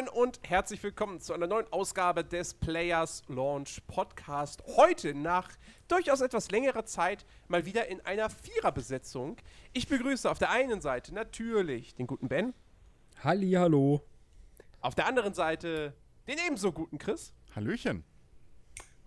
Moin, 0.00 0.08
und 0.08 0.40
herzlich 0.48 0.82
willkommen 0.82 1.20
zu 1.20 1.34
einer 1.34 1.46
neuen 1.46 1.70
Ausgabe 1.72 2.24
des 2.24 2.54
Players 2.54 3.22
Launch 3.28 3.82
Podcast. 3.86 4.62
Heute 4.76 5.12
nach 5.14 5.50
durchaus 5.88 6.22
etwas 6.22 6.50
längerer 6.50 6.86
Zeit 6.86 7.26
mal 7.48 7.66
wieder 7.66 7.86
in 7.88 8.00
einer 8.06 8.30
Viererbesetzung. 8.30 9.36
Ich 9.74 9.88
begrüße 9.88 10.30
auf 10.30 10.38
der 10.38 10.50
einen 10.50 10.80
Seite 10.80 11.12
natürlich 11.12 11.94
den 11.96 12.06
guten 12.06 12.28
Ben. 12.28 12.54
Halli, 13.22 13.50
hallo. 13.52 14.02
Auf 14.80 14.94
der 14.94 15.06
anderen 15.06 15.34
Seite 15.34 15.92
den 16.26 16.38
ebenso 16.46 16.72
guten 16.72 16.96
Chris. 16.96 17.34
Hallöchen. 17.54 18.02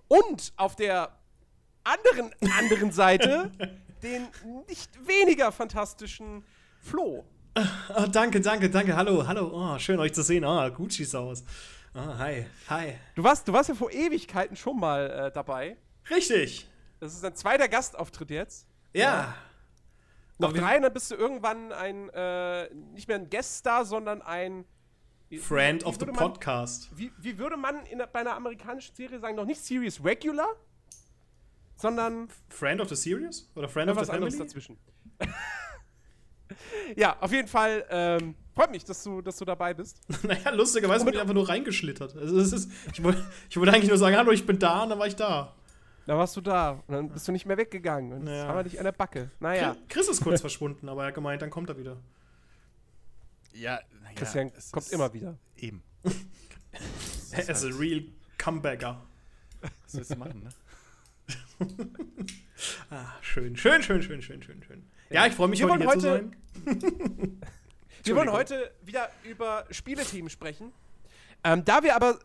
Und 0.07 0.53
auf 0.57 0.75
der 0.75 1.17
anderen, 1.83 2.35
anderen 2.59 2.91
Seite 2.91 3.51
den 4.03 4.27
nicht 4.67 5.07
weniger 5.07 5.51
fantastischen 5.51 6.45
Flo. 6.79 7.25
Oh, 7.55 8.07
danke, 8.11 8.41
danke, 8.41 8.69
danke. 8.69 8.95
Hallo, 8.95 9.27
hallo. 9.27 9.51
Oh, 9.53 9.77
schön 9.77 9.99
euch 9.99 10.13
zu 10.13 10.23
sehen. 10.23 10.43
Oh, 10.43 10.69
Gucci 10.71 11.05
Saus. 11.05 11.43
Oh, 11.93 12.17
hi, 12.17 12.47
hi. 12.67 12.95
Du 13.15 13.23
warst, 13.23 13.47
du 13.47 13.53
warst 13.53 13.69
ja 13.69 13.75
vor 13.75 13.91
Ewigkeiten 13.91 14.55
schon 14.55 14.79
mal 14.79 15.09
äh, 15.09 15.31
dabei. 15.31 15.77
Richtig. 16.09 16.67
Das 16.99 17.13
ist 17.13 17.23
ein 17.23 17.35
zweiter 17.35 17.67
Gastauftritt 17.67 18.31
jetzt. 18.31 18.65
Ja. 18.93 19.01
ja. 19.01 19.35
Noch 20.39 20.51
drei, 20.51 20.79
dann 20.79 20.91
bist 20.91 21.11
du 21.11 21.15
irgendwann 21.15 21.71
ein, 21.71 22.09
äh, 22.09 22.73
nicht 22.73 23.07
mehr 23.07 23.17
ein 23.17 23.29
Gueststar, 23.29 23.85
sondern 23.85 24.23
ein 24.23 24.65
Friend 25.39 25.81
wie, 25.81 25.85
wie 25.85 25.89
of 25.89 25.97
the 25.99 26.05
man, 26.07 26.15
Podcast. 26.15 26.89
Wie, 26.95 27.11
wie 27.19 27.37
würde 27.37 27.57
man 27.57 27.85
in, 27.85 27.99
bei 28.11 28.19
einer 28.19 28.35
amerikanischen 28.35 28.95
Serie 28.95 29.19
sagen, 29.19 29.35
noch 29.35 29.45
nicht 29.45 29.63
Serious 29.63 30.03
Regular, 30.03 30.55
sondern 31.75 32.29
Friend 32.49 32.81
of 32.81 32.89
the 32.89 32.95
Series? 32.95 33.47
Oder 33.53 33.69
Friend 33.69 33.91
of 33.91 33.99
the 33.99 34.05
Family? 34.05 34.35
dazwischen. 34.35 34.77
ja, 36.95 37.17
auf 37.19 37.31
jeden 37.31 37.47
Fall 37.47 37.85
ähm, 37.89 38.35
freut 38.53 38.71
mich, 38.71 38.83
dass 38.83 39.03
du, 39.03 39.21
dass 39.21 39.37
du 39.37 39.45
dabei 39.45 39.73
bist. 39.73 39.99
naja, 40.23 40.51
lustigerweise 40.51 41.05
bin 41.05 41.13
ich 41.13 41.19
einfach 41.19 41.33
nur 41.33 41.47
reingeschlittert. 41.47 42.15
Also, 42.15 42.39
es 42.39 42.53
ist, 42.53 42.71
ich, 42.91 43.03
wollte, 43.03 43.25
ich 43.49 43.57
wollte 43.57 43.73
eigentlich 43.73 43.89
nur 43.89 43.97
sagen, 43.97 44.15
hallo, 44.15 44.31
ich 44.31 44.45
bin 44.45 44.59
da 44.59 44.83
und 44.83 44.89
dann 44.89 44.99
war 44.99 45.07
ich 45.07 45.15
da. 45.15 45.53
Da 46.05 46.17
warst 46.17 46.35
du 46.35 46.41
da 46.41 46.83
und 46.87 46.93
dann 46.93 47.09
bist 47.09 47.27
du 47.27 47.31
nicht 47.31 47.45
mehr 47.45 47.57
weggegangen 47.57 48.11
und 48.11 48.23
naja. 48.25 48.37
jetzt 48.37 48.47
haben 48.47 48.57
wir 48.57 48.63
dich 48.63 48.77
an 48.77 48.83
der 48.83 48.91
Backe. 48.91 49.31
Naja. 49.39 49.75
Chris 49.87 50.09
ist 50.09 50.21
kurz 50.21 50.41
verschwunden, 50.41 50.89
aber 50.89 51.03
er 51.03 51.07
hat 51.07 51.15
gemeint, 51.15 51.41
dann 51.41 51.49
kommt 51.49 51.69
er 51.69 51.77
wieder. 51.77 51.97
Ja, 53.53 53.79
naja, 54.01 54.15
Christian 54.15 54.51
kommt 54.71 54.91
immer 54.91 55.13
wieder. 55.13 55.37
Eben. 55.55 55.81
er 57.31 57.49
ist 57.49 57.63
ein 57.63 57.73
real 57.73 58.03
Comebacker. 58.37 59.01
Was 59.61 59.95
willst 59.95 60.11
du 60.11 60.15
machen, 60.17 60.43
ne? 60.43 60.49
ah, 62.89 63.13
schön, 63.21 63.55
schön, 63.55 63.81
schön, 63.81 64.01
schön, 64.01 64.21
schön, 64.21 64.43
schön, 64.43 64.63
schön. 64.63 64.83
Ja, 65.09 65.25
ich 65.27 65.33
freue 65.33 65.47
mich, 65.47 65.59
wir 65.59 65.69
heute, 65.69 65.85
heute 65.85 65.99
zu 65.99 66.05
sein. 66.05 66.35
wir 68.03 68.15
wollen 68.15 68.31
heute 68.31 68.71
wieder 68.83 69.09
über 69.23 69.65
Spielethemen 69.69 70.29
sprechen. 70.29 70.73
Ähm, 71.43 71.63
da 71.65 71.83
wir 71.83 71.95
aber, 71.95 72.19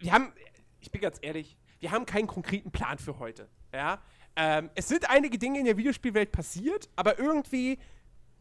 wir 0.00 0.12
haben, 0.12 0.32
ich 0.80 0.90
bin 0.90 1.00
ganz 1.00 1.18
ehrlich, 1.20 1.56
wir 1.80 1.90
haben 1.90 2.06
keinen 2.06 2.26
konkreten 2.26 2.70
Plan 2.70 2.98
für 2.98 3.18
heute. 3.18 3.48
Ja? 3.72 4.00
Ähm, 4.34 4.70
es 4.74 4.88
sind 4.88 5.08
einige 5.08 5.38
Dinge 5.38 5.58
in 5.58 5.64
der 5.64 5.76
Videospielwelt 5.76 6.32
passiert, 6.32 6.88
aber 6.96 7.18
irgendwie 7.18 7.78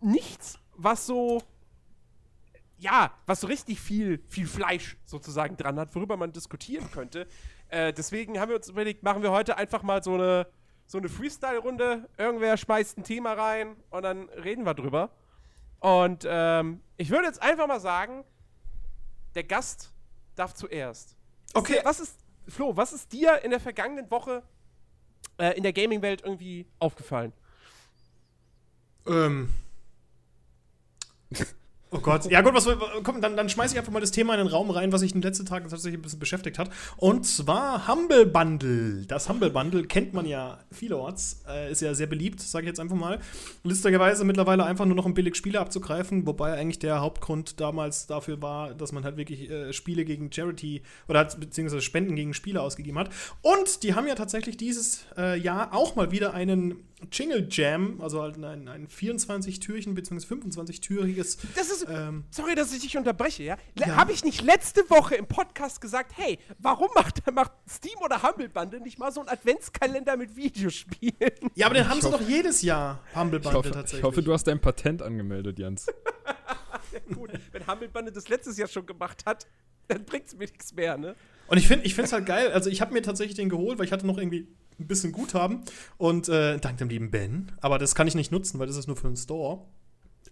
nichts, 0.02 0.60
was 0.74 1.06
so, 1.06 1.42
ja, 2.78 3.14
was 3.26 3.42
so 3.42 3.48
richtig 3.48 3.80
viel, 3.80 4.22
viel 4.28 4.48
Fleisch 4.48 4.98
sozusagen 5.06 5.58
dran 5.58 5.80
hat, 5.80 5.96
worüber 5.96 6.18
man 6.18 6.32
diskutieren 6.32 6.90
könnte. 6.92 7.28
Äh, 7.70 7.94
deswegen 7.94 8.40
haben 8.40 8.50
wir 8.50 8.58
uns 8.58 8.70
überlegt, 8.70 9.04
machen 9.04 9.22
wir 9.22 9.32
heute 9.32 9.58
einfach 9.58 9.84
mal 9.84 10.04
so 10.04 10.14
eine, 10.14 10.48
so 10.86 10.98
eine 10.98 11.10
Freestyle-Runde. 11.10 12.10
Irgendwer 12.18 12.58
schmeißt 12.58 12.98
ein 12.98 13.04
Thema 13.04 13.34
rein 13.34 13.76
und 13.90 14.04
dann 14.04 14.30
reden 14.30 14.66
wir 14.66 14.74
drüber. 14.74 15.12
Und 15.80 16.26
ähm, 16.28 16.82
ich 16.98 17.10
würde 17.10 17.28
jetzt 17.28 17.42
einfach 17.42 17.68
mal 17.68 17.80
sagen, 17.80 18.24
der 19.36 19.44
Gast 19.44 19.92
darf 20.36 20.54
zuerst. 20.54 21.16
Okay. 21.54 21.82
Was 21.84 22.00
ist, 22.00 22.18
Flo, 22.48 22.76
was 22.76 22.94
ist 22.94 23.12
dir 23.12 23.44
in 23.44 23.52
der 23.52 23.60
vergangenen 23.60 24.10
Woche 24.10 24.44
äh, 25.38 25.56
in 25.58 25.64
der 25.64 25.74
Gaming-Welt 25.74 26.22
irgendwie 26.24 26.68
aufgefallen? 26.80 27.34
Ähm. 29.08 29.54
Oh 31.92 32.00
Gott. 32.00 32.30
Ja 32.30 32.42
gut, 32.42 32.54
was 32.54 32.68
komm, 33.04 33.22
dann, 33.22 33.38
dann 33.38 33.48
schmeiße 33.48 33.74
ich 33.74 33.80
einfach 33.80 33.92
mal 33.92 34.00
das 34.00 34.12
Thema 34.12 34.34
in 34.34 34.40
den 34.40 34.48
Raum 34.48 34.70
rein, 34.72 34.92
was 34.92 35.02
sich 35.02 35.14
in 35.14 35.22
den 35.22 35.30
letzten 35.30 35.46
Tagen 35.46 35.70
tatsächlich 35.70 36.00
ein 36.00 36.02
bisschen 36.02 36.20
beschäftigt 36.20 36.58
hat. 36.58 36.70
Und 36.98 37.26
zwar 37.26 37.88
Humble 37.88 38.26
Bundle. 38.26 39.06
Das 39.06 39.30
Humble 39.30 39.52
Bundle 39.52 39.86
kennt 39.86 40.14
man 40.14 40.26
ja 40.26 40.60
vielerorts, 40.72 41.44
äh, 41.48 41.72
ist 41.72 41.82
ja 41.82 41.94
sehr 41.94 42.08
beliebt, 42.08 42.42
sage 42.42 42.66
ich 42.66 42.70
jetzt 42.70 42.80
einfach 42.80 42.96
mal. 42.96 43.20
Lustigerweise 43.64 44.26
mittlerweile 44.26 44.66
einfach 44.66 44.86
nur 44.86 44.96
noch 44.96 45.06
um 45.06 45.14
billig 45.14 45.36
Spiele 45.36 45.60
abzugreifen, 45.60 46.26
wobei 46.26 46.54
eigentlich 46.54 46.80
der 46.80 47.02
Hauptgrund 47.02 47.60
damals 47.62 48.08
dafür 48.08 48.42
war, 48.42 48.74
dass 48.74 48.92
man 48.92 49.04
halt 49.04 49.18
wirklich 49.18 49.50
äh, 49.50 49.72
Spiele 49.72 50.06
gegen 50.06 50.32
Charity 50.32 50.82
oder 51.08 51.20
hat, 51.20 51.40
beziehungsweise 51.40 51.82
Spenden 51.82 52.16
gegen 52.16 52.34
Spiele 52.34 52.62
ausgegeben 52.62 52.98
hat. 52.98 53.10
Und 53.42 53.84
die 53.84 53.94
haben 53.94 54.08
ja 54.08 54.16
tatsächlich 54.16 54.58
dieses 54.58 55.06
äh, 55.18 55.40
Jahr 55.40 55.74
auch 55.74 55.96
mal 55.96 56.12
wieder 56.12 56.34
einen 56.34 56.84
Jingle 57.12 57.48
Jam, 57.50 58.00
also 58.02 58.22
halt 58.22 58.38
ein, 58.38 58.68
ein 58.68 58.88
24-Türchen 58.88 59.96
bzw. 59.96 60.26
25-türiges. 60.36 61.38
Das 61.56 61.70
ist. 61.70 61.86
Ähm, 61.90 62.26
sorry, 62.32 62.56
dass 62.56 62.74
ich 62.74 62.82
dich 62.82 62.98
unterbreche, 62.98 63.44
ja? 63.44 63.58
ja. 63.78 63.96
Habe 63.96 64.12
ich 64.12 64.24
nicht 64.24 64.42
letzte 64.42 64.90
Woche 64.90 65.16
im 65.16 65.28
Podcast 65.28 65.82
gesagt, 65.82 66.14
hey, 66.16 66.40
warum 66.60 66.90
macht, 66.96 67.30
macht 67.34 67.52
Steam 67.70 67.98
oder 68.04 68.24
Humble 68.24 68.50
Bundle 68.50 68.82
nicht 68.82 69.00
mal 69.00 69.12
so 69.12 69.22
einen 69.22 69.30
Adventskalender 69.30 70.18
mit 70.18 70.36
Videospielen? 70.36 71.52
Ja, 71.56 71.68
aber 71.68 71.76
den 71.76 71.90
haben 71.90 72.02
sie 72.02 72.10
doch 72.10 72.22
jedes 72.22 72.62
Jahr, 72.62 73.02
Humble 73.16 73.40
Bundle 73.40 73.60
hoffe, 73.60 73.72
tatsächlich. 73.72 74.00
Ich 74.00 74.04
hoffe, 74.04 74.22
du 74.22 74.34
hast 74.34 74.46
dein 74.46 74.60
Patent 74.60 75.02
angemeldet, 75.02 75.60
Jens. 75.60 75.88
ja, 76.92 77.00
gut. 77.14 77.32
Wenn 77.52 77.68
Humble 77.68 77.90
Bundle 77.90 78.12
das 78.14 78.30
letztes 78.30 78.58
Jahr 78.58 78.68
schon 78.68 78.86
gemacht 78.86 79.26
hat, 79.26 79.48
dann 79.88 80.06
bringt 80.06 80.28
es 80.28 80.34
mir 80.34 80.46
nichts 80.46 80.74
mehr, 80.74 80.98
ne? 80.98 81.16
Und 81.48 81.58
ich 81.58 81.68
finde 81.68 81.86
es 81.86 82.12
halt 82.12 82.26
geil. 82.26 82.52
Also, 82.52 82.70
ich 82.70 82.82
habe 82.82 82.94
mir 82.94 83.02
tatsächlich 83.02 83.36
den 83.36 83.50
geholt, 83.50 83.78
weil 83.78 83.86
ich 83.86 83.92
hatte 83.92 84.08
noch 84.08 84.18
irgendwie 84.18 84.48
ein 84.80 84.88
bisschen 84.88 85.12
Guthaben. 85.12 85.62
Und 85.98 86.30
äh, 86.30 86.58
dank 86.60 86.78
dem 86.78 86.90
lieben 86.90 87.12
Ben. 87.12 87.52
Aber 87.62 87.78
das 87.80 87.96
kann 87.96 88.08
ich 88.08 88.16
nicht 88.16 88.32
nutzen, 88.32 88.60
weil 88.60 88.68
das 88.68 88.78
ist 88.78 88.88
nur 88.88 88.96
für 88.96 89.08
den 89.08 89.18
Store. 89.18 89.62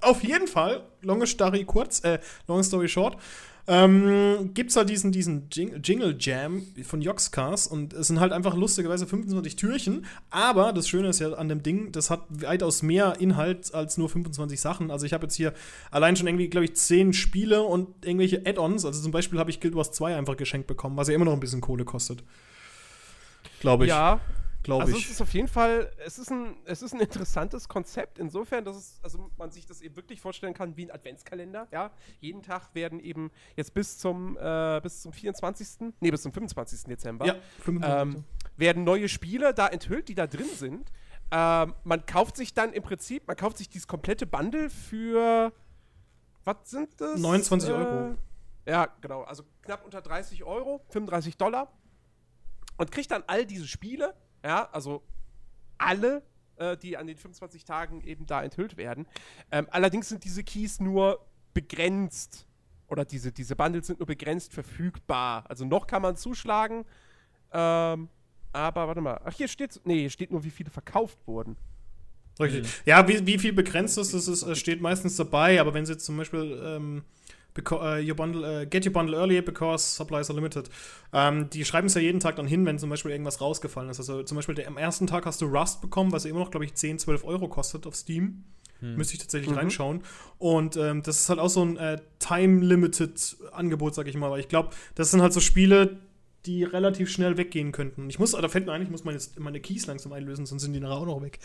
Auf 0.02 0.24
jeden 0.24 0.48
Fall, 0.48 0.84
lange 1.02 1.28
Story 1.28 1.64
kurz, 1.64 2.04
äh, 2.04 2.20
long 2.48 2.62
story 2.64 2.90
short, 2.90 3.18
ähm, 3.66 4.52
gibt's 4.54 4.74
da 4.74 4.84
diesen, 4.84 5.14
diesen 5.14 5.48
Jing 5.50 5.82
Jingle 5.82 6.18
Jam 6.20 6.64
von 6.84 7.02
Joxcars 7.02 7.66
und 7.68 7.94
es 7.94 8.08
sind 8.08 8.20
halt 8.20 8.34
einfach 8.34 8.56
lustigerweise 8.56 9.08
25 9.08 9.56
Türchen, 9.56 10.06
aber 10.30 10.74
das 10.74 10.90
Schöne 10.90 11.08
ist 11.08 11.20
ja 11.20 11.32
an 11.32 11.48
dem 11.48 11.64
Ding, 11.64 11.94
das 11.94 12.10
hat 12.10 12.26
weitaus 12.30 12.84
mehr 12.84 13.22
Inhalt 13.22 13.74
als 13.74 13.98
nur 13.98 14.10
25 14.10 14.60
Sachen. 14.60 14.92
Also 14.92 15.06
ich 15.06 15.14
habe 15.14 15.24
jetzt 15.24 15.36
hier 15.36 15.54
allein 15.92 16.18
schon 16.18 16.28
irgendwie, 16.28 16.50
glaube 16.50 16.66
ich, 16.66 16.76
10 16.76 17.14
Spiele 17.14 17.64
und 17.64 18.06
irgendwelche 18.06 18.42
Add-ons. 18.46 18.84
Also 18.84 19.02
zum 19.02 19.14
Beispiel 19.14 19.40
habe 19.40 19.50
ich 19.50 19.62
Guild 19.62 19.76
Wars 19.76 19.94
2 19.94 20.18
einfach 20.18 20.36
geschenkt 20.36 20.68
bekommen, 20.68 20.98
was 20.98 21.08
ja 21.08 21.14
immer 21.14 21.26
noch 21.26 21.34
ein 21.34 21.40
bisschen 21.40 21.62
Kohle 21.62 21.86
kostet. 21.86 22.22
Glaube 23.64 23.86
ich. 23.86 23.90
Ja. 23.90 24.20
Glaube 24.62 24.84
also 24.84 24.92
ich. 24.92 24.98
Also 24.98 25.08
es 25.08 25.16
ist 25.16 25.22
auf 25.22 25.34
jeden 25.34 25.48
Fall, 25.48 25.92
es 26.06 26.20
ist, 26.20 26.32
ein, 26.32 26.58
es 26.66 26.82
ist 26.82 26.94
ein 26.94 27.00
interessantes 27.00 27.70
Konzept, 27.70 28.20
insofern, 28.20 28.66
dass 28.66 28.76
es, 28.76 29.00
also 29.02 29.30
man 29.38 29.52
sich 29.52 29.66
das 29.66 29.82
eben 29.82 29.96
wirklich 29.96 30.20
vorstellen 30.20 30.54
kann 30.54 30.76
wie 30.76 30.86
ein 30.86 30.92
Adventskalender, 30.92 31.68
ja. 31.72 31.92
Jeden 32.20 32.44
Tag 32.44 32.74
werden 32.74 33.00
eben 33.00 33.32
jetzt 33.56 33.74
bis 33.74 33.98
zum, 33.98 34.38
äh, 34.38 34.82
bis 34.84 35.02
zum 35.02 35.14
24., 35.14 35.94
nee, 36.02 36.12
bis 36.12 36.22
zum 36.24 36.34
25. 36.34 36.84
Dezember, 36.84 37.26
ja, 37.26 37.36
25. 37.62 38.18
Ähm, 38.18 38.24
werden 38.58 38.84
neue 38.84 39.08
Spiele 39.08 39.54
da 39.54 39.68
enthüllt, 39.68 40.10
die 40.10 40.16
da 40.16 40.28
drin 40.28 40.50
sind. 40.54 40.92
Ähm, 41.32 41.74
man 41.84 42.06
kauft 42.06 42.36
sich 42.36 42.54
dann 42.54 42.74
im 42.74 42.84
Prinzip, 42.84 43.28
man 43.28 43.38
kauft 43.38 43.58
sich 43.58 43.70
dieses 43.70 43.88
komplette 43.88 44.26
Bundle 44.26 44.70
für, 44.70 45.54
was 46.44 46.58
sind 46.66 46.90
das? 47.00 47.20
29 47.20 47.70
äh, 47.70 47.74
Euro. 47.74 48.16
Ja, 48.66 48.88
genau, 49.02 49.24
also 49.24 49.44
knapp 49.62 49.84
unter 49.84 50.02
30 50.02 50.44
Euro, 50.44 50.82
35 50.90 51.38
Dollar 51.38 51.70
und 52.78 52.92
kriegt 52.92 53.12
dann 53.12 53.24
all 53.28 53.46
diese 53.46 53.68
Spiele, 53.68 54.14
ja, 54.44 54.70
also 54.72 55.04
alle, 55.78 56.24
äh, 56.58 56.78
die 56.78 56.98
an 56.98 57.08
den 57.08 57.18
25 57.18 57.66
Tagen 57.66 58.02
eben 58.02 58.26
da 58.26 58.44
enthüllt 58.44 58.78
werden. 58.78 59.08
Ähm, 59.52 59.68
allerdings 59.72 60.10
sind 60.10 60.24
diese 60.24 60.44
Keys 60.44 60.80
nur 60.80 61.26
begrenzt 61.54 62.48
oder 62.88 63.06
diese, 63.06 63.32
diese 63.32 63.56
Bundles 63.56 63.88
sind 63.88 64.00
nur 64.00 64.08
begrenzt 64.08 64.54
verfügbar. 64.54 65.46
Also 65.50 65.66
noch 65.66 65.88
kann 65.88 66.02
man 66.02 66.16
zuschlagen, 66.16 66.86
ähm, 67.52 68.10
aber 68.52 68.88
warte 68.88 69.02
mal. 69.02 69.20
Ach, 69.24 69.34
hier 69.34 69.48
steht, 69.48 69.82
nee, 69.84 70.02
hier 70.02 70.10
steht 70.10 70.32
nur, 70.32 70.44
wie 70.44 70.52
viele 70.52 70.70
verkauft 70.70 71.18
wurden. 71.26 71.58
Richtig. 72.40 72.68
Ja, 72.86 73.08
wie, 73.08 73.26
wie 73.26 73.38
viel 73.38 73.54
begrenzt 73.54 73.98
ist, 73.98 74.14
das 74.14 74.28
ist, 74.28 74.58
steht 74.58 74.82
meistens 74.82 75.16
dabei, 75.16 75.62
aber 75.62 75.74
wenn 75.74 75.86
sie 75.86 75.94
jetzt 75.94 76.06
zum 76.06 76.18
Beispiel 76.18 76.60
ähm, 76.64 77.04
uh, 77.58 78.00
your 78.00 78.16
bundle, 78.16 78.44
uh, 78.44 78.66
get 78.66 78.86
your 78.86 78.94
bundle 78.94 79.16
early 79.16 79.42
because 79.42 79.84
supplies 79.84 80.30
are 80.30 80.36
limited. 80.36 80.70
Ähm, 81.12 81.50
die 81.50 81.66
schreiben 81.66 81.88
es 81.88 81.94
ja 81.94 82.02
jeden 82.02 82.20
Tag 82.20 82.36
dann 82.36 82.48
hin, 82.48 82.66
wenn 82.66 82.80
zum 82.80 82.90
Beispiel 82.90 83.12
irgendwas 83.12 83.42
rausgefallen 83.42 83.90
ist. 83.90 84.00
Also 84.00 84.24
zum 84.24 84.36
Beispiel 84.36 84.56
der, 84.56 84.68
am 84.68 84.78
ersten 84.78 85.08
Tag 85.08 85.26
hast 85.26 85.42
du 85.42 85.46
Rust 85.46 85.82
bekommen, 85.82 86.12
was 86.12 86.24
ja 86.24 86.30
immer 86.30 86.40
noch, 86.40 86.52
glaube 86.52 86.66
ich, 86.66 86.74
10, 86.74 87.00
12 87.00 87.24
Euro 87.24 87.48
kostet 87.48 87.86
auf 87.86 87.96
Steam. 87.96 88.44
Hm. 88.80 88.96
Müsste 88.96 89.14
ich 89.14 89.20
tatsächlich 89.20 89.52
mhm. 89.52 89.58
reinschauen. 89.58 90.02
Und 90.40 90.76
ähm, 90.78 91.04
das 91.04 91.22
ist 91.22 91.30
halt 91.30 91.40
auch 91.40 91.50
so 91.50 91.64
ein 91.64 91.78
äh, 91.78 92.00
Time-Limited 92.20 93.38
Angebot, 93.52 93.96
sag 93.96 94.08
ich 94.08 94.16
mal. 94.16 94.32
Weil 94.32 94.40
ich 94.40 94.50
glaube, 94.50 94.72
das 94.96 95.12
sind 95.12 95.22
halt 95.22 95.34
so 95.34 95.40
Spiele, 95.40 96.00
die 96.46 96.64
relativ 96.64 97.10
schnell 97.10 97.38
weggehen 97.38 97.72
könnten. 97.72 98.10
Ich 98.10 98.20
muss, 98.20 98.32
da 98.32 98.48
fällt 98.50 98.66
mir 98.66 98.74
ein, 98.74 98.82
ich 98.82 98.90
muss 98.90 99.06
meine, 99.06 99.20
meine 99.38 99.62
Keys 99.62 99.86
langsam 99.86 100.12
einlösen, 100.12 100.46
sonst 100.46 100.64
sind 100.64 100.74
die 100.74 100.80
nachher 100.80 100.98
auch 100.98 101.06
noch 101.06 101.22
weg. 101.22 101.40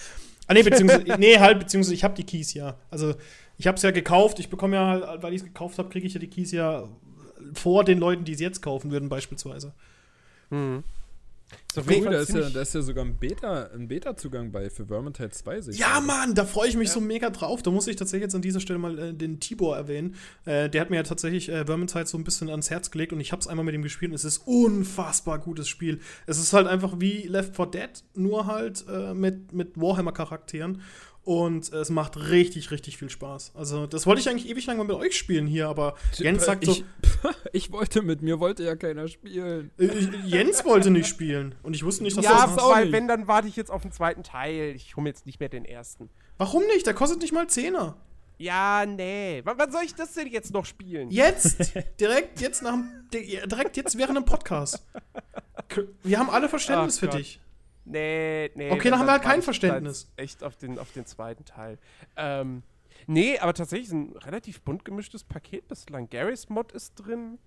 Ah, 0.48 0.54
nee, 0.54 0.62
beziehungsweise, 0.62 1.04
nee, 1.18 1.38
halt, 1.38 1.60
beziehungsweise 1.60 1.94
ich 1.94 2.02
habe 2.02 2.14
die 2.14 2.24
Keys 2.24 2.52
ja. 2.54 2.76
Also, 2.90 3.14
ich 3.58 3.66
habe 3.66 3.76
es 3.76 3.82
ja 3.82 3.90
gekauft, 3.90 4.38
ich 4.38 4.48
bekomme 4.48 4.76
ja, 4.76 4.86
halt, 4.86 5.22
weil 5.22 5.34
ich 5.34 5.40
es 5.42 5.46
gekauft 5.46 5.78
habe, 5.78 5.88
kriege 5.88 6.06
ich 6.06 6.14
ja 6.14 6.20
die 6.20 6.30
Keys 6.30 6.52
ja 6.52 6.88
vor 7.54 7.84
den 7.84 7.98
Leuten, 7.98 8.24
die 8.24 8.32
es 8.32 8.40
jetzt 8.40 8.62
kaufen 8.62 8.90
würden, 8.90 9.08
beispielsweise. 9.08 9.74
Hm. 10.50 10.82
So, 11.72 11.80
Cool, 11.82 12.04
da 12.04 12.20
ist, 12.20 12.34
ja, 12.34 12.50
da 12.50 12.60
ist 12.60 12.74
ja 12.74 12.82
sogar 12.82 13.04
ein 13.06 13.16
Beta, 13.16 13.70
ein 13.74 13.88
Beta-Zugang 13.88 14.52
bei 14.52 14.68
für 14.68 14.84
Vermintide 14.86 15.30
2. 15.30 15.60
sehe 15.62 15.72
ich 15.74 15.80
Ja. 15.80 16.00
Mann, 16.00 16.34
da 16.34 16.44
freue 16.44 16.68
ich 16.68 16.76
mich 16.76 16.88
Ja. 16.88 16.94
so 16.94 17.00
mega 17.00 17.30
drauf. 17.30 17.62
Da 17.62 17.70
muss 17.70 17.86
ich 17.86 17.96
tatsächlich 17.96 18.24
jetzt 18.24 18.34
an 18.34 18.42
dieser 18.42 18.60
Stelle 18.60 18.78
mal 18.78 18.98
äh, 18.98 19.14
den 19.14 19.40
Tibor 19.40 19.74
erwähnen. 19.76 20.16
Äh, 20.44 20.68
der 20.68 20.80
hat 20.82 20.90
mir 20.90 20.96
ja 20.96 21.02
tatsächlich 21.04 21.48
äh, 21.48 21.64
Vermintide 21.64 22.04
so 22.06 22.18
ein 22.18 22.24
bisschen 22.24 22.50
ans 22.50 22.68
Herz 22.68 22.90
gelegt 22.90 23.12
und 23.14 23.20
ich 23.20 23.32
habe 23.32 23.40
es 23.40 23.46
einmal 23.46 23.64
mit 23.64 23.74
ihm 23.74 23.82
gespielt 23.82 24.10
und 24.10 24.16
es 24.16 24.24
ist 24.24 24.42
unfassbar 24.46 25.38
gutes 25.38 25.68
Spiel. 25.68 26.00
Es 26.26 26.38
ist 26.38 26.52
halt 26.52 26.66
einfach 26.66 27.00
wie 27.00 27.22
Left 27.26 27.56
4 27.56 27.66
Dead, 27.66 27.90
nur 28.14 28.46
halt 28.46 28.84
äh, 28.88 29.14
mit, 29.14 29.52
mit 29.52 29.78
Warhammer-Charakteren. 29.80 30.82
Und 31.28 31.70
es 31.74 31.90
macht 31.90 32.16
richtig, 32.30 32.70
richtig 32.70 32.96
viel 32.96 33.10
Spaß. 33.10 33.52
Also, 33.54 33.86
das 33.86 34.06
wollte 34.06 34.22
ich 34.22 34.30
eigentlich 34.30 34.48
ewig 34.48 34.64
lang 34.64 34.78
mal 34.78 34.84
mit 34.84 34.96
euch 34.96 35.14
spielen 35.14 35.46
hier, 35.46 35.68
aber 35.68 35.94
Jens 36.14 36.46
sagt 36.46 36.64
so, 36.64 36.72
ich, 36.72 36.84
ich 37.52 37.70
wollte 37.70 38.00
mit 38.00 38.22
mir, 38.22 38.40
wollte 38.40 38.64
ja 38.64 38.76
keiner 38.76 39.08
spielen. 39.08 39.70
äh, 39.78 39.88
Jens 40.24 40.64
wollte 40.64 40.90
nicht 40.90 41.06
spielen. 41.06 41.54
Und 41.62 41.76
ich 41.76 41.84
wusste 41.84 42.02
nicht, 42.02 42.16
dass 42.16 42.24
Ja, 42.24 42.46
das 42.46 42.56
das 42.56 42.76
nicht. 42.80 42.92
wenn, 42.92 43.08
dann 43.08 43.26
warte 43.28 43.46
ich 43.46 43.56
jetzt 43.56 43.70
auf 43.70 43.82
den 43.82 43.92
zweiten 43.92 44.22
Teil. 44.22 44.72
Ich 44.74 44.96
hole 44.96 45.02
mir 45.04 45.10
jetzt 45.10 45.26
nicht 45.26 45.38
mehr 45.38 45.50
den 45.50 45.66
ersten. 45.66 46.08
Warum 46.38 46.62
nicht? 46.68 46.86
Der 46.86 46.94
kostet 46.94 47.20
nicht 47.20 47.34
mal 47.34 47.46
Zehner. 47.46 47.98
Ja, 48.38 48.86
nee. 48.86 49.42
W 49.44 49.52
wann 49.54 49.70
soll 49.70 49.82
ich 49.84 49.94
das 49.94 50.14
denn 50.14 50.28
jetzt 50.28 50.54
noch 50.54 50.64
spielen? 50.64 51.10
Jetzt, 51.10 51.74
direkt 52.00 52.40
jetzt 52.40 52.62
nach 52.62 52.72
dem, 52.72 52.88
di- 53.12 53.38
direkt 53.46 53.76
jetzt 53.76 53.98
während 53.98 54.16
dem 54.16 54.24
Podcast. 54.24 54.82
Wir 56.02 56.18
haben 56.18 56.30
alle 56.30 56.48
Verständnis 56.48 56.96
Ach 56.96 57.00
für 57.00 57.06
Gott. 57.08 57.18
dich. 57.18 57.40
Nee, 57.88 58.50
nee. 58.54 58.70
Okay, 58.70 58.90
dann 58.90 58.98
haben 58.98 59.06
wir 59.06 59.12
halt 59.12 59.22
kein 59.22 59.38
ich 59.38 59.44
Verständnis. 59.44 60.10
Echt 60.16 60.44
auf 60.44 60.56
den, 60.56 60.78
auf 60.78 60.92
den 60.92 61.06
zweiten 61.06 61.44
Teil. 61.44 61.78
Ähm, 62.16 62.62
nee, 63.06 63.38
aber 63.38 63.54
tatsächlich 63.54 63.90
ein 63.92 64.14
relativ 64.16 64.60
bunt 64.62 64.84
gemischtes 64.84 65.24
Paket 65.24 65.68
bislang. 65.68 66.08
Garry's 66.10 66.48
Mod 66.48 66.72
ist 66.72 66.94
drin. 66.96 67.38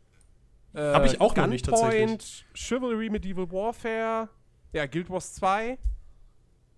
Äh, 0.74 0.80
Hab 0.80 1.06
ich 1.06 1.22
auch 1.22 1.36
noch 1.36 1.48
nicht 1.48 1.68
Gunpoint, 1.68 2.46
Chivalry 2.54 3.10
Medieval 3.10 3.52
Warfare, 3.52 4.30
ja, 4.74 4.86
Guild 4.86 5.10
Wars 5.10 5.34
2. 5.36 5.78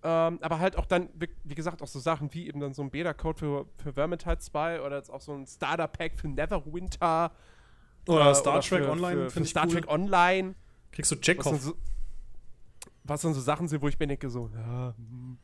Ähm, 0.02 0.38
aber 0.42 0.58
halt 0.58 0.76
auch 0.76 0.84
dann, 0.84 1.08
wie 1.44 1.54
gesagt, 1.54 1.80
auch 1.80 1.88
so 1.88 1.98
Sachen 1.98 2.34
wie 2.34 2.46
eben 2.46 2.60
dann 2.60 2.74
so 2.74 2.82
ein 2.82 2.90
Beta-Code 2.90 3.38
für, 3.38 3.66
für 3.82 3.94
Vermintide 3.94 4.38
2 4.38 4.82
oder 4.82 4.96
jetzt 4.96 5.10
auch 5.10 5.22
so 5.22 5.32
ein 5.32 5.46
Starter-Pack 5.46 6.18
für 6.18 6.28
Neverwinter. 6.28 7.32
Oder 8.06 8.30
äh, 8.30 8.34
Star 8.34 8.60
Trek 8.60 8.84
für, 8.84 8.90
Online, 8.90 9.30
für, 9.30 9.40
für 9.40 9.46
Star 9.46 9.64
cool. 9.64 9.72
Trek 9.72 9.88
Online. 9.88 10.54
Kriegst 10.92 11.10
du 11.10 11.42
so, 11.56 11.74
was 13.04 13.20
dann 13.22 13.34
so 13.34 13.40
Sachen 13.40 13.68
sind, 13.68 13.82
wo 13.82 13.88
ich 13.88 13.98
mir 13.98 14.06
denke, 14.06 14.30
so, 14.30 14.50
ja, 14.54 14.94
hm, 14.96 15.38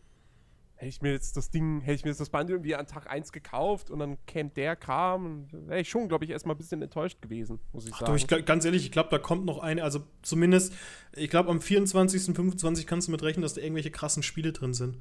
hätte 0.76 0.88
ich 0.88 1.02
mir 1.02 1.12
jetzt 1.12 1.36
das 1.36 1.50
Ding, 1.50 1.80
hätte 1.82 1.92
ich 1.92 2.04
mir 2.04 2.10
jetzt 2.10 2.20
das 2.20 2.30
Bundle 2.30 2.56
irgendwie 2.56 2.74
an 2.74 2.86
Tag 2.86 3.10
1 3.10 3.32
gekauft 3.32 3.90
und 3.90 3.98
dann 3.98 4.16
käme 4.26 4.48
der 4.50 4.76
Kram, 4.76 5.46
wäre 5.52 5.80
ich 5.80 5.90
schon, 5.90 6.08
glaube 6.08 6.24
ich, 6.24 6.30
erstmal 6.30 6.54
ein 6.54 6.58
bisschen 6.58 6.80
enttäuscht 6.80 7.20
gewesen, 7.20 7.60
muss 7.72 7.86
ich 7.86 7.92
Ach 7.94 8.00
sagen. 8.00 8.12
du, 8.12 8.16
ich, 8.16 8.26
glaub- 8.26 8.46
ganz 8.46 8.64
ehrlich, 8.64 8.84
ich 8.86 8.90
glaube, 8.90 9.10
da 9.10 9.18
kommt 9.18 9.44
noch 9.44 9.58
eine, 9.58 9.84
also 9.84 10.02
zumindest, 10.22 10.72
ich 11.14 11.28
glaube, 11.28 11.50
am 11.50 11.60
24., 11.60 12.34
25. 12.34 12.86
kannst 12.86 13.08
du 13.08 13.12
mit 13.12 13.22
rechnen, 13.22 13.42
dass 13.42 13.54
da 13.54 13.60
irgendwelche 13.60 13.90
krassen 13.90 14.22
Spiele 14.22 14.52
drin 14.52 14.72
sind. 14.72 14.96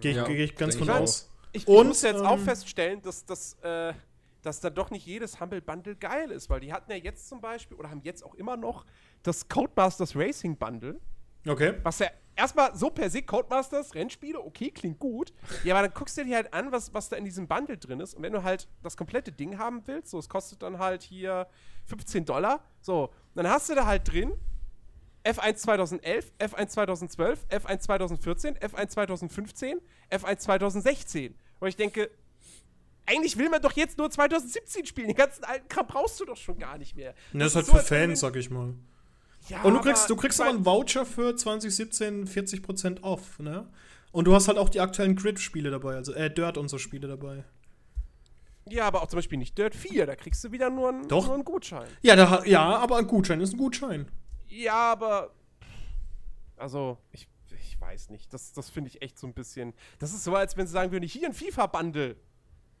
Gehe 0.00 0.12
ich, 0.12 0.16
Ja, 0.16 0.24
geh 0.24 0.44
ich 0.44 0.54
ganz 0.54 0.76
von 0.76 0.86
ich 0.86 0.94
aus. 0.94 1.30
ich, 1.52 1.62
ich 1.62 1.68
und, 1.68 1.88
muss 1.88 2.02
jetzt 2.02 2.20
ähm, 2.20 2.26
auch 2.26 2.38
feststellen, 2.38 3.02
dass 3.02 3.24
das, 3.26 3.54
äh, 3.62 3.92
dass 4.42 4.60
da 4.60 4.70
doch 4.70 4.90
nicht 4.92 5.04
jedes 5.04 5.40
Humble 5.40 5.60
Bundle 5.60 5.96
geil 5.96 6.30
ist, 6.30 6.48
weil 6.48 6.60
die 6.60 6.72
hatten 6.72 6.92
ja 6.92 6.96
jetzt 6.96 7.28
zum 7.28 7.40
Beispiel, 7.40 7.76
oder 7.76 7.90
haben 7.90 8.02
jetzt 8.04 8.24
auch 8.24 8.36
immer 8.36 8.56
noch, 8.56 8.86
das 9.24 9.48
Codemasters 9.48 10.14
Racing 10.14 10.56
Bundle. 10.56 11.00
Okay. 11.46 11.74
Was 11.82 11.98
ja 11.98 12.08
erstmal 12.36 12.74
so 12.74 12.90
per 12.90 13.10
se 13.10 13.22
Codemasters, 13.22 13.94
Rennspiele, 13.94 14.40
okay, 14.40 14.70
klingt 14.70 14.98
gut. 14.98 15.32
Ja, 15.64 15.74
aber 15.74 15.86
dann 15.86 15.94
guckst 15.94 16.16
du 16.16 16.24
dir 16.24 16.36
halt 16.36 16.52
an, 16.52 16.72
was, 16.72 16.92
was 16.94 17.08
da 17.08 17.16
in 17.16 17.24
diesem 17.24 17.46
Bundle 17.46 17.76
drin 17.76 18.00
ist. 18.00 18.14
Und 18.14 18.22
wenn 18.22 18.32
du 18.32 18.42
halt 18.42 18.68
das 18.82 18.96
komplette 18.96 19.32
Ding 19.32 19.58
haben 19.58 19.82
willst, 19.86 20.10
so, 20.10 20.18
es 20.18 20.28
kostet 20.28 20.62
dann 20.62 20.78
halt 20.78 21.02
hier 21.02 21.46
15 21.86 22.24
Dollar. 22.24 22.64
So, 22.80 23.10
dann 23.34 23.48
hast 23.48 23.68
du 23.68 23.74
da 23.74 23.86
halt 23.86 24.10
drin 24.10 24.32
F1 25.24 25.56
2011, 25.56 26.32
F1 26.38 26.68
2012, 26.68 27.46
F1 27.50 27.78
2014, 27.80 28.56
F1 28.56 28.88
2015, 28.88 29.80
F1 30.10 30.36
2016. 30.38 31.34
Wo 31.60 31.66
ich 31.66 31.76
denke, 31.76 32.10
eigentlich 33.04 33.36
will 33.36 33.50
man 33.50 33.60
doch 33.60 33.72
jetzt 33.72 33.98
nur 33.98 34.10
2017 34.10 34.86
spielen. 34.86 35.08
Den 35.08 35.16
ganzen 35.16 35.44
alten 35.44 35.68
Kram 35.68 35.86
brauchst 35.86 36.18
du 36.20 36.24
doch 36.24 36.36
schon 36.36 36.58
gar 36.58 36.78
nicht 36.78 36.96
mehr. 36.96 37.14
Das 37.32 37.48
ist 37.48 37.56
halt 37.56 37.66
so, 37.66 37.74
für 37.74 37.82
Fans, 37.82 38.20
sag 38.20 38.36
ich 38.36 38.50
mal. 38.50 38.74
Ja, 39.48 39.62
Und 39.62 39.74
du 39.74 39.80
kriegst, 39.80 40.08
du 40.08 40.16
kriegst 40.16 40.40
aber 40.40 40.50
einen 40.50 40.64
Voucher 40.64 41.04
für 41.04 41.34
2017 41.34 42.26
40% 42.26 43.02
off, 43.02 43.38
ne? 43.38 43.68
Und 44.12 44.26
du 44.26 44.34
hast 44.34 44.48
halt 44.48 44.58
auch 44.58 44.68
die 44.68 44.80
aktuellen 44.80 45.16
Grid-Spiele 45.16 45.70
dabei, 45.70 45.94
also 45.94 46.12
äh, 46.12 46.32
Dirt 46.32 46.58
und 46.58 46.68
so 46.68 46.78
Spiele 46.78 47.08
dabei. 47.08 47.44
Ja, 48.68 48.86
aber 48.86 49.02
auch 49.02 49.08
zum 49.08 49.18
Beispiel 49.18 49.38
nicht 49.38 49.56
Dirt 49.58 49.74
4, 49.74 50.06
da 50.06 50.16
kriegst 50.16 50.44
du 50.44 50.52
wieder 50.52 50.70
nur 50.70 50.88
einen, 50.90 51.08
Doch. 51.08 51.26
Nur 51.26 51.34
einen 51.34 51.44
Gutschein. 51.44 51.88
Ja, 52.02 52.16
da, 52.16 52.44
ja, 52.44 52.62
aber 52.78 52.98
ein 52.98 53.06
Gutschein 53.06 53.40
ist 53.40 53.54
ein 53.54 53.58
Gutschein. 53.58 54.08
Ja, 54.48 54.92
aber. 54.92 55.30
Also, 56.56 56.98
ich, 57.12 57.28
ich 57.58 57.80
weiß 57.80 58.10
nicht. 58.10 58.32
Das, 58.32 58.52
das 58.52 58.68
finde 58.68 58.88
ich 58.90 59.02
echt 59.02 59.18
so 59.18 59.26
ein 59.26 59.32
bisschen. 59.32 59.74
Das 59.98 60.12
ist 60.12 60.24
so, 60.24 60.34
als 60.34 60.56
wenn 60.56 60.66
sie 60.66 60.72
sagen 60.72 60.92
würden, 60.92 61.08
hier 61.08 61.26
ein 61.26 61.34
FIFA-Bundle. 61.34 62.16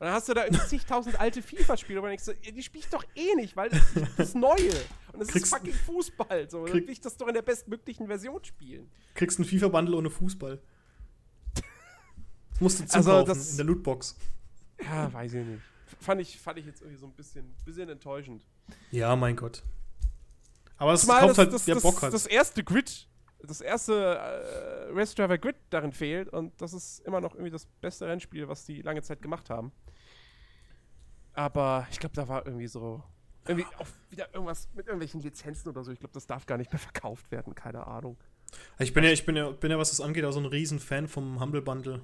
Und 0.00 0.06
dann 0.06 0.14
hast 0.14 0.28
du 0.30 0.34
da 0.34 0.44
irgendwie 0.46 0.66
zigtausend 0.66 1.20
alte 1.20 1.42
FIFA-Spiele, 1.42 2.00
und 2.00 2.08
denkst 2.08 2.24
du, 2.24 2.32
ja, 2.32 2.50
die 2.50 2.62
spiele 2.62 2.82
ich 2.84 2.90
doch 2.90 3.04
eh 3.14 3.34
nicht, 3.34 3.54
weil 3.54 3.68
das 3.68 3.80
ist 3.94 4.18
das 4.18 4.34
Neue. 4.34 4.72
Und 5.12 5.20
es 5.20 5.34
ist 5.34 5.48
fucking 5.48 5.74
Fußball. 5.74 6.48
So. 6.50 6.64
Dann 6.64 6.74
will 6.74 6.88
ich 6.90 7.00
das 7.02 7.16
doch 7.18 7.28
in 7.28 7.34
der 7.34 7.42
bestmöglichen 7.42 8.06
Version 8.06 8.42
spielen. 8.42 8.90
Kriegst 9.14 9.38
ein 9.38 9.44
FIFA-Bundle 9.44 9.94
ohne 9.96 10.08
Fußball. 10.10 10.58
Das 11.54 12.60
musst 12.60 12.78
du 12.80 12.84
Also, 12.84 13.10
zukaufen 13.10 13.26
das- 13.26 13.50
in 13.52 13.56
der 13.58 13.66
Lootbox. 13.66 14.16
Ja, 14.82 15.12
weiß 15.12 15.34
ich 15.34 15.44
nicht. 15.46 15.62
Fand 16.00 16.20
ich, 16.22 16.38
fand 16.40 16.58
ich 16.58 16.64
jetzt 16.66 16.80
irgendwie 16.80 16.98
so 16.98 17.06
ein 17.06 17.12
bisschen, 17.12 17.54
bisschen 17.66 17.88
enttäuschend. 17.90 18.46
Ja, 18.90 19.14
mein 19.16 19.36
Gott. 19.36 19.62
Aber 20.78 20.94
es 20.94 21.02
Zumal 21.02 21.20
kauft 21.20 21.30
das, 21.32 21.38
halt, 21.38 21.52
das, 21.52 21.66
wer 21.66 21.74
das, 21.74 21.82
Bock 21.82 22.00
hat. 22.00 22.14
das 22.14 22.24
erste 22.24 22.64
Grid, 22.64 23.06
das 23.42 23.60
erste 23.60 23.94
äh, 23.94 24.92
Race 24.92 25.14
Driver 25.14 25.38
Grid 25.38 25.56
darin 25.70 25.92
fehlt 25.92 26.28
und 26.28 26.60
das 26.60 26.72
ist 26.72 27.00
immer 27.00 27.20
noch 27.20 27.34
irgendwie 27.34 27.50
das 27.50 27.66
beste 27.80 28.06
Rennspiel, 28.06 28.48
was 28.48 28.64
die 28.64 28.82
lange 28.82 29.02
Zeit 29.02 29.22
gemacht 29.22 29.50
haben. 29.50 29.72
Aber 31.32 31.86
ich 31.90 31.98
glaube, 31.98 32.14
da 32.14 32.28
war 32.28 32.46
irgendwie 32.46 32.66
so 32.66 33.02
irgendwie 33.46 33.66
auch 33.78 33.86
wieder 34.10 34.32
irgendwas 34.34 34.68
mit 34.74 34.86
irgendwelchen 34.86 35.20
Lizenzen 35.20 35.68
oder 35.68 35.82
so. 35.82 35.92
Ich 35.92 35.98
glaube, 35.98 36.12
das 36.12 36.26
darf 36.26 36.46
gar 36.46 36.58
nicht 36.58 36.72
mehr 36.72 36.78
verkauft 36.78 37.30
werden, 37.30 37.54
keine 37.54 37.86
Ahnung. 37.86 38.16
ich 38.78 38.92
bin 38.92 39.04
ja, 39.04 39.10
ich 39.10 39.24
bin 39.24 39.36
ja, 39.36 39.50
bin 39.50 39.70
ja, 39.70 39.78
was 39.78 39.90
das 39.90 40.00
angeht, 40.00 40.24
auch 40.24 40.32
so 40.32 40.40
ein 40.40 40.46
Riesen-Fan 40.46 41.08
vom 41.08 41.40
Humble 41.40 41.62
Bundle. 41.62 42.00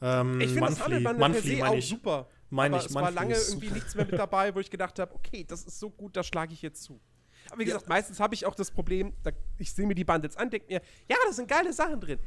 Ähm, 0.00 0.40
Ich 0.40 0.52
finde 0.52 0.66
das 0.66 0.84
Humble 0.84 1.00
Bundle 1.00 1.18
per 1.18 1.28
Monthly 1.28 1.56
se 1.56 1.66
auch 1.66 1.74
ich. 1.74 1.88
super. 1.88 2.28
Meine 2.50 2.78
ich, 2.78 2.86
es 2.86 2.94
war 2.94 3.10
lange 3.10 3.34
irgendwie 3.34 3.66
super. 3.66 3.74
nichts 3.74 3.94
mehr 3.94 4.06
mit 4.06 4.18
dabei, 4.18 4.54
wo 4.54 4.60
ich 4.60 4.70
gedacht 4.70 4.98
habe, 4.98 5.14
okay, 5.14 5.44
das 5.44 5.64
ist 5.64 5.78
so 5.78 5.90
gut, 5.90 6.16
da 6.16 6.22
schlage 6.22 6.52
ich 6.52 6.62
jetzt 6.62 6.82
zu. 6.82 7.00
Aber 7.50 7.60
wie 7.60 7.64
gesagt, 7.64 7.88
meistens 7.88 8.20
habe 8.20 8.34
ich 8.34 8.46
auch 8.46 8.54
das 8.54 8.70
Problem, 8.70 9.12
da, 9.22 9.30
ich 9.58 9.72
sehe 9.72 9.86
mir 9.86 9.94
die 9.94 10.04
Bundles 10.04 10.36
an, 10.36 10.50
denke 10.50 10.66
mir, 10.68 10.82
ja, 11.08 11.16
da 11.26 11.32
sind 11.32 11.48
geile 11.48 11.72
Sachen 11.72 12.00
drin. 12.00 12.18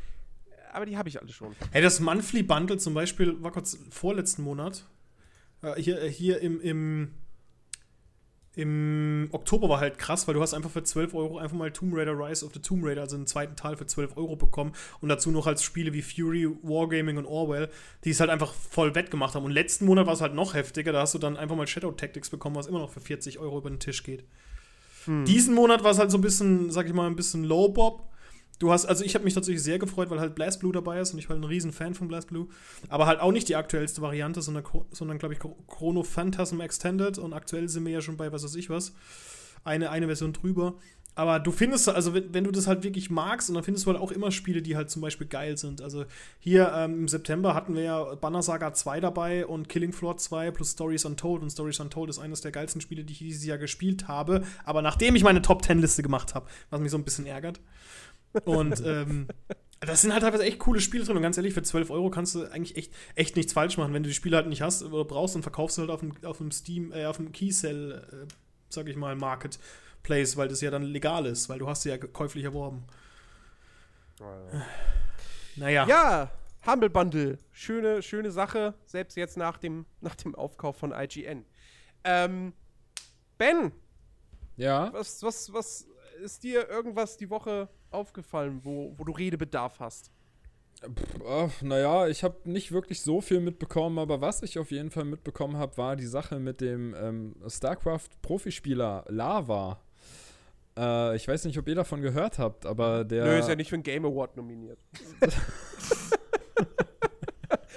Aber 0.73 0.85
die 0.85 0.97
habe 0.97 1.09
ich 1.09 1.19
alle 1.21 1.31
schon. 1.31 1.55
Hey, 1.71 1.81
das 1.81 1.99
Monthly 1.99 2.43
Bundle 2.43 2.77
zum 2.77 2.93
Beispiel 2.93 3.41
war 3.43 3.51
kurz 3.51 3.77
vorletzten 3.89 4.43
Monat. 4.43 4.85
Äh, 5.61 5.81
hier, 5.81 6.01
äh, 6.01 6.09
hier 6.09 6.39
im, 6.39 6.61
im, 6.61 7.11
im 8.55 9.29
Oktober 9.31 9.69
war 9.69 9.79
halt 9.79 9.97
krass, 9.97 10.27
weil 10.27 10.33
du 10.33 10.41
hast 10.41 10.53
einfach 10.53 10.71
für 10.71 10.83
12 10.83 11.13
Euro 11.13 11.37
einfach 11.37 11.57
mal 11.57 11.71
Tomb 11.71 11.93
Raider 11.95 12.17
Rise 12.17 12.45
of 12.45 12.53
the 12.53 12.61
Tomb 12.61 12.85
Raider, 12.85 13.01
also 13.01 13.15
einen 13.15 13.27
zweiten 13.27 13.55
Teil 13.55 13.75
für 13.75 13.85
12 13.85 14.17
Euro 14.17 14.35
bekommen 14.35 14.73
und 15.01 15.09
dazu 15.09 15.31
noch 15.31 15.45
als 15.47 15.63
Spiele 15.63 15.93
wie 15.93 16.01
Fury, 16.01 16.49
Wargaming 16.61 17.17
und 17.17 17.25
Orwell, 17.25 17.69
die 18.03 18.11
es 18.11 18.19
halt 18.19 18.29
einfach 18.29 18.53
voll 18.53 18.95
wettgemacht 18.95 19.35
haben. 19.35 19.45
Und 19.45 19.51
letzten 19.51 19.85
Monat 19.85 20.05
war 20.07 20.13
es 20.13 20.21
halt 20.21 20.33
noch 20.33 20.53
heftiger, 20.53 20.91
da 20.93 21.01
hast 21.01 21.13
du 21.13 21.19
dann 21.19 21.37
einfach 21.37 21.55
mal 21.55 21.67
Shadow 21.67 21.91
Tactics 21.91 22.29
bekommen, 22.29 22.55
was 22.55 22.67
immer 22.67 22.79
noch 22.79 22.91
für 22.91 23.01
40 23.01 23.39
Euro 23.39 23.57
über 23.57 23.69
den 23.69 23.79
Tisch 23.79 24.03
geht. 24.03 24.23
Diesen 25.25 25.53
Monat 25.55 25.83
war 25.83 25.91
es 25.91 25.99
halt 25.99 26.11
so 26.11 26.17
ein 26.17 26.21
bisschen, 26.21 26.71
sag 26.71 26.87
ich 26.87 26.93
mal, 26.93 27.07
ein 27.07 27.15
bisschen 27.15 27.43
Low 27.43 27.69
Bob. 27.69 28.07
Du 28.59 28.71
hast, 28.71 28.85
also 28.85 29.03
ich 29.03 29.15
habe 29.15 29.25
mich 29.25 29.33
tatsächlich 29.33 29.63
sehr 29.63 29.79
gefreut, 29.79 30.11
weil 30.11 30.19
halt 30.19 30.35
BlazBlue 30.35 30.71
dabei 30.71 30.99
ist 30.99 31.13
und 31.13 31.19
ich 31.19 31.27
war 31.29 31.35
ein 31.35 31.43
riesen 31.43 31.71
Fan 31.71 31.95
von 31.95 32.07
BlazBlue. 32.07 32.47
Aber 32.89 33.07
halt 33.07 33.19
auch 33.19 33.31
nicht 33.31 33.49
die 33.49 33.55
aktuellste 33.55 34.03
Variante, 34.03 34.43
sondern, 34.43 34.63
sondern 34.91 35.17
glaube 35.17 35.33
ich, 35.33 35.39
Chrono 35.67 36.03
Phantasm 36.03 36.61
Extended 36.61 37.17
und 37.17 37.33
aktuell 37.33 37.69
sind 37.69 37.85
wir 37.85 37.91
ja 37.91 38.01
schon 38.01 38.17
bei 38.17 38.31
was 38.31 38.43
weiß 38.43 38.55
ich 38.55 38.69
was. 38.69 38.93
Eine, 39.63 39.89
eine 39.89 40.05
Version 40.05 40.33
drüber. 40.33 40.75
Aber 41.13 41.39
du 41.39 41.51
findest, 41.51 41.89
also 41.89 42.13
wenn, 42.13 42.33
wenn 42.33 42.45
du 42.45 42.51
das 42.51 42.67
halt 42.67 42.83
wirklich 42.83 43.09
magst, 43.09 43.49
und 43.49 43.55
dann 43.55 43.63
findest 43.63 43.85
du 43.85 43.91
halt 43.91 44.01
auch 44.01 44.11
immer 44.11 44.31
Spiele, 44.31 44.61
die 44.61 44.77
halt 44.77 44.89
zum 44.89 45.01
Beispiel 45.01 45.27
geil 45.27 45.57
sind. 45.57 45.81
Also 45.81 46.05
hier 46.39 46.71
ähm, 46.73 46.99
im 46.99 47.07
September 47.07 47.53
hatten 47.53 47.75
wir 47.75 47.83
ja 47.83 48.15
Banner 48.15 48.41
Saga 48.41 48.73
2 48.73 49.01
dabei 49.01 49.45
und 49.45 49.67
Killing 49.67 49.91
Floor 49.91 50.17
2 50.17 50.51
plus 50.51 50.71
Stories 50.71 51.03
Untold. 51.03 51.41
Und 51.41 51.49
Stories 51.49 51.79
Untold 51.79 52.09
ist 52.09 52.19
eines 52.19 52.41
der 52.41 52.51
geilsten 52.51 52.79
Spiele, 52.79 53.03
die 53.03 53.11
ich 53.13 53.19
dieses 53.19 53.45
Jahr 53.45 53.57
gespielt 53.57 54.07
habe. 54.07 54.43
Aber 54.63 54.81
nachdem 54.81 55.15
ich 55.15 55.23
meine 55.23 55.41
Top 55.41 55.63
10 55.63 55.79
Liste 55.79 56.01
gemacht 56.01 56.33
habe, 56.33 56.47
was 56.69 56.79
mich 56.79 56.91
so 56.91 56.97
ein 56.97 57.03
bisschen 57.03 57.25
ärgert. 57.25 57.59
Und 58.45 58.81
ähm, 58.85 59.27
das 59.81 60.01
sind 60.01 60.13
halt 60.13 60.23
teilweise 60.23 60.43
echt 60.43 60.59
coole 60.59 60.79
Spiele 60.79 61.03
drin. 61.03 61.17
Und 61.17 61.23
ganz 61.23 61.35
ehrlich, 61.35 61.53
für 61.53 61.63
12 61.63 61.89
Euro 61.89 62.09
kannst 62.09 62.35
du 62.35 62.45
eigentlich 62.45 62.77
echt, 62.77 62.93
echt 63.15 63.35
nichts 63.35 63.51
falsch 63.51 63.77
machen. 63.77 63.93
Wenn 63.93 64.03
du 64.03 64.09
die 64.09 64.15
Spiele 64.15 64.37
halt 64.37 64.47
nicht 64.47 64.61
hast 64.61 64.83
oder 64.83 65.03
brauchst, 65.03 65.35
dann 65.35 65.43
verkaufst 65.43 65.77
du 65.77 65.81
halt 65.81 65.91
auf 65.91 65.99
dem, 65.99 66.13
auf 66.23 66.37
dem 66.37 66.51
Steam, 66.51 66.93
äh, 66.93 67.05
auf 67.05 67.17
dem 67.17 67.33
Keysell, 67.33 68.01
äh, 68.11 68.27
sag 68.69 68.87
ich 68.87 68.95
mal, 68.95 69.15
Marketplace, 70.01 70.37
weil 70.37 70.47
das 70.47 70.61
ja 70.61 70.71
dann 70.71 70.83
legal 70.83 71.25
ist, 71.25 71.47
weil 71.49 71.59
du 71.59 71.67
hast 71.67 71.83
sie 71.83 71.89
ja 71.89 71.97
käuflich 71.97 72.43
erworben. 72.43 72.83
Naja. 75.55 75.85
Ja, 75.87 76.31
Humble 76.65 76.89
Bundle. 76.89 77.37
Schöne, 77.51 78.01
schöne 78.01 78.31
Sache, 78.31 78.73
selbst 78.85 79.15
jetzt 79.17 79.37
nach 79.37 79.57
dem, 79.57 79.85
nach 80.01 80.15
dem 80.15 80.35
Aufkauf 80.35 80.77
von 80.77 80.91
IGN. 80.91 81.45
Ähm, 82.03 82.53
Ben, 83.37 83.71
Ja. 84.57 84.91
was, 84.93 85.21
was, 85.23 85.51
was 85.53 85.87
ist 86.23 86.43
dir 86.43 86.69
irgendwas 86.69 87.17
die 87.17 87.29
Woche 87.29 87.67
aufgefallen, 87.89 88.61
wo, 88.63 88.93
wo 88.97 89.03
du 89.03 89.11
Redebedarf 89.11 89.79
hast? 89.79 90.11
Pff, 90.83 91.61
naja, 91.61 92.07
ich 92.07 92.23
habe 92.23 92.37
nicht 92.49 92.71
wirklich 92.71 93.01
so 93.01 93.21
viel 93.21 93.39
mitbekommen, 93.39 93.99
aber 93.99 94.21
was 94.21 94.41
ich 94.41 94.57
auf 94.57 94.71
jeden 94.71 94.89
Fall 94.89 95.05
mitbekommen 95.05 95.57
habe, 95.57 95.77
war 95.77 95.95
die 95.95 96.07
Sache 96.07 96.39
mit 96.39 96.59
dem 96.61 96.95
ähm, 96.95 97.35
StarCraft-Profispieler 97.47 99.05
Lava. 99.09 99.79
Äh, 100.77 101.15
ich 101.15 101.27
weiß 101.27 101.45
nicht, 101.45 101.57
ob 101.57 101.67
ihr 101.67 101.75
davon 101.75 102.01
gehört 102.01 102.39
habt, 102.39 102.65
aber 102.65 103.03
der. 103.03 103.25
Nö, 103.25 103.39
ist 103.39 103.49
ja 103.49 103.55
nicht 103.55 103.69
für 103.69 103.75
einen 103.75 103.83
Game 103.83 104.05
Award 104.05 104.37
nominiert. 104.37 104.79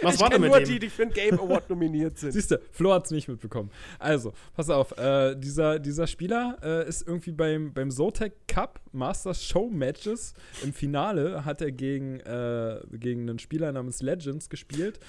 Was 0.03 0.17
ich 0.17 0.21
war 0.21 0.31
denn 0.31 0.41
mit 0.41 0.51
nur 0.51 0.59
dem? 0.61 0.69
die, 0.69 0.79
die 0.79 0.89
für 0.91 1.03
einen 1.03 1.13
Game 1.13 1.41
Award 1.41 1.71
nominiert 1.71 2.19
sind. 2.19 2.33
Siehst 2.33 2.51
du, 2.51 2.61
Flo 2.71 2.93
hat's 2.93 3.11
nicht 3.11 3.29
mitbekommen. 3.29 3.71
Also, 3.99 4.33
pass 4.55 4.69
auf, 4.71 4.97
äh, 4.99 5.35
dieser, 5.35 5.79
dieser 5.79 6.07
Spieler 6.07 6.59
äh, 6.63 6.89
ist 6.89 7.07
irgendwie 7.07 7.33
beim, 7.33 7.73
beim 7.73 7.91
Zotac 7.91 8.33
Cup 8.47 8.81
Masters 8.93 9.43
Show 9.45 9.71
Matches 9.71 10.35
im 10.63 10.73
Finale 10.73 11.45
hat 11.45 11.63
er 11.63 11.73
gegen, 11.73 12.21
äh, 12.21 12.81
gegen 12.93 13.29
einen 13.29 13.39
Spieler 13.39 13.73
namens 13.73 14.03
Legends 14.03 14.49
gespielt 14.49 15.01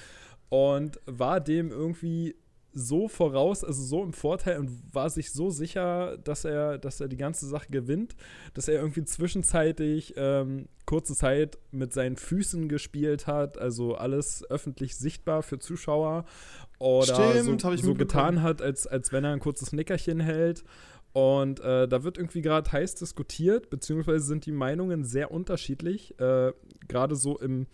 und 0.50 1.00
war 1.06 1.42
dem 1.42 1.72
irgendwie 1.72 2.36
so 2.76 3.08
voraus, 3.08 3.64
also 3.64 3.82
so 3.82 4.04
im 4.04 4.12
Vorteil 4.12 4.60
und 4.60 4.70
war 4.94 5.10
sich 5.10 5.32
so 5.32 5.50
sicher, 5.50 6.18
dass 6.18 6.44
er, 6.44 6.78
dass 6.78 7.00
er 7.00 7.08
die 7.08 7.18
ganze 7.18 7.48
Sache 7.48 7.68
gewinnt, 7.72 8.16
dass 8.54 8.68
er 8.68 8.76
irgendwie 8.76 9.06
zwischenzeitlich 9.06 10.14
ähm, 10.18 10.68
kurze 10.86 11.16
Zeit 11.16 11.58
mit 11.72 11.94
seinen 11.94 12.18
Füßen 12.18 12.68
gespielt 12.68 13.28
hat, 13.28 13.58
also 13.58 13.96
alles 13.96 14.44
öffentlich 14.50 14.98
sichtbar 14.98 15.42
für 15.42 15.58
Zuschauer 15.58 16.26
oder 16.78 17.34
Stimmt, 17.34 17.62
so, 17.62 17.76
so 17.78 17.94
getan 17.96 18.42
hat, 18.42 18.62
als, 18.62 18.86
als 18.86 19.14
wenn 19.14 19.24
er 19.24 19.32
ein 19.32 19.40
kurzes 19.40 19.72
Nickerchen 19.72 20.20
hält. 20.20 20.64
Und 21.14 21.62
äh, 21.62 21.88
da 21.88 22.04
wird 22.04 22.18
irgendwie 22.18 22.42
gerade 22.42 22.70
heiß 22.70 22.96
diskutiert, 22.96 23.70
beziehungsweise 23.70 24.20
sind 24.20 24.46
die 24.46 24.52
Meinungen 24.52 25.06
sehr 25.06 25.32
unterschiedlich. 25.32 26.20
Äh, 26.20 26.52
gerade 26.90 27.16
so 27.16 27.40
im, 27.40 27.68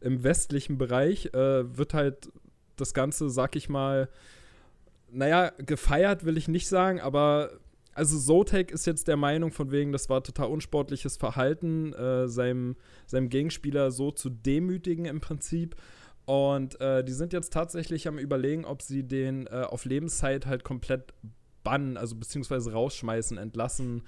im 0.00 0.22
westlichen 0.22 0.78
Bereich 0.78 1.34
äh, 1.34 1.76
wird 1.76 1.94
halt 1.94 2.30
das 2.76 2.94
Ganze, 2.94 3.28
sag 3.28 3.56
ich 3.56 3.68
mal, 3.68 4.08
naja, 5.16 5.50
gefeiert 5.58 6.24
will 6.24 6.36
ich 6.36 6.46
nicht 6.46 6.68
sagen, 6.68 7.00
aber 7.00 7.50
also 7.94 8.18
Zotac 8.18 8.70
ist 8.70 8.86
jetzt 8.86 9.08
der 9.08 9.16
Meinung 9.16 9.50
von 9.50 9.70
wegen, 9.70 9.90
das 9.90 10.10
war 10.10 10.22
total 10.22 10.48
unsportliches 10.48 11.16
Verhalten, 11.16 11.94
äh, 11.94 12.28
seinem, 12.28 12.76
seinem 13.06 13.30
Gegenspieler 13.30 13.90
so 13.90 14.10
zu 14.10 14.28
demütigen 14.28 15.06
im 15.06 15.20
Prinzip. 15.20 15.74
Und 16.26 16.78
äh, 16.80 17.02
die 17.02 17.12
sind 17.12 17.32
jetzt 17.32 17.54
tatsächlich 17.54 18.06
am 18.06 18.18
überlegen, 18.18 18.66
ob 18.66 18.82
sie 18.82 19.04
den 19.04 19.46
äh, 19.46 19.62
auf 19.66 19.86
Lebenszeit 19.86 20.44
halt 20.44 20.62
komplett 20.62 21.14
bannen, 21.64 21.96
also 21.96 22.16
beziehungsweise 22.16 22.72
rausschmeißen, 22.72 23.38
entlassen, 23.38 24.02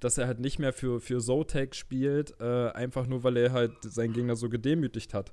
dass 0.00 0.16
er 0.16 0.26
halt 0.26 0.40
nicht 0.40 0.58
mehr 0.58 0.72
für, 0.72 1.00
für 1.00 1.20
Zotac 1.20 1.74
spielt, 1.74 2.40
äh, 2.40 2.70
einfach 2.70 3.06
nur, 3.06 3.24
weil 3.24 3.36
er 3.36 3.52
halt 3.52 3.72
seinen 3.82 4.14
Gegner 4.14 4.36
so 4.36 4.48
gedemütigt 4.48 5.12
hat. 5.12 5.32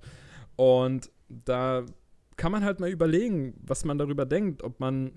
Und 0.58 1.10
da 1.30 1.86
kann 2.42 2.52
man 2.52 2.66
halt 2.66 2.80
mal 2.80 2.90
überlegen, 2.90 3.54
was 3.62 3.86
man 3.86 4.00
darüber 4.00 4.26
denkt, 4.26 4.64
ob 4.64 4.80
man 4.80 5.12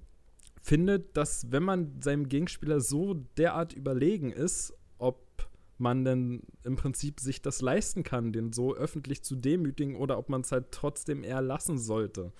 findet, 0.60 1.16
dass 1.16 1.50
wenn 1.50 1.62
man 1.62 2.02
seinem 2.02 2.28
Gegenspieler 2.28 2.82
so 2.82 3.14
derart 3.38 3.72
überlegen 3.72 4.30
ist, 4.30 4.74
ob 4.98 5.48
man 5.78 6.04
denn 6.04 6.42
im 6.64 6.76
Prinzip 6.76 7.20
sich 7.20 7.40
das 7.40 7.62
leisten 7.62 8.02
kann, 8.02 8.34
den 8.34 8.52
so 8.52 8.74
öffentlich 8.74 9.22
zu 9.22 9.36
demütigen 9.36 9.96
oder 9.96 10.18
ob 10.18 10.28
man 10.28 10.42
es 10.42 10.52
halt 10.52 10.66
trotzdem 10.70 11.24
eher 11.24 11.40
lassen 11.40 11.78
sollte. 11.78 12.30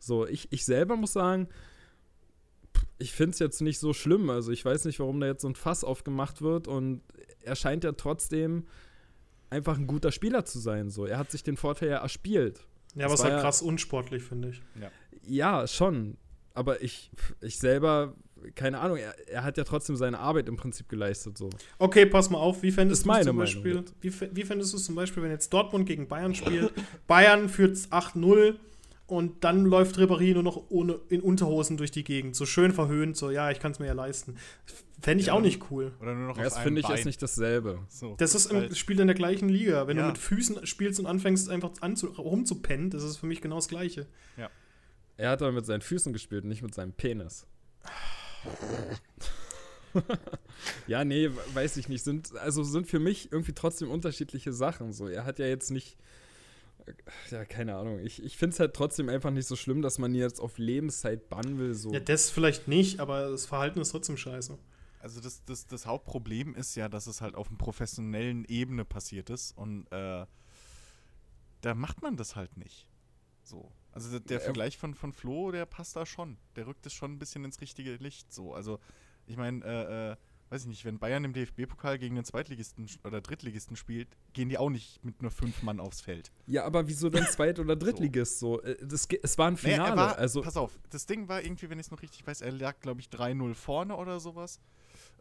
So, 0.00 0.26
ich, 0.26 0.48
ich 0.50 0.64
selber 0.64 0.96
muss 0.96 1.12
sagen, 1.12 1.46
ich 2.98 3.12
finde 3.12 3.34
es 3.34 3.38
jetzt 3.38 3.60
nicht 3.60 3.78
so 3.78 3.92
schlimm. 3.92 4.30
Also 4.30 4.50
ich 4.50 4.64
weiß 4.64 4.84
nicht, 4.86 4.98
warum 4.98 5.20
da 5.20 5.28
jetzt 5.28 5.42
so 5.42 5.48
ein 5.48 5.54
Fass 5.54 5.84
aufgemacht 5.84 6.42
wird 6.42 6.66
und 6.66 7.02
er 7.40 7.54
scheint 7.54 7.84
ja 7.84 7.92
trotzdem 7.92 8.66
einfach 9.48 9.78
ein 9.78 9.86
guter 9.86 10.10
Spieler 10.10 10.44
zu 10.44 10.58
sein. 10.58 10.90
So, 10.90 11.06
er 11.06 11.18
hat 11.18 11.30
sich 11.30 11.44
den 11.44 11.56
Vorteil 11.56 11.90
ja 11.90 11.98
erspielt. 11.98 12.66
Ja, 12.94 13.06
aber 13.06 13.14
es 13.14 13.20
ist 13.20 13.24
war 13.24 13.30
halt 13.32 13.38
ja- 13.38 13.42
krass 13.42 13.62
unsportlich, 13.62 14.22
finde 14.22 14.48
ich. 14.50 14.62
Ja, 15.26 15.66
schon. 15.66 16.16
Aber 16.52 16.82
ich, 16.82 17.10
ich 17.40 17.58
selber, 17.58 18.14
keine 18.54 18.78
Ahnung, 18.78 18.98
er, 18.98 19.14
er 19.28 19.42
hat 19.42 19.56
ja 19.56 19.64
trotzdem 19.64 19.96
seine 19.96 20.20
Arbeit 20.20 20.48
im 20.48 20.56
Prinzip 20.56 20.88
geleistet. 20.88 21.36
So. 21.36 21.50
Okay, 21.78 22.06
pass 22.06 22.30
mal 22.30 22.38
auf, 22.38 22.62
wie 22.62 22.70
fändest 22.70 23.04
Ist 23.04 23.12
du 23.18 23.22
zum 23.24 23.36
Beispiel, 23.36 23.84
wie, 24.00 24.12
wie 24.32 24.44
fändest 24.44 24.72
du 24.72 24.76
es 24.76 24.84
zum 24.84 24.94
Beispiel, 24.94 25.22
wenn 25.22 25.30
jetzt 25.30 25.52
Dortmund 25.52 25.86
gegen 25.86 26.06
Bayern 26.06 26.34
spielt, 26.34 26.72
Bayern 27.08 27.48
führt 27.48 27.76
8-0 27.76 28.54
und 29.06 29.44
dann 29.44 29.64
läuft 29.66 29.96
Ribéry 29.98 30.32
nur 30.34 30.42
noch 30.42 30.70
ohne, 30.70 30.98
in 31.08 31.20
Unterhosen 31.20 31.76
durch 31.76 31.90
die 31.90 32.04
Gegend, 32.04 32.34
so 32.36 32.46
schön 32.46 32.72
verhöhnt, 32.72 33.16
so, 33.16 33.30
ja, 33.30 33.50
ich 33.50 33.60
kann 33.60 33.72
es 33.72 33.78
mir 33.78 33.86
ja 33.86 33.92
leisten. 33.92 34.36
Fände 35.02 35.20
ich 35.20 35.26
Ja. 35.26 35.34
auch 35.34 35.40
nicht 35.42 35.70
cool. 35.70 35.92
Oder 36.00 36.14
nur 36.14 36.28
noch 36.28 36.38
Das 36.38 36.54
auf 36.56 36.62
finde 36.62 36.80
ich 36.80 36.86
Bein. 36.86 36.96
jetzt 36.96 37.04
nicht 37.04 37.20
dasselbe. 37.22 37.80
So. 37.90 38.14
Das 38.16 38.34
ist 38.34 38.46
im, 38.50 38.56
Halt- 38.56 38.76
spielt 38.78 39.00
in 39.00 39.06
der 39.06 39.14
gleichen 39.16 39.50
Liga. 39.50 39.86
Wenn 39.86 39.98
Ja. 39.98 40.04
du 40.04 40.08
mit 40.08 40.18
Füßen 40.18 40.66
spielst 40.66 40.98
und 41.00 41.04
anfängst 41.06 41.50
einfach 41.50 41.72
rumzupennen, 42.16 42.88
das 42.88 43.02
ist 43.02 43.18
für 43.18 43.26
mich 43.26 43.42
genau 43.42 43.56
das 43.56 43.68
Gleiche. 43.68 44.06
Er 45.16 45.30
hat 45.30 45.42
aber 45.42 45.52
mit 45.52 45.64
seinen 45.64 45.80
Füßen 45.82 46.12
gespielt, 46.12 46.44
nicht 46.44 46.62
mit 46.62 46.74
seinem 46.74 46.92
Penis. 46.92 47.46
ja, 50.86 51.04
nee, 51.04 51.30
weiß 51.52 51.76
ich 51.76 51.88
nicht. 51.88 52.02
Sind, 52.02 52.36
also 52.38 52.62
sind 52.64 52.86
für 52.88 52.98
mich 52.98 53.30
irgendwie 53.32 53.52
trotzdem 53.52 53.90
unterschiedliche 53.90 54.52
Sachen. 54.52 54.92
So, 54.92 55.06
er 55.08 55.24
hat 55.24 55.38
ja 55.38 55.46
jetzt 55.46 55.70
nicht. 55.70 55.96
Ja, 57.30 57.44
keine 57.44 57.76
Ahnung. 57.76 57.98
Ich, 58.00 58.22
ich 58.22 58.36
finde 58.36 58.54
es 58.54 58.60
halt 58.60 58.74
trotzdem 58.74 59.08
einfach 59.08 59.30
nicht 59.30 59.46
so 59.46 59.56
schlimm, 59.56 59.82
dass 59.82 59.98
man 59.98 60.14
ihn 60.14 60.20
jetzt 60.20 60.40
auf 60.40 60.58
Lebenszeit 60.58 61.28
bannen 61.28 61.58
will. 61.58 61.74
So. 61.74 61.92
Ja, 61.92 62.00
das 62.00 62.30
vielleicht 62.30 62.68
nicht, 62.68 63.00
aber 63.00 63.30
das 63.30 63.46
Verhalten 63.46 63.80
ist 63.80 63.90
trotzdem 63.90 64.16
scheiße. 64.16 64.58
Also 65.00 65.20
das, 65.20 65.44
das, 65.44 65.66
das 65.66 65.86
Hauptproblem 65.86 66.54
ist 66.54 66.74
ja, 66.76 66.88
dass 66.88 67.06
es 67.06 67.20
halt 67.20 67.34
auf 67.34 67.48
einer 67.48 67.58
professionellen 67.58 68.44
Ebene 68.46 68.84
passiert 68.84 69.28
ist 69.28 69.56
und 69.56 69.86
äh, 69.92 70.24
da 71.60 71.74
macht 71.74 72.02
man 72.02 72.16
das 72.16 72.36
halt 72.36 72.56
nicht. 72.56 72.88
So. 73.42 73.70
Also 73.92 74.10
der, 74.10 74.20
der 74.20 74.38
Ja. 74.38 74.44
Vergleich 74.44 74.78
von, 74.78 74.94
von 74.94 75.12
Flo, 75.12 75.50
der 75.52 75.66
passt 75.66 75.96
da 75.96 76.06
schon. 76.06 76.36
Der 76.56 76.66
rückt 76.66 76.86
es 76.86 76.92
schon 76.94 77.12
ein 77.12 77.18
bisschen 77.18 77.44
ins 77.44 77.60
richtige 77.60 77.94
Licht. 77.96 78.32
So. 78.32 78.54
Also 78.54 78.80
ich 79.26 79.36
meine, 79.36 79.64
äh, 79.64 80.12
äh, 80.12 80.16
weiß 80.50 80.62
ich 80.62 80.68
nicht, 80.68 80.84
wenn 80.84 80.98
Bayern 80.98 81.24
im 81.24 81.32
DFB-Pokal 81.32 81.98
gegen 81.98 82.14
den 82.14 82.24
Zweitligisten 82.24 82.88
oder 83.04 83.20
Drittligisten 83.20 83.76
spielt, 83.76 84.08
gehen 84.32 84.48
die 84.48 84.58
auch 84.58 84.70
nicht 84.70 85.04
mit 85.04 85.20
nur 85.22 85.30
fünf 85.30 85.62
Mann 85.62 85.80
aufs 85.80 86.00
Feld. 86.00 86.30
Ja, 86.46 86.64
aber 86.64 86.86
wieso 86.86 87.10
denn 87.10 87.26
Zweit- 87.26 87.58
oder 87.58 87.76
Drittligist? 87.76 88.38
So, 88.38 88.60
äh, 88.62 88.76
das, 88.84 89.08
es 89.22 89.38
war 89.38 89.48
ein 89.48 89.56
Finale. 89.56 89.90
er 89.90 89.96
war, 89.96 90.18
also, 90.18 90.42
pass 90.42 90.56
auf, 90.56 90.78
das 90.90 91.06
Ding 91.06 91.28
war 91.28 91.42
irgendwie, 91.42 91.68
wenn 91.70 91.78
ich 91.78 91.86
es 91.86 91.90
noch 91.90 92.02
richtig 92.02 92.26
weiß, 92.26 92.40
er 92.42 92.52
lag, 92.52 92.78
glaube 92.80 93.00
ich, 93.00 93.08
3-0 93.08 93.54
vorne 93.54 93.96
oder 93.96 94.20
sowas. 94.20 94.60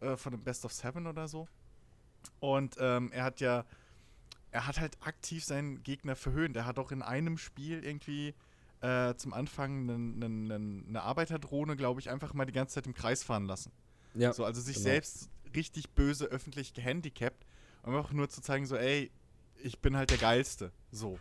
Äh, 0.02 0.18
von 0.18 0.32
dem 0.32 0.44
Best 0.44 0.66
of 0.66 0.74
Seven 0.74 1.08
oder 1.08 1.28
so. 1.28 1.48
Und 2.40 2.76
ähm, 2.80 3.12
er 3.12 3.24
hat 3.24 3.40
ja, 3.40 3.66
er 4.52 4.68
hat 4.68 4.80
halt 4.80 4.98
aktiv 5.02 5.44
seinen 5.44 5.82
Gegner 5.84 6.16
verhöhnt. 6.16 6.56
Er 6.56 6.66
hat 6.66 6.78
auch 6.78 6.92
in 6.92 7.02
einem 7.02 7.38
Spiel 7.38 7.84
irgendwie 7.84 8.34
äh, 8.82 9.16
zum 9.16 9.34
Anfang 9.34 9.90
eine 9.90 11.02
Arbeiterdrohne, 11.02 11.76
glaube 11.76 12.02
ich, 12.02 12.10
einfach 12.10 12.34
mal 12.34 12.46
die 12.46 12.54
ganze 12.54 12.76
Zeit 12.76 12.86
im 12.86 12.94
Kreis 12.94 13.24
fahren 13.24 13.46
lassen. 13.46 13.72
Ja, 14.16 14.34
So, 14.34 14.46
also 14.46 14.62
sich 14.62 14.76
genau. 14.78 14.86
selbst 14.86 15.30
richtig 15.56 15.90
böse 15.92 16.26
öffentlich 16.26 16.74
gehandicapt, 16.74 17.46
um 17.84 17.96
einfach 17.96 18.14
nur 18.14 18.30
zu 18.30 18.42
zeigen, 18.42 18.66
so, 18.66 18.76
ey, 18.76 19.12
ich 19.62 19.80
bin 19.80 19.96
halt 19.96 20.10
der 20.10 20.18
Geilste. 20.18 20.72
So. 20.92 21.20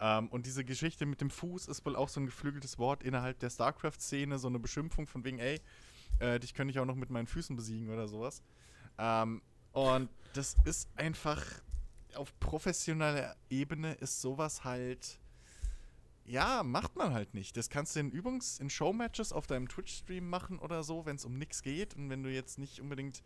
Ähm, 0.00 0.28
und 0.28 0.46
diese 0.46 0.64
Geschichte 0.64 1.06
mit 1.06 1.20
dem 1.20 1.30
Fuß 1.30 1.68
ist 1.68 1.84
wohl 1.86 1.96
auch 1.96 2.08
so 2.08 2.20
ein 2.20 2.26
geflügeltes 2.26 2.78
Wort 2.78 3.02
innerhalb 3.02 3.38
der 3.38 3.50
StarCraft-Szene, 3.50 4.38
so 4.38 4.48
eine 4.48 4.58
Beschimpfung 4.58 5.06
von 5.06 5.24
wegen, 5.24 5.38
ey, 5.38 5.60
äh, 6.18 6.40
dich 6.40 6.54
könnte 6.54 6.72
ich 6.72 6.78
auch 6.78 6.84
noch 6.84 6.96
mit 6.96 7.10
meinen 7.10 7.26
Füßen 7.26 7.56
besiegen 7.56 7.90
oder 7.90 8.08
sowas. 8.08 8.42
Ähm, 8.98 9.42
und 9.72 10.08
das 10.34 10.56
ist 10.64 10.88
einfach, 10.96 11.42
auf 12.14 12.38
professioneller 12.40 13.36
Ebene 13.50 13.94
ist 13.94 14.20
sowas 14.20 14.64
halt, 14.64 15.18
ja, 16.26 16.62
macht 16.62 16.96
man 16.96 17.12
halt 17.12 17.34
nicht. 17.34 17.56
Das 17.56 17.68
kannst 17.68 17.96
du 17.96 18.00
in 18.00 18.10
Übungs-, 18.10 18.60
in 18.60 18.70
Showmatches 18.70 19.32
auf 19.32 19.46
deinem 19.46 19.68
Twitch-Stream 19.68 20.28
machen 20.28 20.58
oder 20.58 20.82
so, 20.82 21.04
wenn 21.06 21.16
es 21.16 21.24
um 21.24 21.34
nichts 21.34 21.62
geht 21.62 21.94
und 21.94 22.08
wenn 22.10 22.22
du 22.22 22.30
jetzt 22.30 22.58
nicht 22.58 22.80
unbedingt 22.80 23.22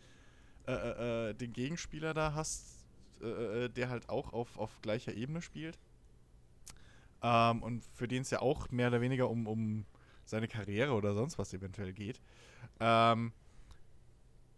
äh, 0.67 0.73
äh, 0.73 1.31
äh, 1.31 1.35
den 1.35 1.53
Gegenspieler 1.53 2.13
da 2.13 2.35
hast, 2.35 2.85
äh, 3.23 3.65
äh, 3.65 3.69
der 3.69 3.89
halt 3.89 4.09
auch 4.09 4.33
auf, 4.33 4.59
auf 4.59 4.81
gleicher 4.83 5.15
Ebene 5.15 5.43
spielt. 5.43 5.79
Ähm, 7.23 7.63
und 7.63 7.85
für 7.95 8.09
den 8.09 8.23
es 8.23 8.31
ja 8.31 8.41
auch 8.41 8.71
mehr 8.71 8.89
oder 8.89 9.01
weniger 9.01 9.31
um, 9.31 9.47
um 9.47 9.87
seine 10.25 10.49
Karriere 10.49 10.93
oder 10.93 11.15
sonst 11.15 11.39
was 11.39 11.53
eventuell 11.55 11.93
geht. 11.93 12.21
Ähm, 12.81 13.33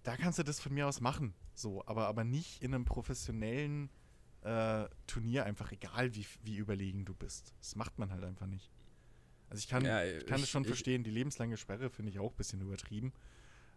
da 0.02 0.16
kannst 0.16 0.38
du 0.38 0.42
das 0.42 0.60
von 0.60 0.74
mir 0.74 0.88
aus 0.88 1.00
machen. 1.00 1.34
So, 1.54 1.84
aber, 1.86 2.06
aber 2.06 2.24
nicht 2.24 2.62
in 2.62 2.74
einem 2.74 2.84
professionellen 2.84 3.90
äh, 4.42 4.88
Turnier 5.06 5.44
einfach, 5.44 5.70
egal 5.72 6.14
wie, 6.14 6.26
wie 6.44 6.56
überlegen 6.56 7.04
du 7.04 7.14
bist. 7.14 7.52
Das 7.60 7.76
macht 7.76 7.98
man 7.98 8.10
halt 8.10 8.24
einfach 8.24 8.46
nicht. 8.46 8.70
Also 9.48 9.60
ich 9.60 9.68
kann, 9.68 9.84
Ja, 9.84 10.04
ich 10.04 10.26
kann 10.26 10.40
es 10.40 10.48
schon 10.48 10.62
ich- 10.62 10.68
verstehen, 10.68 11.02
die 11.04 11.10
lebenslange 11.10 11.56
Sperre 11.56 11.90
finde 11.90 12.10
ich 12.12 12.18
auch 12.18 12.30
ein 12.30 12.36
bisschen 12.36 12.60
übertrieben. 12.60 13.12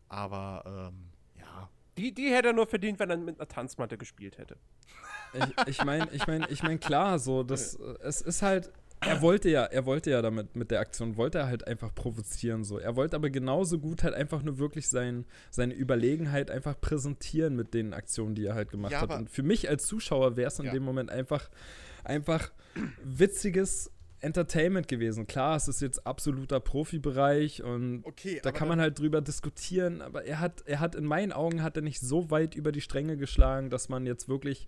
Aber 0.09 0.91
ähm, 0.93 1.09
ja, 1.39 1.69
Die, 1.97 2.13
die 2.13 2.29
hätte 2.31 2.49
er 2.49 2.53
nur 2.53 2.67
verdient, 2.67 2.99
wenn 2.99 3.09
er 3.09 3.17
mit 3.17 3.39
einer 3.39 3.47
Tanzmatte 3.47 3.97
gespielt 3.97 4.37
hätte. 4.37 4.57
ich, 5.33 5.67
ich 5.67 5.83
meine, 5.83 6.09
ich 6.11 6.27
meine, 6.27 6.47
ich 6.49 6.61
meine, 6.61 6.77
klar, 6.77 7.17
so, 7.19 7.41
das, 7.43 7.73
es 7.75 8.21
ist 8.21 8.41
halt, 8.43 8.71
er 9.05 9.21
wollte 9.21 9.49
ja, 9.49 9.63
er 9.63 9.85
wollte 9.85 10.11
ja 10.11 10.21
damit 10.21 10.55
mit 10.55 10.71
der 10.71 10.79
Aktion, 10.79 11.17
wollte 11.17 11.39
er 11.39 11.47
halt 11.47 11.67
einfach 11.67 11.93
provozieren 11.93 12.63
so. 12.63 12.77
Er 12.79 12.95
wollte 12.95 13.15
aber 13.15 13.29
genauso 13.29 13.79
gut 13.79 14.03
halt 14.03 14.13
einfach 14.13 14.43
nur 14.43 14.57
wirklich 14.57 14.89
sein, 14.89 15.25
seine 15.51 15.73
Überlegenheit 15.73 16.51
einfach 16.51 16.79
präsentieren 16.79 17.55
mit 17.55 17.73
den 17.73 17.93
Aktionen, 17.93 18.35
die 18.35 18.45
er 18.45 18.55
halt 18.55 18.71
gemacht 18.71 18.91
Ja, 18.91 19.01
hat. 19.01 19.11
Und 19.11 19.29
für 19.29 19.43
mich 19.43 19.69
als 19.69 19.85
Zuschauer 19.85 20.35
wäre 20.37 20.47
es 20.49 20.59
in 20.59 20.65
Ja. 20.65 20.71
dem 20.73 20.83
Moment 20.83 21.09
einfach, 21.09 21.49
einfach 22.03 22.51
witziges 23.03 23.91
Entertainment 24.23 24.87
gewesen. 24.87 25.27
Klar, 25.27 25.55
es 25.57 25.67
ist 25.67 25.81
jetzt 25.81 26.07
absoluter 26.07 26.59
Profibereich 26.59 27.61
und 27.63 28.03
Okay, 28.05 28.39
da 28.41 28.51
kann 28.51 28.67
man 28.67 28.79
halt 28.79 28.97
drüber 28.99 29.21
diskutieren, 29.21 30.01
aber 30.01 30.23
er 30.25 30.39
hat, 30.39 30.63
er 30.65 30.79
hat 30.79 30.95
in 30.95 31.05
meinen 31.05 31.31
Augen 31.33 31.61
hat 31.61 31.75
er 31.75 31.83
nicht 31.83 31.99
so 31.99 32.31
weit 32.31 32.55
über 32.55 32.71
die 32.71 32.81
Stränge 32.81 33.17
geschlagen, 33.17 33.69
dass 33.69 33.89
man 33.89 34.05
jetzt 34.05 34.27
wirklich 34.29 34.67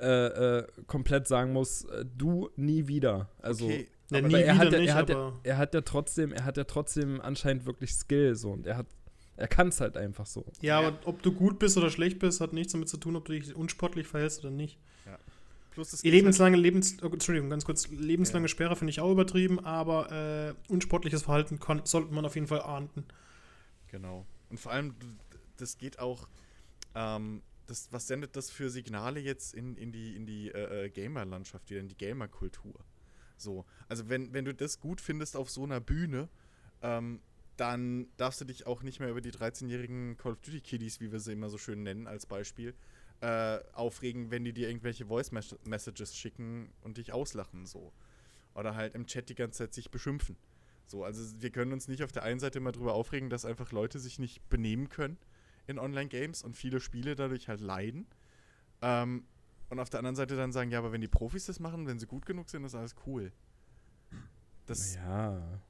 äh, 0.00 0.58
äh, 0.58 0.66
komplett 0.86 1.28
sagen 1.28 1.52
muss, 1.52 1.84
äh, 1.84 2.04
du 2.16 2.50
nie 2.56 2.88
wieder. 2.88 3.28
Also 3.40 3.66
Okay, 3.66 3.88
Ja, 4.10 4.18
aber 4.18 4.28
nie 4.28 4.34
er 4.34 4.56
hat, 4.58 4.72
ja- 4.72 4.78
nicht, 4.78 4.88
er, 4.88 4.94
hat 4.94 5.08
ja, 5.08 5.16
aber 5.16 5.40
er 5.42 5.58
hat 5.58 5.74
ja 5.74 5.80
trotzdem, 5.80 6.32
er 6.32 6.44
hat 6.44 6.56
ja 6.56 6.64
trotzdem 6.64 7.20
anscheinend 7.20 7.66
wirklich 7.66 7.92
Skill 7.94 8.34
so 8.34 8.50
und 8.52 8.66
er 8.66 8.76
hat, 8.76 8.86
er 9.36 9.48
kann 9.48 9.68
es 9.68 9.80
halt 9.80 9.96
einfach 9.96 10.26
so. 10.26 10.44
ja, 10.60 10.80
Ja. 10.80 10.88
aber 10.88 10.98
ob 11.04 11.22
du 11.22 11.32
gut 11.32 11.58
bist 11.58 11.76
oder 11.76 11.90
schlecht 11.90 12.18
bist, 12.18 12.40
hat 12.40 12.52
nichts 12.52 12.72
damit 12.72 12.88
zu 12.88 12.96
tun, 12.96 13.16
ob 13.16 13.24
du 13.24 13.32
dich 13.32 13.54
unsportlich 13.54 14.06
verhältst 14.06 14.40
oder 14.44 14.50
nicht. 14.52 14.78
Plus 15.76 15.92
halt- 15.92 16.02
lebenslange 16.04 16.56
Lebens 16.56 16.96
oh, 17.02 17.06
Entschuldigung, 17.06 17.50
ganz 17.50 17.64
kurz, 17.64 17.88
lebenslange 17.88 18.48
Sperre 18.48 18.76
finde 18.76 18.90
ich 18.90 19.00
auch 19.00 19.12
übertrieben, 19.12 19.64
aber 19.64 20.10
äh, 20.10 20.72
unsportliches 20.72 21.22
Verhalten 21.22 21.60
kann, 21.60 21.82
sollte 21.84 22.12
man 22.12 22.24
auf 22.24 22.34
jeden 22.34 22.46
Fall 22.46 22.62
ahnden. 22.62 23.04
Genau. 23.88 24.26
Und 24.48 24.58
vor 24.58 24.72
allem, 24.72 24.94
das 25.58 25.78
geht 25.78 25.98
auch, 25.98 26.28
ähm, 26.94 27.42
das, 27.66 27.92
was 27.92 28.06
sendet 28.06 28.36
das 28.36 28.50
für 28.50 28.70
Signale 28.70 29.20
jetzt 29.20 29.54
in, 29.54 29.76
in 29.76 29.92
die, 29.92 30.16
in 30.16 30.24
die 30.24 30.48
äh, 30.48 30.86
äh, 30.86 30.88
Gamer-Landschaft, 30.88 31.68
wieder 31.68 31.80
in 31.80 31.88
die 31.88 31.96
Gamer-Kultur? 31.96 32.74
So, 33.36 33.66
also 33.88 34.08
wenn, 34.08 34.32
wenn 34.32 34.44
du 34.44 34.54
das 34.54 34.80
gut 34.80 35.00
findest 35.00 35.36
auf 35.36 35.50
so 35.50 35.64
einer 35.64 35.80
Bühne, 35.80 36.28
ähm, 36.80 37.20
dann 37.56 38.06
darfst 38.16 38.40
du 38.40 38.44
dich 38.44 38.66
auch 38.66 38.82
nicht 38.82 39.00
mehr 39.00 39.10
über 39.10 39.20
die 39.20 39.32
13-jährigen 39.32 40.16
Call 40.16 40.32
of 40.32 40.40
Duty 40.40 40.60
Kiddies, 40.60 41.00
wie 41.00 41.12
wir 41.12 41.20
sie 41.20 41.32
immer 41.32 41.50
so 41.50 41.58
schön 41.58 41.82
nennen, 41.82 42.06
als 42.06 42.24
Beispiel, 42.26 42.74
äh, 43.26 43.58
aufregen, 43.72 44.30
wenn 44.30 44.44
die 44.44 44.52
dir 44.52 44.68
irgendwelche 44.68 45.06
Voice-Messages 45.06 46.16
schicken 46.16 46.72
und 46.82 46.96
dich 46.98 47.12
auslachen, 47.12 47.66
so. 47.66 47.92
Oder 48.54 48.74
halt 48.76 48.94
im 48.94 49.06
Chat 49.06 49.28
die 49.28 49.34
ganze 49.34 49.58
Zeit 49.64 49.74
sich 49.74 49.90
beschimpfen. 49.90 50.36
So, 50.86 51.02
also 51.02 51.42
wir 51.42 51.50
können 51.50 51.72
uns 51.72 51.88
nicht 51.88 52.04
auf 52.04 52.12
der 52.12 52.22
einen 52.22 52.38
Seite 52.38 52.58
immer 52.58 52.70
drüber 52.72 52.94
aufregen, 52.94 53.28
dass 53.28 53.44
einfach 53.44 53.72
Leute 53.72 53.98
sich 53.98 54.18
nicht 54.18 54.48
benehmen 54.48 54.88
können 54.88 55.18
in 55.66 55.78
Online-Games 55.80 56.42
und 56.42 56.54
viele 56.54 56.78
Spiele 56.78 57.16
dadurch 57.16 57.48
halt 57.48 57.60
leiden. 57.60 58.06
Ähm, 58.82 59.24
und 59.68 59.80
auf 59.80 59.90
der 59.90 59.98
anderen 59.98 60.14
Seite 60.14 60.36
dann 60.36 60.52
sagen, 60.52 60.70
ja, 60.70 60.78
aber 60.78 60.92
wenn 60.92 61.00
die 61.00 61.08
Profis 61.08 61.46
das 61.46 61.58
machen, 61.58 61.88
wenn 61.88 61.98
sie 61.98 62.06
gut 62.06 62.24
genug 62.24 62.48
sind, 62.48 62.64
ist 62.64 62.76
alles 62.76 62.94
cool. 63.06 63.32
Das, 64.66 64.94
Ja. 64.94 65.60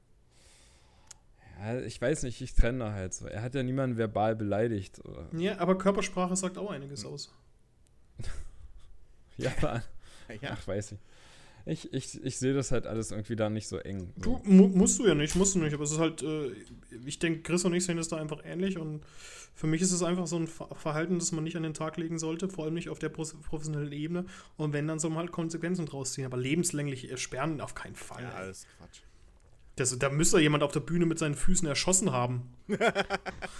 Ja, 1.59 1.79
ich 1.79 1.99
weiß 1.99 2.21
nicht, 2.21 2.39
ich 2.41 2.53
trenne 2.53 2.79
da 2.79 2.91
halt 2.91 3.15
so. 3.15 3.25
Er 3.25 3.41
hat 3.41 3.55
ja 3.55 3.63
niemanden 3.63 3.97
verbal 3.97 4.35
beleidigt. 4.35 5.03
Oder? 5.03 5.27
Ja, 5.35 5.57
aber 5.57 5.75
Körpersprache 5.75 6.35
sagt 6.35 6.59
auch 6.59 6.69
einiges 6.69 7.03
Hm. 7.03 7.13
aus. 7.13 7.33
Ja, 9.43 9.51
aber, 9.57 9.83
ja, 10.41 10.49
ach, 10.51 10.67
weiß 10.67 10.93
ich. 10.93 10.99
Ich, 11.65 11.93
ich, 11.93 12.23
ich 12.23 12.37
sehe 12.37 12.53
das 12.53 12.71
halt 12.71 12.87
alles 12.87 13.11
irgendwie 13.11 13.35
da 13.35 13.49
nicht 13.49 13.67
so 13.67 13.77
eng. 13.77 14.13
Du, 14.15 14.41
So. 14.45 14.49
mu 14.51 14.67
musst 14.69 14.99
du 14.99 15.05
ja 15.05 15.15
nicht, 15.15 15.35
musst 15.35 15.55
du 15.55 15.59
nicht, 15.59 15.73
aber 15.73 15.83
es 15.83 15.91
ist 15.91 15.99
halt, 15.99 16.23
äh, 16.23 16.51
ich 17.05 17.19
denke, 17.19 17.41
Chris 17.41 17.65
und 17.65 17.73
ich 17.73 17.83
sehen 17.85 17.97
das 17.97 18.07
da 18.07 18.15
einfach 18.17 18.39
ähnlich 18.45 18.77
und 18.77 19.03
für 19.53 19.67
mich 19.67 19.81
ist 19.81 19.91
es 19.91 20.01
einfach 20.01 20.27
so 20.27 20.37
ein 20.37 20.47
Ver 20.47 20.73
Verhalten, 20.75 21.19
das 21.19 21.33
man 21.33 21.43
nicht 21.43 21.57
an 21.57 21.63
den 21.63 21.73
Tag 21.73 21.97
legen 21.97 22.19
sollte, 22.19 22.47
vor 22.47 22.63
allem 22.63 22.75
nicht 22.75 22.87
auf 22.87 22.99
der 22.99 23.09
professionellen 23.09 23.91
Ebene 23.91 24.25
und 24.55 24.71
wenn, 24.71 24.87
dann 24.87 24.99
soll 24.99 25.09
man 25.09 25.19
halt 25.19 25.31
Konsequenzen 25.33 25.85
draus 25.85 26.13
ziehen, 26.13 26.25
aber 26.25 26.37
lebenslänglich 26.37 27.11
äh, 27.11 27.17
sperren 27.17 27.59
auf 27.59 27.75
keinen 27.75 27.95
Fall. 27.95 28.23
ja, 28.23 28.31
alles 28.31 28.65
Quatsch. 28.77 29.01
Das, 29.77 29.97
da 29.97 30.09
müsste 30.09 30.39
jemand 30.39 30.63
auf 30.63 30.71
der 30.71 30.79
Bühne 30.79 31.05
mit 31.05 31.19
seinen 31.19 31.35
Füßen 31.35 31.67
erschossen 31.67 32.11
haben. 32.11 32.53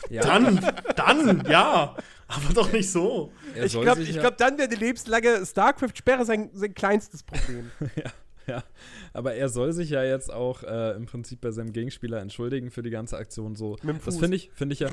Ja, 0.09 0.21
Dann, 0.21 0.61
dann, 0.95 1.45
ja, 1.49 1.95
aber 2.27 2.53
doch 2.53 2.71
nicht 2.71 2.89
so. 2.89 3.33
er 3.55 3.65
Ich 3.65 3.73
glaube, 3.73 4.05
glaub, 4.05 4.37
dann 4.37 4.57
wäre 4.57 4.69
die 4.69 4.77
lebenslange 4.77 5.45
StarCraft-Sperre 5.45 6.23
sein, 6.23 6.49
sein 6.53 6.73
kleinstes 6.73 7.23
Problem. 7.23 7.71
Ja, 7.95 8.11
aber 9.13 9.33
er 9.35 9.49
soll 9.49 9.73
sich 9.73 9.89
ja 9.89 10.03
jetzt 10.03 10.31
auch 10.31 10.63
äh, 10.63 10.91
im 10.95 11.05
Prinzip 11.05 11.41
bei 11.41 11.51
seinem 11.51 11.73
Gegenspieler 11.73 12.19
entschuldigen 12.19 12.71
für 12.71 12.81
die 12.83 12.89
ganze 12.89 13.17
Aktion 13.17 13.55
so. 13.55 13.75
Das 14.05 14.15
finde 14.19 14.35
ich, 14.37 14.49
finde 14.53 14.73
ich 14.73 14.79
ja, 14.79 14.89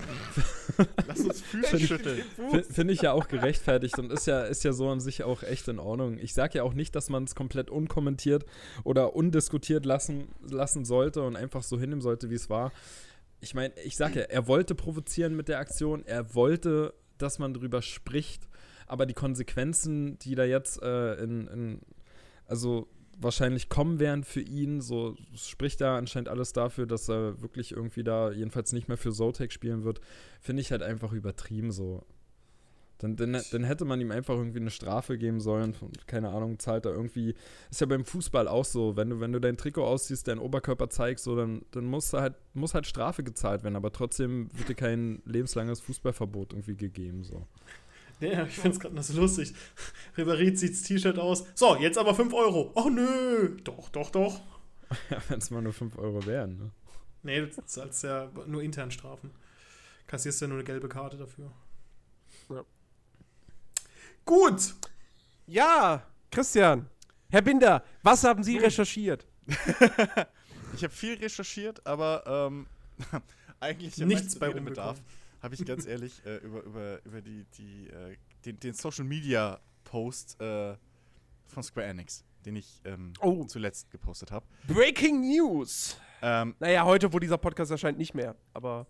Lass 1.06 1.20
uns 1.20 1.40
Füße 1.42 1.78
schütteln. 1.80 2.22
fi- 2.50 2.62
finde 2.64 2.92
ich 2.94 3.02
ja 3.02 3.12
auch 3.12 3.28
gerechtfertigt 3.28 3.98
und 3.98 4.12
ist 4.12 4.26
ja, 4.26 4.42
ist 4.42 4.64
ja 4.64 4.72
so 4.72 4.88
an 4.88 5.00
sich 5.00 5.22
auch 5.24 5.42
echt 5.42 5.68
in 5.68 5.78
Ordnung. 5.78 6.18
Ich 6.18 6.34
sage 6.34 6.58
ja 6.58 6.62
auch 6.64 6.74
nicht, 6.74 6.94
dass 6.94 7.10
man 7.10 7.24
es 7.24 7.34
komplett 7.34 7.70
unkommentiert 7.70 8.44
oder 8.84 9.14
undiskutiert 9.14 9.84
lassen, 9.86 10.28
lassen 10.42 10.84
sollte 10.84 11.22
und 11.22 11.36
einfach 11.36 11.62
so 11.62 11.78
hinnehmen 11.78 12.02
sollte, 12.02 12.30
wie 12.30 12.34
es 12.34 12.50
war. 12.50 12.72
Ich 13.40 13.54
meine, 13.54 13.74
ich 13.84 13.96
sage 13.96 14.20
ja, 14.20 14.26
er 14.26 14.46
wollte 14.48 14.74
provozieren 14.74 15.36
mit 15.36 15.48
der 15.48 15.58
Aktion, 15.58 16.04
er 16.06 16.34
wollte, 16.34 16.94
dass 17.18 17.38
man 17.38 17.52
drüber 17.52 17.82
spricht, 17.82 18.48
aber 18.86 19.06
die 19.06 19.14
Konsequenzen, 19.14 20.18
die 20.18 20.34
da 20.34 20.44
jetzt 20.44 20.82
äh, 20.82 21.14
in, 21.22 21.46
in, 21.48 21.80
also 22.46 22.88
wahrscheinlich 23.18 23.68
kommen 23.68 24.00
werden 24.00 24.24
für 24.24 24.40
ihn, 24.40 24.80
so 24.80 25.16
spricht 25.34 25.80
da 25.80 25.96
anscheinend 25.96 26.28
alles 26.28 26.52
dafür, 26.52 26.86
dass 26.86 27.08
er 27.08 27.40
wirklich 27.42 27.72
irgendwie 27.72 28.04
da 28.04 28.30
jedenfalls 28.30 28.72
nicht 28.72 28.88
mehr 28.88 28.96
für 28.96 29.12
Zotac 29.12 29.52
spielen 29.52 29.84
wird, 29.84 30.00
finde 30.40 30.62
ich 30.62 30.70
halt 30.70 30.82
einfach 30.82 31.12
übertrieben 31.12 31.72
so. 31.72 32.04
Dann, 32.98 33.16
dann, 33.16 33.42
dann 33.50 33.64
hätte 33.64 33.84
man 33.84 34.00
ihm 34.00 34.12
einfach 34.12 34.34
irgendwie 34.34 34.60
eine 34.60 34.70
Strafe 34.70 35.18
geben 35.18 35.40
sollen. 35.40 35.74
Von, 35.74 35.90
keine 36.06 36.30
Ahnung, 36.30 36.58
zahlt 36.58 36.86
er 36.86 36.92
irgendwie. 36.92 37.34
Ist 37.70 37.80
ja 37.80 37.86
beim 37.86 38.04
Fußball 38.04 38.46
auch 38.46 38.64
so. 38.64 38.96
Wenn 38.96 39.10
du, 39.10 39.20
wenn 39.20 39.32
du 39.32 39.40
dein 39.40 39.56
Trikot 39.56 39.84
ausziehst, 39.84 40.28
deinen 40.28 40.38
Oberkörper 40.38 40.88
zeigst, 40.88 41.24
so, 41.24 41.34
dann, 41.34 41.62
dann 41.72 41.84
muss, 41.84 42.12
halt, 42.12 42.34
muss 42.54 42.72
halt 42.72 42.86
Strafe 42.86 43.24
gezahlt 43.24 43.64
werden. 43.64 43.76
Aber 43.76 43.92
trotzdem 43.92 44.48
wird 44.56 44.68
dir 44.68 44.74
kein 44.74 45.20
lebenslanges 45.26 45.80
Fußballverbot 45.80 46.52
irgendwie 46.52 46.76
gegeben. 46.76 47.24
So. 47.24 47.46
Ja, 48.32 48.44
ich 48.44 48.54
finde 48.54 48.70
es 48.70 48.80
gerade 48.80 48.94
noch 48.94 49.02
so 49.02 49.20
lustig. 49.20 49.54
Ribéry 50.16 50.54
zieht 50.54 50.72
das 50.72 50.82
T-Shirt 50.82 51.18
aus. 51.18 51.44
So, 51.54 51.76
jetzt 51.76 51.98
aber 51.98 52.14
5 52.14 52.32
Euro. 52.32 52.72
Oh 52.74 52.88
nö. 52.88 53.56
Doch, 53.64 53.88
doch, 53.90 54.10
doch. 54.10 54.40
Ja, 55.10 55.20
wenn 55.28 55.38
es 55.38 55.50
mal 55.50 55.62
nur 55.62 55.72
5 55.72 55.98
Euro 55.98 56.24
wären. 56.26 56.58
Ne? 56.58 56.70
Nee, 57.22 57.40
du 57.40 57.50
zahlst 57.66 58.04
ja 58.04 58.30
nur 58.46 58.62
intern 58.62 58.90
Strafen. 58.90 59.30
Kassierst 60.06 60.40
ja 60.40 60.46
nur 60.46 60.58
eine 60.58 60.64
gelbe 60.64 60.88
Karte 60.88 61.16
dafür. 61.16 61.50
Ja. 62.50 62.64
Gut. 64.24 64.74
Ja, 65.46 66.06
Christian. 66.30 66.88
Herr 67.30 67.42
Binder, 67.42 67.82
was 68.02 68.22
haben 68.24 68.44
Sie 68.44 68.58
recherchiert? 68.58 69.26
Ich 70.76 70.82
habe 70.82 70.92
viel 70.92 71.14
recherchiert, 71.14 71.86
aber 71.86 72.24
ähm, 72.26 72.66
eigentlich 73.60 73.96
Nichts 73.98 74.38
bei 74.38 74.48
Redebedarf 74.48 74.98
rumgekommen. 74.98 75.23
Habe 75.44 75.54
ich 75.54 75.64
ganz 75.64 75.86
ehrlich 75.86 76.24
äh, 76.26 76.36
über, 76.38 76.62
über, 76.62 77.04
über 77.04 77.20
die, 77.22 77.44
die, 77.56 77.88
äh, 77.88 78.16
den, 78.44 78.58
den 78.58 78.74
Social 78.74 79.04
Media 79.04 79.60
Post 79.84 80.40
äh, 80.40 80.76
von 81.46 81.62
Square 81.62 81.86
Enix, 81.86 82.24
den 82.44 82.56
ich 82.56 82.80
ähm, 82.84 83.12
Oh. 83.20 83.44
zuletzt 83.44 83.90
gepostet 83.90 84.30
habe. 84.32 84.46
Breaking 84.66 85.20
News. 85.20 85.98
Ähm, 86.22 86.54
Naja, 86.58 86.84
heute, 86.84 87.12
wo 87.12 87.18
dieser 87.18 87.38
Podcast 87.38 87.70
erscheint, 87.70 87.98
nicht 87.98 88.14
mehr. 88.14 88.34
Aber 88.54 88.86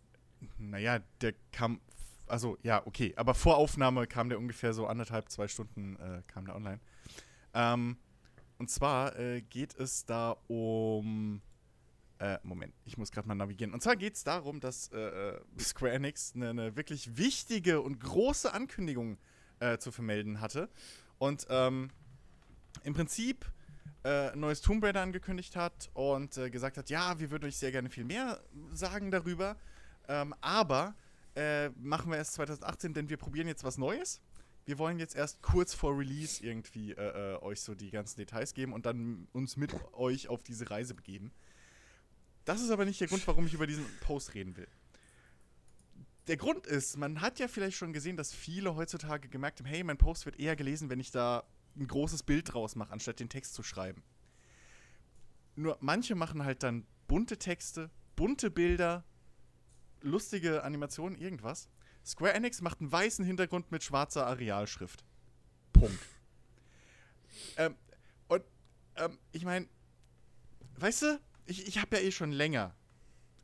naja, 0.58 1.00
der 1.20 1.34
kam, 1.52 1.80
also 2.26 2.56
ja, 2.62 2.86
okay, 2.86 3.12
aber 3.16 3.34
vor 3.34 3.56
Aufnahme 3.56 4.06
kam 4.06 4.28
der 4.28 4.38
ungefähr 4.38 4.72
so 4.72 4.86
anderthalb, 4.86 5.28
zwei 5.30 5.48
Stunden 5.48 5.96
äh, 5.96 6.22
kam 6.28 6.46
der 6.46 6.54
online. 6.54 6.80
Ähm, 7.52 7.96
und 8.58 8.70
zwar 8.70 9.18
äh, 9.18 9.42
geht 9.42 9.74
es 9.74 10.06
da 10.06 10.36
um, 10.46 11.42
äh, 12.18 12.38
Moment, 12.42 12.74
ich 12.84 12.96
muss 12.96 13.10
gerade 13.10 13.28
mal 13.28 13.34
navigieren. 13.34 13.72
Und 13.72 13.82
zwar 13.82 13.96
geht 13.96 14.14
es 14.14 14.24
darum, 14.24 14.60
dass 14.60 14.88
äh, 14.92 14.98
äh, 14.98 15.40
Square 15.58 15.92
Enix 15.92 16.32
eine, 16.34 16.50
eine 16.50 16.76
wirklich 16.76 17.16
wichtige 17.16 17.80
und 17.80 18.00
große 18.00 18.52
Ankündigung 18.52 19.18
äh, 19.60 19.78
zu 19.78 19.90
vermelden 19.92 20.40
hatte. 20.40 20.68
Und 21.18 21.46
ähm, 21.50 21.90
im 22.82 22.94
Prinzip 22.94 23.46
äh, 24.04 24.34
neues 24.36 24.60
Tomb 24.60 24.84
Raider 24.84 25.00
angekündigt 25.00 25.56
hat 25.56 25.90
und 25.94 26.36
äh, 26.36 26.50
gesagt 26.50 26.76
hat, 26.76 26.90
ja, 26.90 27.18
wir 27.18 27.30
würden 27.30 27.46
euch 27.46 27.56
sehr 27.56 27.72
gerne 27.72 27.88
viel 27.88 28.04
mehr 28.04 28.42
sagen 28.72 29.10
darüber, 29.10 29.56
ähm, 30.08 30.34
aber 30.40 30.94
äh, 31.34 31.70
machen 31.70 32.10
wir 32.10 32.18
erst 32.18 32.34
2018, 32.34 32.94
denn 32.94 33.08
wir 33.08 33.16
probieren 33.16 33.48
jetzt 33.48 33.64
was 33.64 33.78
Neues. 33.78 34.20
Wir 34.66 34.78
wollen 34.78 34.98
jetzt 34.98 35.16
erst 35.16 35.42
kurz 35.42 35.74
vor 35.74 35.98
Release 35.98 36.44
irgendwie 36.44 36.92
äh, 36.92 37.34
äh, 37.34 37.42
euch 37.42 37.60
so 37.60 37.74
die 37.74 37.90
ganzen 37.90 38.18
Details 38.18 38.54
geben 38.54 38.72
und 38.72 38.86
dann 38.86 39.26
uns 39.32 39.56
mit 39.56 39.74
euch 39.92 40.28
auf 40.28 40.42
diese 40.42 40.70
Reise 40.70 40.94
begeben. 40.94 41.32
Das 42.44 42.60
ist 42.60 42.70
aber 42.70 42.84
nicht 42.84 43.00
der 43.00 43.08
Grund, 43.08 43.26
warum 43.26 43.46
ich 43.46 43.54
über 43.54 43.66
diesen 43.66 43.86
Post 44.00 44.34
reden 44.34 44.56
will. 44.56 44.68
Der 46.26 46.36
Grund 46.36 46.66
ist, 46.66 46.96
man 46.96 47.20
hat 47.20 47.38
ja 47.38 47.48
vielleicht 47.48 47.76
schon 47.76 47.92
gesehen, 47.92 48.16
dass 48.16 48.32
viele 48.32 48.74
heutzutage 48.74 49.28
gemerkt 49.28 49.60
haben, 49.60 49.66
hey, 49.66 49.84
mein 49.84 49.98
Post 49.98 50.24
wird 50.24 50.38
eher 50.38 50.56
gelesen, 50.56 50.88
wenn 50.88 51.00
ich 51.00 51.10
da 51.10 51.44
ein 51.76 51.86
großes 51.86 52.22
Bild 52.22 52.52
draus 52.52 52.76
mache, 52.76 52.92
anstatt 52.92 53.20
den 53.20 53.28
Text 53.28 53.54
zu 53.54 53.62
schreiben. 53.62 54.02
Nur 55.56 55.76
manche 55.80 56.14
machen 56.14 56.44
halt 56.44 56.62
dann 56.62 56.86
bunte 57.08 57.38
Texte, 57.38 57.90
bunte 58.16 58.50
Bilder, 58.50 59.04
lustige 60.00 60.62
Animationen, 60.62 61.18
irgendwas. 61.18 61.68
Square 62.04 62.34
Enix 62.34 62.60
macht 62.60 62.80
einen 62.80 62.92
weißen 62.92 63.24
Hintergrund 63.24 63.70
mit 63.70 63.82
schwarzer 63.82 64.26
Arealschrift. 64.26 65.04
Punkt. 65.72 65.98
ähm, 67.56 67.74
und 68.28 68.44
ähm, 68.96 69.18
ich 69.32 69.44
meine, 69.44 69.68
weißt 70.76 71.02
du, 71.02 71.20
ich, 71.46 71.66
ich 71.66 71.78
habe 71.78 71.96
ja 71.96 72.02
eh 72.02 72.10
schon 72.10 72.32
länger. 72.32 72.74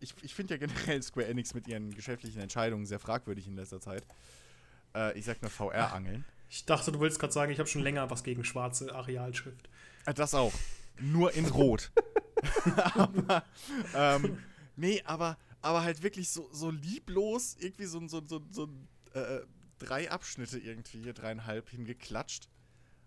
Ich, 0.00 0.14
ich 0.22 0.34
finde 0.34 0.54
ja 0.54 0.58
generell 0.58 1.02
Square 1.02 1.26
Enix 1.26 1.54
mit 1.54 1.68
ihren 1.68 1.94
geschäftlichen 1.94 2.40
Entscheidungen 2.40 2.86
sehr 2.86 2.98
fragwürdig 2.98 3.46
in 3.46 3.56
letzter 3.56 3.80
Zeit. 3.80 4.04
Äh, 4.94 5.18
ich 5.18 5.24
sag 5.24 5.42
nur 5.42 5.50
VR-Angeln. 5.50 6.24
Ich 6.48 6.64
dachte, 6.64 6.90
du 6.90 7.00
willst 7.00 7.18
gerade 7.18 7.32
sagen, 7.32 7.52
ich 7.52 7.58
habe 7.58 7.68
schon 7.68 7.82
länger 7.82 8.10
was 8.10 8.24
gegen 8.24 8.44
schwarze 8.44 8.94
Arealschrift. 8.94 9.68
Äh, 10.06 10.14
das 10.14 10.34
auch. 10.34 10.52
Nur 10.98 11.32
in 11.34 11.46
Rot. 11.46 11.92
aber, 12.94 13.44
ähm, 13.94 14.38
nee, 14.76 15.02
aber, 15.04 15.38
aber 15.60 15.82
halt 15.82 16.02
wirklich 16.02 16.30
so, 16.30 16.48
so 16.52 16.70
lieblos, 16.70 17.56
irgendwie 17.58 17.84
so, 17.84 18.06
so, 18.08 18.22
so, 18.26 18.42
so 18.50 18.68
äh, 19.12 19.40
drei 19.78 20.10
Abschnitte 20.10 20.58
irgendwie, 20.58 21.02
hier 21.02 21.12
dreieinhalb 21.12 21.68
hingeklatscht. 21.68 22.48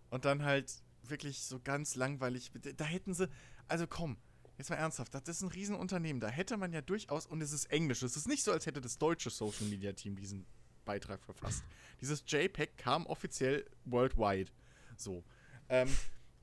Und 0.10 0.26
dann 0.26 0.44
halt 0.44 0.72
wirklich 1.04 1.44
so 1.44 1.60
ganz 1.60 1.96
langweilig. 1.96 2.52
Da 2.78 2.86
hätten 2.86 3.14
sie, 3.14 3.28
also 3.68 3.88
komm, 3.88 4.18
jetzt 4.58 4.70
mal 4.70 4.76
ernsthaft, 4.76 5.14
das 5.14 5.28
ist 5.28 5.42
ein 5.42 5.50
Riesenunternehmen. 5.50 6.20
Da 6.20 6.30
hätte 6.30 6.58
man 6.58 6.72
ja 6.72 6.82
durchaus, 6.82 7.26
und 7.26 7.42
es 7.42 7.52
ist 7.52 7.66
Englisch, 7.66 8.04
es 8.04 8.16
ist 8.16 8.28
nicht 8.28 8.44
so, 8.44 8.52
als 8.52 8.66
hätte 8.66 8.82
das 8.82 8.98
deutsche 8.98 9.30
Social 9.30 9.68
Media 9.68 9.94
Team 9.94 10.16
diesen 10.16 10.46
Beitrag 10.86 11.24
verfasst. 11.24 11.64
Dieses 12.02 12.24
JPEG 12.28 12.78
kam 12.78 13.06
offiziell 13.06 13.66
worldwide. 13.86 14.52
So. 14.98 15.24
Ähm, 15.70 15.90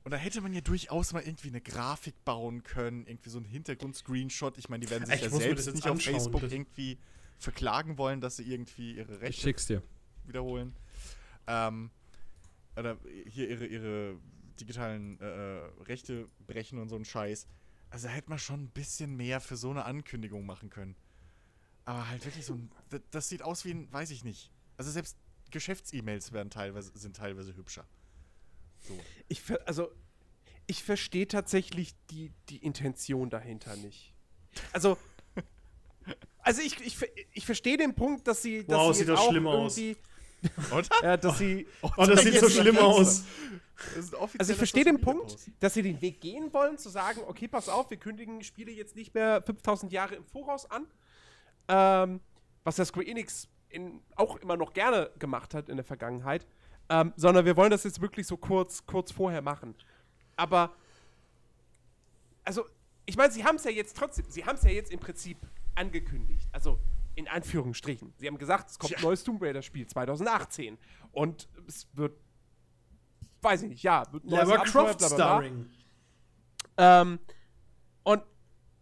und 0.05 0.13
da 0.13 0.17
hätte 0.17 0.41
man 0.41 0.53
ja 0.53 0.61
durchaus 0.61 1.13
mal 1.13 1.23
irgendwie 1.23 1.49
eine 1.49 1.61
Grafik 1.61 2.25
bauen 2.25 2.63
können, 2.63 3.07
irgendwie 3.07 3.29
so 3.31 3.39
ein 3.39 3.45
Hintergrund-Screenshot. 3.45 4.57
Ich 4.59 4.69
meine, 4.69 4.85
die 4.85 4.91
werden 4.91 5.07
sich 5.07 5.17
Ich 5.17 5.23
ja 5.23 5.31
selbst 5.31 5.75
nicht 5.75 5.87
auf 5.87 6.03
Facebook 6.03 6.43
irgendwie 6.43 6.99
verklagen 7.39 7.99
wollen, 7.99 8.21
dass 8.21 8.37
sie 8.37 8.45
irgendwie 8.45 8.97
ihre 8.97 9.21
Rechte 9.21 9.83
wiederholen. 10.25 10.75
Ähm, 11.47 11.91
oder 12.77 12.99
hier 13.27 13.49
ihre, 13.49 13.67
ihre 13.67 14.17
digitalen 14.59 15.19
äh, 15.21 15.25
äh, 15.25 15.63
Rechte 15.83 16.29
brechen 16.47 16.79
und 16.79 16.89
so 16.89 16.97
ein 16.97 17.05
Scheiß. 17.05 17.47
Also 17.91 18.07
da 18.07 18.15
hätte 18.15 18.31
man 18.31 18.39
schon 18.39 18.63
ein 18.63 18.71
bisschen 18.71 19.17
mehr 19.17 19.41
für 19.41 19.57
so 19.57 19.71
eine 19.71 19.85
Ankündigung 19.85 20.47
machen 20.47 20.71
können. 20.71 20.97
Aber 21.85 22.09
halt 22.09 22.25
wirklich 22.25 22.47
so 22.47 22.55
ein. 22.55 22.71
Das, 23.11 23.29
sieht 23.29 23.43
aus 23.43 23.65
wie 23.65 23.73
ein, 23.73 23.93
weiß 23.93 24.11
ich 24.11 24.23
nicht. 24.23 24.51
Also 24.77 24.91
selbst 24.91 25.17
Geschäfts-E-Mails 25.51 26.33
werden 26.33 26.51
teilweise, 26.51 26.97
sind 26.97 27.17
teilweise 27.17 27.57
hübscher. 27.57 27.87
So. 28.81 28.99
Ich, 29.29 29.41
ver 29.43 29.59
also, 29.67 29.91
ich 30.67 30.85
verstehe 30.85 31.27
tatsächlich 31.27 31.95
die, 32.11 32.33
die 32.49 32.59
Intention 32.59 33.29
dahinter 33.29 33.75
nicht. 33.77 34.15
Also, 34.73 34.97
also 36.39 36.63
ich, 36.63 36.81
ich, 36.81 36.97
ich 37.33 37.45
verstehe 37.45 37.77
den 37.77 37.95
Punkt, 37.95 38.29
dass 38.29 38.41
sie, 38.43 38.65
dass 38.65 38.79
Wow, 38.79 38.93
sie 38.93 39.01
sieht 39.01 39.09
jetzt 39.09 39.19
das 39.19 39.27
auch 39.27 39.31
schlimm 39.31 39.47
aus. 39.49 39.79
Oder? 40.73 40.89
Ja, 41.03 41.17
dass 41.17 41.39
sie, 41.39 41.67
Oh, 41.83 41.91
das 41.97 42.23
sieht 42.23 42.41
so 42.41 42.49
schlimm 42.49 42.79
aus. 42.79 43.25
Also 44.39 44.53
ich 44.53 44.59
verstehe 44.59 44.85
den 44.85 45.01
Punkt, 45.01 45.37
dass 45.61 45.75
sie 45.75 45.83
den 45.83 46.01
Weg 46.03 46.21
gehen 46.21 46.53
wollen, 46.53 46.77
zu 46.77 46.91
sagen, 46.91 47.23
okay, 47.27 47.49
pass 47.49 47.69
auf, 47.69 47.89
wir 47.91 47.97
kündigen 47.97 48.43
Spiele 48.43 48.71
jetzt 48.71 48.95
nicht 48.95 49.15
mehr 49.15 49.43
5000 49.43 49.91
Jahre 49.93 50.17
im 50.17 50.25
Voraus 50.25 50.71
an, 50.71 50.87
ähm, 51.69 52.21
was 52.63 52.77
ja 52.77 52.85
Square 52.85 53.07
Enix 53.07 53.49
in, 53.71 54.03
auch 54.17 54.37
immer 54.37 54.57
noch 54.57 54.73
gerne 54.75 55.11
gemacht 55.19 55.55
hat 55.55 55.69
in 55.69 55.77
der 55.77 55.85
Vergangenheit, 55.85 56.47
ähm, 56.91 57.13
sondern 57.17 57.45
wir 57.45 57.57
wollen 57.57 57.71
das 57.71 57.85
jetzt 57.85 58.01
wirklich 58.01 58.27
so 58.27 58.37
kurz, 58.37 58.85
kurz 58.85 59.13
vorher 59.13 59.41
machen. 59.43 59.75
Aber, 60.37 60.75
also, 62.45 62.67
ich 63.07 63.17
meine, 63.17 63.33
sie 63.33 63.45
haben 63.45 63.57
es 63.57 63.65
ja 63.65 63.71
jetzt 63.71 63.97
trotzdem, 63.97 64.27
sie 64.29 64.45
haben 64.45 64.57
es 64.57 64.63
ja 64.63 64.71
jetzt 64.71 64.93
im 64.93 65.01
Prinzip 65.01 65.39
angekündigt. 65.75 66.49
Also, 66.53 66.79
in 67.21 67.29
Anführungsstrichen. 67.29 68.13
Sie 68.17 68.27
haben 68.27 68.39
gesagt, 68.39 68.71
es 68.71 68.79
kommt 68.79 68.97
ein 68.97 69.03
neues 69.03 69.23
Tomb 69.25 69.41
Raider-Spiel 69.43 69.87
2018. 69.87 70.79
Und 71.13 71.49
es 71.67 71.87
wird, 71.95 72.19
weiß 73.43 73.63
ich 73.63 73.69
nicht, 73.69 73.83
ja, 73.83 74.11
wird 74.13 74.25
ein 74.25 74.31
neues 74.31 74.49
Lara 74.49 74.61
Abenteuer, 74.61 74.85
Croft 74.85 74.99
bla, 74.99 75.09
bla, 75.09 75.17
bla. 75.17 75.27
Starring. 75.27 75.71
Ähm, 76.77 77.19
und 78.03 78.23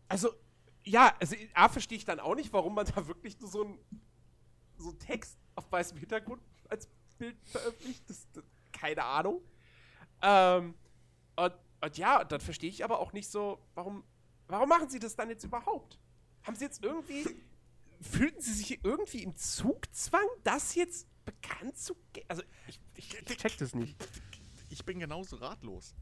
also, 0.08 0.30
ja, 0.84 1.14
also 1.20 1.36
A 1.54 1.68
verstehe 1.68 1.98
ich 1.98 2.04
dann 2.04 2.20
auch 2.20 2.34
nicht, 2.34 2.52
warum 2.52 2.74
man 2.74 2.86
da 2.86 3.06
wirklich 3.06 3.38
nur 3.40 3.50
so 3.50 3.64
ein 3.64 3.78
so 4.78 4.90
einen 4.90 4.98
Text 4.98 5.38
auf 5.54 5.70
weißem 5.70 5.98
Hintergrund 5.98 6.42
als 6.68 6.88
Bild 7.18 7.36
veröffentlicht. 7.44 8.08
Das, 8.08 8.26
das, 8.32 8.44
keine 8.72 9.04
Ahnung. 9.04 9.42
Ähm, 10.22 10.74
und, 11.36 11.52
und 11.80 11.98
ja, 11.98 12.24
dann 12.24 12.40
verstehe 12.40 12.70
ich 12.70 12.84
aber 12.84 13.00
auch 13.00 13.12
nicht 13.12 13.30
so, 13.30 13.58
warum, 13.74 14.04
warum 14.46 14.68
machen 14.68 14.88
sie 14.88 14.98
das 14.98 15.16
dann 15.16 15.28
jetzt 15.28 15.44
überhaupt? 15.44 15.98
Haben 16.44 16.56
sie 16.56 16.64
jetzt 16.64 16.82
irgendwie, 16.82 17.26
fühlten 18.00 18.40
sie 18.40 18.52
sich 18.52 18.84
irgendwie 18.84 19.22
im 19.22 19.36
Zugzwang, 19.36 20.26
das 20.44 20.74
jetzt 20.74 21.06
bekannt 21.24 21.76
zu 21.76 21.96
geben? 22.12 22.26
Also, 22.28 22.42
ich, 22.66 22.80
ich, 22.94 23.14
ich 23.28 23.36
check 23.36 23.56
das 23.58 23.74
nicht. 23.74 23.96
ich 24.70 24.84
bin 24.84 24.98
genauso 24.98 25.36
ratlos. 25.36 25.94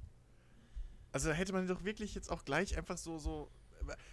Also 1.12 1.30
da 1.30 1.34
hätte 1.34 1.54
man 1.54 1.66
doch 1.66 1.82
wirklich 1.82 2.14
jetzt 2.14 2.30
auch 2.30 2.44
gleich 2.44 2.76
einfach 2.76 2.98
so, 2.98 3.18
so. 3.18 3.50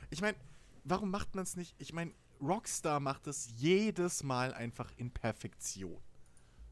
Ich 0.10 0.22
meine, 0.22 0.38
warum 0.86 1.12
macht 1.12 1.36
man 1.36 1.44
es 1.44 1.58
nicht? 1.58 1.76
Ich 1.78 1.92
meine, 1.92 2.14
Rockstar 2.40 3.00
macht 3.00 3.28
es 3.28 3.50
jedes 3.58 4.24
Mal 4.24 4.54
einfach 4.54 4.90
in 4.96 5.12
Perfektion. 5.12 6.02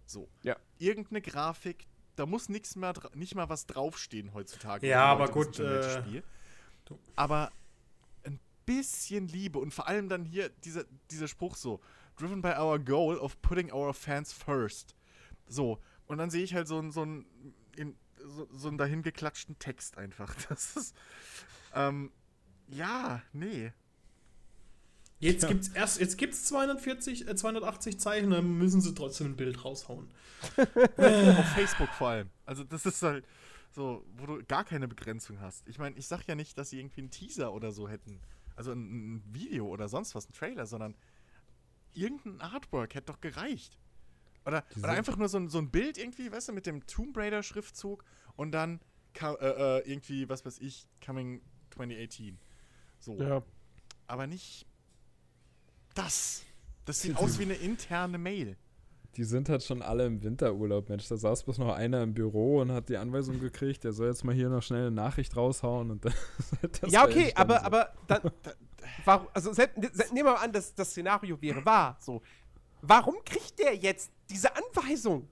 So. 0.06 0.30
Ja. 0.44 0.56
Irgendeine 0.78 1.22
Grafik, 1.22 1.86
da 2.16 2.26
muss 2.26 2.50
nichts 2.50 2.76
mehr, 2.76 2.94
nicht 3.14 3.36
mal 3.36 3.50
was 3.50 3.66
draufstehen 3.66 4.34
heutzutage. 4.34 4.88
Ja, 4.88 5.06
aber 5.06 5.28
gut, 5.30 5.60
äh, 5.60 6.22
Aber 7.16 7.52
bisschen 8.76 9.28
Liebe 9.28 9.60
und 9.60 9.74
vor 9.74 9.88
allem 9.88 10.10
dann 10.10 10.26
hier 10.26 10.50
dieser, 10.64 10.86
dieser 11.10 11.28
Spruch 11.28 11.56
so: 11.56 11.82
Driven 12.18 12.42
by 12.42 12.54
our 12.60 12.80
goal 12.80 13.18
of 13.18 13.42
putting 13.42 13.72
our 13.72 13.94
fans 13.94 14.34
first. 14.34 14.96
So. 15.48 15.80
Und 16.08 16.18
dann 16.18 16.30
sehe 16.30 16.44
ich 16.44 16.54
halt 16.54 16.68
so 16.68 16.78
einen 16.78 16.92
so 16.92 17.04
einen, 17.04 17.26
in, 17.76 17.96
so, 18.18 18.48
so 18.52 18.68
einen 18.68 18.78
dahingeklatschten 18.78 19.58
Text 19.60 19.98
einfach. 19.98 20.36
Das 20.50 20.76
ist. 20.76 20.96
Ähm, 21.74 22.12
ja, 22.68 23.22
nee. 23.34 23.72
Jetzt 25.20 25.48
gibt's 25.48 25.68
erst, 25.68 26.00
jetzt 26.00 26.18
gibt's 26.18 26.46
240, 26.46 27.28
äh, 27.28 27.36
280 27.36 28.00
Zeichen, 28.00 28.32
dann 28.32 28.58
müssen 28.58 28.82
sie 28.82 28.96
trotzdem 28.96 29.28
ein 29.28 29.36
Bild 29.36 29.64
raushauen. 29.64 30.10
Auf 30.58 31.46
Facebook 31.54 31.90
vor 31.90 32.10
allem. 32.10 32.30
Also, 32.46 32.64
das 32.64 32.88
ist 32.88 33.04
halt 33.04 33.24
so, 33.72 34.04
wo 34.18 34.26
du 34.26 34.44
gar 34.46 34.66
keine 34.66 34.88
Begrenzung 34.88 35.40
hast. 35.40 35.68
Ich 35.68 35.78
meine, 35.78 35.96
ich 35.96 36.08
sag 36.08 36.26
ja 36.28 36.34
nicht, 36.34 36.58
dass 36.58 36.72
sie 36.72 36.80
irgendwie 36.80 37.02
einen 37.02 37.12
Teaser 37.12 37.54
oder 37.54 37.72
so 37.72 37.88
hätten. 37.88 38.20
Also 38.62 38.74
ein, 38.74 39.16
ein 39.16 39.24
Video 39.34 39.66
oder 39.66 39.90
sonst 39.90 40.14
was, 40.14 40.30
ein 40.30 40.34
Trailer, 40.34 40.68
sondern 40.68 40.94
irgendein 41.94 42.40
Artwork 42.42 42.94
hätte 42.94 43.08
doch 43.12 43.20
gereicht. 43.20 43.80
Oder, 44.46 44.64
oder 44.78 44.90
einfach 44.90 45.18
nur 45.18 45.30
so 45.30 45.40
ein, 45.40 45.50
so 45.50 45.58
ein 45.58 45.72
Bild 45.72 45.98
irgendwie, 45.98 46.32
weißt 46.32 46.50
du, 46.50 46.54
mit 46.54 46.68
dem 46.68 46.86
Tomb 46.86 47.18
Raider-Schriftzug 47.18 48.06
und 48.36 48.52
dann 48.52 48.80
äh, 49.20 49.26
äh, 49.26 49.92
irgendwie, 49.92 50.30
was 50.30 50.46
weiß 50.46 50.60
ich, 50.60 50.88
Coming 51.04 51.42
2018. 51.72 52.38
So. 53.00 53.20
Ja. 53.20 53.42
Aber 54.06 54.28
nicht 54.28 54.68
das. 55.96 56.44
Das 56.86 57.02
sieht 57.02 57.18
aus 57.18 57.40
wie 57.40 57.44
eine 57.46 57.56
interne 57.56 58.20
Mail. 58.20 58.58
Die 59.18 59.24
sind 59.26 59.50
halt 59.50 59.62
schon 59.64 59.82
alle 59.82 60.06
im 60.06 60.24
Winterurlaub, 60.24 60.88
Mensch. 60.88 61.08
Da 61.10 61.18
saß 61.18 61.44
bloß 61.44 61.58
noch 61.58 61.74
einer 61.76 62.02
im 62.02 62.14
Büro 62.14 62.62
und 62.62 62.72
hat 62.72 62.88
die 62.88 62.96
Anweisung 62.98 63.40
gekriegt, 63.42 63.84
der 63.84 63.92
soll 63.92 64.08
jetzt 64.08 64.24
mal 64.24 64.34
hier 64.34 64.48
noch 64.50 64.64
schnell 64.64 64.88
eine 64.88 64.92
Nachricht 64.92 65.36
raushauen 65.36 65.92
und 65.92 66.06
dann 66.06 66.14
das 66.82 66.92
ja, 66.92 67.02
war 67.02 67.10
okay, 67.10 67.32
aber, 67.36 67.60
so. 67.60 67.66
aber 67.66 67.94
dann, 68.08 68.32
warum, 69.04 69.28
also 69.34 69.52
selbst, 69.52 69.76
se- 69.94 70.14
nehmen 70.14 70.28
wir 70.28 70.34
mal 70.34 70.36
an, 70.36 70.54
dass 70.54 70.74
das 70.74 70.92
Szenario 70.92 71.42
wäre 71.42 71.66
wahr. 71.66 71.98
So, 72.00 72.22
warum 72.82 73.16
kriegt 73.26 73.60
der 73.60 73.76
jetzt 73.76 74.12
diese 74.30 74.50
Anweisung? 74.56 75.28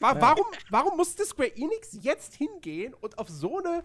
Wa 0.00 0.12
Ja. 0.12 0.20
warum, 0.20 0.46
warum 0.70 0.96
musste 0.96 1.24
Square 1.24 1.56
Enix 1.56 1.96
jetzt 2.02 2.34
hingehen 2.34 2.94
und 2.94 3.16
auf 3.18 3.28
so 3.28 3.58
eine 3.58 3.84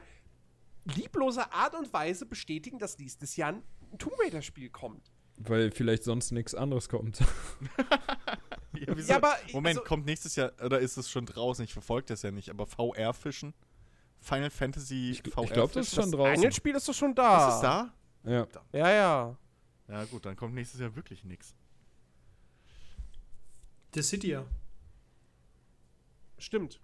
lieblose 0.85 1.51
Art 1.53 1.75
und 1.75 1.91
Weise 1.93 2.25
bestätigen, 2.25 2.79
dass 2.79 2.97
nächstes 2.97 3.35
Jahr 3.35 3.53
ein 3.53 3.63
Tomb 3.99 4.15
Raider-Spiel 4.19 4.69
kommt? 4.69 5.11
Weil 5.37 5.69
vielleicht 5.71 6.03
sonst 6.03 6.31
nichts 6.31 6.55
anderes 6.55 6.89
kommt. 6.89 7.19
Ja, 8.77 8.95
wieso? 8.95 9.09
Ja, 9.09 9.17
aber, 9.17 9.35
Moment, 9.53 9.77
also- 9.77 9.87
kommt 9.87 10.05
nächstes 10.05 10.35
Jahr, 10.35 10.51
oder 10.63 10.79
ist 10.79 10.97
es 10.97 11.09
schon 11.09 11.25
draußen? 11.25 11.63
Ich 11.65 11.73
verfolge 11.73 12.07
das 12.07 12.21
ja 12.21 12.31
nicht, 12.31 12.49
aber 12.49 12.65
VR-Fischen? 12.65 13.53
Final 14.21 14.49
Fantasy 14.49 15.11
Ich, 15.11 15.33
VR 15.33 15.43
ich 15.43 15.53
glaube, 15.53 15.73
das 15.73 15.87
ist 15.87 15.95
schon 15.95 16.11
draußen. 16.11 16.35
Angelspiel 16.35 16.75
ist 16.75 16.87
doch 16.89 16.93
schon 16.93 17.13
da. 17.13 17.47
Ist 17.49 17.55
es 17.55 17.61
da? 17.61 17.93
Ja. 18.23 18.47
Ja, 18.73 18.91
ja. 18.91 19.37
Ja, 19.87 20.05
gut, 20.05 20.25
dann 20.25 20.35
kommt 20.35 20.55
nächstes 20.55 20.79
Jahr 20.79 20.95
wirklich 20.95 21.23
nichts. 21.23 21.53
Dissidia. 23.93 24.45
Stimmt. 26.37 26.79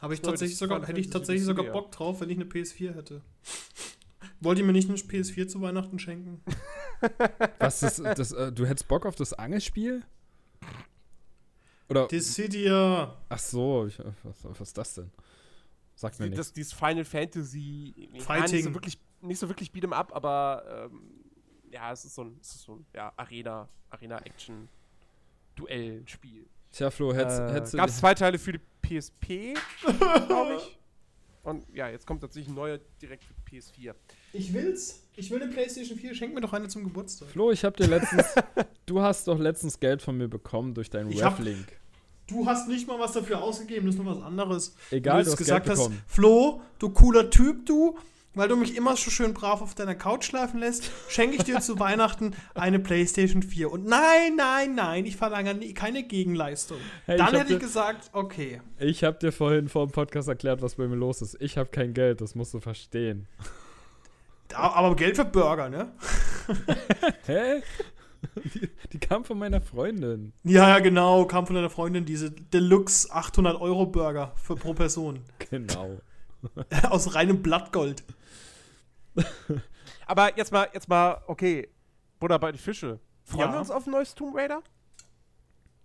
Habe 0.00 0.14
ich 0.14 0.20
tatsächlich 0.20 0.58
sogar, 0.58 0.86
hätte 0.86 1.00
ich 1.00 1.08
tatsächlich 1.10 1.44
sogar. 1.44 1.66
Bock 1.66 1.90
drauf, 1.92 2.20
wenn 2.20 2.28
ich 2.28 2.36
eine 2.36 2.44
PS4 2.44 2.94
hätte. 2.94 3.22
Wollt 4.40 4.58
ihr 4.58 4.64
mir 4.64 4.72
nicht 4.72 4.88
eine 4.88 4.98
PS4 4.98 5.48
zu 5.48 5.62
Weihnachten 5.62 5.98
schenken? 5.98 6.42
Was 7.58 7.82
ist 7.82 8.00
das? 8.00 8.32
Äh, 8.32 8.52
du 8.52 8.66
hättest 8.66 8.86
Bock 8.88 9.06
auf 9.06 9.16
das 9.16 9.32
Angelspiel? 9.32 10.02
Oder? 11.94 12.08
Dissidia. 12.08 13.16
Ach 13.28 13.38
so, 13.38 13.86
ich, 13.86 13.98
was, 14.22 14.44
was 14.44 14.60
ist 14.60 14.78
das 14.78 14.94
denn? 14.94 15.10
Sagt 15.94 16.18
mir 16.18 16.28
nichts. 16.28 16.52
Dieses 16.52 16.72
Final 16.72 17.04
Fantasy 17.04 17.94
ja, 17.96 18.10
nicht 18.10 18.24
Fighting. 18.24 18.64
so 18.64 18.74
wirklich, 18.74 18.98
nicht 19.20 19.38
so 19.38 19.48
wirklich 19.48 19.70
Beat'em 19.70 19.92
Up, 19.92 20.14
aber 20.14 20.90
ähm, 20.90 21.00
ja, 21.70 21.92
es 21.92 22.04
ist 22.04 22.14
so 22.14 22.24
ein, 22.24 22.36
es 22.40 22.54
ist 22.54 22.62
so 22.62 22.74
ein 22.76 22.86
ja, 22.94 23.12
Arena, 23.16 23.68
Arena-Action, 23.90 24.68
Duellspiel. 25.54 26.46
Tja, 26.72 26.90
Flo, 26.90 27.14
hättest, 27.14 27.74
Äh, 27.74 27.76
Gab 27.76 27.88
es 27.88 27.98
zwei 27.98 28.14
Teile 28.14 28.38
für 28.38 28.52
die 28.52 28.60
PSP, 28.82 29.54
glaube 30.26 30.56
ich. 30.56 30.78
Und 31.44 31.64
ja, 31.74 31.90
jetzt 31.90 32.06
kommt 32.06 32.22
tatsächlich 32.22 32.48
ein 32.48 32.54
neuer 32.54 32.80
direkt 33.00 33.22
für 33.22 33.34
PS4. 33.48 33.94
Ich 34.32 34.52
will's. 34.52 35.06
Ich 35.14 35.30
will 35.30 35.42
eine 35.42 35.52
PlayStation 35.52 35.98
4. 35.98 36.14
Schenk 36.14 36.34
mir 36.34 36.40
doch 36.40 36.54
eine 36.54 36.68
zum 36.68 36.84
Geburtstag. 36.84 37.28
Flo, 37.28 37.52
ich 37.52 37.64
hab 37.64 37.76
dir 37.76 37.86
letztens. 37.86 38.34
du 38.86 39.00
hast 39.02 39.28
doch 39.28 39.38
letztens 39.38 39.78
Geld 39.78 40.00
von 40.00 40.16
mir 40.16 40.26
bekommen 40.26 40.72
durch 40.74 40.88
deinen 40.88 41.12
Reflink. 41.12 41.78
Du 42.26 42.46
hast 42.46 42.68
nicht 42.68 42.88
mal 42.88 42.98
was 42.98 43.12
dafür 43.12 43.42
ausgegeben, 43.42 43.86
das 43.86 43.96
ist 43.96 44.02
nur 44.02 44.16
was 44.16 44.22
anderes. 44.24 44.74
Egal, 44.90 45.24
du 45.24 45.30
hast 45.30 45.36
gesagt 45.36 45.66
Geld 45.66 45.76
hast, 45.76 45.84
bekommen. 45.84 46.02
Flo, 46.06 46.62
du 46.78 46.88
cooler 46.90 47.28
Typ, 47.28 47.66
du, 47.66 47.98
weil 48.34 48.48
du 48.48 48.56
mich 48.56 48.76
immer 48.76 48.96
so 48.96 49.10
schön 49.10 49.34
brav 49.34 49.60
auf 49.60 49.74
deiner 49.74 49.94
Couch 49.94 50.24
schlafen 50.24 50.58
lässt, 50.58 50.90
schenke 51.08 51.36
ich 51.36 51.44
dir 51.44 51.60
zu 51.60 51.78
Weihnachten 51.78 52.34
eine 52.54 52.78
PlayStation 52.80 53.42
4. 53.42 53.70
Und 53.70 53.84
nein, 53.86 54.36
nein, 54.36 54.74
nein, 54.74 55.04
ich 55.04 55.16
verlange 55.16 55.54
keine 55.74 56.02
Gegenleistung. 56.02 56.78
Hey, 57.04 57.18
Dann 57.18 57.34
ich 57.34 57.40
hätte 57.40 57.52
ich 57.52 57.58
dir- 57.58 57.64
gesagt, 57.66 58.08
okay. 58.12 58.60
Ich 58.78 59.04
hab 59.04 59.20
dir 59.20 59.30
vorhin 59.30 59.68
vor 59.68 59.86
dem 59.86 59.92
Podcast 59.92 60.26
erklärt, 60.28 60.62
was 60.62 60.76
bei 60.76 60.88
mir 60.88 60.96
los 60.96 61.20
ist. 61.20 61.36
Ich 61.40 61.58
hab 61.58 61.72
kein 61.72 61.92
Geld, 61.92 62.20
das 62.22 62.34
musst 62.34 62.54
du 62.54 62.60
verstehen. 62.60 63.28
Aber 64.54 64.94
Geld 64.96 65.16
für 65.16 65.24
Burger, 65.24 65.68
ne? 65.68 65.92
Hä? 67.26 67.62
Die, 68.54 68.68
die 68.92 68.98
kam 68.98 69.24
von 69.24 69.38
meiner 69.38 69.60
Freundin. 69.60 70.32
Ja, 70.44 70.68
ja, 70.68 70.78
genau, 70.80 71.24
kam 71.26 71.46
von 71.46 71.56
deiner 71.56 71.70
Freundin 71.70 72.04
diese 72.04 72.30
Deluxe 72.30 73.10
800 73.12 73.60
Euro 73.60 73.86
Burger 73.86 74.32
für 74.36 74.56
pro 74.56 74.74
Person. 74.74 75.20
Genau. 75.50 75.98
Aus 76.90 77.14
reinem 77.14 77.42
Blattgold. 77.42 78.02
Aber 80.06 80.36
jetzt 80.36 80.52
mal, 80.52 80.68
jetzt 80.74 80.88
mal, 80.88 81.22
okay, 81.26 81.68
Buddha 82.20 82.38
bei 82.38 82.52
die 82.52 82.58
Fische. 82.58 82.98
Freuen 83.24 83.48
Ja. 83.48 83.52
wir 83.52 83.60
uns 83.60 83.70
auf 83.70 83.86
ein 83.86 83.90
neues 83.92 84.14
Tomb 84.14 84.36
Raider? 84.36 84.62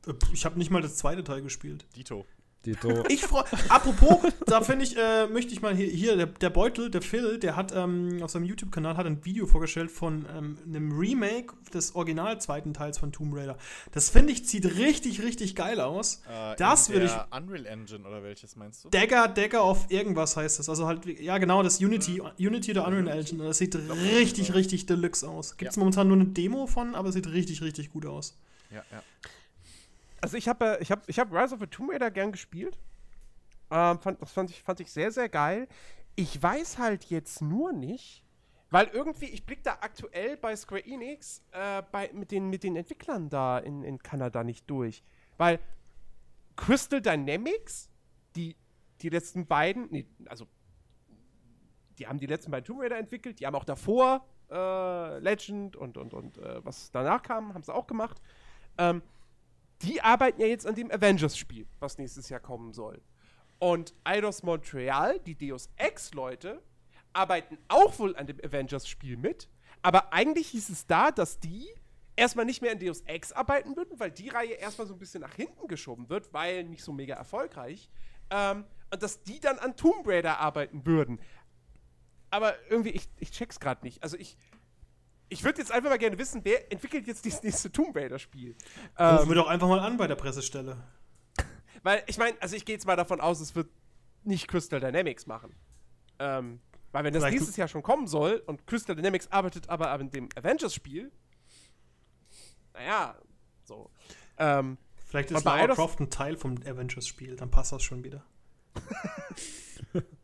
Äh, 0.07 0.13
Ich 0.33 0.45
habe 0.45 0.57
nicht 0.57 0.71
mal 0.71 0.81
das 0.81 0.95
zweite 0.97 1.23
Teil 1.23 1.41
gespielt. 1.41 1.85
Dito. 1.95 2.25
Dito. 2.65 3.03
Ich 3.09 3.21
freue. 3.21 3.45
Apropos, 3.69 4.19
da 4.45 4.61
finde 4.61 4.83
ich, 4.83 4.97
äh, 4.97 5.27
möchte 5.27 5.53
ich 5.53 5.61
mal 5.61 5.73
hier, 5.75 5.87
hier 5.87 6.17
der, 6.17 6.25
der 6.27 6.49
Beutel, 6.49 6.89
der 6.91 7.01
Phil, 7.01 7.39
der 7.39 7.55
hat 7.55 7.71
ähm, 7.73 8.19
auf 8.21 8.31
seinem 8.31 8.43
YouTube-Kanal 8.43 8.97
hat 8.97 9.05
ein 9.05 9.23
Video 9.23 9.45
vorgestellt 9.47 9.89
von 9.89 10.25
ähm, 10.37 10.57
einem 10.67 10.91
Remake 10.97 11.53
des 11.73 11.95
original 11.95 12.39
zweiten 12.41 12.73
Teils 12.73 12.97
von 12.97 13.11
Tomb 13.13 13.33
Raider. 13.35 13.57
Das 13.93 14.09
finde 14.09 14.33
ich 14.33 14.45
sieht 14.47 14.65
richtig, 14.77 15.21
richtig 15.23 15.55
geil 15.55 15.79
aus. 15.79 16.21
Äh, 16.29 16.55
Das 16.57 16.89
will 16.89 16.99
der 17.01 17.27
Unreal 17.31 17.65
Engine 17.65 18.05
oder 18.05 18.23
welches 18.23 18.55
meinst 18.57 18.83
du? 18.83 18.89
Dagger, 18.89 19.29
Dagger 19.29 19.61
auf 19.61 19.85
irgendwas 19.89 20.35
heißt 20.35 20.59
das. 20.59 20.67
Also 20.67 20.85
halt, 20.85 21.05
wie- 21.07 21.21
ja 21.23 21.37
genau, 21.37 21.63
das 21.63 21.79
Unity, 21.79 22.21
Unity 22.37 22.71
oder 22.71 22.85
Unreal 22.87 23.07
Engine. 23.07 23.41
Und 23.41 23.47
das 23.47 23.57
sieht 23.59 23.75
richtig, 23.75 24.53
richtig 24.53 24.85
deluxe 24.85 25.27
aus. 25.29 25.55
Gibt 25.55 25.71
es 25.71 25.77
Ja. 25.77 25.79
momentan 25.79 26.07
nur 26.09 26.17
eine 26.17 26.25
Demo 26.25 26.67
von, 26.67 26.93
aber 26.95 27.07
es 27.09 27.15
sieht 27.15 27.27
richtig, 27.27 27.61
richtig 27.61 27.89
gut 27.91 28.05
aus. 28.05 28.37
Ja, 28.69 28.83
ja. 28.91 29.01
Also 30.21 30.37
ich 30.37 30.47
habe 30.47 30.79
äh, 30.79 30.81
ich 30.81 30.91
hab, 30.91 31.07
ich 31.07 31.19
hab 31.19 31.31
Rise 31.31 31.53
of 31.53 31.59
the 31.59 31.67
Tomb 31.67 31.91
Raider 31.91 32.11
gern 32.11 32.31
gespielt. 32.31 32.77
Ähm, 33.71 33.99
fand, 33.99 34.21
das 34.21 34.31
fand 34.31 34.49
ich, 34.49 34.63
fand 34.63 34.79
ich 34.79 34.91
sehr, 34.91 35.11
sehr 35.11 35.29
geil. 35.29 35.67
Ich 36.15 36.41
weiß 36.41 36.77
halt 36.77 37.05
jetzt 37.05 37.41
nur 37.41 37.71
nicht, 37.71 38.25
weil 38.71 38.87
irgendwie, 38.87 39.25
ich 39.25 39.45
blick 39.45 39.63
da 39.63 39.77
aktuell 39.81 40.37
bei 40.37 40.55
Square 40.55 40.85
Enix 40.85 41.43
äh, 41.51 41.83
bei, 41.91 42.09
mit, 42.13 42.31
den, 42.31 42.49
mit 42.49 42.63
den 42.63 42.75
Entwicklern 42.75 43.29
da 43.29 43.59
in, 43.59 43.83
in 43.83 43.99
Kanada 43.99 44.43
nicht 44.43 44.69
durch. 44.69 45.03
Weil 45.37 45.59
Crystal 46.55 47.01
Dynamics, 47.01 47.89
die, 48.35 48.55
die 49.01 49.09
letzten 49.09 49.45
beiden, 49.45 49.87
nee, 49.91 50.05
also 50.25 50.45
die 51.97 52.07
haben 52.07 52.19
die 52.19 52.27
letzten 52.27 52.51
beiden 52.51 52.65
Tomb 52.65 52.81
Raider 52.81 52.97
entwickelt, 52.97 53.39
die 53.39 53.45
haben 53.45 53.55
auch 53.55 53.65
davor 53.65 54.25
äh, 54.51 55.19
Legend 55.19 55.75
und, 55.75 55.97
und, 55.97 56.13
und 56.13 56.37
äh, 56.37 56.63
was 56.65 56.91
danach 56.91 57.21
kam, 57.21 57.53
haben 57.53 57.63
sie 57.63 57.73
auch 57.73 57.87
gemacht. 57.87 58.21
Ähm, 58.77 59.01
die 59.81 60.01
arbeiten 60.01 60.41
ja 60.41 60.47
jetzt 60.47 60.67
an 60.67 60.75
dem 60.75 60.91
Avengers-Spiel, 60.91 61.67
was 61.79 61.97
nächstes 61.97 62.29
Jahr 62.29 62.39
kommen 62.39 62.73
soll. 62.73 63.01
Und 63.59 63.93
Eidos 64.03 64.43
Montreal, 64.43 65.19
die 65.19 65.35
Deus 65.35 65.69
Ex-Leute, 65.75 66.61
arbeiten 67.13 67.57
auch 67.67 67.97
wohl 67.99 68.15
an 68.15 68.27
dem 68.27 68.39
Avengers-Spiel 68.43 69.17
mit. 69.17 69.49
Aber 69.81 70.13
eigentlich 70.13 70.49
hieß 70.49 70.69
es 70.69 70.87
da, 70.87 71.11
dass 71.11 71.39
die 71.39 71.67
erstmal 72.15 72.45
nicht 72.45 72.61
mehr 72.61 72.73
an 72.73 72.79
Deus 72.79 73.01
Ex 73.01 73.31
arbeiten 73.31 73.75
würden, 73.75 73.99
weil 73.99 74.11
die 74.11 74.29
Reihe 74.29 74.53
erstmal 74.53 74.87
so 74.87 74.93
ein 74.93 74.99
bisschen 74.99 75.21
nach 75.21 75.33
hinten 75.33 75.67
geschoben 75.67 76.09
wird, 76.09 76.33
weil 76.33 76.65
nicht 76.65 76.83
so 76.83 76.91
mega 76.91 77.15
erfolgreich. 77.15 77.89
Ähm, 78.29 78.65
und 78.91 79.01
dass 79.03 79.23
die 79.23 79.39
dann 79.39 79.57
an 79.59 79.75
Tomb 79.75 80.05
Raider 80.07 80.39
arbeiten 80.39 80.85
würden. 80.85 81.19
Aber 82.29 82.55
irgendwie, 82.69 82.89
ich, 82.89 83.09
ich 83.17 83.31
check's 83.31 83.59
gerade 83.59 83.83
nicht. 83.83 84.03
Also 84.03 84.17
ich. 84.17 84.37
Ich 85.29 85.43
würde 85.43 85.59
jetzt 85.59 85.71
einfach 85.71 85.89
mal 85.89 85.97
gerne 85.97 86.17
wissen, 86.17 86.41
wer 86.43 86.71
entwickelt 86.71 87.05
jetzt 87.07 87.23
dieses 87.23 87.43
nächste 87.43 87.71
Tomb 87.71 87.95
Raider-Spiel? 87.95 88.55
Rufen 88.99 89.23
Ähm, 89.23 89.27
wir 89.29 89.35
doch 89.35 89.47
einfach 89.47 89.67
mal 89.67 89.79
an 89.79 89.97
bei 89.97 90.07
der 90.07 90.15
Pressestelle. 90.15 90.77
weil 91.83 92.03
ich 92.07 92.17
meine, 92.17 92.35
also 92.41 92.55
ich 92.55 92.65
gehe 92.65 92.75
jetzt 92.75 92.87
mal 92.87 92.95
davon 92.95 93.21
aus, 93.21 93.39
es 93.39 93.55
wird 93.55 93.69
nicht 94.23 94.47
Crystal 94.47 94.79
Dynamics 94.79 95.27
machen. 95.27 95.55
Ähm, 96.17 96.59
weil 96.91 97.03
wenn 97.03 97.13
das 97.13 97.21
Vielleicht- 97.21 97.35
nächstes 97.37 97.55
Jahr 97.57 97.67
schon 97.67 97.83
kommen 97.83 98.07
soll 98.07 98.41
und 98.47 98.65
Crystal 98.65 98.95
Dynamics 98.95 99.27
arbeitet 99.31 99.69
aber 99.69 99.91
an 99.91 100.09
dem 100.09 100.29
Avengers-Spiel, 100.35 101.11
naja, 102.73 103.15
so. 103.63 103.91
Ähm, 104.37 104.77
Vielleicht 105.05 105.31
ist 105.31 105.43
Lara 105.43 105.67
Croft 105.73 105.99
ein 105.99 106.09
Teil 106.09 106.37
vom 106.37 106.55
Avengers-Spiel, 106.65 107.35
dann 107.35 107.51
passt 107.51 107.71
das 107.71 107.83
schon 107.83 108.03
wieder. 108.03 108.25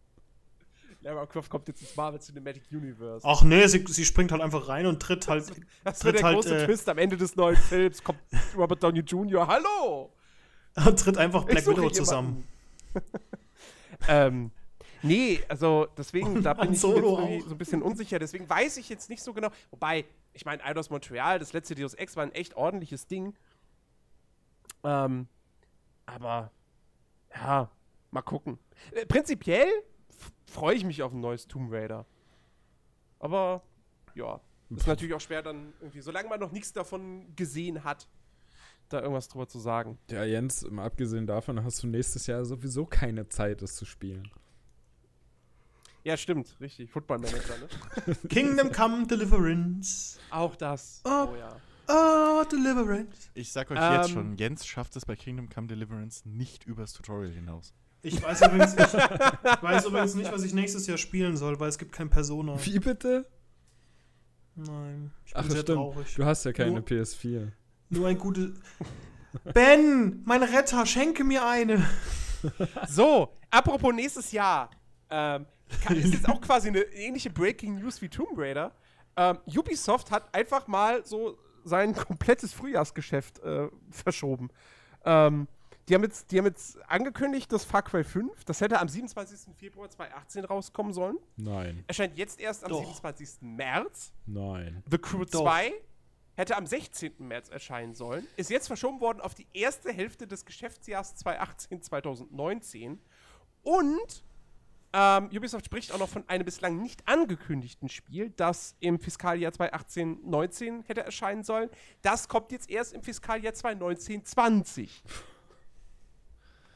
Lara 1.06 1.28
Croft 1.28 1.52
kommt 1.52 1.68
jetzt 1.68 1.82
ins 1.82 1.96
Marvel 1.96 2.20
Cinematic 2.20 2.64
Universe. 2.72 3.26
Ach 3.28 3.44
nee, 3.44 3.68
sie, 3.68 3.86
sie 3.88 4.06
springt 4.06 4.32
halt 4.32 4.42
einfach 4.42 4.68
rein 4.68 4.88
und 4.88 5.00
tritt 5.00 5.28
halt. 5.28 5.46
das 5.84 6.00
tritt 6.00 6.06
wird 6.06 6.16
der 6.18 6.24
halt, 6.24 6.36
große 6.36 6.64
äh, 6.64 6.66
Twist 6.66 6.90
am 6.90 6.98
Ende 6.98 7.16
des 7.16 7.36
neuen 7.36 7.56
Films. 7.56 8.04
Kommt 8.04 8.20
Robert 8.58 8.82
Downey 8.82 9.02
Jr. 9.02 9.46
Hallo! 9.48 10.12
tritt 10.96 11.18
einfach 11.18 11.46
Black 11.46 11.68
Widow 11.68 11.92
zusammen. 11.92 12.48
ähm, 14.08 14.50
nee, 15.04 15.42
also 15.48 15.88
deswegen, 15.96 16.42
da 16.42 16.56
bin 16.56 16.74
ich 16.74 16.80
Solo 16.80 17.40
so 17.46 17.52
ein 17.52 17.58
bisschen 17.60 17.84
unsicher. 17.84 18.18
Deswegen 18.18 18.50
weiß 18.50 18.78
ich 18.78 18.90
jetzt 18.90 19.08
nicht 19.08 19.22
so 19.22 19.32
genau. 19.32 19.50
Wobei, 19.70 20.06
ich 20.34 20.44
meine, 20.44 20.64
Eidos 20.64 20.90
Montreal, 20.90 21.38
das 21.38 21.54
letzte 21.54 21.76
Deus 21.76 21.94
Ex 21.94 22.16
war 22.16 22.24
ein 22.24 22.32
echt 22.32 22.56
ordentliches 22.56 23.06
Ding. 23.06 23.36
Ähm, 24.84 25.28
aber, 26.08 26.52
ja, 27.32 27.70
mal 28.10 28.24
gucken. 28.24 28.58
Äh, 28.92 29.06
prinzipiell 29.06 29.70
freue 30.48 30.76
ich 30.76 30.84
mich 30.84 31.04
auf 31.04 31.14
ein 31.14 31.20
neues 31.20 31.48
Tomb 31.48 31.72
Raider. 31.72 32.06
Aber, 33.20 33.64
ja, 34.14 34.40
ist 34.70 34.88
natürlich 34.88 35.14
auch 35.14 35.22
schwer 35.22 35.42
dann 35.42 35.74
irgendwie, 35.80 36.02
solange 36.02 36.30
man 36.30 36.40
noch 36.40 36.52
nichts 36.52 36.74
davon 36.74 37.36
gesehen 37.36 37.84
hat, 37.84 38.08
da 38.90 39.00
irgendwas 39.02 39.28
drüber 39.28 39.48
zu 39.48 39.60
sagen. 39.60 39.98
Ja, 40.10 40.24
Jens, 40.24 40.70
mal 40.70 40.86
abgesehen 40.86 41.28
davon 41.28 41.64
hast 41.64 41.84
du 41.84 41.88
nächstes 41.88 42.28
Jahr 42.28 42.46
sowieso 42.46 42.86
keine 42.86 43.28
Zeit, 43.30 43.62
es 43.62 43.76
zu 43.76 43.86
spielen. 43.86 44.30
Ja, 46.04 46.18
stimmt, 46.18 46.56
richtig. 46.60 46.92
Football 46.92 47.18
Manager, 47.20 47.58
ne? 47.58 48.16
Kingdom 48.30 48.72
Come 48.72 49.08
Deliverance. 49.08 50.20
Auch 50.30 50.56
das. 50.56 51.02
Ah. 51.04 51.28
Oh 51.32 51.36
ja. 51.36 51.60
Oh, 51.88 52.44
Deliverance. 52.52 53.30
Ich 53.34 53.52
sag 53.52 53.72
euch 53.72 53.80
Ähm, 53.80 53.94
jetzt 53.94 54.12
schon, 54.12 54.38
Jens 54.38 54.68
schafft 54.68 54.96
es 54.96 55.06
bei 55.06 55.16
Kingdom 55.16 55.50
Come 55.50 55.68
Deliverance 55.68 56.28
nicht 56.28 56.66
übers 56.66 56.94
Tutorial 56.94 57.32
hinaus. 57.32 57.74
Ich 58.06 58.22
weiß 58.22 58.42
übrigens 58.44 58.76
nicht, 58.76 58.94
ich 58.94 59.64
weiß 59.64 59.86
übrigens 59.88 60.14
nicht, 60.16 60.32
was 60.32 60.44
ich 60.44 60.54
nächstes 60.54 60.86
Jahr 60.86 60.98
spielen 61.00 61.38
soll, 61.38 61.60
weil 61.60 61.70
es 61.70 61.78
gibt 61.80 61.92
kein 61.92 62.10
Persona. 62.10 62.56
Wie 62.64 62.78
bitte? 62.80 63.26
Nein, 64.56 65.12
ich 65.26 65.34
bin 65.34 65.42
Ach, 65.44 65.50
sehr 65.50 65.62
stimmt. 65.62 65.78
traurig. 65.78 66.16
Du 66.16 66.24
hast 66.26 66.46
ja 66.46 66.54
keine 66.54 66.72
Nur- 66.72 66.82
PS4. 66.82 67.52
Nur 67.90 68.08
ein 68.08 68.18
gutes. 68.18 68.52
Ben, 69.54 70.22
mein 70.24 70.44
Retter, 70.44 70.86
schenke 70.86 71.24
mir 71.24 71.46
eine. 71.46 71.84
So, 72.88 73.36
apropos 73.50 73.94
nächstes 73.94 74.32
Jahr. 74.32 74.70
Ähm, 75.10 75.46
kann- 75.84 75.96
ist 75.98 76.14
jetzt 76.14 76.30
auch 76.30 76.40
quasi 76.42 76.68
eine 76.70 76.82
ähnliche 76.82 77.32
Breaking 77.32 77.80
News 77.80 78.02
wie 78.02 78.08
Tomb 78.10 78.38
Raider. 78.38 78.72
Ähm, 79.18 79.40
Ubisoft 79.48 80.12
hat 80.12 80.34
einfach 80.34 80.68
mal 80.68 81.04
so 81.06 81.38
sein 81.64 81.96
komplettes 81.96 82.54
Frühjahrsgeschäft 82.54 83.40
äh, 83.40 83.68
verschoben. 83.90 84.50
Ähm, 85.04 85.48
die, 85.88 85.96
haben 85.96 86.04
jetzt, 86.04 86.32
die 86.32 86.38
haben 86.38 86.46
jetzt 86.46 86.78
angekündigt, 86.90 87.52
dass 87.52 87.64
Far 87.64 87.84
Cry 87.84 88.04
5, 88.04 88.44
das 88.46 88.62
hätte 88.62 88.80
am 88.80 88.88
27. 88.88 89.56
Februar 89.56 89.90
2018 89.90 90.46
rauskommen 90.46 90.94
sollen, 90.94 91.18
Nein, 91.38 91.84
erscheint 91.88 92.18
jetzt 92.18 92.40
erst 92.40 92.64
am 92.64 92.72
Doch. 92.72 92.80
27. 92.80 93.42
März. 93.42 94.12
nein. 94.26 94.84
The 94.90 94.98
Crew 94.98 95.26
Doch. 95.26 95.44
2 95.44 95.74
hätte 96.36 96.58
am 96.58 96.66
16. 96.66 97.14
März 97.20 97.50
erscheinen 97.50 97.94
sollen, 97.94 98.28
ist 98.36 98.50
jetzt 98.50 98.68
verschoben 98.68 99.00
worden 99.00 99.22
auf 99.22 99.36
die 99.36 99.48
erste 99.54 99.92
Hälfte 99.94 100.28
des 100.28 100.46
Geschäftsjahres 100.46 101.16
2018-2019 101.26 102.98
und 103.64 104.24
ähm, 104.98 105.30
Ubisoft 105.36 105.66
spricht 105.66 105.92
auch 105.92 106.00
noch 106.00 106.08
von 106.08 106.24
einem 106.30 106.46
bislang 106.46 106.82
nicht 106.82 107.06
angekündigten 107.06 107.90
Spiel, 107.90 108.30
das 108.38 108.76
im 108.80 108.98
Fiskaljahr 108.98 109.52
2018-19 109.52 110.86
hätte 110.88 111.02
erscheinen 111.04 111.44
sollen. 111.44 111.70
Das 112.02 112.30
kommt 112.30 112.54
jetzt 112.54 112.70
erst 112.70 112.94
im 112.94 113.04
Fiskaljahr 113.04 113.54
2019-20. 113.54 114.90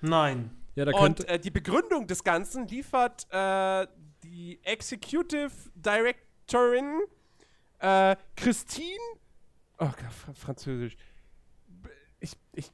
Nein. 0.02 0.56
Ja, 0.76 0.86
da 0.86 0.92
Und 0.92 1.00
könnte. 1.18 1.28
äh, 1.28 1.40
die 1.40 1.52
Begründung 1.52 2.08
des 2.08 2.24
Ganzen 2.24 2.68
liefert 2.68 3.28
äh, 3.32 3.88
die 4.24 4.60
Executive 4.64 5.52
Directorin 5.76 7.02
äh, 7.80 8.16
Christine. 8.36 8.86
Oh 9.78 9.86
Gott, 9.88 10.12
Fra 10.14 10.34
Französisch. 10.34 10.96
Ich, 12.20 12.34
ich. 12.54 12.72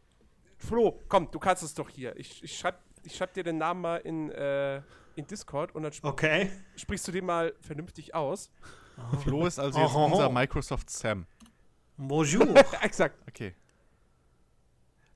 Flo, 0.57 0.99
komm, 1.07 1.29
du 1.31 1.39
kannst 1.39 1.63
es 1.63 1.73
doch 1.73 1.89
hier. 1.89 2.15
Ich, 2.17 2.43
ich 2.43 2.57
schreib, 2.57 2.79
ich 3.03 3.15
schreib 3.15 3.33
dir 3.33 3.43
den 3.43 3.57
Namen 3.59 3.81
mal 3.81 3.97
in, 3.97 4.31
äh, 4.31 4.81
in 5.15 5.27
Discord 5.27 5.73
und 5.75 5.83
dann 5.83 5.91
sp 5.93 6.05
Okay. 6.07 6.51
sprichst 6.75 7.07
du 7.07 7.11
den 7.11 7.25
mal 7.25 7.53
vernünftig 7.61 8.15
aus. 8.15 8.49
Flo 9.23 9.45
ist 9.45 9.59
also 9.59 9.79
jetzt 9.79 9.93
Oh, 9.93 9.97
oh, 9.97 10.01
oh. 10.09 10.11
unser 10.13 10.29
Microsoft 10.29 10.89
Sam. 10.89 11.25
Bonjour. 11.97 12.47
Exakt. 12.81 13.17
Okay. 13.29 13.53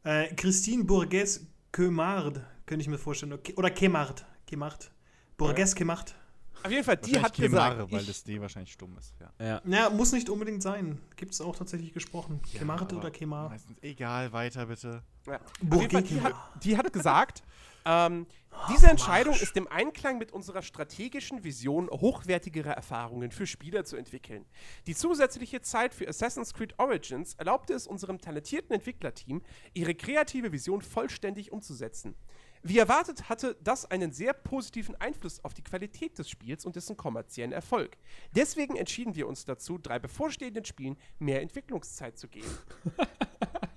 äh, 0.04 0.34
Christine 0.36 0.84
Bourges 0.84 1.46
Quemard, 1.72 2.42
könnte 2.66 2.82
ich 2.82 2.88
mir 2.88 2.98
vorstellen. 2.98 3.38
Oder 3.56 3.70
Quemard. 3.72 4.26
Quemard. 4.48 4.92
Bourges 5.38 5.76
Quemard. 5.76 6.16
Auf 6.64 6.72
jeden 6.72 6.84
Fall, 6.84 6.98
die 6.98 7.18
hat 7.18 7.34
gesagt, 7.34 7.36
Kemare, 7.36 7.92
weil 7.92 8.02
ich, 8.02 8.08
das 8.08 8.24
D 8.24 8.42
wahrscheinlich 8.42 8.74
stumm 8.74 8.98
ist. 8.98 9.14
Ja. 9.20 9.46
Ja. 9.46 9.62
Ja, 9.66 9.90
muss 9.90 10.12
nicht 10.12 10.30
unbedingt 10.30 10.62
sein. 10.62 11.00
Gibt 11.16 11.34
es 11.34 11.40
auch 11.40 11.56
tatsächlich 11.56 11.94
gesprochen. 11.94 12.42
Quemard 12.42 12.92
aber 12.92 12.98
oder 12.98 13.12
Quemard? 13.12 13.52
Meistens. 13.52 13.78
Egal, 13.82 14.34
weiter 14.34 14.66
bitte. 14.66 15.04
ja. 15.26 15.36
Auf 15.36 15.82
jeden 15.82 15.92
Fall, 15.92 16.04
die 16.04 16.22
hat, 16.22 16.36
die 16.64 16.78
hat 16.78 16.92
gesagt, 16.92 17.44
ähm, 17.86 18.28
diese 18.70 18.88
Entscheidung 18.88 19.36
ist 19.36 19.56
im 19.56 19.68
Einklang 19.68 20.18
mit 20.18 20.32
unserer 20.32 20.62
strategischen 20.62 21.44
Vision, 21.44 21.90
hochwertigere 21.90 22.70
Erfahrungen 22.70 23.32
für 23.32 23.48
Spieler 23.48 23.86
zu 23.86 23.96
entwickeln. 23.96 24.46
Die 24.88 24.96
zusätzliche 24.96 25.62
Zeit 25.62 25.94
für 25.94 26.08
Assassin's 26.08 26.54
Creed 26.54 26.78
Origins 26.78 27.36
erlaubte 27.36 27.74
es 27.74 27.88
unserem 27.88 28.20
talentierten 28.20 28.76
Entwicklerteam, 28.76 29.42
ihre 29.74 29.96
kreative 29.96 30.52
Vision 30.52 30.82
vollständig 30.82 31.52
umzusetzen. 31.52 32.16
Wie 32.62 32.78
erwartet 32.78 33.30
hatte 33.30 33.56
das 33.64 33.90
einen 33.90 34.12
sehr 34.12 34.34
positiven 34.34 34.96
Einfluss 34.98 35.44
auf 35.46 35.54
die 35.54 35.64
Qualität 35.64 36.20
des 36.20 36.30
Spiels 36.30 36.66
und 36.66 36.76
dessen 36.76 36.98
kommerziellen 36.98 37.54
Erfolg. 37.54 37.98
Deswegen 38.36 38.76
entschieden 38.76 39.16
wir 39.16 39.28
uns 39.28 39.46
dazu, 39.46 39.78
drei 39.78 39.98
bevorstehenden 39.98 40.66
Spielen 40.66 40.98
mehr 41.20 41.42
Entwicklungszeit 41.42 42.18
zu 42.18 42.28
geben. 42.28 42.52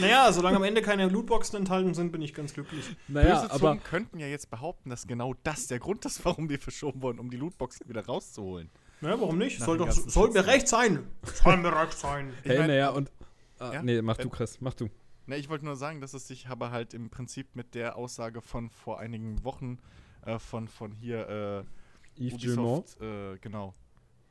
Naja, 0.00 0.30
solange 0.32 0.56
am 0.56 0.62
Ende 0.64 0.82
keine 0.82 1.08
Lootboxen 1.08 1.58
enthalten 1.58 1.94
sind, 1.94 2.12
bin 2.12 2.22
ich 2.22 2.34
ganz 2.34 2.52
glücklich. 2.52 2.84
Naja, 3.08 3.40
Böse 3.40 3.50
aber 3.50 3.58
Zungen 3.58 3.82
könnten 3.82 4.18
ja 4.18 4.26
jetzt 4.26 4.50
behaupten, 4.50 4.90
dass 4.90 5.06
genau 5.06 5.34
das 5.42 5.66
der 5.66 5.78
Grund 5.78 6.04
ist, 6.04 6.24
warum 6.24 6.48
wir 6.48 6.58
verschoben 6.58 7.02
wurden, 7.02 7.18
um 7.18 7.30
die 7.30 7.36
Lootboxen 7.36 7.88
wieder 7.88 8.04
rauszuholen. 8.04 8.70
Naja, 9.00 9.20
warum 9.20 9.38
nicht? 9.38 9.60
Nach 9.60 9.66
Soll, 9.66 9.78
doch, 9.78 9.90
soll 9.90 10.30
mir 10.30 10.46
recht 10.46 10.68
sein. 10.68 11.06
Soll 11.22 11.56
mir 11.56 11.74
recht 11.74 11.98
sein. 11.98 12.32
Ich 12.42 12.50
hey, 12.50 12.66
naja, 12.66 12.90
und. 12.90 13.10
Ah, 13.58 13.72
Ja? 13.74 13.82
Nee, 13.82 14.02
mach 14.02 14.18
Äh, 14.18 14.22
du, 14.22 14.30
Chris, 14.30 14.60
mach 14.60 14.74
du. 14.74 14.88
Na, 15.26 15.36
ich 15.36 15.48
wollte 15.48 15.64
nur 15.64 15.76
sagen, 15.76 16.00
dass 16.00 16.14
es 16.14 16.26
sich 16.26 16.48
aber 16.48 16.70
halt 16.70 16.94
im 16.94 17.10
Prinzip 17.10 17.54
mit 17.54 17.74
der 17.74 17.96
Aussage 17.96 18.40
von 18.40 18.70
vor 18.70 18.98
einigen 18.98 19.44
Wochen 19.44 19.78
äh, 20.24 20.38
von, 20.38 20.68
von 20.68 20.92
hier 20.92 21.64
äh, 22.18 22.22
Yves. 22.24 22.34
Ubisoft, 22.34 23.00
äh, 23.00 23.36
genau, 23.38 23.74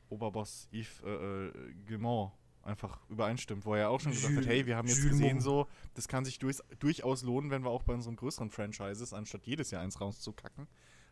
Oberboss 0.10 0.67
Yves 0.72 1.02
äh, 1.06 1.10
äh, 1.10 1.52
Gilmore 1.86 2.32
einfach 2.68 3.00
übereinstimmt, 3.10 3.66
wo 3.66 3.74
er 3.76 3.90
auch 3.90 4.00
schon 4.00 4.12
gesagt 4.12 4.36
hat, 4.36 4.44
Jules- 4.44 4.48
hey, 4.56 4.66
wir 4.66 4.76
haben 4.78 4.88
jetzt 4.88 4.98
Jules 4.98 5.12
gesehen 5.12 5.40
so, 5.42 5.68
das 5.96 6.08
kann 6.08 6.26
sich 6.26 6.38
durchs, 6.40 6.62
durchaus 6.80 7.24
lohnen, 7.24 7.50
wenn 7.50 7.64
wir 7.64 7.70
auch 7.70 7.84
bei 7.84 7.94
unseren 7.94 8.16
größeren 8.16 8.50
Franchises, 8.52 9.14
anstatt 9.14 9.46
jedes 9.46 9.72
Jahr 9.72 9.82
eins 9.82 10.00
rauszukacken, 10.02 10.68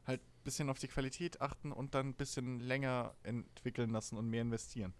halt 0.05 0.21
ein 0.21 0.43
bisschen 0.43 0.69
auf 0.69 0.77
die 0.79 0.87
Qualität 0.87 1.41
achten 1.41 1.71
und 1.71 1.95
dann 1.95 2.09
ein 2.09 2.13
bisschen 2.13 2.59
länger 2.59 3.15
entwickeln 3.23 3.89
lassen 3.89 4.17
und 4.17 4.29
mehr 4.29 4.41
investieren. 4.41 4.93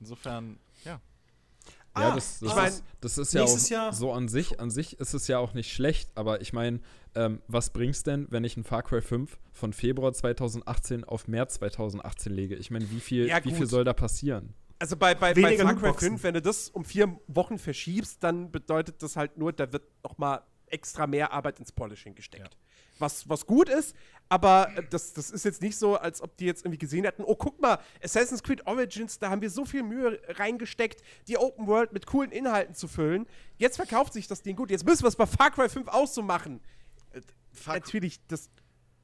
Insofern, 0.00 0.58
ja. 0.84 1.00
Ja, 1.98 2.10
Ah, 2.10 2.14
das, 2.14 2.40
das, 2.40 2.50
ich 2.50 2.54
mein, 2.54 2.68
ist, 2.68 2.84
das 3.00 3.18
ist 3.18 3.32
ja 3.32 3.42
auch 3.44 3.68
Jahr- 3.70 3.92
so 3.92 4.12
an 4.12 4.28
sich. 4.28 4.60
An 4.60 4.70
sich 4.70 5.00
ist 5.00 5.14
es 5.14 5.26
ja 5.28 5.38
auch 5.38 5.54
nicht 5.54 5.72
schlecht, 5.72 6.10
aber 6.14 6.42
ich 6.42 6.52
meine, 6.52 6.80
ähm, 7.14 7.40
was 7.48 7.72
bringt's 7.72 8.02
denn, 8.02 8.26
wenn 8.30 8.44
ich 8.44 8.56
ein 8.58 8.64
Far 8.64 8.82
Cry 8.82 9.00
5 9.00 9.38
von 9.52 9.72
Februar 9.72 10.12
2018 10.12 11.04
auf 11.04 11.26
März 11.26 11.54
2018 11.54 12.32
lege? 12.34 12.54
Ich 12.56 12.70
meine, 12.70 12.90
wie 12.90 13.00
viel, 13.00 13.26
Ja, 13.26 13.42
wie 13.42 13.50
viel 13.52 13.66
soll 13.66 13.84
da 13.84 13.94
passieren? 13.94 14.52
Also 14.78 14.96
bei, 14.96 15.14
bei, 15.14 15.32
bei 15.32 15.36
Weniger 15.36 15.64
Far 15.64 15.74
Cry 15.74 15.80
Lootboxen. 15.86 16.08
5, 16.10 16.22
wenn 16.22 16.34
du 16.34 16.42
das 16.42 16.68
um 16.68 16.84
vier 16.84 17.18
Wochen 17.28 17.58
verschiebst, 17.58 18.22
dann 18.22 18.50
bedeutet 18.50 19.02
das 19.02 19.16
halt 19.16 19.38
nur, 19.38 19.52
da 19.52 19.72
wird 19.72 19.84
noch 20.04 20.18
mal 20.18 20.42
extra 20.66 21.06
mehr 21.06 21.32
Arbeit 21.32 21.58
ins 21.60 21.72
Polishing 21.72 22.14
gesteckt. 22.14 22.56
Was, 22.98 23.28
was 23.28 23.46
gut 23.46 23.68
ist, 23.68 23.94
aber 24.30 24.70
äh, 24.76 24.82
das, 24.90 25.12
das 25.12 25.30
ist 25.30 25.44
jetzt 25.44 25.60
nicht 25.62 25.76
so, 25.76 25.96
als 25.96 26.20
ob 26.22 26.36
die 26.38 26.46
jetzt 26.46 26.62
irgendwie 26.64 26.78
gesehen 26.78 27.04
hätten, 27.04 27.22
oh, 27.24 27.36
guck 27.36 27.60
mal, 27.60 27.78
Assassin's 28.02 28.42
Creed 28.42 28.66
Origins, 28.66 29.18
da 29.18 29.30
haben 29.30 29.42
wir 29.42 29.50
so 29.50 29.64
viel 29.66 29.82
Mühe 29.82 30.20
reingesteckt, 30.28 31.02
die 31.28 31.36
Open 31.38 31.66
World 31.66 31.92
mit 31.92 32.06
coolen 32.06 32.30
Inhalten 32.32 32.74
zu 32.74 32.88
füllen. 32.88 33.26
Jetzt 33.58 33.76
verkauft 33.76 34.12
sich 34.14 34.26
das 34.28 34.42
Ding 34.42 34.56
gut. 34.56 34.70
Jetzt 34.70 34.84
müssen 34.86 35.02
wir 35.04 35.08
es 35.08 35.16
bei 35.16 35.26
Far 35.26 35.50
Cry 35.50 35.68
5 35.68 35.88
auch 35.88 36.06
so 36.06 36.22
machen. 36.22 36.60
Äh, 37.12 37.20
Far- 37.52 37.74
Natürlich, 37.74 38.20
das 38.28 38.50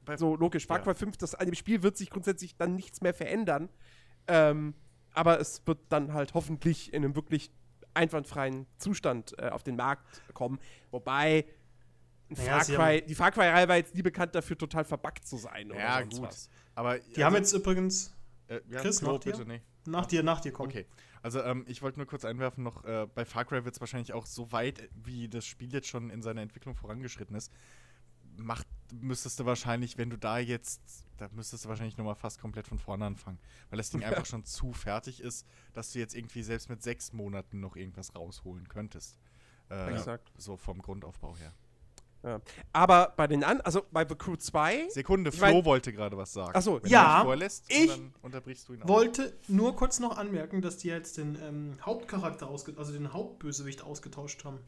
bei- 0.05 0.17
so 0.17 0.35
logisch. 0.35 0.65
Far 0.67 0.79
Ja. 0.79 0.83
Cry 0.83 0.95
5, 0.95 1.17
das, 1.17 1.35
an 1.35 1.45
dem 1.45 1.55
Spiel 1.55 1.81
wird 1.83 1.95
sich 1.95 2.09
grundsätzlich 2.09 2.55
dann 2.57 2.75
nichts 2.75 3.01
mehr 3.01 3.13
verändern. 3.13 3.69
Ähm, 4.27 4.73
aber 5.13 5.39
es 5.39 5.65
wird 5.65 5.79
dann 5.89 6.13
halt 6.13 6.33
hoffentlich 6.33 6.93
in 6.93 7.03
einem 7.03 7.15
wirklich 7.15 7.51
einwandfreien 7.93 8.65
Zustand 8.77 9.37
äh, 9.37 9.49
auf 9.49 9.63
den 9.63 9.75
Markt 9.75 10.21
kommen. 10.33 10.59
Wobei 10.91 11.45
Naja, 12.29 12.59
Far 12.59 12.75
Cry, 12.75 13.01
die 13.05 13.15
Far 13.15 13.31
Cry-Reihe 13.31 13.67
war 13.67 13.75
jetzt 13.77 13.93
nie 13.95 14.01
bekannt 14.01 14.33
dafür, 14.35 14.57
total 14.57 14.83
verbuggt 14.85 15.27
zu 15.27 15.37
sein. 15.37 15.71
Oder 15.71 15.79
Ja, 15.79 15.99
sonst 15.99 16.17
gut. 16.17 16.27
Was. 16.27 16.49
Aber 16.75 16.99
Die 16.99 17.23
haben 17.23 17.35
jetzt 17.35 17.53
übrigens 17.53 18.15
äh, 18.47 18.61
ja, 18.67 18.79
Chris, 18.79 18.99
Flo, 18.99 19.13
nach 19.13 19.19
dir? 19.19 19.31
bitte, 19.31 19.45
nee. 19.45 19.61
nach 19.85 20.05
dir, 20.05 20.23
nach 20.23 20.41
dir 20.41 20.51
kommen. 20.51 20.69
Okay, 20.69 20.85
also 21.21 21.41
ähm, 21.41 21.65
ich 21.67 21.81
wollte 21.81 21.99
nur 21.99 22.07
kurz 22.07 22.25
einwerfen 22.25 22.63
noch, 22.63 22.83
äh, 22.83 23.07
bei 23.13 23.25
Far 23.25 23.45
Cry 23.45 23.63
wird 23.63 23.75
es 23.75 23.79
wahrscheinlich 23.79 24.13
auch 24.13 24.25
so 24.25 24.51
weit, 24.51 24.89
wie 24.93 25.29
das 25.29 25.45
Spiel 25.45 25.71
jetzt 25.71 25.87
schon 25.87 26.09
in 26.09 26.21
seiner 26.21 26.41
Entwicklung 26.41 26.75
vorangeschritten 26.75 27.35
ist, 27.35 27.51
macht, 28.37 28.67
müsstest 28.91 29.39
du 29.39 29.45
wahrscheinlich, 29.45 29.97
wenn 29.97 30.09
du 30.09 30.17
da 30.17 30.37
jetzt, 30.39 30.81
da 31.17 31.29
müsstest 31.33 31.65
du 31.65 31.69
wahrscheinlich 31.69 31.97
nochmal 31.97 32.15
fast 32.15 32.39
komplett 32.39 32.67
von 32.67 32.79
vorne 32.79 33.05
anfangen, 33.05 33.39
weil 33.69 33.77
das 33.77 33.89
Ding 33.89 34.03
einfach 34.03 34.25
schon 34.25 34.45
zu 34.45 34.73
fertig 34.73 35.21
ist, 35.21 35.45
dass 35.73 35.91
du 35.91 35.99
jetzt 35.99 36.15
irgendwie 36.15 36.43
selbst 36.43 36.69
mit 36.69 36.83
sechs 36.83 37.13
Monaten 37.13 37.59
noch 37.59 37.75
irgendwas 37.75 38.15
rausholen 38.15 38.67
könntest. 38.67 39.17
Äh, 39.69 39.93
Exakt. 39.93 40.31
So 40.37 40.57
vom 40.57 40.81
Grundaufbau 40.81 41.35
her. 41.37 41.53
Ja. 42.23 42.39
Aber 42.71 43.13
bei 43.17 43.27
den 43.27 43.43
an, 43.43 43.59
also 43.61 43.81
bei 43.91 44.07
The 44.07 44.15
Crew 44.15 44.37
2, 44.37 44.87
Sekunde, 44.89 45.29
Ich 45.29 45.35
Flo 45.37 45.47
mein- 45.47 45.65
wollte 45.65 45.91
gerade 45.91 46.15
was 46.15 46.31
sagen. 46.31 46.51
Ach 46.53 46.61
so, 46.61 46.81
Wenn 46.81 46.89
ja, 46.89 47.17
dich 47.17 47.23
vorlässt, 47.25 47.69
und 47.69 47.75
ich 47.77 47.89
dann 47.89 48.13
unterbrichst 48.21 48.69
du 48.69 48.73
ihn 48.75 48.81
auch. 48.83 48.87
Wollte 48.87 49.37
nur 49.49 49.75
kurz 49.75 49.99
noch 49.99 50.17
anmerken, 50.17 50.61
dass 50.61 50.77
die 50.77 50.87
jetzt 50.87 51.17
den 51.17 51.37
ähm, 51.41 51.77
Hauptcharakter, 51.81 52.47
ausge 52.47 52.75
also 52.77 52.93
den 52.93 53.11
Hauptbösewicht 53.11 53.81
ausgetauscht 53.81 54.45
haben. 54.45 54.59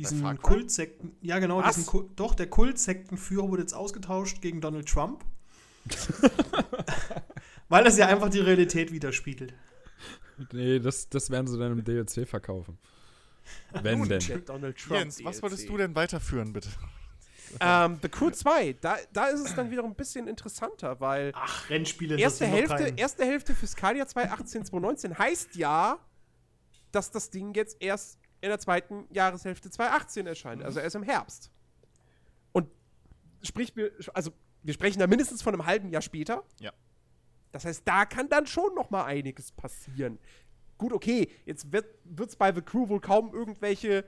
Diesen? 0.00 0.40
Kultsekten. 0.40 1.12
Ja, 1.20 1.38
genau, 1.38 1.60
diesen 1.62 1.84
doch, 2.16 2.34
der 2.34 2.48
Kultsektenführer 2.48 3.48
wurde 3.48 3.62
jetzt 3.62 3.74
ausgetauscht 3.74 4.40
gegen 4.40 4.60
Donald 4.60 4.88
Trump. 4.88 5.24
Weil 7.68 7.84
das 7.84 7.98
ja 7.98 8.06
einfach 8.06 8.30
die 8.30 8.40
Realität 8.40 8.92
widerspiegelt. 8.92 9.54
Nee, 10.52 10.78
das, 10.78 11.08
das 11.08 11.30
werden 11.30 11.46
sie 11.46 11.58
dann 11.58 11.72
im 11.72 11.84
DLC 11.84 12.26
verkaufen. 12.26 12.78
Wenn 13.82 14.02
denn. 14.04 14.20
der 14.20 14.38
Donald 14.38 14.78
Trump. 14.78 14.98
Jens, 14.98 15.24
was 15.24 15.36
DLC. 15.36 15.42
wolltest 15.42 15.68
du 15.68 15.76
denn 15.76 15.94
weiterführen, 15.94 16.52
bitte? 16.52 16.70
Ähm, 17.58 17.98
The 18.00 18.08
Crew 18.08 18.30
2, 18.30 18.74
da, 18.80 18.96
da 19.12 19.26
ist 19.26 19.40
es 19.40 19.54
dann 19.54 19.70
wieder 19.70 19.82
ein 19.82 19.94
bisschen 19.94 20.28
interessanter, 20.28 21.00
weil 21.00 21.32
Ach, 21.34 21.68
Rennspiele. 21.68 22.16
erste 22.16 22.46
Hälfte, 22.46 22.92
erste 22.96 23.24
Hälfte 23.24 23.54
Fiskaljahr 23.54 24.06
2018, 24.06 24.64
2019 24.66 25.18
heißt 25.18 25.56
ja, 25.56 25.98
dass 26.92 27.10
das 27.10 27.30
Ding 27.30 27.52
jetzt 27.54 27.76
erst 27.80 28.18
in 28.40 28.48
der 28.48 28.58
zweiten 28.58 29.06
Jahreshälfte 29.10 29.70
2018 29.70 30.26
erscheint, 30.26 30.62
also 30.62 30.80
erst 30.80 30.96
im 30.96 31.02
Herbst. 31.02 31.50
Und 32.52 32.68
sprich, 33.42 33.76
wir, 33.76 33.92
also 34.14 34.32
wir 34.62 34.74
sprechen 34.74 34.98
da 34.98 35.06
mindestens 35.06 35.42
von 35.42 35.54
einem 35.54 35.66
halben 35.66 35.90
Jahr 35.90 36.02
später. 36.02 36.44
Ja. 36.60 36.72
Das 37.52 37.64
heißt, 37.64 37.82
da 37.84 38.04
kann 38.04 38.28
dann 38.28 38.46
schon 38.46 38.74
noch 38.74 38.90
mal 38.90 39.04
einiges 39.04 39.52
passieren. 39.52 40.18
Gut, 40.78 40.92
okay, 40.92 41.30
jetzt 41.44 41.72
wird 41.72 41.86
es 42.18 42.36
bei 42.36 42.54
The 42.54 42.62
Crew 42.62 42.88
wohl 42.88 43.00
kaum 43.00 43.34
irgendwelche 43.34 44.04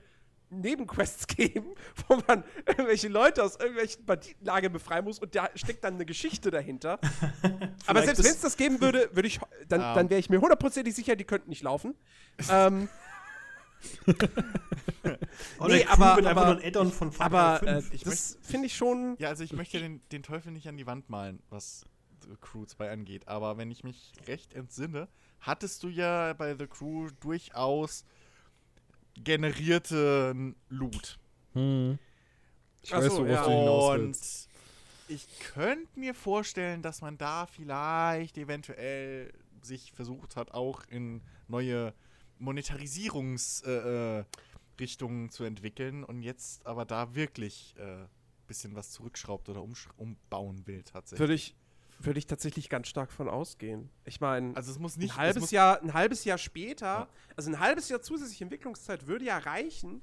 Nebenquests 0.52 1.26
geben, 1.36 1.74
wo 2.08 2.22
man 2.28 2.44
irgendwelche 2.66 3.08
Leute 3.08 3.42
aus 3.42 3.56
irgendwelchen 3.56 4.04
Banditenlagern 4.04 4.72
befreien 4.72 5.04
muss 5.04 5.18
und 5.18 5.34
da 5.34 5.50
steckt 5.54 5.82
dann 5.84 5.94
eine 5.94 6.06
Geschichte 6.06 6.50
dahinter. 6.50 6.98
Aber 7.86 8.02
selbst 8.02 8.22
wenn 8.22 8.30
es 8.30 8.40
das 8.40 8.56
geben 8.56 8.80
würde, 8.80 9.10
würde 9.12 9.28
ich, 9.28 9.40
dann, 9.68 9.80
Ähm. 9.80 9.94
dann 9.94 10.10
wäre 10.10 10.20
ich 10.20 10.30
mir 10.30 10.40
hundertprozentig 10.40 10.94
sicher, 10.94 11.16
die 11.16 11.24
könnten 11.24 11.48
nicht 11.50 11.62
laufen. 11.62 11.94
ähm, 12.50 12.88
Oder 15.58 15.68
nee, 15.74 15.84
Crew 15.84 15.92
aber- 15.92 16.16
wird 16.16 16.26
einfach 16.26 16.42
aber- 16.42 16.54
nur 16.54 16.62
ein 16.62 16.66
Add-on 16.68 16.92
von 16.92 17.12
Far 17.12 17.26
aber 17.26 17.62
äh, 17.66 17.82
5. 17.82 17.94
Ich 17.94 18.02
das 18.04 18.38
finde 18.42 18.66
ich 18.66 18.76
schon. 18.76 19.16
Ja, 19.18 19.28
also 19.28 19.44
ich 19.44 19.52
möchte 19.52 19.78
den, 19.78 20.00
den 20.10 20.22
Teufel 20.22 20.52
nicht 20.52 20.68
an 20.68 20.76
die 20.76 20.86
Wand 20.86 21.10
malen, 21.10 21.42
was 21.50 21.84
The 22.22 22.36
Crew 22.40 22.64
2 22.64 22.90
angeht. 22.90 23.28
Aber 23.28 23.58
wenn 23.58 23.70
ich 23.70 23.84
mich 23.84 24.12
recht 24.26 24.54
entsinne, 24.54 25.08
hattest 25.40 25.82
du 25.82 25.88
ja 25.88 26.32
bei 26.34 26.56
The 26.56 26.66
Crew 26.66 27.08
durchaus 27.20 28.04
generierten 29.14 30.56
Loot. 30.68 31.18
Hm. 31.54 31.98
Ich 32.82 32.92
weiß, 32.92 33.04
so, 33.12 33.18
worauf 33.18 33.28
ja. 33.28 33.44
du 33.44 33.50
hinaus 33.50 33.98
Und 33.98 35.14
ich 35.14 35.26
könnte 35.52 35.98
mir 35.98 36.14
vorstellen, 36.14 36.82
dass 36.82 37.00
man 37.00 37.18
da 37.18 37.46
vielleicht 37.46 38.38
eventuell 38.38 39.32
sich 39.62 39.92
versucht 39.92 40.36
hat, 40.36 40.52
auch 40.52 40.82
in 40.88 41.20
neue 41.48 41.92
Monetarisierungsrichtungen 42.42 44.24
äh, 45.24 45.28
äh, 45.28 45.30
zu 45.30 45.44
entwickeln 45.44 46.04
und 46.04 46.22
jetzt 46.22 46.66
aber 46.66 46.84
da 46.84 47.14
wirklich 47.14 47.74
ein 47.78 48.04
äh, 48.04 48.08
bisschen 48.46 48.74
was 48.74 48.90
zurückschraubt 48.90 49.48
oder 49.48 49.62
umbauen 49.96 50.66
will 50.66 50.82
tatsächlich. 50.82 51.20
Würde 51.20 51.34
ich, 51.34 51.54
würde 52.00 52.18
ich 52.18 52.26
tatsächlich 52.26 52.68
ganz 52.68 52.88
stark 52.88 53.12
von 53.12 53.28
ausgehen. 53.28 53.88
Ich 54.04 54.20
meine, 54.20 54.56
Also 54.56 54.72
es 54.72 54.78
muss 54.78 54.96
nicht 54.96 55.12
ein 55.12 55.14
es 55.14 55.36
halbes 55.36 55.50
Jahr, 55.52 55.80
ein 55.80 55.94
halbes 55.94 56.24
Jahr 56.24 56.38
später, 56.38 56.86
Ja. 56.86 57.08
also 57.36 57.50
ein 57.50 57.60
halbes 57.60 57.88
Jahr 57.88 58.02
zusätzliche 58.02 58.44
Entwicklungszeit 58.44 59.06
würde 59.06 59.24
ja 59.24 59.38
reichen, 59.38 60.02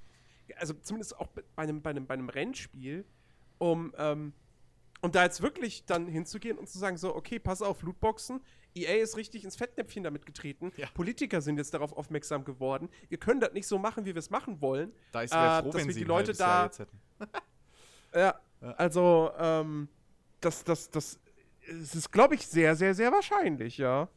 also 0.56 0.74
zumindest 0.74 1.20
auch 1.20 1.28
bei 1.28 1.44
einem, 1.58 1.82
bei 1.82 1.92
einem, 1.92 2.08
bei 2.08 2.14
einem 2.16 2.30
Rennspiel, 2.30 3.06
um, 3.60 3.94
ähm, 3.98 4.34
Und 5.02 5.16
da 5.16 5.24
jetzt 5.24 5.42
wirklich 5.42 5.86
dann 5.86 6.08
hinzugehen 6.08 6.58
und 6.58 6.68
zu 6.68 6.78
sagen, 6.78 6.98
so, 6.98 7.16
okay, 7.16 7.40
pass 7.40 7.62
auf, 7.62 7.82
Lootboxen, 7.84 8.42
EA 8.76 9.02
ist 9.02 9.18
richtig 9.18 9.44
ins 9.44 9.56
Fettnäpfchen 9.56 10.04
damit 10.04 10.26
getreten, 10.26 10.72
Ja. 10.78 10.88
Politiker 10.94 11.42
sind 11.42 11.58
jetzt 11.58 11.74
darauf 11.74 11.94
aufmerksam 11.94 12.44
geworden, 12.46 12.90
ihr 13.10 13.18
könnt 13.18 13.42
das 13.44 13.54
nicht 13.54 13.68
so 13.68 13.78
machen, 13.80 14.06
wie 14.06 14.14
wir 14.14 14.20
es 14.20 14.30
machen 14.30 14.62
wollen. 14.62 14.92
Da 15.12 15.22
ist 15.24 15.32
Äh, 15.34 15.62
froh, 15.62 15.66
dass 15.72 15.76
wenn 15.82 15.88
wir 15.88 15.94
sie 15.94 16.00
die 16.02 16.06
Leute 16.06 16.34
da- 16.34 16.66
jetzt 16.66 16.80
hätten. 16.80 17.00
Ja, 18.16 18.40
also, 18.78 19.32
ähm, 19.38 19.88
das, 20.42 20.64
das, 20.64 20.90
das, 20.90 21.20
es 21.68 21.94
ist, 21.94 22.12
glaube 22.12 22.34
ich, 22.36 22.48
sehr, 22.48 22.76
sehr, 22.76 22.96
sehr 22.96 23.12
wahrscheinlich, 23.12 23.78
ja. 23.78 24.10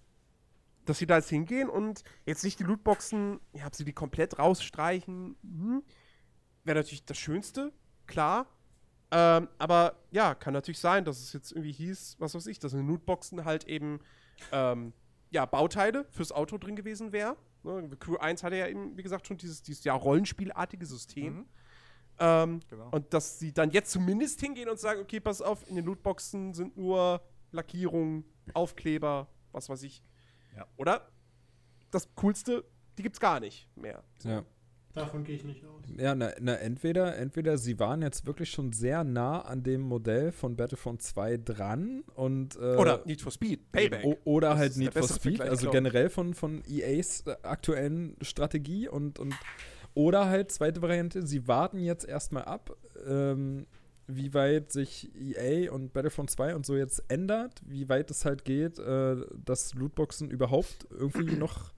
Dass 0.86 0.98
sie 0.98 1.06
da 1.06 1.16
jetzt 1.18 1.28
hingehen 1.28 1.68
und 1.68 2.02
jetzt 2.24 2.42
nicht 2.42 2.58
die 2.58 2.64
Lootboxen, 2.64 3.38
ja, 3.52 3.66
ob 3.66 3.74
sie 3.74 3.84
die 3.84 3.92
komplett 3.92 4.38
rausstreichen, 4.38 5.36
hm, 5.42 5.82
wäre 6.64 6.78
natürlich 6.78 7.04
das 7.04 7.18
Schönste, 7.18 7.72
klar. 8.06 8.46
Ähm, 9.10 9.48
aber 9.58 9.96
ja, 10.10 10.34
kann 10.34 10.54
natürlich 10.54 10.80
sein, 10.80 11.04
dass 11.04 11.20
es 11.20 11.32
jetzt 11.34 11.52
irgendwie 11.52 11.72
hieß, 11.72 12.16
was 12.18 12.34
weiß 12.34 12.46
ich, 12.46 12.58
dass 12.58 12.72
in 12.72 12.86
Lootboxen 12.88 13.44
halt 13.44 13.64
eben, 13.68 14.00
ähm, 14.50 14.92
ja, 15.30 15.46
Bauteile 15.46 16.04
fürs 16.10 16.32
Auto 16.32 16.58
drin 16.58 16.76
gewesen 16.76 17.12
wären. 17.12 17.36
Ne? 17.62 17.88
Crew 17.98 18.16
1 18.16 18.42
hatte 18.42 18.56
ja 18.56 18.66
eben, 18.66 18.96
wie 18.96 19.02
gesagt, 19.02 19.26
schon 19.26 19.36
dieses, 19.38 19.62
dieses 19.62 19.84
ja, 19.84 19.94
Rollenspielartige 19.94 20.84
System. 20.86 21.34
Mhm. 21.34 21.46
Ähm, 22.18 22.60
Genau. 22.68 22.88
und 22.90 23.12
dass 23.14 23.38
sie 23.38 23.52
dann 23.52 23.70
jetzt 23.70 23.90
zumindest 23.90 24.40
hingehen 24.40 24.68
und 24.68 24.78
sagen, 24.78 25.00
okay, 25.00 25.18
pass 25.18 25.40
auf, 25.40 25.66
in 25.68 25.76
den 25.76 25.84
Lootboxen 25.86 26.52
sind 26.54 26.76
nur 26.76 27.22
Lackierungen, 27.52 28.24
Aufkleber, 28.54 29.28
was 29.52 29.68
weiß 29.68 29.82
ich. 29.84 30.02
Ja. 30.56 30.66
Oder 30.76 31.08
das 31.90 32.14
Coolste, 32.14 32.64
die 32.98 33.02
gibt's 33.02 33.20
gar 33.20 33.40
nicht 33.40 33.68
mehr. 33.76 34.04
Ja. 34.24 34.44
Davon 34.94 35.24
gehe 35.24 35.36
ich 35.36 35.44
nicht 35.44 35.64
aus. 35.64 35.82
Ja, 35.96 36.14
na, 36.14 36.32
na, 36.40 36.54
entweder, 36.56 37.16
entweder 37.16 37.56
sie 37.56 37.78
waren 37.78 38.02
jetzt 38.02 38.26
wirklich 38.26 38.50
schon 38.50 38.72
sehr 38.72 39.04
nah 39.04 39.40
an 39.40 39.62
dem 39.62 39.80
Modell 39.80 40.32
von 40.32 40.56
Battlefront 40.56 41.02
2 41.02 41.38
dran 41.38 42.04
und 42.14 42.56
äh, 42.56 42.76
Oder 42.76 43.02
Need 43.06 43.22
for 43.22 43.32
Speed, 43.32 43.72
Payback. 43.72 44.04
O 44.04 44.16
oder 44.24 44.50
Das 44.50 44.58
halt 44.58 44.76
Need 44.76 44.92
for 44.92 45.02
Speed, 45.04 45.36
Vergleich, 45.36 45.50
also 45.50 45.70
generell 45.70 46.10
von, 46.10 46.34
von 46.34 46.62
EAs 46.68 47.22
äh, 47.26 47.36
aktuellen 47.42 48.16
Strategie 48.20 48.88
und, 48.88 49.18
und 49.18 49.34
oder 49.94 50.26
halt 50.26 50.50
zweite 50.52 50.82
Variante, 50.82 51.26
sie 51.26 51.48
warten 51.48 51.78
jetzt 51.78 52.06
erstmal 52.06 52.44
ab, 52.44 52.76
ähm, 53.06 53.66
wie 54.06 54.34
weit 54.34 54.72
sich 54.72 55.10
EA 55.14 55.72
und 55.72 55.92
Battlefront 55.92 56.30
2 56.30 56.54
und 56.54 56.66
so 56.66 56.76
jetzt 56.76 57.02
ändert, 57.08 57.60
wie 57.66 57.88
weit 57.88 58.10
es 58.10 58.24
halt 58.24 58.44
geht, 58.44 58.78
äh, 58.78 59.16
dass 59.44 59.74
Lootboxen 59.74 60.30
überhaupt 60.30 60.86
irgendwie 60.90 61.36
noch 61.36 61.72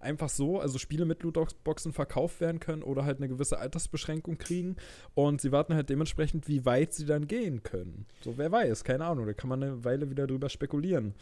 einfach 0.00 0.28
so, 0.28 0.58
also 0.60 0.78
Spiele 0.78 1.04
mit 1.04 1.22
Lootboxen 1.22 1.92
verkauft 1.92 2.40
werden 2.40 2.58
können 2.60 2.82
oder 2.82 3.04
halt 3.04 3.18
eine 3.18 3.28
gewisse 3.28 3.58
Altersbeschränkung 3.58 4.38
kriegen 4.38 4.76
und 5.14 5.40
sie 5.40 5.52
warten 5.52 5.74
halt 5.74 5.90
dementsprechend, 5.90 6.48
wie 6.48 6.64
weit 6.64 6.92
sie 6.94 7.06
dann 7.06 7.26
gehen 7.26 7.62
können. 7.62 8.06
So, 8.22 8.36
wer 8.38 8.50
weiß, 8.50 8.82
keine 8.84 9.04
Ahnung, 9.04 9.26
da 9.26 9.34
kann 9.34 9.48
man 9.50 9.62
eine 9.62 9.84
Weile 9.84 10.10
wieder 10.10 10.26
drüber 10.26 10.48
spekulieren. 10.48 11.14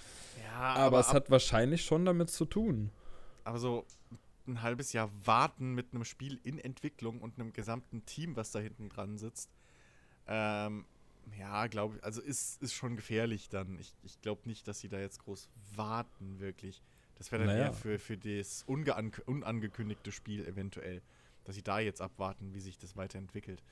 Ja, 0.45 0.75
Aber, 0.75 1.01
es 1.01 1.09
ab- 1.09 1.15
hat 1.15 1.31
wahrscheinlich 1.31 1.85
schon 1.85 2.05
damit 2.05 2.31
zu 2.31 2.45
tun. 2.45 2.91
aber 3.45 3.59
so 3.59 3.85
ein 4.47 4.63
halbes 4.63 4.93
Jahr 4.95 5.11
warten 5.25 5.75
mit 5.75 5.93
einem 5.93 6.05
Spiel 6.05 6.41
in 6.43 6.59
Entwicklung 6.59 7.21
und 7.21 7.39
einem 7.39 7.53
gesamten 7.53 8.07
Team, 8.07 8.35
was 8.37 8.51
da 8.51 8.61
hinten 8.61 8.89
dran 8.89 9.19
sitzt, 9.19 9.51
ähm, 10.27 10.87
ja, 11.39 11.67
glaube 11.67 11.97
ich, 11.97 12.05
also 12.05 12.23
ist, 12.23 12.63
ist 12.63 12.73
schon 12.73 12.97
gefährlich 12.97 13.49
dann. 13.51 13.79
Ich, 13.79 13.95
ich 14.03 14.21
glaube 14.23 14.43
nicht, 14.47 14.67
dass 14.67 14.81
sie 14.81 14.89
da 14.89 14.99
jetzt 14.99 15.19
groß 15.25 15.49
warten, 15.77 16.41
wirklich. 16.41 16.83
Das 17.19 17.33
wäre 17.33 17.45
dann 17.45 17.55
Naja. 17.55 17.67
eher 17.67 17.73
für, 17.73 17.99
für 17.99 18.17
das 18.17 18.63
unangekündigte 18.65 20.13
Spiel 20.13 20.47
eventuell, 20.47 21.03
dass 21.45 21.57
sie 21.57 21.63
da 21.63 21.81
jetzt 21.81 22.01
abwarten, 22.01 22.55
wie 22.55 22.61
sich 22.61 22.79
das 22.79 22.97
weiterentwickelt. 22.97 23.63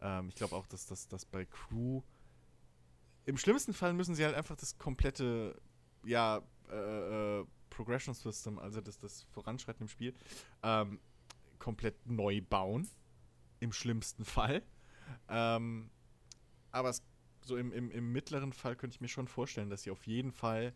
Ähm, 0.00 0.28
ich 0.28 0.34
glaube 0.34 0.54
auch, 0.54 0.66
dass 0.66 0.86
das 0.86 1.08
dass 1.08 1.24
bei 1.24 1.46
Crew 1.46 2.02
im 3.26 3.36
schlimmsten 3.36 3.72
Fall 3.72 3.92
müssen 3.92 4.14
sie 4.14 4.24
halt 4.24 4.34
einfach 4.34 4.56
das 4.56 4.78
komplette, 4.78 5.60
ja, 6.04 6.42
äh, 6.70 7.40
äh, 7.40 7.46
Progression 7.68 8.14
System, 8.14 8.58
also 8.58 8.80
das, 8.80 8.98
das 8.98 9.22
Voranschreiten 9.30 9.82
im 9.82 9.88
Spiel, 9.88 10.14
ähm, 10.62 10.98
komplett 11.58 12.06
neu 12.06 12.40
bauen. 12.40 12.88
Im 13.60 13.72
schlimmsten 13.72 14.24
Fall. 14.24 14.62
Ähm, 15.28 15.90
aber 16.72 16.88
es, 16.88 17.02
so 17.42 17.56
im, 17.56 17.72
im, 17.72 17.90
im 17.90 18.10
mittleren 18.10 18.52
Fall 18.52 18.74
könnte 18.74 18.94
ich 18.94 19.00
mir 19.00 19.08
schon 19.08 19.28
vorstellen, 19.28 19.68
dass 19.70 19.82
sie 19.82 19.90
auf 19.90 20.06
jeden 20.06 20.32
Fall 20.32 20.72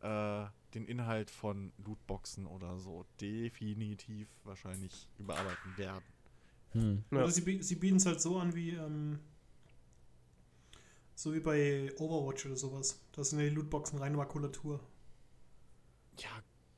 äh, 0.00 0.46
den 0.74 0.84
Inhalt 0.86 1.30
von 1.30 1.72
Lootboxen 1.84 2.46
oder 2.46 2.78
so 2.78 3.04
definitiv 3.20 4.28
wahrscheinlich 4.44 5.08
überarbeiten 5.18 5.76
werden. 5.78 6.04
Hm. 6.72 7.04
Ja. 7.10 7.18
Oder 7.18 7.30
sie, 7.30 7.42
bie- 7.42 7.62
sie 7.62 7.76
bieten 7.76 7.96
es 7.96 8.06
halt 8.06 8.20
so 8.20 8.38
an 8.38 8.54
wie, 8.54 8.70
ähm, 8.70 9.18
so 11.14 11.32
wie 11.34 11.40
bei 11.40 11.92
Overwatch 11.98 12.46
oder 12.46 12.56
sowas. 12.56 13.00
Das 13.12 13.30
sind 13.30 13.38
ja 13.40 13.48
die 13.48 13.54
Lootboxen 13.54 13.98
reine 13.98 14.16
Makulatur. 14.16 14.80
Ja, 16.18 16.30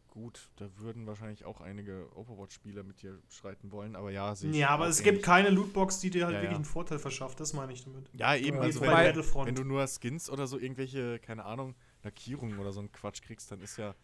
gut, 0.09 0.51
da 0.57 0.68
würden 0.78 1.07
wahrscheinlich 1.07 1.44
auch 1.44 1.61
einige 1.61 2.09
Overwatch-Spieler 2.14 2.82
mit 2.82 3.03
dir 3.03 3.18
schreiten 3.28 3.70
wollen, 3.72 3.97
aber 3.97 4.11
ja, 4.11 4.34
sehe 4.34 4.51
Ja, 4.53 4.68
aber 4.70 4.88
es 4.88 5.01
ähnlich. 5.01 5.14
gibt 5.14 5.24
keine 5.24 5.51
Lootbox, 5.51 6.01
die 6.01 6.11
dir 6.11 6.24
halt 6.26 6.34
Ja, 6.34 6.40
wirklich 6.40 6.53
ja. 6.53 6.57
einen 6.57 6.64
Vorteil 6.64 6.99
verschafft. 6.99 7.40
Das 7.40 7.53
meine 7.55 7.72
ich 7.72 7.84
damit. 7.84 8.11
Ja, 8.14 8.34
eben, 8.36 8.57
Ja, 8.59 8.62
also 8.62 8.80
Wie 8.80 8.84
wenn, 8.84 8.90
bei 8.90 8.97
Weil- 8.97 9.07
Battlefront. 9.09 9.49
wenn 9.49 9.55
du 9.55 9.64
nur 9.64 9.86
Skins 9.86 10.28
oder 10.30 10.47
so 10.47 10.59
irgendwelche, 10.59 11.18
keine 11.18 11.44
Ahnung, 11.44 11.74
Lackierungen 12.07 12.59
oder 12.59 12.72
so 12.72 12.80
einen 12.80 12.92
Quatsch 12.92 13.22
kriegst, 13.22 13.50
dann 13.52 13.61
ist 13.61 13.76
ja, 13.78 13.94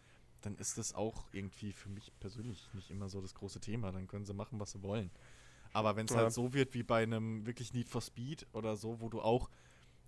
dann 0.41 0.55
ist 0.57 0.77
das 0.77 0.93
auch 0.93 1.27
irgendwie 1.31 1.73
für 1.73 1.89
mich 1.89 2.13
persönlich 2.19 2.69
nicht 2.73 2.91
immer 2.91 3.09
so 3.09 3.21
das 3.21 3.33
große 3.35 3.61
Thema. 3.61 3.91
Dann 3.91 4.07
können 4.07 4.25
sie 4.25 4.33
machen, 4.35 4.59
was 4.59 4.71
sie 4.73 4.83
wollen. 4.83 5.11
Aber 5.73 5.95
wenn 5.95 6.05
es 6.07 6.11
Ja. 6.13 6.17
halt 6.17 6.31
so 6.31 6.53
wird 6.53 6.73
wie 6.75 6.83
bei 6.83 7.03
einem 7.03 7.45
wirklich 7.45 7.73
Need 7.73 7.89
for 7.89 8.01
Speed 8.01 8.47
oder 8.53 8.77
so, 8.77 9.01
wo 9.01 9.09
du 9.09 9.21
auch 9.21 9.49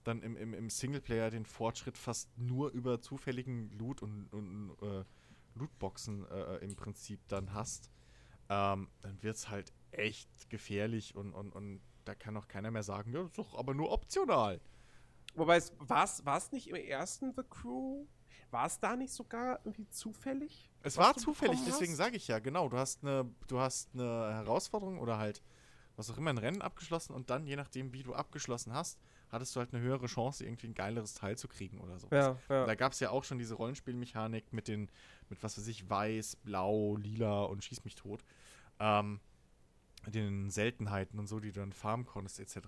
dann 0.03 0.21
im, 0.21 0.37
im, 0.37 0.53
im 0.53 0.69
Singleplayer 0.69 1.31
den 1.31 1.45
Fortschritt 1.45 1.97
fast 1.97 2.37
nur 2.37 2.71
über 2.71 3.01
zufälligen 3.01 3.71
Loot 3.71 4.01
und, 4.01 4.27
und 4.31 4.77
äh, 4.81 5.03
Lootboxen 5.55 6.27
äh, 6.29 6.57
im 6.57 6.75
Prinzip 6.75 7.21
dann 7.27 7.53
hast, 7.53 7.89
ähm, 8.49 8.89
dann 9.01 9.23
wird 9.23 9.37
es 9.37 9.49
halt 9.49 9.73
echt 9.91 10.49
gefährlich 10.49 11.15
und, 11.15 11.33
und, 11.33 11.51
und 11.53 11.81
da 12.05 12.15
kann 12.15 12.37
auch 12.37 12.47
keiner 12.47 12.71
mehr 12.71 12.83
sagen, 12.83 13.11
ja, 13.13 13.19
das 13.19 13.29
ist 13.29 13.37
doch 13.39 13.55
aber 13.57 13.73
nur 13.73 13.91
optional. 13.91 14.61
Wobei 15.36 15.57
es 15.57 15.73
war 15.79 16.38
es 16.38 16.51
nicht 16.51 16.67
im 16.69 16.75
ersten 16.75 17.33
The 17.36 17.43
Crew? 17.49 18.05
War 18.51 18.67
es 18.67 18.79
da 18.79 18.95
nicht 18.95 19.13
sogar 19.13 19.59
irgendwie 19.65 19.89
zufällig? 19.89 20.71
Es 20.81 20.97
war 20.97 21.15
zufällig, 21.15 21.59
deswegen 21.65 21.95
sage 21.95 22.15
ich 22.15 22.27
ja, 22.27 22.39
genau. 22.39 22.69
Du 22.69 22.77
hast 22.77 23.03
eine, 23.03 23.29
du 23.47 23.59
hast 23.59 23.89
eine 23.93 24.33
Herausforderung 24.33 24.99
oder 24.99 25.17
halt 25.17 25.41
was 25.97 26.09
auch 26.09 26.17
immer 26.17 26.29
ein 26.29 26.38
Rennen 26.38 26.61
abgeschlossen 26.61 27.13
und 27.13 27.29
dann, 27.29 27.47
je 27.47 27.55
nachdem, 27.55 27.93
wie 27.93 28.03
du 28.03 28.13
abgeschlossen 28.13 28.73
hast, 28.73 28.99
hattest 29.29 29.55
du 29.55 29.59
halt 29.59 29.73
eine 29.73 29.81
höhere 29.81 30.07
Chance, 30.07 30.45
irgendwie 30.45 30.67
ein 30.67 30.73
geileres 30.73 31.13
Teil 31.13 31.38
zu 31.38 31.47
kriegen 31.47 31.79
oder 31.79 31.99
so. 31.99 32.07
Ja, 32.11 32.38
ja. 32.49 32.65
Da 32.65 32.75
gab 32.75 32.91
es 32.91 32.99
ja 32.99 33.09
auch 33.09 33.23
schon 33.23 33.38
diese 33.38 33.55
Rollenspielmechanik 33.55 34.51
mit 34.51 34.67
den, 34.67 34.89
mit 35.29 35.41
was 35.41 35.57
weiß 35.57 35.67
ich, 35.67 35.89
weiß, 35.89 36.38
blau, 36.38 36.97
lila 36.97 37.43
und 37.43 37.63
schieß 37.63 37.83
mich 37.86 37.95
tot. 37.95 38.23
Ähm, 38.79 39.19
den 40.05 40.49
Seltenheiten 40.49 41.17
und 41.17 41.27
so, 41.27 41.39
die 41.39 41.51
du 41.51 41.59
dann 41.61 41.73
farmen 41.73 42.05
konntest, 42.05 42.39
etc. 42.39 42.67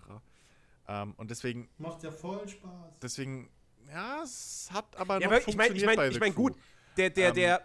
Ähm, 0.87 1.13
und 1.17 1.29
deswegen, 1.31 1.69
Macht 1.77 2.03
ja 2.03 2.11
voll 2.11 2.47
Spaß. 2.47 2.99
deswegen, 3.01 3.49
ja, 3.89 4.21
es 4.23 4.69
hat 4.71 4.95
aber 4.95 5.15
Ja, 5.15 5.27
noch 5.27 5.35
aber 5.35 5.47
ich 5.49 5.55
meine, 5.55 5.73
ich 5.73 5.83
funktioniert 5.83 5.85
meine, 5.85 5.97
bei 5.97 6.07
ich 6.07 6.13
The 6.13 6.19
meine, 6.19 6.33
Crew. 6.33 6.41
gut, 6.43 6.57
der, 6.97 7.09
der, 7.09 7.27
Ähm, 7.29 7.35
der, 7.35 7.61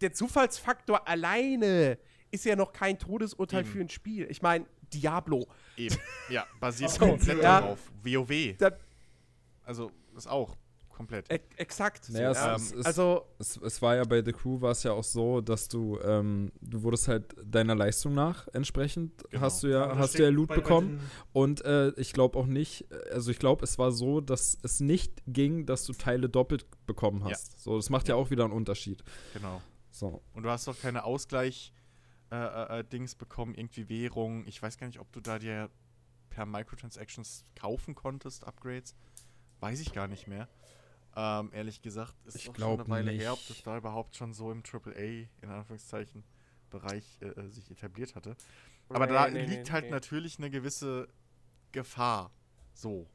der 0.00 0.12
Zufallsfaktor 0.12 1.06
alleine 1.08 1.98
ist 2.30 2.44
ja 2.44 2.54
noch 2.56 2.72
kein 2.72 2.98
Todesurteil 2.98 3.60
Eben. 3.60 3.70
für 3.70 3.80
ein 3.80 3.88
Spiel. 3.88 4.26
Ich 4.30 4.42
meine, 4.42 4.66
Diablo. 4.92 5.46
Eben, 5.76 5.96
ja, 6.28 6.46
basiert 6.60 6.90
So, 6.92 6.98
komplett 7.06 7.38
ja. 7.42 7.60
darauf. 7.60 7.90
WoW. 8.02 8.56
Da, 8.58 8.70
Also, 9.64 9.90
ist 10.16 10.26
auch 10.28 10.56
komplett. 10.98 11.32
e 11.32 11.40
exakt. 11.56 12.10
Naja, 12.10 12.32
ja. 12.32 12.54
es, 12.56 12.62
es, 12.66 12.72
es, 12.72 12.84
also, 12.86 13.24
es, 13.38 13.56
es 13.56 13.80
war 13.80 13.96
ja 13.96 14.04
bei 14.04 14.22
The 14.22 14.32
Crew 14.32 14.60
war 14.60 14.72
es 14.72 14.82
ja 14.82 14.92
auch 14.92 15.02
so, 15.04 15.40
dass 15.40 15.68
du, 15.68 15.98
ähm, 16.00 16.52
du 16.60 16.82
wurdest 16.82 17.08
halt 17.08 17.34
deiner 17.42 17.74
Leistung 17.74 18.12
nach 18.14 18.46
entsprechend, 18.52 19.24
Genau. 19.30 19.42
hast 19.42 19.62
du 19.62 19.68
ja, 19.68 19.86
da 19.86 19.96
hast 19.96 20.18
du 20.18 20.22
ja 20.24 20.28
Loot 20.28 20.48
bei- 20.48 20.56
bei 20.56 20.60
bekommen. 20.60 20.98
den- 20.98 21.00
Und 21.32 21.64
äh, 21.64 21.88
ich 21.96 22.12
glaube 22.12 22.38
auch 22.38 22.46
nicht, 22.46 22.86
also 23.12 23.30
ich 23.30 23.38
glaube, 23.38 23.64
es 23.64 23.78
war 23.78 23.92
so, 23.92 24.20
dass 24.20 24.58
es 24.62 24.80
nicht 24.80 25.22
ging, 25.26 25.64
dass 25.64 25.84
du 25.86 25.94
Teile 25.94 26.28
doppelt 26.28 26.66
bekommen 26.86 27.22
Ja. 27.22 27.30
hast. 27.30 27.60
So, 27.60 27.76
das 27.76 27.88
macht 27.90 28.08
ja 28.08 28.14
auch 28.16 28.30
wieder 28.30 28.44
einen 28.44 28.52
Unterschied. 28.52 29.02
Genau. 29.32 29.62
So. 29.90 30.22
Und 30.34 30.42
du 30.42 30.50
hast 30.50 30.68
doch 30.68 30.78
keine 30.78 31.04
Ausgleich 31.04 31.72
äh, 32.30 32.36
äh, 32.36 32.80
äh, 32.80 32.84
Dings 32.84 33.14
bekommen, 33.14 33.54
irgendwie 33.54 33.88
Währung. 33.88 34.46
Ich 34.46 34.60
weiß 34.62 34.76
gar 34.76 34.86
nicht, 34.86 35.00
ob 35.00 35.10
du 35.12 35.20
da 35.20 35.38
dir 35.38 35.70
per 36.28 36.44
Microtransactions 36.44 37.44
kaufen 37.58 37.94
konntest, 37.94 38.46
Upgrades. 38.46 38.94
Weiß 39.60 39.80
ich 39.80 39.92
gar 39.94 40.06
nicht 40.08 40.28
mehr. 40.28 40.46
Ähm, 41.20 41.50
ehrlich 41.52 41.82
gesagt, 41.82 42.14
ist 42.26 42.36
Ich 42.36 42.44
schon 42.44 42.54
eine 42.62 42.88
Weile 42.88 43.10
her, 43.10 43.32
ob 43.32 43.38
nicht. 43.40 43.50
das 43.50 43.62
da 43.64 43.76
überhaupt 43.76 44.14
schon 44.14 44.32
so 44.34 44.52
im 44.52 44.62
AAA, 44.62 45.26
in 45.42 45.48
Anführungszeichen, 45.50 46.22
Bereich 46.70 47.18
äh, 47.20 47.26
äh, 47.30 47.48
sich 47.48 47.68
etabliert 47.72 48.14
hatte. 48.14 48.36
Aber 48.88 49.06
Nee, 49.06 49.12
da 49.12 49.28
nee, 49.28 49.44
liegt 49.44 49.66
nee, 49.66 49.72
halt 49.72 49.86
nee. 49.86 49.90
natürlich 49.90 50.38
eine 50.38 50.48
gewisse 50.50 51.08
Gefahr. 51.72 52.30
So. 52.72 53.08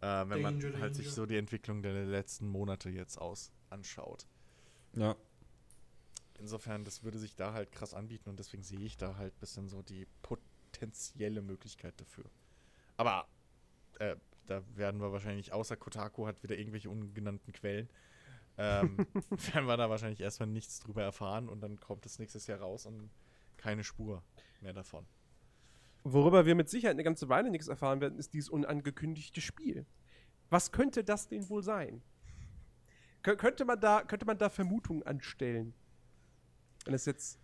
Äh, 0.00 0.06
wenn 0.30 0.40
man 0.40 0.58
Danger, 0.60 0.78
halt 0.80 0.94
sich 0.94 1.06
danger. 1.06 1.14
so 1.16 1.26
die 1.26 1.36
Entwicklung 1.36 1.82
der 1.82 1.92
letzten 2.06 2.48
Monate 2.48 2.88
jetzt 2.88 3.18
aus 3.18 3.52
anschaut. 3.68 4.26
Ja. 4.94 5.14
Insofern, 6.38 6.84
das 6.84 7.02
würde 7.02 7.18
sich 7.18 7.36
da 7.36 7.52
halt 7.52 7.72
krass 7.72 7.92
anbieten 7.92 8.30
und 8.30 8.38
deswegen 8.38 8.62
sehe 8.62 8.80
ich 8.80 8.96
da 8.96 9.16
halt 9.16 9.34
ein 9.36 9.40
bisschen 9.40 9.68
so 9.68 9.82
die 9.82 10.06
potenzielle 10.22 11.42
Möglichkeit 11.42 12.00
dafür. 12.00 12.24
Aber 12.96 13.28
äh, 13.98 14.16
da 14.50 14.62
werden 14.74 15.00
wir 15.00 15.12
wahrscheinlich, 15.12 15.52
außer 15.52 15.76
Kotaku 15.76 16.26
hat 16.26 16.42
wieder 16.42 16.58
irgendwelche 16.58 16.90
ungenannten 16.90 17.52
Quellen, 17.52 17.88
ähm, 18.58 19.06
werden 19.52 19.66
wir 19.66 19.76
da 19.76 19.88
wahrscheinlich 19.88 20.20
erstmal 20.20 20.48
nichts 20.48 20.80
drüber 20.80 21.02
erfahren 21.02 21.48
und 21.48 21.60
dann 21.60 21.78
kommt 21.78 22.04
es 22.06 22.18
nächstes 22.18 22.46
Jahr 22.46 22.60
raus 22.60 22.86
und 22.86 23.10
keine 23.56 23.84
Spur 23.84 24.22
mehr 24.60 24.72
davon. 24.72 25.06
Worüber 26.02 26.46
wir 26.46 26.54
mit 26.54 26.68
Sicherheit 26.68 26.94
eine 26.94 27.04
ganze 27.04 27.28
Weile 27.28 27.50
nichts 27.50 27.68
erfahren 27.68 28.00
werden, 28.00 28.18
ist 28.18 28.32
dieses 28.32 28.48
unangekündigte 28.48 29.40
Spiel. 29.40 29.86
Was 30.48 30.72
könnte 30.72 31.04
das 31.04 31.28
denn 31.28 31.48
wohl 31.48 31.62
sein? 31.62 32.02
Kö 33.22 33.36
könnte, 33.36 33.64
man 33.64 33.78
da, 33.78 34.02
könnte 34.02 34.24
man 34.24 34.38
da 34.38 34.48
Vermutungen 34.48 35.02
anstellen? 35.02 35.74
Wenn 36.86 36.94
es 36.94 37.04
jetzt 37.04 37.38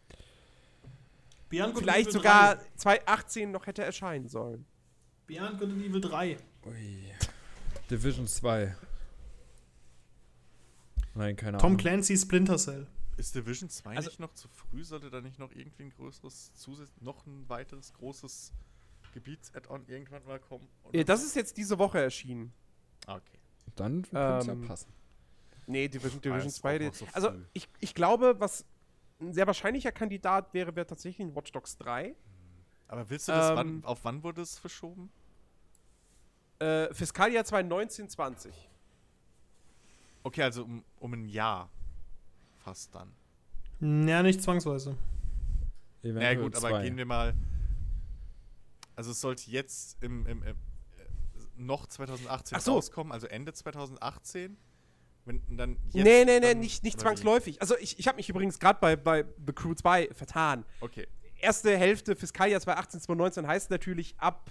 and 1.55 1.79
vielleicht 1.79 2.13
sogar 2.13 2.57
3. 2.57 2.63
2018 2.77 3.51
noch 3.51 3.67
hätte 3.67 3.85
erscheinen 3.85 4.29
sollen. 4.29 4.67
Beyond 5.27 5.59
Good 5.59 5.71
and 5.71 5.83
Evil 5.83 6.01
3. 6.01 6.37
Ui. 6.67 7.13
Division 7.91 8.27
2. 8.27 8.75
Nein, 11.15 11.37
keine 11.37 11.59
Tom 11.59 11.67
Ahnung. 11.69 11.79
Clancy 11.79 12.17
Splinter 12.17 12.57
Cell. 12.59 12.87
Ist 13.17 13.35
Division 13.35 13.71
2 13.71 13.97
Also- 13.97 14.11
nicht 14.11 14.21
noch 14.21 14.35
zu 14.35 14.49
früh? 14.49 14.85
Sollte 14.85 15.09
da 15.11 15.21
nicht 15.21 15.39
noch 15.39 15.51
irgendwie 15.53 15.85
ein 15.85 15.91
größeres, 15.91 16.53
zusatz 16.55 16.91
noch 17.01 17.25
ein 17.27 17.49
weiteres 17.49 17.93
großes 17.95 18.53
Gebiets-Add-on 19.15 19.87
irgendwann 19.87 20.25
mal 20.27 20.39
kommen? 20.39 20.69
Oder 20.85 20.99
Ja, 20.99 21.05
das 21.05 21.25
ist 21.25 21.35
jetzt 21.37 21.57
diese 21.57 21.79
Woche 21.79 21.99
erschienen. 22.01 22.53
Ah, 23.07 23.17
okay. 23.17 23.39
Dann 23.77 24.03
könnte 24.03 24.39
es 24.41 24.49
Ähm, 24.49 24.63
ja 24.63 24.69
passen. 24.69 24.93
Nee, 25.67 25.89
Division, 25.89 26.21
Division 26.21 26.49
ist 26.49 26.57
2. 26.57 26.75
auch 26.77 26.79
die- 26.79 26.85
noch 26.87 26.95
so 26.95 27.07
also, 27.13 27.31
ich, 27.55 27.69
ich 27.81 27.95
glaube, 27.95 28.39
was 28.39 28.65
ein 29.21 29.33
sehr 29.33 29.47
wahrscheinlicher 29.47 29.93
Kandidat 29.93 30.53
wäre, 30.53 30.77
wäre 30.77 30.87
tatsächlich 30.87 31.27
ein 31.27 31.35
Watch 31.35 31.51
Dogs 31.53 31.79
3. 31.79 32.15
Aber 32.89 33.09
willst 33.09 33.29
du 33.29 33.33
das, 33.33 33.51
Ähm, 33.51 33.57
wann, 33.57 33.85
auf 33.85 34.05
wann 34.05 34.23
wurde 34.23 34.43
es 34.43 34.59
verschoben? 34.59 35.11
Äh, 36.59 36.93
Fiskaljahr 36.95 37.45
2019, 37.45 38.09
20. 38.09 38.69
Okay, 40.23 40.43
also 40.43 40.65
um, 40.65 40.85
um 40.99 41.13
ein 41.13 41.27
Jahr 41.27 41.71
fast 42.57 42.95
dann. 42.95 43.13
Ja, 43.81 44.23
nicht 44.23 44.43
zwangsweise. 44.43 44.97
Ja 46.03 46.11
Eventuell 46.11 46.37
gut, 46.37 46.57
aber 46.57 46.69
zwei. 46.71 46.83
gehen 46.85 46.97
wir 46.97 47.07
mal. 47.07 47.35
Also 48.95 49.11
es 49.11 49.21
sollte 49.21 49.51
jetzt 49.51 50.03
im, 50.03 50.27
im, 50.27 50.43
im 50.43 50.49
äh, 50.49 50.55
noch 51.57 51.87
2018 51.87 52.57
Ach 52.57 52.63
so. 52.63 52.73
rauskommen, 52.75 53.13
also 53.13 53.27
Ende 53.27 53.53
2018. 53.53 54.57
Wenn 55.27 55.43
dann 55.57 55.77
jetzt 55.87 55.95
nee, 55.95 56.25
nee, 56.25 56.25
nee, 56.25 56.41
dann- 56.41 56.61
nicht, 56.61 56.85
nicht 56.85 57.01
zwangsläufig. 57.01 57.61
Also, 57.61 57.77
ich, 57.79 57.99
ich 57.99 58.07
habe 58.07 58.17
mich 58.17 58.29
übrigens 58.29 58.59
gerade 58.61 58.79
bei, 58.81 58.95
bei 58.97 59.25
The 59.45 59.53
Crew 59.53 59.75
2 59.75 60.11
vertan. 60.15 60.65
Okay. 60.81 61.07
Erste 61.41 61.77
Hälfte 61.77 62.15
Fiskaljahr 62.17 62.61
2018, 62.61 63.01
2019 63.01 63.47
heißt 63.47 63.71
natürlich 63.71 64.15
ab 64.19 64.51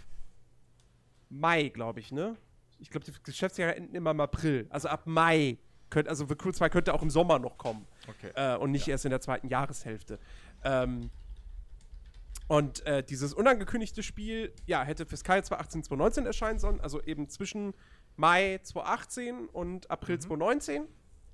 Mai, 1.40 1.70
glaube 1.70 2.00
ich, 2.00 2.12
ne? 2.12 2.36
Ich 2.80 2.90
glaube, 2.90 3.06
die 3.06 3.14
Geschäftsjahre 3.24 3.76
enden 3.76 3.96
immer 3.96 4.12
im 4.12 4.20
April. 4.20 4.68
Also 4.70 4.88
ab 4.90 5.04
Mai. 5.06 5.58
Könnt, 5.90 6.08
also 6.08 6.26
The 6.28 6.36
Crew 6.36 6.52
2 6.52 6.70
könnte 6.70 6.94
auch 6.94 7.04
im 7.04 7.10
Sommer 7.10 7.38
noch 7.40 7.58
kommen. 7.58 7.88
Okay. 8.08 8.32
äh, 8.36 8.58
und 8.58 8.72
nicht 8.72 8.88
erst 8.88 9.06
in 9.06 9.12
der 9.12 9.22
zweiten 9.22 9.48
Jahreshälfte. 9.48 10.20
Ähm, 10.64 11.12
und 12.48 12.86
äh, 12.86 13.04
dieses 13.04 13.34
unangekündigte 13.34 14.04
Spiel, 14.04 14.54
ja, 14.66 14.84
hätte 14.84 15.06
Fiskal 15.06 15.44
2018, 15.44 15.84
2019 15.84 16.26
erscheinen 16.26 16.60
sollen, 16.60 16.80
also 16.82 17.02
eben 17.02 17.30
zwischen 17.30 17.74
Mai 18.18 18.60
2018 18.62 19.48
und 19.48 19.90
April 19.90 20.20
2019 20.20 20.88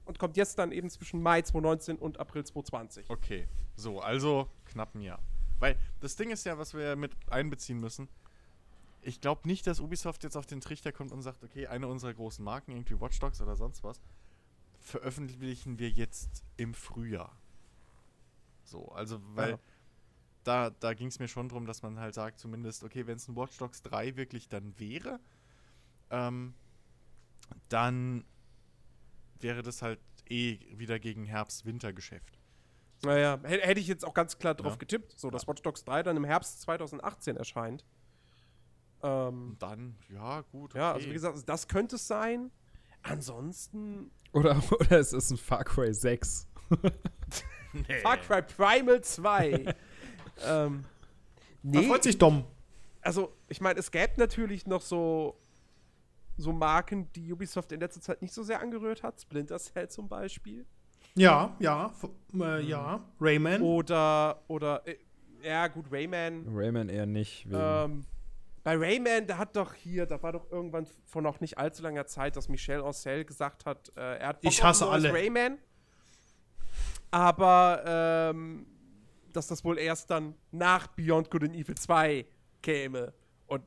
und 0.05 0.19
kommt 0.19 0.37
jetzt 0.37 0.57
dann 0.57 0.71
eben 0.71 0.89
zwischen 0.89 1.21
Mai 1.21 1.41
2019 1.41 1.97
und 1.97 2.19
April 2.19 2.43
2020. 2.43 3.09
Okay. 3.09 3.47
So, 3.75 3.99
also 3.99 4.49
knapp 4.65 4.95
ein 4.95 5.01
Jahr. 5.01 5.19
Weil 5.59 5.77
das 5.99 6.15
Ding 6.15 6.31
ist 6.31 6.45
ja, 6.45 6.57
was 6.57 6.73
wir 6.73 6.95
mit 6.95 7.15
einbeziehen 7.29 7.79
müssen. 7.79 8.07
Ich 9.01 9.19
glaube 9.21 9.47
nicht, 9.47 9.65
dass 9.67 9.79
Ubisoft 9.79 10.23
jetzt 10.23 10.35
auf 10.37 10.45
den 10.45 10.61
Trichter 10.61 10.91
kommt 10.91 11.11
und 11.11 11.21
sagt, 11.21 11.43
okay, 11.43 11.67
eine 11.67 11.87
unserer 11.87 12.13
großen 12.13 12.43
Marken, 12.45 12.71
irgendwie 12.71 12.99
Watch 12.99 13.19
Dogs 13.19 13.41
oder 13.41 13.55
sonst 13.55 13.83
was, 13.83 13.99
veröffentlichen 14.79 15.79
wir 15.79 15.89
jetzt 15.89 16.43
im 16.57 16.73
Frühjahr. 16.73 17.35
So, 18.63 18.89
also, 18.89 19.19
weil 19.35 19.51
Ja. 19.51 19.59
da, 20.43 20.69
da 20.69 20.93
ging 20.93 21.07
es 21.07 21.19
mir 21.19 21.27
schon 21.27 21.49
darum, 21.49 21.65
dass 21.65 21.81
man 21.81 21.99
halt 21.99 22.13
sagt, 22.13 22.39
zumindest, 22.39 22.83
okay, 22.83 23.07
wenn 23.07 23.17
es 23.17 23.27
ein 23.27 23.35
Watch 23.35 23.57
Dogs 23.57 23.81
3 23.81 24.15
wirklich 24.17 24.49
dann 24.49 24.77
wäre, 24.79 25.19
ähm, 26.11 26.53
dann 27.69 28.23
wäre 29.39 29.63
das 29.63 29.81
halt 29.81 29.99
eh 30.29 30.59
wieder 30.77 30.99
gegen 30.99 31.25
Herbst-Winter-Geschäft. 31.25 32.37
Naja, 33.03 33.39
hä- 33.43 33.61
hätte 33.61 33.79
ich 33.79 33.87
jetzt 33.87 34.05
auch 34.05 34.13
ganz 34.13 34.37
klar 34.37 34.53
drauf 34.53 34.73
Ja. 34.73 34.77
getippt, 34.77 35.19
so 35.19 35.31
dass 35.31 35.47
Watch 35.47 35.63
Dogs 35.63 35.83
3 35.83 36.03
dann 36.03 36.17
im 36.17 36.23
Herbst 36.23 36.61
2018 36.61 37.35
erscheint. 37.35 37.83
Ähm, 39.03 39.49
Und 39.51 39.61
dann, 39.61 39.95
ja, 40.13 40.41
gut. 40.51 40.73
ja, 40.73 40.93
also 40.93 40.99
okay. 41.03 41.09
wie 41.09 41.13
gesagt, 41.13 41.37
das 41.47 41.67
könnte 41.67 41.95
es 41.95 42.07
sein. 42.07 42.51
Ansonsten 43.03 44.11
Oder, 44.33 44.61
oder 44.79 44.99
es 44.99 45.11
ist 45.13 45.31
ein 45.31 45.37
Far 45.37 45.63
Cry 45.63 45.93
6. 45.93 46.47
nee. 47.73 47.99
Far 48.01 48.17
Cry 48.17 48.41
Primal 48.41 49.01
2. 49.01 49.51
ähm, 50.45 50.83
Da 51.63 51.79
nee, 51.79 51.87
freut 51.87 52.03
sich 52.03 52.17
Dom. 52.17 52.45
also 53.01 53.33
ich 53.47 53.59
meine, 53.61 53.79
es 53.79 53.91
gäbe 53.91 54.13
natürlich 54.17 54.65
noch 54.67 54.81
so, 54.81 55.37
so 56.37 56.51
Marken, 56.53 57.11
die 57.13 57.31
Ubisoft 57.33 57.71
in 57.71 57.79
letzter 57.79 58.01
Zeit 58.01 58.21
nicht 58.21 58.33
so 58.33 58.43
sehr 58.43 58.61
angerührt 58.61 59.03
hat. 59.03 59.19
Splinter 59.21 59.57
Cell 59.59 59.89
zum 59.89 60.07
Beispiel. 60.07 60.65
Ja, 61.15 61.55
ja, 61.59 61.87
f- 61.87 62.09
äh, 62.39 62.61
ja. 62.63 63.03
Rayman. 63.19 63.61
Oder, 63.61 64.41
oder, 64.47 64.87
äh, 64.87 64.95
ja 65.43 65.67
gut, 65.67 65.87
Rayman. 65.91 66.45
Rayman 66.47 66.87
eher 66.87 67.05
nicht. 67.05 67.47
Ähm, 67.51 68.05
bei 68.63 68.75
Rayman, 68.77 69.25
da 69.27 69.37
hat 69.37 69.55
doch 69.55 69.73
hier, 69.73 70.05
da 70.05 70.21
war 70.21 70.31
doch 70.33 70.51
irgendwann 70.51 70.85
vor 71.05 71.21
noch 71.21 71.39
nicht 71.41 71.57
allzu 71.57 71.81
langer 71.83 72.05
Zeit, 72.05 72.35
dass 72.35 72.47
Michel 72.49 72.81
Ancel 72.83 73.25
gesagt 73.25 73.65
hat, 73.65 73.91
äh, 73.95 74.17
er 74.19 74.27
hat 74.27 74.41
Bock 74.41 74.51
Ich 74.51 74.63
hasse 74.63 74.87
alle. 74.87 75.11
Rayman. 75.13 75.57
Aber 77.09 77.83
ähm, 77.85 78.65
dass 79.33 79.47
das 79.47 79.63
wohl 79.63 79.77
erst 79.77 80.09
dann 80.09 80.35
nach 80.51 80.87
Beyond 80.87 81.29
Good 81.31 81.43
and 81.43 81.55
Evil 81.55 81.75
2 81.75 82.25
käme. 82.61 83.13
Und 83.47 83.63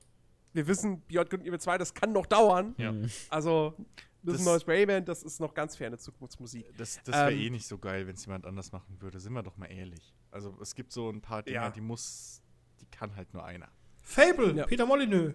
wir 0.53 0.67
wissen, 0.67 1.03
Beyond 1.07 1.31
Good 1.31 1.41
and 1.41 1.49
Evil 1.49 1.61
2, 1.61 1.79
das 1.79 1.93
kann 1.95 2.13
noch 2.13 2.27
dauern. 2.27 2.75
Ja. 2.79 2.95
Also, 3.31 3.75
das, 4.23 4.35
Das- 4.37 4.41
ein 4.41 4.45
neues 4.45 4.69
Rayman, 4.69 5.05
das 5.05 5.23
ist 5.23 5.41
noch 5.41 5.53
ganz 5.55 5.77
ferne 5.77 5.99
Zukunftsmusik. 5.99 6.67
Das, 6.79 7.01
das 7.05 7.15
wäre 7.15 7.33
Ähm, 7.33 7.41
eh 7.41 7.51
nicht 7.51 7.67
so 7.67 7.79
geil, 7.79 8.07
wenn 8.07 8.15
es 8.15 8.25
jemand 8.25 8.47
anders 8.47 8.73
machen 8.73 8.97
würde. 9.01 9.19
Sind 9.21 9.33
wir 9.35 9.43
doch 9.43 9.57
mal 9.57 9.67
ehrlich. 9.67 10.15
Also 10.31 10.57
es 10.63 10.75
gibt 10.75 10.93
so 10.93 11.11
ein 11.11 11.21
paar 11.21 11.43
Dinge, 11.43 11.57
Ja. 11.57 11.71
die 11.71 11.81
muss, 11.83 12.43
die 12.81 12.87
kann 12.87 13.15
halt 13.17 13.33
nur 13.35 13.45
einer. 13.45 13.69
Fable, 14.05 14.55
Ja. 14.55 14.67
Peter 14.67 14.87
Molyneux. 14.87 15.35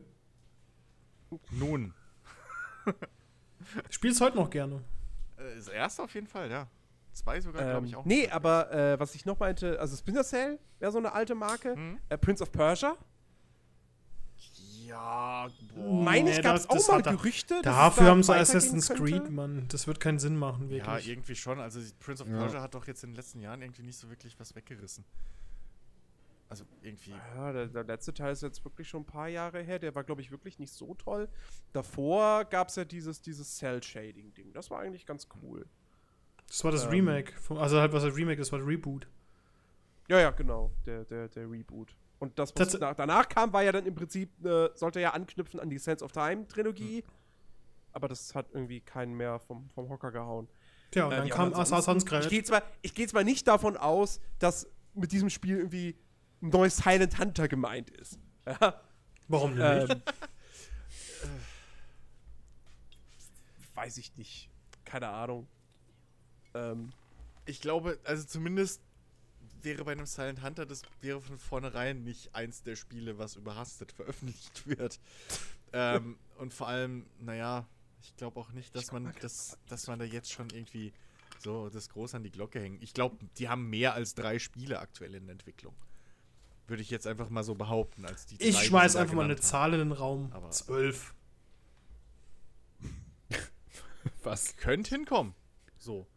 Nun, 1.52 1.94
Spiel's 3.90 4.20
heute 4.22 4.38
noch 4.38 4.50
gerne. 4.50 4.82
äh, 5.38 5.56
das 5.56 5.68
erste 5.68 6.04
auf 6.04 6.14
jeden 6.14 6.28
Fall, 6.28 6.50
ja. 6.50 6.68
Zwei 7.14 7.42
sogar, 7.42 7.62
glaube 7.64 7.78
Ähm, 7.80 7.86
ich, 7.86 7.96
auch. 7.96 8.06
nee, 8.06 8.30
aber 8.30 8.72
äh, 8.72 9.00
was 9.00 9.14
ich 9.16 9.26
noch 9.26 9.38
meinte, 9.40 9.80
also 9.80 9.96
Splinter 9.98 10.24
Cell 10.24 10.60
wäre 10.80 10.92
so 10.92 10.98
eine 11.00 11.12
alte 11.12 11.36
Marke. 11.36 11.76
Mhm. 11.76 12.00
Äh, 12.10 12.18
Prince 12.18 12.42
of 12.42 12.52
Persia. 12.52 12.96
Ja, 14.86 15.48
boah. 15.76 16.04
Meine 16.04 16.32
ich, 16.32 16.42
gab 16.42 16.56
es 16.56 16.68
auch 16.70 16.88
mal 16.88 17.02
er- 17.02 17.12
Gerüchte. 17.12 17.62
Dafür 17.62 18.06
da 18.06 18.10
haben 18.10 18.24
sie 18.24 18.34
Assassin's? 18.36 18.90
Creed, 18.90 19.30
Mann. 19.30 19.66
Das 19.70 19.86
wird 19.86 20.00
keinen 20.00 20.18
Sinn 20.20 20.36
machen, 20.38 20.70
Ja, 20.70 20.86
wirklich. 20.88 21.10
irgendwie 21.10 21.36
schon. 21.36 21.60
Also 21.60 21.80
Prince 22.00 22.24
of 22.24 22.30
Ja. 22.30 22.38
Persia 22.40 22.62
hat 22.62 22.74
doch 22.74 22.88
jetzt 22.88 23.04
in 23.04 23.12
den 23.12 23.16
letzten 23.18 23.40
Jahren 23.40 23.62
irgendwie 23.62 23.84
nicht 23.84 23.98
so 24.00 24.10
wirklich 24.10 24.40
was 24.40 24.56
weggerissen. 24.56 25.04
Also 26.50 26.66
irgendwie. 26.82 27.12
Ja, 27.36 27.54
der, 27.54 27.68
der 27.68 27.84
letzte 27.84 28.12
Teil 28.14 28.34
ist 28.34 28.42
jetzt 28.42 28.66
wirklich 28.66 28.88
schon 28.90 29.04
ein 29.04 29.06
paar 29.06 29.28
Jahre 29.28 29.62
her. 29.62 29.78
Der 29.78 29.94
war, 29.94 30.04
glaube 30.04 30.22
ich, 30.22 30.32
wirklich 30.32 30.58
nicht 30.58 30.74
so 30.74 30.96
toll. 30.96 31.30
Davor 31.74 32.46
gab 32.46 32.70
es 32.70 32.76
ja 32.76 32.86
dieses, 32.86 33.22
dieses 33.22 33.58
Cell-Shading-Ding. 33.58 34.52
Das 34.54 34.72
war 34.72 34.80
eigentlich 34.80 35.06
ganz 35.06 35.28
cool. 35.44 35.68
das 36.48 36.64
war 36.64 36.72
das 36.72 36.86
ähm, 36.86 36.90
Remake. 36.90 37.34
Vom, 37.40 37.58
also 37.60 37.80
halt, 37.80 37.94
was 37.94 38.02
das 38.04 38.16
Remake 38.16 38.42
ist, 38.42 38.52
war 38.52 38.58
das 38.60 38.68
Reboot. 38.68 39.08
Ja, 40.08 40.20
ja, 40.20 40.32
genau. 40.32 40.72
Der, 40.88 41.06
der, 41.06 41.28
der 41.28 41.50
Reboot. 41.50 41.96
Und 42.18 42.38
das, 42.40 42.52
was 42.58 42.78
nach, 42.80 42.96
danach 42.96 43.30
kam, 43.30 43.54
war 43.54 43.62
ja 43.64 43.72
dann 43.72 43.86
im 43.86 43.94
Prinzip, 43.94 44.44
äh, 44.44 44.70
sollte 44.74 45.00
ja 45.00 45.12
anknüpfen 45.14 45.60
an 45.60 45.70
die 45.70 45.78
Sense 45.78 46.04
of 46.04 46.12
Time-Trilogie. 46.12 47.04
Aber 47.92 48.08
das 48.08 48.34
hat 48.34 48.48
irgendwie 48.54 48.82
keinen 48.82 49.14
mehr 49.14 49.40
vom, 49.40 49.70
vom 49.70 49.88
Hocker 49.88 50.12
gehauen. 50.12 50.48
Tja, 50.92 51.06
und 51.06 51.12
Äh, 51.12 51.18
dann 51.18 51.28
ja, 51.28 51.36
kam 51.36 51.54
Assassin's 51.54 52.04
Ich 52.04 52.10
Creed. 52.10 52.30
gehe 52.30 52.44
zwar, 52.44 52.64
ich 52.82 52.96
geh 52.96 53.06
zwar 53.06 53.24
nicht 53.24 53.48
davon 53.48 53.78
aus, 53.78 54.20
dass 54.40 54.68
mit 54.96 55.12
diesem 55.12 55.30
Spiel 55.30 55.58
irgendwie 55.58 55.96
neues 56.42 56.78
Silent 56.78 57.18
Hunter 57.20 57.48
gemeint 57.48 57.90
ist. 57.92 58.20
Ja, 58.46 58.82
Warum 59.28 59.56
denn 59.56 59.80
nicht? 59.88 59.92
ähm, 59.92 61.30
weiß 63.76 63.98
ich 63.98 64.16
nicht. 64.18 64.50
Keine 64.86 65.08
Ahnung. 65.10 65.48
Ähm, 66.54 66.92
Ich 67.46 67.62
glaube, 67.62 68.00
also 68.04 68.24
zumindest 68.26 68.82
wäre 69.62 69.84
bei 69.84 69.92
einem 69.92 70.06
Silent 70.06 70.42
Hunter, 70.44 70.66
das 70.66 70.84
wäre 71.02 71.22
von 71.22 71.38
vornherein 71.38 72.04
nicht 72.04 72.34
eins 72.34 72.64
der 72.64 72.76
Spiele, 72.76 73.18
was 73.18 73.36
überhastet 73.36 73.92
veröffentlicht 73.92 74.66
wird. 74.68 75.00
ähm, 75.74 76.18
und 76.38 76.54
vor 76.54 76.68
allem, 76.68 77.06
naja, 77.20 77.68
ich 78.02 78.16
glaube 78.16 78.40
auch 78.40 78.52
nicht, 78.52 78.76
dass 78.76 78.92
man 78.92 79.14
das, 79.22 79.58
dass 79.68 79.88
man 79.88 80.00
da 80.00 80.06
jetzt 80.06 80.32
schon 80.32 80.50
irgendwie 80.52 80.94
so 81.40 81.70
das 81.70 81.90
groß 81.90 82.16
an 82.16 82.24
die 82.24 82.32
Glocke 82.32 82.60
hängt. 82.62 82.82
Ich 82.82 82.94
glaube, 82.94 83.18
die 83.38 83.50
haben 83.50 83.70
mehr 83.70 83.94
als 83.94 84.16
drei 84.16 84.40
Spiele 84.40 84.80
aktuell 84.80 85.14
in 85.16 85.26
der 85.26 85.34
Entwicklung. 85.34 85.76
Würde 86.70 86.82
ich 86.84 86.90
jetzt 86.92 87.08
einfach 87.08 87.30
mal 87.30 87.44
so 87.44 87.56
behaupten, 87.56 88.06
als 88.06 88.26
die 88.28 88.36
ich 88.42 88.58
schmeiß 88.66 88.96
einfach 88.96 89.14
mal 89.16 89.24
eine 89.26 89.34
haben. 89.34 89.42
Zahl 89.42 89.74
in 89.74 89.80
den 89.80 89.92
Raum. 89.92 90.32
Aber- 90.32 90.52
Zwölf. 90.52 91.14
Was? 94.24 94.56
Könnte 94.58 94.92
hinkommen. 94.96 95.34
So. 95.78 96.08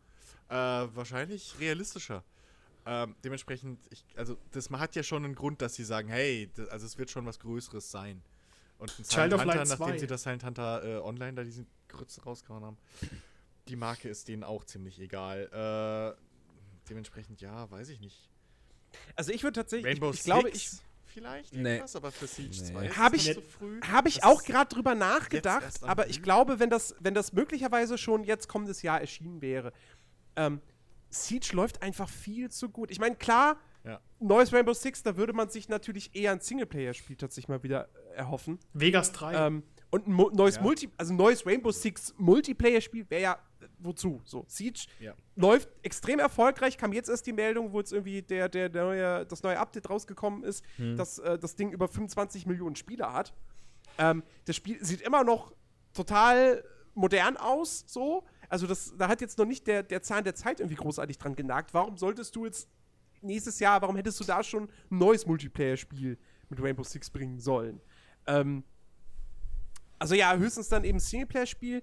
Äh, 0.48 0.54
wahrscheinlich 0.54 1.54
realistischer. 1.60 2.22
Ähm, 2.84 3.14
dementsprechend, 3.24 3.78
ich, 3.90 4.04
also 4.16 4.36
das 4.50 4.68
man 4.68 4.80
hat 4.80 4.96
ja 4.96 5.02
schon 5.02 5.24
einen 5.24 5.34
Grund, 5.36 5.62
dass 5.62 5.74
sie 5.74 5.84
sagen, 5.84 6.08
hey, 6.08 6.48
d- 6.48 6.68
also 6.68 6.84
es 6.84 6.98
wird 6.98 7.10
schon 7.10 7.24
was 7.26 7.38
Größeres 7.38 7.90
sein. 7.90 8.22
Und 8.78 8.90
ein 8.98 9.04
Child 9.04 9.34
of 9.34 9.40
Hunter, 9.40 9.54
Light 9.54 9.68
nachdem 9.68 9.86
2. 9.86 9.98
sie 10.00 10.06
das 10.08 10.22
Silent 10.24 10.44
Hunter 10.44 10.84
äh, 10.84 10.98
online 10.98 11.34
da 11.34 11.44
diesen 11.44 11.66
Grütze 11.88 12.22
rausgehauen 12.24 12.64
haben, 12.64 12.76
die 13.68 13.76
Marke 13.76 14.08
ist 14.08 14.26
denen 14.26 14.42
auch 14.42 14.64
ziemlich 14.64 14.98
egal. 14.98 16.16
Äh, 16.18 16.20
dementsprechend, 16.90 17.40
ja, 17.40 17.70
weiß 17.70 17.88
ich 17.90 18.00
nicht. 18.00 18.28
Also 19.16 19.32
ich 19.32 19.42
würde 19.42 19.60
tatsächlich, 19.60 19.86
Rainbow 19.92 20.10
ich, 20.10 20.18
ich 20.18 20.24
glaube, 20.24 20.48
ich 20.50 20.68
Six 20.70 20.82
vielleicht 21.06 21.52
Nee. 21.52 21.68
irgendwas, 21.74 21.96
aber 21.96 22.10
für 22.10 22.26
Siege 22.26 22.48
Nee. 22.50 22.72
2 22.72 22.86
ist 22.86 22.96
Hab 22.98 23.14
es 23.14 23.26
ich- 23.28 23.34
so 23.34 23.40
früh. 23.40 23.80
Habe 23.82 24.08
ich 24.08 24.14
Das 24.16 24.24
auch 24.24 24.42
gerade 24.42 24.74
drüber 24.74 24.94
nachgedacht, 24.94 25.82
aber 25.82 26.08
ich 26.08 26.22
glaube, 26.22 26.58
wenn 26.58 26.70
das, 26.70 26.94
wenn 27.00 27.14
das 27.14 27.32
möglicherweise 27.32 27.98
schon 27.98 28.24
jetzt 28.24 28.48
kommendes 28.48 28.82
Jahr 28.82 29.00
erschienen 29.00 29.40
wäre, 29.42 29.72
ähm, 30.36 30.60
Siege 31.10 31.50
läuft 31.54 31.82
einfach 31.82 32.08
viel 32.08 32.50
zu 32.50 32.70
gut. 32.70 32.90
Ich 32.90 32.98
meine, 32.98 33.16
klar, 33.16 33.58
Ja. 33.84 34.00
neues 34.20 34.52
Rainbow 34.52 34.72
Six, 34.72 35.02
da 35.02 35.16
würde 35.16 35.32
man 35.34 35.50
sich 35.50 35.68
natürlich 35.68 36.14
eher 36.14 36.32
ein 36.32 36.40
Singleplayer-Spiel 36.40 37.16
tatsächlich 37.16 37.48
mal 37.48 37.62
wieder 37.62 37.88
äh, 38.14 38.16
erhoffen. 38.18 38.58
Vegas 38.72 39.12
3. 39.12 39.34
Ähm, 39.48 39.62
und 39.90 40.06
ein 40.06 40.16
neues 40.34 40.56
Ja. 40.56 40.62
Multi, 40.62 40.88
also 40.96 41.12
ein 41.12 41.16
neues 41.16 41.44
Rainbow 41.44 41.70
Six 41.72 42.14
Multiplayer-Spiel 42.16 43.10
wäre 43.10 43.20
ja 43.22 43.38
wozu? 43.78 44.20
So, 44.24 44.44
Siege 44.48 44.86
Ja. 45.00 45.14
läuft 45.36 45.68
extrem 45.82 46.18
erfolgreich. 46.18 46.76
Kam 46.78 46.92
jetzt 46.92 47.08
erst 47.08 47.26
die 47.26 47.32
Meldung, 47.32 47.72
wo 47.72 47.78
jetzt 47.78 47.92
irgendwie 47.92 48.22
der, 48.22 48.48
der, 48.48 48.68
der 48.68 48.84
neue, 48.84 49.26
das 49.26 49.42
neue 49.42 49.58
Update 49.58 49.88
rausgekommen 49.90 50.44
ist, 50.44 50.64
dass 50.96 51.18
äh, 51.18 51.38
das 51.38 51.56
Ding 51.56 51.70
über 51.72 51.88
25 51.88 52.46
Millionen 52.46 52.76
Spieler 52.76 53.12
hat. 53.12 53.32
Ähm, 53.98 54.22
das 54.46 54.56
Spiel 54.56 54.82
sieht 54.84 55.00
immer 55.02 55.24
noch 55.24 55.52
total 55.92 56.64
modern 56.94 57.36
aus, 57.36 57.84
so. 57.86 58.24
Also 58.48 58.66
das, 58.66 58.94
da 58.98 59.08
hat 59.08 59.20
jetzt 59.20 59.38
noch 59.38 59.46
nicht 59.46 59.66
der, 59.66 59.82
der 59.82 60.02
Zahn 60.02 60.24
der 60.24 60.34
Zeit 60.34 60.60
irgendwie 60.60 60.76
großartig 60.76 61.16
dran 61.18 61.34
genagt. 61.36 61.72
Warum 61.72 61.96
solltest 61.96 62.36
du 62.36 62.44
jetzt 62.44 62.68
nächstes 63.22 63.58
Jahr, 63.60 63.80
warum 63.80 63.96
hättest 63.96 64.20
du 64.20 64.24
da 64.24 64.42
schon 64.42 64.64
ein 64.90 64.98
neues 64.98 65.26
Multiplayer-Spiel 65.26 66.18
mit 66.50 66.62
Rainbow 66.62 66.82
Six 66.84 67.08
bringen 67.10 67.38
sollen? 67.38 67.80
Ähm, 68.26 68.64
also 69.98 70.14
ja, 70.14 70.34
höchstens 70.36 70.68
dann 70.68 70.84
eben 70.84 70.98
Singleplayer-Spiel. 70.98 71.80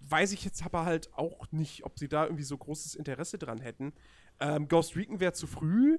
Weiß 0.00 0.32
ich 0.32 0.44
jetzt 0.44 0.64
aber 0.64 0.84
halt 0.84 1.12
auch 1.14 1.50
nicht, 1.52 1.84
ob 1.84 1.98
sie 1.98 2.08
da 2.08 2.24
irgendwie 2.24 2.44
so 2.44 2.56
großes 2.56 2.94
Interesse 2.94 3.38
dran 3.38 3.60
hätten. 3.60 3.92
Ähm, 4.40 4.68
Ghost 4.68 4.96
Recon 4.96 5.20
wäre 5.20 5.32
zu 5.32 5.46
früh. 5.46 5.98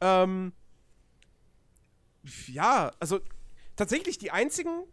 Ähm, 0.00 0.52
ja, 2.46 2.92
also 3.00 3.20
tatsächlich 3.76 4.18
die 4.18 4.30
einzigen 4.30 4.84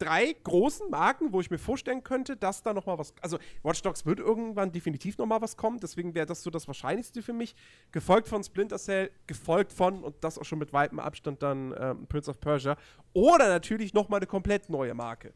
drei 0.00 0.34
großen 0.44 0.90
Marken, 0.90 1.32
wo 1.32 1.40
ich 1.40 1.50
mir 1.50 1.58
vorstellen 1.58 2.02
könnte, 2.02 2.36
dass 2.36 2.62
da 2.62 2.72
noch 2.72 2.86
mal 2.86 2.98
was, 2.98 3.14
also 3.20 3.38
Watch 3.62 3.82
Dogs 3.82 4.06
wird 4.06 4.18
irgendwann 4.18 4.72
definitiv 4.72 5.18
noch 5.18 5.26
mal 5.26 5.42
was 5.42 5.56
kommen, 5.56 5.78
deswegen 5.78 6.14
wäre 6.14 6.26
das 6.26 6.42
so 6.42 6.50
das 6.50 6.66
Wahrscheinlichste 6.66 7.22
für 7.22 7.34
mich, 7.34 7.54
gefolgt 7.92 8.26
von 8.26 8.42
Splinter 8.42 8.78
Cell, 8.78 9.10
gefolgt 9.26 9.72
von 9.72 10.02
und 10.02 10.16
das 10.24 10.38
auch 10.38 10.44
schon 10.44 10.58
mit 10.58 10.72
weitem 10.72 10.98
Abstand 10.98 11.42
dann 11.42 11.74
ähm, 11.78 12.06
Prince 12.06 12.30
of 12.30 12.40
Persia 12.40 12.76
oder 13.12 13.48
natürlich 13.48 13.92
noch 13.92 14.08
mal 14.08 14.16
eine 14.16 14.26
komplett 14.26 14.70
neue 14.70 14.94
Marke. 14.94 15.34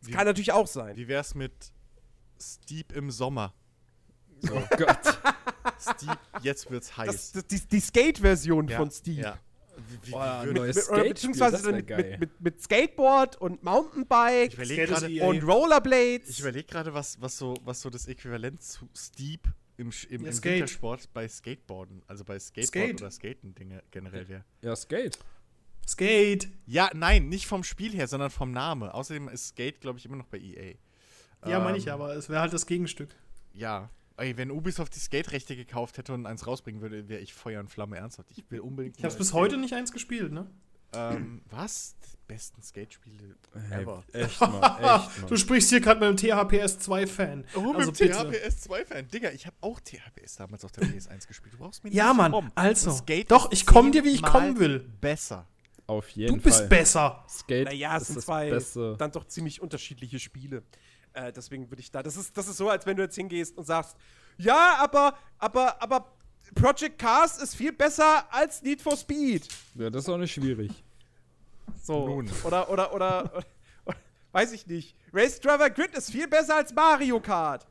Das 0.00 0.08
Wie- 0.08 0.12
kann 0.12 0.26
natürlich 0.26 0.52
auch 0.52 0.66
sein. 0.66 0.96
Wie 0.96 1.08
wär's 1.08 1.34
mit 1.34 1.52
Steep 2.40 2.92
im 2.92 3.10
Sommer? 3.10 3.52
Oh 4.50 4.62
Gott. 4.76 4.98
Steep, 5.80 6.18
jetzt 6.42 6.70
wird's 6.70 6.96
heiß. 6.96 7.32
Das, 7.32 7.32
das, 7.32 7.46
die 7.46 7.66
die 7.68 7.80
Skate-Version 7.80 8.68
Ja, 8.68 8.76
von 8.76 8.90
Steve. 8.90 9.20
Ja. 9.20 9.38
Wie, 10.02 10.10
wie, 10.10 10.52
Mit, 10.62 10.88
oder 10.88 11.04
beziehungsweise 11.04 11.70
mit, 12.38 12.62
Skateboard 12.62 13.36
und 13.36 13.62
Mountainbike 13.62 14.54
überlege 14.54 15.06
EA. 15.06 15.26
und 15.26 15.42
Rollerblades. 15.42 16.30
ich 16.30 16.40
überleg 16.40 16.66
gerade, 16.66 16.94
was, 16.94 17.20
was, 17.20 17.36
so, 17.36 17.54
was 17.62 17.82
so 17.82 17.90
das 17.90 18.08
Äquivalent 18.08 18.62
zu 18.62 18.88
Steep 18.96 19.46
im, 19.76 19.90
im, 20.08 20.22
Ja, 20.22 20.28
im 20.28 20.32
Skate. 20.32 20.52
Wintersport 20.54 21.12
bei 21.12 21.28
Skateboarden, 21.28 22.02
also 22.06 22.24
bei 22.24 22.38
Skateboard 22.38 22.68
Skate. 22.68 23.02
oder 23.02 23.10
Skaten 23.10 23.54
Dinge 23.54 23.82
generell 23.90 24.26
wäre. 24.28 24.44
Ja, 24.62 24.74
Skate. 24.74 25.18
Skate. 25.86 26.48
Ja, 26.66 26.90
nein, 26.94 27.28
nicht 27.28 27.46
vom 27.46 27.62
Spiel 27.64 27.92
her, 27.92 28.08
sondern 28.08 28.30
vom 28.30 28.50
Namen. 28.50 28.88
Außerdem 28.90 29.28
ist 29.28 29.48
Skate, 29.48 29.80
glaube 29.80 29.98
ich, 29.98 30.06
immer 30.06 30.16
noch 30.16 30.26
bei 30.26 30.38
EA. 30.38 30.74
Ja, 31.48 31.60
meine 31.60 31.78
ich 31.78 31.86
Ähm, 31.86 31.92
aber. 31.94 32.14
Es 32.16 32.28
wäre 32.28 32.40
halt 32.40 32.52
das 32.52 32.66
Gegenstück. 32.66 33.14
Ja. 33.52 33.90
Ey, 34.18 34.36
wenn 34.38 34.50
Ubisoft 34.50 34.94
die 34.96 34.98
Skate-Rechte 35.00 35.54
gekauft 35.56 35.98
hätte 35.98 36.14
und 36.14 36.24
eins 36.26 36.46
rausbringen 36.46 36.80
würde, 36.80 37.08
wäre 37.08 37.20
ich 37.20 37.34
Feuer 37.34 37.60
und 37.60 37.68
Flamme 37.68 37.98
ernsthaft. 37.98 38.30
Ich 38.34 38.44
will 38.50 38.60
unbedingt. 38.60 38.96
Ich 38.98 39.04
habe 39.04 39.14
bis 39.14 39.28
Skate- 39.28 39.40
heute 39.40 39.56
nicht 39.58 39.74
eins 39.74 39.92
gespielt, 39.92 40.32
ne? 40.32 40.46
Ähm, 40.94 41.42
was? 41.50 41.96
Die 42.00 42.16
besten 42.26 42.62
Skate-Spiele 42.62 43.36
Hey, 43.68 43.82
ever. 43.82 44.02
echt 44.12 44.40
mal, 44.40 45.04
echt 45.04 45.18
Du 45.22 45.34
mal. 45.34 45.36
sprichst 45.36 45.68
hier 45.68 45.80
gerade 45.80 46.00
mit 46.00 46.08
einem 46.08 46.16
THPS 46.16 46.78
2-Fan. 46.88 47.44
Oh, 47.54 47.74
also 47.74 47.90
mit 47.90 47.98
bitte. 47.98 48.12
THPS 48.14 48.70
2-Fan. 48.70 49.08
Digga, 49.08 49.30
ich 49.32 49.46
habe 49.46 49.56
auch 49.60 49.78
THPS 49.80 50.36
damals 50.36 50.64
auf 50.64 50.72
der 50.72 50.84
PS1 50.84 51.26
gespielt. 51.28 51.52
Du 51.54 51.58
brauchst 51.58 51.84
mir 51.84 51.90
Ja, 51.90 52.08
nicht 52.08 52.16
Mann, 52.16 52.32
kommen. 52.32 52.52
also. 52.54 52.90
Skate 52.92 53.30
Doch, 53.30 53.52
ich 53.52 53.66
komm 53.66 53.92
dir, 53.92 54.04
wie 54.04 54.10
ich 54.10 54.22
kommen 54.22 54.58
will. 54.58 54.78
Besser. 55.00 55.46
Auf 55.86 56.08
jeden 56.10 56.36
Du 56.36 56.42
bist 56.42 56.58
Fall. 56.58 56.68
besser. 56.68 57.24
Skate 57.28 57.66
Naja, 57.66 57.96
es 57.96 58.02
ist 58.02 58.08
sind 58.08 58.22
zwei 58.22 58.50
Beste. 58.50 58.96
dann 58.98 59.12
doch 59.12 59.26
ziemlich 59.26 59.60
unterschiedliche 59.62 60.18
Spiele. 60.18 60.62
Äh, 61.12 61.32
deswegen 61.32 61.70
würde 61.70 61.80
ich 61.80 61.90
da. 61.90 62.02
Das 62.02 62.16
ist, 62.16 62.36
das 62.36 62.48
ist 62.48 62.56
so, 62.56 62.68
als 62.68 62.84
wenn 62.86 62.96
du 62.96 63.02
jetzt 63.04 63.14
hingehst 63.14 63.56
und 63.56 63.64
sagst, 63.64 63.96
ja, 64.36 64.76
aber, 64.78 65.16
aber, 65.38 65.80
aber 65.80 66.12
Project 66.54 66.98
Cars 66.98 67.38
ist 67.40 67.54
viel 67.56 67.72
besser 67.72 68.26
als 68.32 68.62
Need 68.62 68.82
for 68.82 68.96
Speed. 68.96 69.48
Ja, 69.76 69.88
das 69.90 70.02
ist 70.02 70.08
auch 70.08 70.18
nicht 70.18 70.32
schwierig. 70.32 70.70
So. 71.82 72.06
Nun. 72.06 72.30
Oder, 72.44 72.68
oder, 72.70 72.92
oder, 72.92 73.24
oder, 73.84 73.96
weiß 74.32 74.52
ich 74.52 74.66
nicht. 74.66 74.94
Race 75.12 75.40
Driver 75.40 75.70
Grid 75.70 75.94
ist 75.94 76.10
viel 76.10 76.28
besser 76.28 76.56
als 76.56 76.74
Mario 76.74 77.20
Kart. 77.20 77.66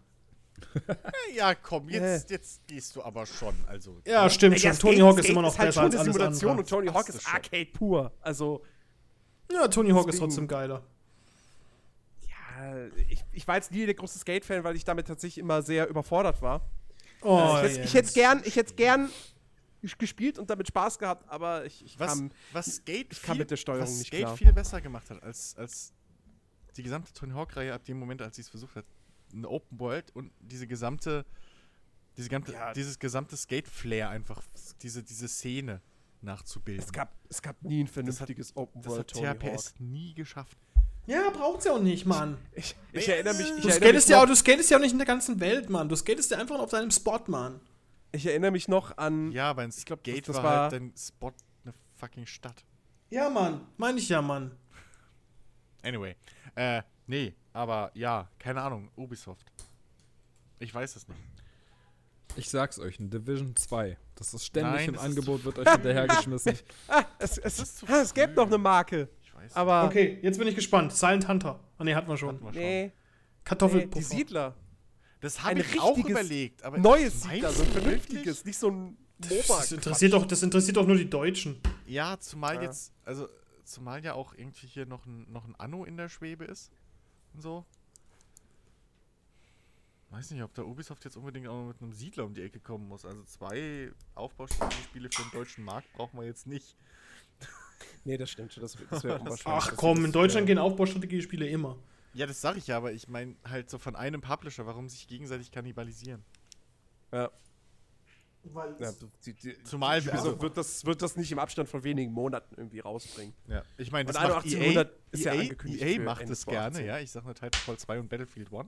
Ja, 1.35 1.55
komm, 1.55 1.89
jetzt, 1.89 2.29
jetzt 2.29 2.65
gehst 2.67 2.95
du 2.95 3.03
aber 3.03 3.25
schon. 3.25 3.55
Also, 3.67 4.01
Ja, 4.05 4.29
stimmt 4.29 4.59
schon. 4.59 4.77
Tony 4.77 4.97
Hawk 4.99 5.19
ist 5.19 5.29
immer 5.29 5.41
noch 5.41 5.57
halt 5.57 5.69
besser 5.69 5.81
schon 5.81 5.83
als 5.85 5.93
eine 5.95 6.01
alles 6.01 6.13
Simulation 6.13 6.51
andere. 6.51 6.63
und 6.63 6.69
Tony 6.69 6.87
Hawk 6.87 7.09
ist. 7.09 7.27
Arcade 7.27 7.65
pur. 7.67 8.11
Also, 8.21 8.63
Ja, 9.51 9.67
Tony 9.67 9.91
Hawk 9.91 10.07
ist 10.09 10.19
trotzdem 10.19 10.47
geiler. 10.47 10.83
ja, 12.27 12.85
ich, 13.09 13.23
ich 13.31 13.47
war 13.47 13.55
jetzt 13.55 13.71
nie 13.71 13.85
der 13.85 13.95
große 13.95 14.19
Skate-Fan, 14.19 14.63
weil 14.63 14.75
ich 14.75 14.83
damit 14.83 15.07
tatsächlich 15.07 15.37
immer 15.39 15.61
sehr 15.61 15.87
überfordert 15.87 16.41
war. 16.41 16.61
Oh, 17.21 17.57
ich 17.57 17.71
hätte 17.71 17.81
ich 17.81 17.93
hätt's 17.93 18.13
gern, 18.13 18.41
ich 18.45 18.55
hätte 18.55 18.73
gern 18.75 19.09
gespielt 19.99 20.39
und 20.39 20.49
damit 20.49 20.67
Spaß 20.67 20.97
gehabt, 20.97 21.29
aber 21.29 21.63
ich, 21.65 21.85
ich 21.85 21.99
was, 21.99 22.15
kam. 22.15 22.31
was 22.53 22.65
Skate, 22.77 23.07
ich 23.11 23.21
kam 23.21 23.35
viel, 23.35 23.41
mit 23.43 23.51
der 23.51 23.57
Steuerung 23.57 23.83
was 23.83 23.97
nicht 23.99 24.07
Skate 24.07 24.21
klar. 24.23 24.37
viel 24.37 24.51
besser 24.53 24.81
gemacht 24.81 25.09
hat 25.11 25.21
als, 25.21 25.55
als 25.57 25.93
die 26.75 26.81
gesamte 26.83 27.13
Tony 27.13 27.33
Hawk-Reihe 27.33 27.71
ab 27.73 27.83
dem 27.85 27.99
Moment, 27.99 28.21
als 28.23 28.35
sie 28.35 28.41
es 28.41 28.49
versucht 28.49 28.75
hat. 28.75 28.85
Eine 29.35 29.49
Open 29.49 29.79
World 29.79 30.11
und 30.15 30.31
diese 30.39 30.65
gesamte, 30.67 31.25
diese 32.17 32.29
gesamte, 32.29 32.53
Ja. 32.53 32.73
dieses 32.73 32.97
gesamte 32.99 33.35
Skate-Flair 33.35 34.09
einfach, 34.09 34.41
diese, 34.81 35.03
diese 35.03 35.27
Szene 35.27 35.81
nachzubilden. 36.21 36.83
Es 36.83 36.91
gab, 36.93 37.13
es 37.29 37.41
gab 37.41 37.61
nie 37.61 37.81
ein 37.83 37.85
das 37.85 37.89
hat, 37.91 37.93
vernünftiges 37.93 38.55
Open 38.55 38.81
das 38.81 38.89
World 38.91 38.99
hat 39.01 39.07
Tony 39.11 39.25
Hawk. 39.27 39.39
THPS 39.39 39.73
nie 39.79 40.13
geschafft. 40.13 40.57
Ja, 41.07 41.29
braucht's 41.29 41.65
ja 41.65 41.73
auch 41.73 41.81
nicht, 41.81 42.05
Mann. 42.05 42.37
Ich, 42.53 42.75
ich 42.91 43.07
erinnere 43.07 43.35
mich, 43.35 43.41
ich 43.45 43.61
Du 43.61 43.67
erinnere 43.67 43.73
skatest, 43.89 44.07
mich 44.07 44.11
ja, 44.15 44.23
auch- 44.23 44.25
du 44.25 44.35
skatest 44.35 44.69
ja 44.71 44.77
auch 44.77 44.81
nicht 44.81 44.93
in 44.93 44.97
der 44.97 45.05
ganzen 45.05 45.39
Welt, 45.39 45.69
Mann. 45.69 45.87
Du 45.87 45.95
skatest 45.95 46.31
ja 46.31 46.37
einfach 46.39 46.57
auf 46.57 46.71
deinem 46.71 46.89
Spot, 46.89 47.19
Mann. 47.27 47.59
ich 48.11 48.25
erinnere 48.25 48.49
mich 48.51 48.67
noch 48.67 48.97
an. 48.97 49.31
Ja, 49.31 49.49
aber 49.51 49.61
ein 49.63 49.69
glaub, 49.85 50.03
das- 50.03 50.13
Skate 50.13 50.27
das 50.29 50.35
war, 50.37 50.43
war- 50.43 50.61
halt 50.63 50.73
dein 50.73 50.93
Spot 50.97 51.33
eine 51.63 51.73
fucking 51.97 52.25
Stadt. 52.25 52.63
Ja, 53.11 53.29
Mann. 53.29 53.61
Meine 53.77 53.99
ich 53.99 54.09
ja, 54.09 54.21
Mann. 54.21 54.57
Anyway. 55.83 56.15
Äh, 56.55 56.81
nee, 57.05 57.35
aber 57.55 57.91
ja, 57.93 58.29
keine 58.37 58.61
Ahnung, 58.61 58.91
Ubisoft. 58.97 59.51
Ich 60.59 60.73
weiß 60.73 60.95
es 60.97 61.07
nicht. 61.07 61.19
Ich 62.35 62.49
sag's 62.49 62.79
euch, 62.79 62.99
ein 62.99 63.09
Division 63.09 63.55
2. 63.55 63.97
Das 64.15 64.33
ist 64.33 64.45
ständig 64.45 64.73
Nein, 64.73 64.89
im 64.89 64.95
das 64.95 65.03
Angebot, 65.03 65.45
wird 65.45 65.59
euch 65.59 65.69
hinterhergeschmissen. 65.71 66.57
Ah, 66.89 67.05
es, 67.19 67.37
es, 67.37 67.83
ah, 67.87 68.01
es 68.01 68.13
gäbe 68.13 68.33
noch 68.33 68.47
eine 68.47 68.57
Marke. 68.57 69.07
Ich 69.23 69.33
weiß 69.33 69.55
Aber. 69.55 69.85
Okay, 69.85 70.19
jetzt 70.21 70.37
bin 70.37 70.47
ich 70.47 70.55
gespannt. 70.55 70.91
Silent 70.91 71.27
Hunter. 71.29 71.59
Ah, 71.77 71.83
nee, 71.85 71.95
hatten 71.95 72.09
wir 72.09 72.17
schon. 72.17 72.35
Hatten 72.35 72.45
wir 72.45 72.53
schon. 72.53 72.61
Nee, 72.61 72.83
nee, 72.87 72.91
die 73.39 73.43
Kartoffelpuffer. 73.45 74.05
Siedler. 74.05 74.55
Das 75.21 75.41
habe 75.43 75.61
ich 75.61 75.79
auch 75.79 75.97
überlegt. 75.97 76.61
Aber 76.63 76.77
Neues 76.77 77.21
Siedler, 77.23 77.51
so 77.51 77.63
ein 77.63 77.71
vernünftiges, 77.71 78.43
nicht 78.43 78.57
so 78.57 78.69
ein 78.69 78.97
das, 79.17 79.47
MOBA. 79.47 79.63
interessiert 79.75 80.13
doch, 80.13 80.25
das 80.25 80.43
interessiert 80.43 80.75
doch 80.75 80.85
nur 80.85 80.97
die 80.97 81.09
Deutschen. 81.09 81.61
Ja, 81.85 82.19
zumal 82.19 82.55
Ja. 82.55 82.63
jetzt, 82.63 82.91
also 83.05 83.29
zumal 83.63 84.03
ja 84.03 84.13
auch 84.13 84.33
irgendwie 84.33 84.67
hier 84.67 84.85
noch 84.85 85.05
ein, 85.05 85.31
noch 85.31 85.45
ein 85.45 85.55
Anno 85.57 85.85
in 85.85 85.95
der 85.95 86.09
Schwebe 86.09 86.43
ist. 86.45 86.71
Und 87.35 87.41
so. 87.41 87.65
Weiß 90.11 90.31
nicht, 90.31 90.41
ob 90.41 90.53
der 90.53 90.65
Ubisoft 90.65 91.03
jetzt 91.03 91.17
unbedingt 91.17 91.47
auch 91.47 91.67
mit 91.67 91.81
einem 91.81 91.91
Siedler 91.91 92.23
um 92.25 92.33
die 92.33 92.41
Ecke 92.41 92.59
kommen 92.59 92.87
muss. 92.87 93.03
Also 93.05 93.23
zwei 93.23 93.91
Aufbauspiele 94.13 95.09
für 95.11 95.23
den 95.23 95.31
deutschen 95.31 95.63
Markt 95.65 95.91
brauchen 95.93 96.17
wir 96.17 96.25
jetzt 96.25 96.47
nicht. 96.47 96.75
Nee, 98.05 98.17
das 98.17 98.29
stimmt 98.29 98.53
schon. 98.53 98.61
Das, 98.61 98.77
das 98.89 99.03
wäre 99.03 99.19
unwahrscheinlich. 99.19 99.45
Ach 99.45 99.73
komm, 99.75 99.97
das 99.97 100.05
in 100.05 100.11
Deutschland 100.13 100.47
wär- 100.47 100.55
gehen 100.55 100.59
Aufbaustrategiespiele 100.59 101.47
immer. 101.49 101.75
Ja, 102.13 102.25
das 102.25 102.39
sag 102.39 102.55
ich 102.55 102.67
ja, 102.67 102.77
aber 102.77 102.93
ich 102.93 103.09
meine 103.09 103.35
halt 103.43 103.69
so 103.69 103.77
von 103.77 103.97
einem 103.97 104.21
Publisher, 104.21 104.65
warum 104.65 104.87
sich 104.87 105.05
gegenseitig 105.09 105.51
kannibalisieren. 105.51 106.23
Ja. 107.11 107.29
Ja, 108.79 108.91
die, 109.25 109.33
die, 109.33 109.63
Zumal, 109.63 109.95
also 109.95 110.11
also, 110.11 110.41
wird, 110.41 110.57
das, 110.57 110.85
wird 110.85 111.01
das 111.01 111.15
nicht 111.15 111.31
im 111.31 111.39
Abstand 111.39 111.67
von 111.69 111.83
wenigen 111.83 112.11
Monaten 112.11 112.55
irgendwie 112.57 112.79
rausbringen. 112.79 113.33
ja, 113.47 113.63
ich 113.77 113.91
meine, 113.91 114.05
das 114.11 114.15
macht 114.15 114.45
1800 114.45 114.87
EA, 114.87 114.93
ist 115.11 115.25
ja 115.25 115.33
EA, 115.33 115.39
angekündigt 115.41 115.83
EA 115.83 116.01
macht 116.01 116.29
das 116.29 116.45
gerne, 116.45 116.75
2018. 116.75 116.85
ja. 116.85 116.99
Ich 116.99 117.11
sag 117.11 117.23
nur 117.25 117.33
Titanfall 117.33 117.77
2 117.77 117.99
und 117.99 118.09
Battlefield 118.09 118.53
1. 118.53 118.65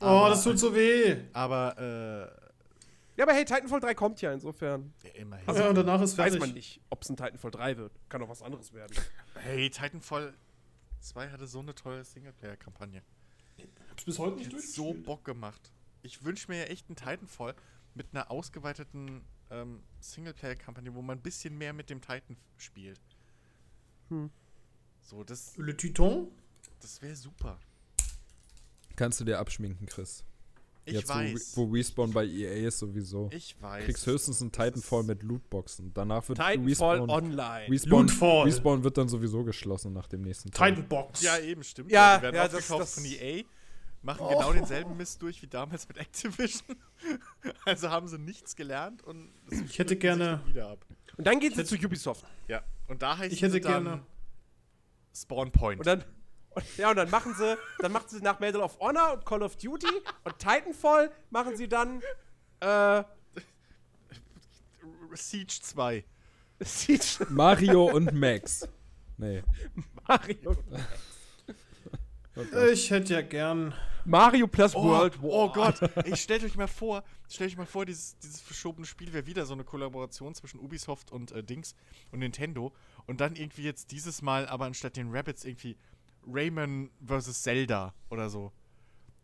Oh, 0.00 0.26
das 0.28 0.44
tut 0.44 0.58
so 0.58 0.74
weh. 0.74 1.16
Aber, 1.32 1.76
äh, 1.78 3.16
Ja, 3.16 3.24
aber 3.24 3.34
hey, 3.34 3.44
Titanfall 3.44 3.80
3 3.80 3.94
kommt 3.94 4.20
ja, 4.22 4.32
insofern 4.32 4.92
ja, 5.02 5.10
immerhin. 5.20 5.54
ja, 5.54 5.68
und 5.68 5.74
danach 5.74 6.00
ist 6.00 6.16
weiß 6.16 6.32
fertig. 6.32 6.40
man 6.40 6.52
nicht, 6.52 6.80
ob 6.88 7.02
es 7.02 7.10
ein 7.10 7.16
Titanfall 7.16 7.50
3 7.50 7.76
wird. 7.76 7.92
Kann 8.08 8.22
auch 8.22 8.28
was 8.28 8.42
anderes 8.42 8.72
werden. 8.72 8.96
hey, 9.34 9.68
Titanfall 9.68 10.34
2 11.00 11.30
hatte 11.30 11.46
so 11.46 11.60
eine 11.60 11.74
tolle 11.74 12.04
Singleplayer-Kampagne. 12.04 13.02
Hab's 13.90 14.04
bis 14.04 14.18
heute 14.18 14.36
nicht 14.36 14.52
Hat 14.52 14.60
so 14.62 14.94
Bock 14.94 15.24
gemacht. 15.24 15.72
Ich 16.02 16.24
wünsche 16.24 16.50
mir 16.50 16.58
ja 16.58 16.64
echt 16.64 16.88
einen 16.88 16.96
Titanfall 16.96 17.54
mit 17.94 18.08
einer 18.12 18.30
ausgeweiteten 18.30 19.22
ähm, 19.50 19.82
Singleplayer-Kampagne, 20.00 20.94
wo 20.94 21.02
man 21.02 21.18
ein 21.18 21.22
bisschen 21.22 21.56
mehr 21.58 21.72
mit 21.72 21.90
dem 21.90 22.00
Titan 22.00 22.36
spielt. 22.56 23.00
Hm. 24.08 24.30
So, 25.00 25.24
das, 25.24 25.56
Le 25.56 25.76
Titan? 25.76 26.28
das 26.80 27.02
wäre 27.02 27.16
super. 27.16 27.58
Kannst 28.96 29.20
du 29.20 29.24
dir 29.24 29.38
abschminken, 29.38 29.86
Chris. 29.86 30.24
Ich 30.84 30.94
Jetzt, 30.94 31.08
weiß. 31.08 31.56
Wo, 31.56 31.68
wo 31.68 31.72
Respawn 31.72 32.10
bei 32.12 32.24
EA 32.26 32.68
ist 32.68 32.78
sowieso. 32.78 33.28
ich 33.32 33.54
weiß. 33.60 33.84
kriegst 33.84 34.06
höchstens 34.06 34.40
einen 34.40 34.50
Titanfall 34.50 35.02
mit 35.04 35.22
Lootboxen. 35.22 35.92
Danach 35.94 36.26
wird 36.28 36.38
Titanfall 36.38 37.00
Respawn, 37.00 37.10
Online. 37.10 37.68
Respawn, 37.70 38.06
Lootfall. 38.06 38.44
Respawn 38.44 38.84
wird 38.84 38.96
dann 38.98 39.08
sowieso 39.08 39.44
geschlossen 39.44 39.92
nach 39.92 40.06
dem 40.08 40.22
nächsten 40.22 40.50
Teil. 40.50 40.74
Titanbox. 40.74 41.22
Ja, 41.22 41.38
eben, 41.38 41.62
stimmt. 41.62 41.90
Ja, 41.92 42.16
die 42.16 42.22
werden 42.24 42.36
ja, 42.36 42.44
das- 42.48 42.54
aufgekauft 42.54 42.82
das- 42.82 42.94
von 42.94 43.04
EA, 43.04 43.44
machen 44.02 44.26
genau 44.28 44.52
denselben 44.52 44.96
Mist 44.96 45.20
durch 45.22 45.42
wie 45.42 45.46
damals 45.46 45.86
mit 45.88 45.98
Activision. 45.98 46.76
also 47.64 47.90
haben 47.90 48.08
sie 48.08 48.18
nichts 48.18 48.56
gelernt 48.56 49.02
und 49.02 49.32
Ich 49.66 49.78
hätte 49.78 49.96
gerne- 49.96 50.42
wieder 50.46 50.68
ab. 50.70 50.84
Und 51.16 51.26
dann 51.26 51.38
geht 51.40 51.54
sie 51.56 51.64
zu 51.64 51.74
Ubisoft. 51.76 52.24
Ja, 52.48 52.62
und 52.88 53.02
da 53.02 53.18
heißt 53.18 53.32
Ich 53.32 53.42
hätte 53.42 53.52
sie 53.54 53.60
dann 53.60 53.84
gerne- 53.84 54.06
Spawn 55.14 55.50
Point. 55.52 55.80
Und 55.80 55.86
dann. 55.86 56.04
Und, 56.50 56.76
ja, 56.78 56.90
und 56.90 56.96
dann 56.96 57.10
machen 57.10 57.34
sie, 57.34 57.56
dann 57.78 57.92
machen 57.92 58.06
sie 58.08 58.20
nach 58.20 58.40
Medal 58.40 58.60
of 58.62 58.78
Honor 58.80 59.12
und 59.12 59.24
Call 59.26 59.42
of 59.42 59.56
Duty 59.56 59.86
und 60.24 60.38
Titanfall 60.38 61.10
machen 61.30 61.56
sie 61.56 61.68
dann 61.68 62.00
äh, 62.60 63.04
Siege 65.14 65.52
2. 65.60 66.04
Siege 66.60 67.26
Mario 67.30 67.84
und 67.86 68.12
Max. 68.12 68.68
Nee. 69.16 69.42
Mario. 70.08 70.56
Ich 72.72 72.90
hätte 72.90 73.14
ja 73.14 73.22
gern. 73.22 73.74
Mario 74.04 74.46
plus 74.46 74.74
Oh, 74.74 74.82
World 74.84 75.22
War. 75.22 75.28
oh 75.30 75.52
Gott, 75.52 75.80
ey, 75.96 76.16
stellt 76.16 76.42
euch 76.42 76.56
mal 76.56 76.66
vor, 76.66 77.04
stellt 77.28 77.50
euch 77.50 77.56
mal 77.58 77.66
vor, 77.66 77.84
dieses, 77.84 78.16
dieses 78.18 78.40
verschobene 78.40 78.86
Spiel 78.86 79.12
wäre 79.12 79.26
wieder 79.26 79.44
so 79.44 79.52
eine 79.52 79.62
Kollaboration 79.62 80.34
zwischen 80.34 80.58
Ubisoft 80.58 81.12
und 81.12 81.32
äh, 81.32 81.42
Dings 81.44 81.74
und 82.10 82.20
Nintendo. 82.20 82.72
Und 83.06 83.20
dann 83.20 83.36
irgendwie 83.36 83.62
jetzt 83.62 83.90
dieses 83.92 84.22
Mal 84.22 84.46
aber 84.48 84.64
anstatt 84.64 84.96
den 84.96 85.10
Rabbits 85.14 85.44
irgendwie 85.44 85.76
Rayman 86.26 86.90
vs. 87.06 87.42
Zelda 87.42 87.92
oder 88.08 88.30
so. 88.30 88.52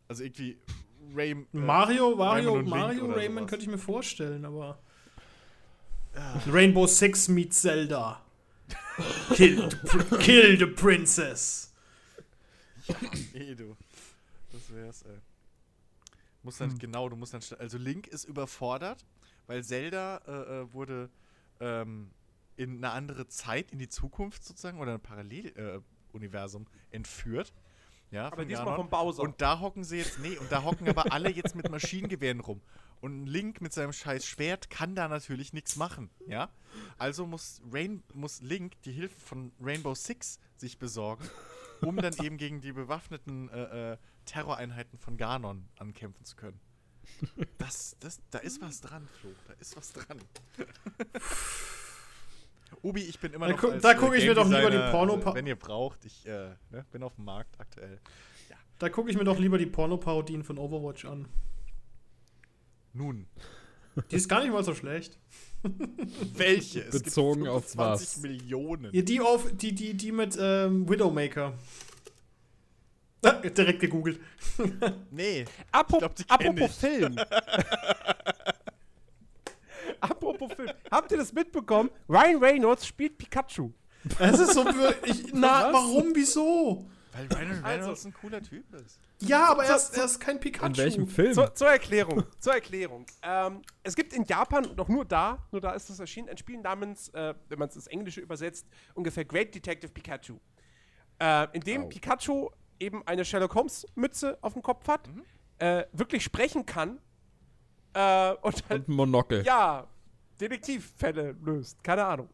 Also 0.09 0.25
irgendwie 0.25 0.59
Ray, 1.15 1.31
äh, 1.31 1.47
Mario, 1.53 2.15
Mario, 2.15 2.63
Mario, 2.63 3.07
Rayman 3.07 3.35
sowas. 3.45 3.51
könnte 3.51 3.65
ich 3.65 3.71
mir 3.71 3.79
vorstellen, 3.79 4.45
aber. 4.45 4.79
Rainbow 6.51 6.87
Six 6.87 7.29
meets 7.29 7.61
Zelda. 7.63 8.23
Kill 9.35 9.69
the, 9.71 10.17
kill 10.19 10.59
the 10.59 10.67
princess. 10.67 11.73
Eh, 13.35 13.55
du. 13.55 13.77
Das 14.53 14.73
wär's, 14.73 15.03
ey. 15.03 15.19
Muss 16.43 16.59
dann, 16.59 16.79
genau, 16.79 17.09
du 17.09 17.17
musst 17.17 17.35
dann, 17.35 17.43
also 17.59 17.77
Link 17.77 18.07
ist 18.07 18.25
überfordert, 18.25 19.05
weil 19.47 19.65
Zelda 19.65 20.19
äh, 20.27 20.61
äh, 20.61 20.73
wurde 20.73 21.11
ähm, 21.61 22.11
in 22.57 22.77
eine 22.77 22.91
andere 22.91 23.27
Zeit, 23.27 23.73
in 23.73 23.79
die 23.79 23.89
Zukunft 23.89 24.45
sozusagen, 24.45 24.79
oder 24.79 24.95
ein 24.95 25.01
Paralleluniversum 25.01 26.67
äh, 26.91 26.97
entführt. 26.97 27.53
Ja, 28.13 28.27
Aber 28.31 28.45
diesmal 28.45 28.67
Ganon. 28.67 28.77
vom 28.77 28.91
Bowser. 28.91 29.23
Und 29.23 29.41
da 29.41 29.59
hocken 29.59 29.83
sie 29.83 29.99
jetzt, 29.99 30.21
nee, 30.21 30.39
und 30.39 30.51
da 30.53 30.63
hocken 30.63 30.89
aber 30.89 31.13
alle 31.13 31.31
jetzt 31.31 31.57
mit 31.57 31.69
Maschinengewehren 31.69 32.41
rum. 32.41 32.61
Und 33.01 33.27
Link 33.27 33.61
mit 33.61 33.73
seinem 33.73 33.93
scheiß 33.93 34.25
Schwert 34.25 34.71
kann 34.71 34.95
da 34.95 35.09
natürlich 35.09 35.53
nichts 35.53 35.77
machen, 35.77 36.09
ja? 36.27 36.49
Also 36.97 37.27
muss, 37.27 37.61
Rain, 37.73 38.03
muss 38.15 38.41
Link 38.41 38.81
die 38.83 38.93
Hilfe 38.93 39.19
von 39.21 39.53
Rainbow 39.61 39.95
Six 39.95 40.39
sich 40.57 40.79
besorgen, 40.79 41.29
um 41.83 41.97
dann 41.97 42.15
eben 42.23 42.37
gegen 42.37 42.61
die 42.61 42.73
bewaffneten 42.73 43.49
äh, 43.51 43.93
äh, 43.93 43.97
Terroreinheiten 44.25 44.99
von 44.99 45.17
Ganon 45.17 45.69
ankämpfen 45.79 46.25
zu 46.25 46.37
können. 46.37 46.59
Das, 47.59 47.97
das, 48.01 48.21
da 48.31 48.39
ist 48.39 48.61
was 48.61 48.81
dran, 48.81 49.09
Flo. 49.21 49.31
Da 49.47 49.53
ist 49.55 49.77
was 49.77 49.93
dran. 49.93 50.19
Ubi, 52.83 53.01
ich 53.03 53.19
bin 53.21 53.33
immer 53.33 53.47
Da 53.47 53.53
noch. 53.53 53.81
da 53.81 53.93
äh, 53.93 53.95
guck 53.97 54.15
ich 54.15 54.21
Game 54.21 54.29
mir 54.31 54.35
doch 54.35 54.45
lieber 54.47 54.71
die 54.71 54.77
Designer, 54.77 54.91
Porno- 54.93 55.31
äh, 55.31 55.35
Wenn 55.35 55.47
ihr 55.47 55.57
braucht, 55.57 56.05
ich 56.05 56.27
äh, 56.27 56.51
ne, 56.71 56.85
bin 56.91 57.03
auf 57.03 57.15
dem 57.15 57.25
Markt 57.25 57.59
aktuell. 57.61 58.01
Da 58.79 58.89
gucke 58.91 59.11
ich 59.11 59.17
mir 59.17 59.25
doch 59.25 59.39
lieber 59.39 59.57
die 59.57 59.67
Pornoparodien 59.67 60.43
von 60.45 60.59
Overwatch 60.59 61.07
an. 61.07 61.27
Nun, 62.93 63.27
Die 64.11 64.17
ist 64.17 64.29
gar 64.29 64.41
nicht 64.43 64.53
mal 64.53 64.65
so 64.65 64.75
schlecht. 64.75 65.19
welche? 66.35 66.81
Es 66.85 67.03
Bezogen 67.03 67.43
gibt 67.45 67.51
auf 67.53 67.65
25 67.71 68.09
was? 68.09 68.17
Millionen. 68.23 68.91
Ja, 68.93 69.03
die 69.03 69.21
auf, 69.21 69.47
die, 69.53 69.75
die, 69.75 69.95
die 69.95 70.13
mit 70.13 70.37
ähm, 70.41 70.89
Widowmaker. 70.89 71.55
Ah, 73.25 73.33
direkt 73.33 73.81
gegoogelt. 73.81 74.21
Nee. 75.11 75.45
Apro 75.73 75.97
Ich 75.97 76.01
glaub, 76.01 76.15
apropos 76.29 76.71
ich. 76.71 76.77
Film. 76.77 77.17
apropos 80.01 80.53
Film. 80.53 80.71
Habt 80.91 81.11
ihr 81.13 81.19
das 81.19 81.33
mitbekommen? 81.33 81.91
Ryan 82.09 82.43
Reynolds 82.43 82.87
spielt 82.87 83.19
Pikachu. 83.19 83.71
Es 84.19 84.39
ist 84.39 84.55
so. 84.55 84.65
für- 84.65 84.95
Ich, 85.05 85.33
na, 85.33 85.67
Was? 85.67 85.73
warum, 85.75 86.13
wieso? 86.15 86.89
Weil 87.17 87.27
Ryan 87.27 87.51
Reynolds 87.65 87.89
Also- 87.89 88.09
ein 88.09 88.15
cooler 88.15 88.43
Typ 88.43 88.73
ist. 88.75 89.01
Ja, 89.21 89.51
aber 89.51 89.65
er 89.65 89.77
ist, 89.77 89.97
er 89.97 90.05
ist 90.05 90.21
kein 90.21 90.39
Pikachu. 90.39 90.67
In 90.67 90.77
welchem 90.77 91.09
Film? 91.09 91.33
Zur, 91.33 91.55
zur 91.55 91.69
Erklärung. 91.69 92.25
zur 92.39 92.55
Erklärung. 92.55 93.07
Ähm, 93.23 93.63
es 93.83 93.95
gibt 93.97 94.13
in 94.13 94.25
Japan, 94.25 94.75
doch 94.77 94.89
nur 94.89 95.05
da, 95.05 95.47
nur 95.53 95.61
da 95.61 95.73
ist 95.73 95.89
es 95.91 95.99
erschienen, 95.99 96.29
ein 96.29 96.37
Spiel 96.37 96.59
namens, 96.61 97.09
äh, 97.11 97.35
wenn 97.49 97.59
man 97.59 97.69
es 97.69 97.77
ins 97.77 97.87
Englische 97.87 98.21
übersetzt, 98.21 98.67
ungefähr 98.95 99.25
Great 99.25 99.55
Detective 99.55 99.91
Pikachu. 99.93 100.39
Äh, 101.19 101.47
in 101.55 101.61
dem 101.63 101.85
Au. 101.85 101.89
Pikachu 101.89 102.51
eben 102.79 103.07
eine 103.07 103.25
Sherlock 103.25 103.55
Holmes 103.55 103.87
Mütze 103.95 104.37
auf 104.43 104.53
dem 104.53 104.63
Kopf 104.63 104.87
hat, 104.87 105.09
äh, 105.59 105.85
wirklich 105.93 106.23
sprechen 106.23 106.67
kann 106.67 106.99
äh, 107.95 108.33
und 108.43 108.69
halt, 108.69 108.81
Und 108.83 108.89
ein 108.89 108.93
Monokel. 108.97 109.43
ja, 109.45 109.87
Detektivfälle 110.41 111.35
löst. 111.43 111.83
Keine 111.83 112.05
Ahnung. 112.05 112.29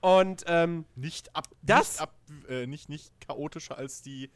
Und 0.00 0.44
ähm, 0.46 0.84
Nicht 0.94 1.34
ab, 1.34 1.48
Das- 1.62 1.92
nicht, 1.94 2.00
ab 2.00 2.14
äh, 2.48 2.66
nicht, 2.66 2.88
nicht 2.88 3.12
chaotischer 3.20 3.76
als 3.78 4.02
die 4.02 4.30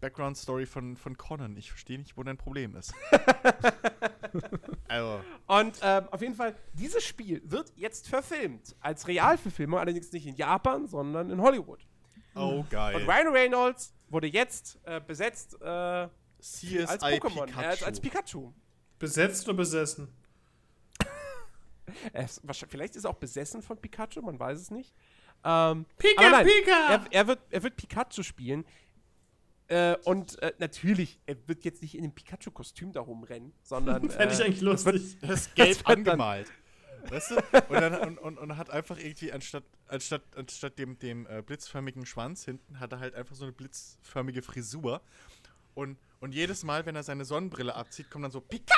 Background-Story 0.00 0.64
von, 0.66 0.96
von 0.96 1.16
Conan. 1.18 1.56
Ich 1.56 1.70
verstehe 1.70 1.98
nicht, 1.98 2.16
wo 2.16 2.22
dein 2.22 2.38
Problem 2.38 2.74
ist. 2.76 2.94
also, 4.88 5.20
Und 5.46 5.78
ähm, 5.82 6.08
auf 6.10 6.22
jeden 6.22 6.34
Fall, 6.34 6.54
dieses 6.72 7.04
Spiel 7.04 7.42
wird 7.44 7.72
jetzt 7.76 8.08
verfilmt. 8.08 8.74
Als 8.80 9.06
Realverfilmung, 9.08 9.78
allerdings 9.78 10.10
nicht 10.12 10.26
in 10.26 10.36
Japan, 10.36 10.86
sondern 10.86 11.30
in 11.30 11.40
Hollywood. 11.40 11.86
oh 12.34 12.60
Und 12.60 12.70
geil. 12.70 12.96
Ryan 13.04 13.28
Reynolds 13.28 13.92
wurde 14.08 14.26
jetzt 14.28 14.78
äh, 14.84 15.00
besetzt 15.06 15.54
äh, 15.60 16.08
CSI 16.40 16.84
als 16.86 17.02
Pokémon, 17.02 17.44
Pikachu. 17.46 17.60
äh, 17.60 17.64
als, 17.66 17.82
als 17.82 18.00
Pikachu. 18.00 18.52
Besetzt 18.98 19.48
oder 19.48 19.56
besessen? 19.58 20.08
Er 22.12 22.24
ist, 22.24 22.40
wahrscheinlich- 22.46 22.70
vielleicht 22.72 22.96
ist 22.96 23.04
er 23.04 23.10
auch 23.10 23.14
besessen 23.18 23.62
von 23.62 23.76
Pikachu, 23.80 24.22
man 24.22 24.38
weiß 24.38 24.58
es 24.60 24.70
nicht. 24.70 24.94
Ähm, 25.44 25.86
Pika, 25.98 26.30
nein, 26.30 26.46
Pika! 26.46 26.88
Er, 26.90 27.04
er, 27.10 27.26
wird, 27.28 27.40
er 27.50 27.62
wird 27.62 27.76
Pikachu 27.76 28.22
spielen. 28.22 28.64
Äh, 29.68 29.96
und 30.04 30.42
äh, 30.42 30.52
natürlich, 30.58 31.20
er 31.26 31.36
wird 31.46 31.64
jetzt 31.64 31.80
nicht 31.80 31.94
in 31.94 32.02
einem 32.02 32.12
Pikachu-Kostüm 32.14 32.92
da 32.92 33.00
rumrennen, 33.00 33.52
sondern. 33.62 34.10
Fände 34.10 34.34
ich 34.34 34.40
äh, 34.40 34.44
eigentlich 34.44 34.60
lustig. 34.60 35.16
Das 35.20 35.42
ist 35.46 35.54
gelb 35.54 35.68
Das 35.68 35.78
wird 35.78 35.88
dann- 35.88 35.96
angemalt. 35.98 36.52
Weißt 37.08 37.30
du? 37.30 37.36
Und, 37.36 37.72
dann, 37.80 37.94
und, 38.00 38.18
und, 38.18 38.38
und 38.38 38.56
hat 38.58 38.68
einfach 38.68 38.98
irgendwie, 38.98 39.32
anstatt, 39.32 39.64
anstatt, 39.86 40.22
anstatt 40.36 40.78
dem, 40.78 40.98
dem 40.98 41.26
äh, 41.28 41.40
blitzförmigen 41.40 42.04
Schwanz 42.04 42.44
hinten, 42.44 42.78
hat 42.78 42.92
er 42.92 42.98
halt 43.00 43.14
einfach 43.14 43.34
so 43.34 43.44
eine 43.44 43.52
blitzförmige 43.52 44.42
Frisur. 44.42 45.00
Und, 45.72 45.96
und 46.18 46.34
jedes 46.34 46.62
Mal, 46.62 46.84
wenn 46.84 46.96
er 46.96 47.02
seine 47.02 47.24
Sonnenbrille 47.24 47.74
abzieht, 47.74 48.10
kommt 48.10 48.24
dann 48.24 48.32
so 48.32 48.42
Pika! 48.42 48.74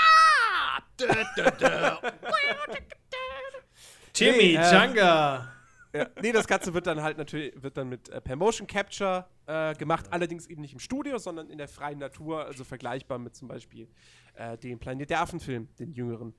Timmy, 4.12 4.36
Nee, 4.38 4.54
äh, 4.56 4.70
Changa. 4.70 5.48
Ja, 5.94 6.06
nee, 6.22 6.32
das 6.32 6.46
Ganze 6.46 6.72
wird 6.72 6.86
dann 6.86 7.02
halt 7.02 7.18
natürlich 7.18 7.52
wird 7.62 7.76
dann 7.76 7.88
mit 7.90 8.08
äh, 8.08 8.20
per 8.20 8.34
Motion 8.36 8.66
Capture 8.66 9.26
äh, 9.46 9.74
gemacht, 9.74 10.06
allerdings 10.10 10.46
eben 10.46 10.62
nicht 10.62 10.72
im 10.72 10.78
Studio, 10.78 11.18
sondern 11.18 11.50
in 11.50 11.58
der 11.58 11.68
freien 11.68 11.98
Natur, 11.98 12.46
also 12.46 12.64
vergleichbar 12.64 13.18
mit 13.18 13.36
zum 13.36 13.48
Beispiel 13.48 13.88
äh, 14.34 14.56
dem 14.56 14.78
Planet 14.78 15.10
der 15.10 15.20
Affen-Film, 15.20 15.68
den 15.78 15.92
jüngeren. 15.92 16.34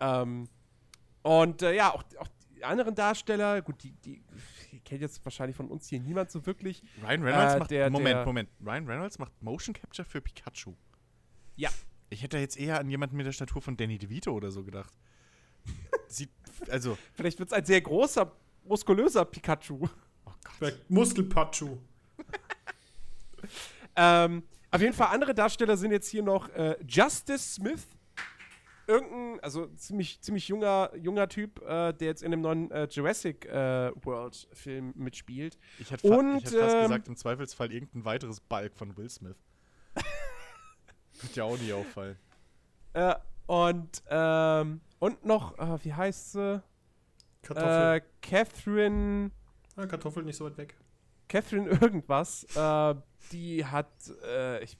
Ähm, 0.00 0.48
und 1.22 1.60
äh, 1.62 1.74
ja, 1.74 1.92
auch, 1.92 2.02
auch 2.18 2.28
die 2.56 2.64
anderen 2.64 2.94
Darsteller, 2.94 3.60
gut, 3.60 3.82
die, 3.82 3.92
die, 3.92 4.22
die 4.72 4.80
kennt 4.80 5.02
jetzt 5.02 5.22
wahrscheinlich 5.24 5.56
von 5.56 5.68
uns 5.68 5.86
hier 5.88 6.00
niemand 6.00 6.30
so 6.30 6.46
wirklich. 6.46 6.82
Ryan 7.02 7.22
Reynolds 7.22 7.54
Äh, 7.54 7.58
macht. 7.58 7.70
der- 7.70 7.90
Moment, 7.90 8.08
der- 8.16 8.24
Moment. 8.24 8.48
Ryan 8.64 8.86
Reynolds 8.86 9.18
macht 9.18 9.32
Motion 9.42 9.74
Capture 9.74 10.06
für 10.08 10.22
Pikachu. 10.22 10.74
Ja. 11.56 11.68
Ich 12.10 12.22
hätte 12.22 12.38
jetzt 12.38 12.58
eher 12.58 12.78
an 12.78 12.88
jemanden 12.88 13.16
mit 13.16 13.26
der 13.26 13.32
Statur 13.32 13.62
von 13.62 13.76
Danny 13.76 13.98
DeVito 13.98 14.32
oder 14.32 14.50
so 14.50 14.62
gedacht. 14.62 14.92
sieht, 16.08 16.30
also, 16.68 16.96
Vielleicht 17.14 17.38
wird 17.38 17.48
es 17.50 17.52
ein 17.52 17.64
sehr 17.64 17.80
großer, 17.80 18.30
muskulöser 18.64 19.24
Pikachu. 19.24 19.80
oh 19.82 19.88
Gott. 20.24 20.54
Vielleicht 20.58 20.90
Muskelpachu. 20.90 21.78
Ähm, 23.96 24.42
auf 24.70 24.80
jeden 24.80 24.92
Fall 24.92 25.08
andere 25.08 25.34
Darsteller 25.34 25.76
sind 25.76 25.92
jetzt 25.92 26.08
hier 26.08 26.22
noch 26.22 26.48
äh, 26.50 26.76
Justice 26.86 27.54
Smith. 27.54 27.86
Irgendein, 28.86 29.40
also 29.40 29.66
ziemlich, 29.76 30.20
ziemlich 30.20 30.48
junger, 30.48 30.90
junger 30.96 31.28
Typ, 31.28 31.62
äh, 31.62 31.92
der 31.92 32.08
jetzt 32.08 32.22
in 32.22 32.32
dem 32.32 32.42
neuen 32.42 32.70
äh, 32.70 32.86
Jurassic 32.90 33.46
äh, 33.46 33.92
World 34.04 34.48
Film 34.52 34.92
mitspielt. 34.96 35.58
Ich 35.78 35.90
hätte, 35.90 36.06
fa 36.06 36.16
Und, 36.16 36.38
ich 36.38 36.44
hätte 36.46 36.58
fast 36.58 36.74
ähm, 36.74 36.82
gesagt, 36.82 37.08
im 37.08 37.16
Zweifelsfall 37.16 37.72
irgendein 37.72 38.04
weiteres 38.04 38.40
Balk 38.40 38.74
von 38.74 38.96
Will 38.96 39.08
Smith. 39.08 39.36
Wird 41.24 41.36
ja 41.36 41.44
auch 41.44 41.58
nie 41.58 41.72
auffallen. 41.72 42.16
Äh, 42.92 43.14
und, 43.46 44.02
ähm, 44.08 44.80
und 44.98 45.24
noch, 45.24 45.58
äh, 45.58 45.84
wie 45.84 45.92
heißt 45.92 46.32
sie? 46.32 46.62
Kartoffel. 47.42 47.96
Äh, 47.96 48.00
Catherine, 48.22 49.30
ah, 49.76 49.86
Kartoffel 49.86 50.22
nicht 50.24 50.36
so 50.36 50.44
weit 50.46 50.56
weg. 50.56 50.76
Catherine 51.28 51.68
irgendwas. 51.68 52.44
Äh, 52.56 52.94
die 53.32 53.64
hat, 53.64 53.90
äh, 54.24 54.62
ich 54.62 54.78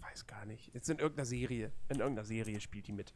weiß 0.00 0.26
gar 0.26 0.46
nicht, 0.46 0.72
jetzt 0.74 0.88
in 0.88 0.98
irgendeiner 0.98 1.26
Serie, 1.26 1.72
in 1.88 1.98
irgendeiner 1.98 2.24
Serie 2.26 2.60
spielt 2.60 2.86
die 2.86 2.92
mit. 2.92 3.12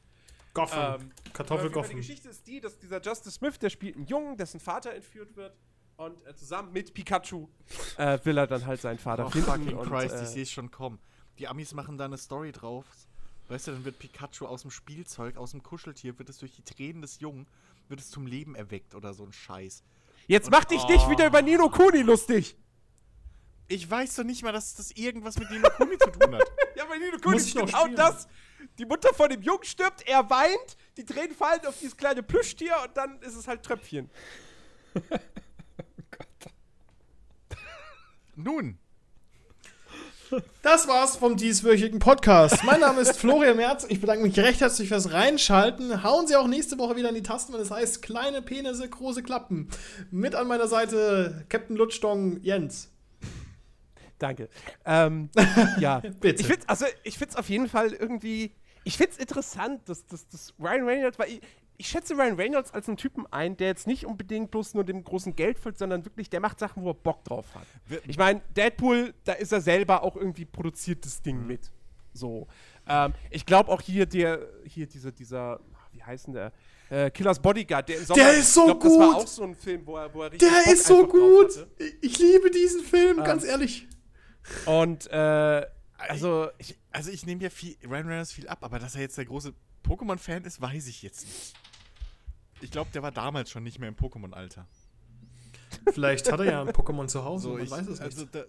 Goffen. 0.54 0.78
Ähm, 0.78 1.10
jeden 1.32 1.46
Fall, 1.46 1.88
Die. 1.88 1.96
Geschichte 1.96 2.28
ist 2.28 2.46
die, 2.46 2.60
dass 2.60 2.78
dieser 2.78 3.00
Justice 3.00 3.32
Smith, 3.36 3.58
der 3.58 3.70
spielt 3.70 3.96
einen 3.96 4.06
Jungen, 4.06 4.36
dessen 4.36 4.60
Vater 4.60 4.92
entführt 4.94 5.34
wird. 5.36 5.56
Und 5.96 6.26
äh, 6.26 6.34
zusammen 6.34 6.72
mit 6.72 6.92
Pikachu 6.94 7.48
äh, 7.96 8.18
will 8.24 8.36
er 8.36 8.46
dann 8.46 8.66
halt 8.66 8.80
seinen 8.80 8.98
Vater 8.98 9.26
Oh, 9.26 9.30
finden. 9.30 9.46
fucking 9.46 9.76
und, 9.76 9.88
Christ, 9.88 10.16
äh, 10.16 10.22
ich 10.22 10.28
sehe 10.28 10.42
es 10.42 10.50
schon 10.50 10.70
kommen. 10.70 10.98
Die 11.38 11.48
Amis 11.48 11.74
machen 11.74 11.98
da 11.98 12.04
eine 12.04 12.18
Story 12.18 12.52
drauf. 12.52 12.84
Weißt 13.48 13.66
du, 13.66 13.72
dann 13.72 13.84
wird 13.84 13.98
Pikachu 13.98 14.46
aus 14.46 14.62
dem 14.62 14.70
Spielzeug, 14.70 15.36
aus 15.36 15.50
dem 15.50 15.62
Kuscheltier, 15.62 16.18
wird 16.18 16.28
es 16.28 16.38
durch 16.38 16.52
die 16.52 16.62
Tränen 16.62 17.02
des 17.02 17.20
Jungen, 17.20 17.46
wird 17.88 18.00
es 18.00 18.10
zum 18.10 18.26
Leben 18.26 18.54
erweckt 18.54 18.94
oder 18.94 19.12
so 19.14 19.24
ein 19.24 19.32
Scheiß. 19.32 19.82
Jetzt 20.28 20.50
mach 20.50 20.64
dich 20.64 20.86
nicht 20.86 21.06
Oh. 21.06 21.10
wieder 21.10 21.26
über 21.26 21.42
Nino 21.42 21.68
Kuni 21.68 22.02
lustig. 22.02 22.56
Ich 23.68 23.90
weiß 23.90 24.16
doch 24.16 24.24
nicht 24.24 24.42
mal, 24.42 24.52
dass 24.52 24.74
das 24.74 24.92
irgendwas 24.92 25.38
mit 25.38 25.50
Nino 25.50 25.68
Kuni 25.70 25.98
zu 25.98 26.10
tun 26.10 26.34
hat. 26.34 26.42
Ja, 26.76 26.86
bei 26.86 26.98
Nino 26.98 27.18
Kuni 27.18 27.36
ist 27.36 27.54
genau 27.54 27.86
das. 27.88 28.26
Die 28.78 28.86
Mutter 28.86 29.12
von 29.12 29.28
dem 29.28 29.42
Jungen 29.42 29.64
stirbt, 29.64 30.06
er 30.06 30.28
weint, 30.30 30.76
die 30.96 31.04
Tränen 31.04 31.34
fallen 31.34 31.64
auf 31.66 31.78
dieses 31.78 31.96
kleine 31.96 32.22
Plüschtier 32.22 32.74
und 32.84 32.96
dann 32.96 33.20
ist 33.22 33.34
es 33.34 33.46
halt 33.46 33.62
Tröpfchen. 33.62 34.08
Nun, 38.34 38.78
Das 40.62 40.88
war's 40.88 41.16
vom 41.16 41.36
dieswöchigen 41.36 41.98
Podcast. 41.98 42.64
Mein 42.64 42.80
Name 42.80 43.02
ist 43.02 43.18
Florian 43.18 43.56
Merz. 43.56 43.84
Ich 43.90 44.00
bedanke 44.00 44.22
mich 44.22 44.38
recht 44.38 44.62
herzlich 44.62 44.88
fürs 44.88 45.12
Reinschalten. 45.12 46.02
Hauen 46.02 46.26
Sie 46.26 46.36
auch 46.36 46.46
nächste 46.46 46.78
Woche 46.78 46.96
wieder 46.96 47.10
in 47.10 47.14
die 47.14 47.22
Tasten, 47.22 47.52
wenn 47.52 47.60
es 47.60 47.70
heißt 47.70 48.00
kleine 48.00 48.40
Penisse, 48.40 48.88
große 48.88 49.22
Klappen. 49.22 49.68
Mit 50.10 50.34
an 50.34 50.48
meiner 50.48 50.68
Seite 50.68 51.44
Captain 51.50 51.76
Lutschdong 51.76 52.40
Jens. 52.42 52.90
Danke. 54.18 54.48
Ähm, 54.86 55.28
ja. 55.78 56.00
Bitte. 56.20 56.40
Ich 56.40 56.46
find's, 56.46 56.66
also 56.66 56.86
ich 57.02 57.18
find's 57.18 57.36
auf 57.36 57.50
jeden 57.50 57.68
Fall 57.68 57.92
irgendwie, 57.92 58.52
ich 58.84 58.96
find's 58.96 59.18
interessant, 59.18 59.86
dass, 59.86 60.06
dass, 60.06 60.28
dass 60.28 60.54
Ryan 60.58 60.84
Reynolds, 60.84 61.18
weil 61.18 61.28
ich, 61.28 61.40
ich 61.82 61.88
schätze 61.88 62.14
Ryan 62.14 62.36
Reynolds 62.36 62.72
als 62.72 62.86
einen 62.86 62.96
Typen 62.96 63.26
ein, 63.32 63.56
der 63.56 63.66
jetzt 63.66 63.88
nicht 63.88 64.06
unbedingt 64.06 64.52
bloß 64.52 64.74
nur 64.74 64.84
dem 64.84 65.02
großen 65.02 65.34
Geld 65.34 65.58
folgt, 65.58 65.78
sondern 65.78 66.04
wirklich, 66.04 66.30
der 66.30 66.38
macht 66.38 66.60
Sachen, 66.60 66.84
wo 66.84 66.90
er 66.90 66.94
Bock 66.94 67.24
drauf 67.24 67.46
hat. 67.56 67.66
Ich 68.06 68.16
meine, 68.16 68.40
Deadpool, 68.56 69.12
da 69.24 69.32
ist 69.32 69.50
er 69.52 69.60
selber 69.60 70.04
auch 70.04 70.14
irgendwie 70.14 70.44
produziert 70.44 71.04
das 71.04 71.18
Mhm. 71.18 71.22
Ding 71.24 71.46
mit. 71.48 71.72
So. 72.12 72.46
Ähm, 72.86 73.14
ich 73.30 73.44
glaube 73.44 73.68
auch 73.72 73.80
hier 73.80 74.06
der, 74.06 74.46
hier 74.64 74.86
dieser, 74.86 75.10
dieser, 75.10 75.58
wie 75.90 76.00
heißt 76.04 76.28
denn 76.28 76.34
der? 76.34 76.52
Äh, 76.88 77.10
Killers 77.10 77.40
Bodyguard, 77.40 77.88
der 77.88 77.98
im 77.98 78.04
Sommer, 78.04 78.22
Der 78.22 78.34
ist 78.34 78.54
so 78.54 78.64
glaub, 78.66 78.80
Das 78.80 78.92
war 78.98 79.06
gut. 79.08 79.16
auch 79.16 79.26
so 79.26 79.42
ein 79.42 79.56
Film, 79.56 79.84
wo 79.84 79.96
er, 79.96 80.14
wo 80.14 80.22
er 80.22 80.30
richtig 80.30 80.48
Der 80.48 80.56
Bock 80.62 80.72
ist 80.72 80.86
so 80.86 81.06
gut. 81.08 81.66
Ich 82.00 82.18
liebe 82.20 82.48
diesen 82.52 82.82
Film, 82.84 83.16
ganz 83.24 83.42
Ähm, 83.42 83.50
ehrlich. 83.50 83.88
Und, 84.66 85.08
äh, 85.10 85.66
also, 85.98 86.48
ich, 86.58 86.78
also 86.92 87.10
ich 87.10 87.26
nehme 87.26 87.42
ja 87.42 87.50
viel, 87.50 87.76
Ryan 87.84 88.06
Reynolds 88.06 88.32
viel 88.32 88.46
ab, 88.46 88.58
aber 88.62 88.78
dass 88.78 88.94
er 88.94 89.00
jetzt 89.00 89.18
der 89.18 89.24
große 89.24 89.52
Pokémon-Fan 89.84 90.44
ist, 90.44 90.60
weiß 90.60 90.86
ich 90.86 91.02
jetzt 91.02 91.24
nicht. 91.24 91.54
Ich 92.62 92.70
glaube, 92.70 92.90
der 92.92 93.02
war 93.02 93.10
damals 93.12 93.50
schon 93.50 93.62
nicht 93.64 93.78
mehr 93.78 93.88
im 93.88 93.96
Pokémon-Alter. 93.96 94.66
Vielleicht 95.92 96.30
hat 96.30 96.40
er 96.40 96.46
ja 96.46 96.60
ein 96.62 96.68
Pokémon 96.68 97.08
zu 97.08 97.24
Hause, 97.24 97.42
So, 97.44 97.52
man 97.54 97.62
ich, 97.62 97.70
weiß 97.70 97.86
es 97.88 98.00
also 98.00 98.20
nicht. 98.22 98.34
da, 98.34 98.44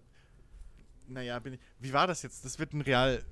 naja, 1.07 1.39
bin 1.39 1.53
ich, 1.53 1.59
wie 1.79 1.91
war 1.93 2.07
das 2.07 2.21
jetzt? 2.21 2.45
Das 2.45 2.59
wird 2.59 2.73
ein 2.73 2.81
Real, 2.81 3.23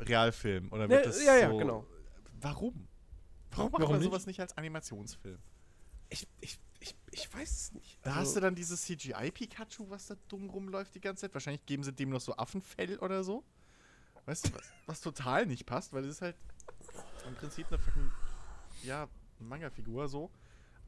Realfilm 0.00 0.68
oder 0.72 0.84
Ne, 0.88 0.94
wird 0.94 1.06
das 1.06 1.22
ja, 1.22 1.36
ja, 1.36 1.50
so, 1.50 1.58
genau. 1.58 1.86
Warum? 2.40 2.88
Warum 3.50 3.72
macht 3.72 3.82
Warum 3.82 3.92
man 3.94 4.00
nicht? 4.00 4.08
sowas 4.10 4.26
nicht 4.26 4.40
als 4.40 4.56
Animationsfilm? 4.56 5.38
ich, 6.12 6.26
ich, 6.40 6.58
ich, 6.80 6.96
ich 7.12 7.32
weiß 7.34 7.50
es 7.50 7.72
nicht. 7.72 7.98
Da 8.02 8.10
Also- 8.10 8.20
hast 8.22 8.36
du 8.36 8.40
dann 8.40 8.54
dieses 8.54 8.82
CGI-Pikachu, 8.82 9.90
was 9.90 10.06
da 10.06 10.16
dumm 10.28 10.48
rumläuft 10.50 10.94
die 10.94 11.00
ganze 11.00 11.22
Zeit. 11.22 11.34
Wahrscheinlich 11.34 11.64
geben 11.66 11.84
sie 11.84 11.92
dem 11.92 12.10
noch 12.10 12.20
so 12.20 12.36
Affenfell 12.36 12.98
oder 12.98 13.22
so. 13.22 13.44
Weißt 14.26 14.46
du, 14.48 14.54
was, 14.54 14.72
was 14.86 15.00
total 15.00 15.46
nicht 15.46 15.66
passt, 15.66 15.92
weil 15.92 16.04
es 16.04 16.16
ist 16.16 16.22
halt 16.22 16.36
im 17.28 17.34
Prinzip 17.36 17.66
eine 17.68 17.78
fucking, 17.78 18.10
ja, 18.82 19.08
Manga-Figur 19.48 20.08
so. 20.08 20.30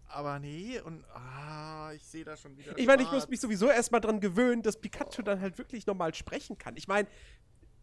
Aber 0.06 0.38
nee, 0.38 0.78
und 0.80 1.04
ah, 1.14 1.92
ich 1.94 2.04
sehe 2.04 2.24
da 2.24 2.36
schon 2.36 2.56
wieder. 2.58 2.76
Ich 2.76 2.86
meine, 2.86 3.02
ich 3.02 3.10
muss 3.10 3.28
mich 3.28 3.40
sowieso 3.40 3.68
erstmal 3.68 4.00
dran 4.00 4.20
gewöhnen, 4.20 4.62
dass 4.62 4.78
Pikachu 4.78 5.22
dann 5.22 5.40
halt 5.40 5.56
wirklich 5.56 5.86
normal 5.86 6.14
sprechen 6.14 6.58
kann. 6.58 6.76
Ich 6.76 6.86
meine, 6.86 7.08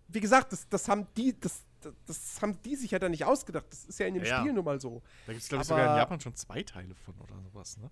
wie 0.07 0.19
gesagt, 0.19 0.51
das, 0.53 0.67
das 0.69 0.87
haben 0.87 1.07
die, 1.17 1.39
das, 1.39 1.63
das, 1.81 1.93
das 2.05 2.41
haben 2.41 2.61
die 2.63 2.75
sich 2.75 2.91
ja 2.91 2.99
dann 2.99 3.11
nicht 3.11 3.25
ausgedacht. 3.25 3.65
Das 3.71 3.85
ist 3.85 3.99
ja 3.99 4.05
in 4.05 4.13
dem 4.13 4.23
Ja. 4.23 4.39
Spiel 4.39 4.53
nun 4.53 4.65
mal 4.65 4.79
so. 4.79 5.01
Da 5.25 5.33
gibt 5.33 5.43
es, 5.43 5.49
glaube 5.49 5.63
ich, 5.63 5.67
sogar 5.67 5.91
in 5.91 5.97
Japan 5.97 6.19
schon 6.19 6.35
zwei 6.35 6.61
Teile 6.61 6.93
von 6.93 7.15
oder 7.19 7.39
sowas, 7.41 7.77
ne? 7.77 7.89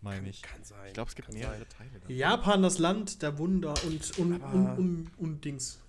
Meine 0.00 0.28
ich. 0.28 0.42
Kann 0.42 0.62
sein. 0.62 0.88
Ich 0.88 0.94
glaube, 0.94 1.08
es 1.08 1.14
gibt 1.14 1.28
kann 1.28 1.36
mehrere 1.36 1.58
sein. 1.58 1.68
Teile. 1.68 2.00
davon. 2.00 2.14
Japan, 2.14 2.62
das 2.62 2.78
Land 2.78 3.22
der 3.22 3.38
Wunder 3.38 3.74
und, 3.84 4.18
und, 4.18 4.40
und, 4.40 4.78
und, 4.78 5.10
und 5.16 5.44
Dings. 5.44 5.80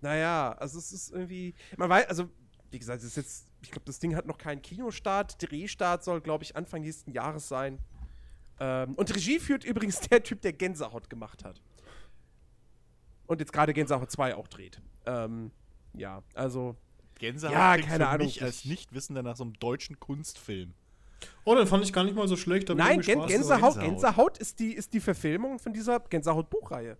Naja, 0.00 0.52
also 0.58 0.78
es 0.78 0.92
ist 0.92 1.10
irgendwie. 1.10 1.54
Man 1.76 1.88
weiß, 1.88 2.06
also, 2.06 2.28
wie 2.70 2.78
gesagt, 2.78 3.02
es 3.02 3.08
ist 3.08 3.16
jetzt. 3.16 3.45
Ich 3.62 3.70
glaube, 3.70 3.84
das 3.86 3.98
Ding 3.98 4.14
hat 4.14 4.26
noch 4.26 4.38
keinen 4.38 4.62
Kinostart. 4.62 5.42
Drehstart 5.42 6.04
soll, 6.04 6.20
glaube 6.20 6.44
ich, 6.44 6.54
Anfang 6.56 6.82
nächsten 6.82 7.10
Jahres 7.10 7.48
sein. 7.48 7.78
Ähm, 8.60 8.94
und 8.94 9.14
Regie 9.14 9.38
führt 9.38 9.64
übrigens 9.64 10.00
der 10.00 10.22
Typ, 10.22 10.40
der 10.42 10.52
Gänsehaut 10.52 11.10
gemacht 11.10 11.44
hat. 11.44 11.60
Und 13.26 13.40
jetzt 13.40 13.52
gerade 13.52 13.72
Gänsehaut 13.72 14.10
2 14.10 14.34
auch 14.36 14.48
dreht. 14.48 14.80
Ähm, 15.04 15.50
ja, 15.94 16.22
also. 16.34 16.76
Gänsehaut 17.18 17.54
Ja, 17.54 17.76
keine 17.78 18.04
für 18.04 18.08
Ahnung, 18.08 18.26
mich 18.26 18.42
als 18.42 18.58
ich- 18.60 18.64
Nichtwissender 18.66 19.22
nach 19.22 19.36
so 19.36 19.44
einem 19.44 19.54
deutschen 19.54 19.98
Kunstfilm. 19.98 20.74
Oh, 21.44 21.54
den 21.54 21.66
fand 21.66 21.82
ich 21.82 21.92
gar 21.92 22.04
nicht 22.04 22.14
mal 22.14 22.28
so 22.28 22.36
schlecht. 22.36 22.68
Nein, 22.68 23.00
Gän 23.00 23.26
Gänsehaut, 23.26 23.28
Gänsehaut. 23.28 23.80
Gänsehaut 23.80 24.38
ist, 24.38 24.58
die, 24.60 24.74
ist 24.74 24.92
die 24.92 25.00
Verfilmung 25.00 25.58
von 25.58 25.72
dieser 25.72 25.98
Gänsehaut-Buchreihe. 26.00 26.98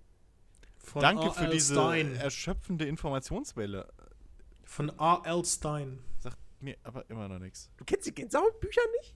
Danke 0.95 1.31
für 1.33 1.49
diese 1.49 1.75
Stein. 1.75 2.15
erschöpfende 2.17 2.87
Informationswelle. 2.87 3.93
Von 4.65 4.89
R.L. 4.99 5.45
Stein. 5.45 5.99
Sagt 6.19 6.39
mir 6.67 6.77
aber 6.83 7.09
immer 7.11 7.29
noch 7.29 7.39
nichts. 7.39 7.71
Du 7.77 7.85
kennst 7.85 8.07
die 8.07 8.15
Gänsehaut-Bücher 8.15 8.81
nicht? 9.01 9.15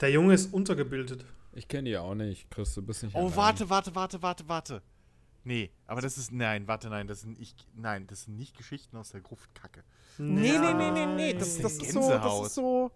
Der 0.00 0.10
Junge 0.10 0.34
ist 0.34 0.52
untergebildet. 0.52 1.24
Ich 1.52 1.68
kenne 1.68 1.88
die 1.90 1.96
auch 1.98 2.14
nicht, 2.14 2.50
Chris, 2.50 2.74
du 2.74 2.82
bist 2.82 3.02
nicht 3.02 3.14
Oh, 3.14 3.20
allein. 3.26 3.36
warte, 3.36 3.70
warte, 3.70 3.94
warte, 3.94 4.22
warte, 4.22 4.48
warte. 4.48 4.82
Nee, 5.44 5.70
aber 5.86 6.00
das 6.00 6.16
ist. 6.18 6.30
Nein, 6.32 6.68
warte, 6.68 6.88
nein, 6.88 7.08
das 7.08 7.22
sind 7.22 7.38
ich. 7.38 7.54
Nein, 7.74 8.06
das 8.06 8.22
sind 8.24 8.36
nicht 8.36 8.56
Geschichten 8.56 8.96
aus 8.96 9.10
der 9.10 9.20
Gruft 9.20 9.52
Kacke. 9.54 9.82
Nee, 10.18 10.56
nee, 10.58 10.72
nee, 10.74 10.90
nee, 10.92 11.06
nee. 11.06 11.32
Das, 11.34 11.58
das, 11.58 11.72
ist, 11.78 11.92
so, 11.92 12.08
das 12.08 12.46
ist 12.46 12.54
so. 12.54 12.92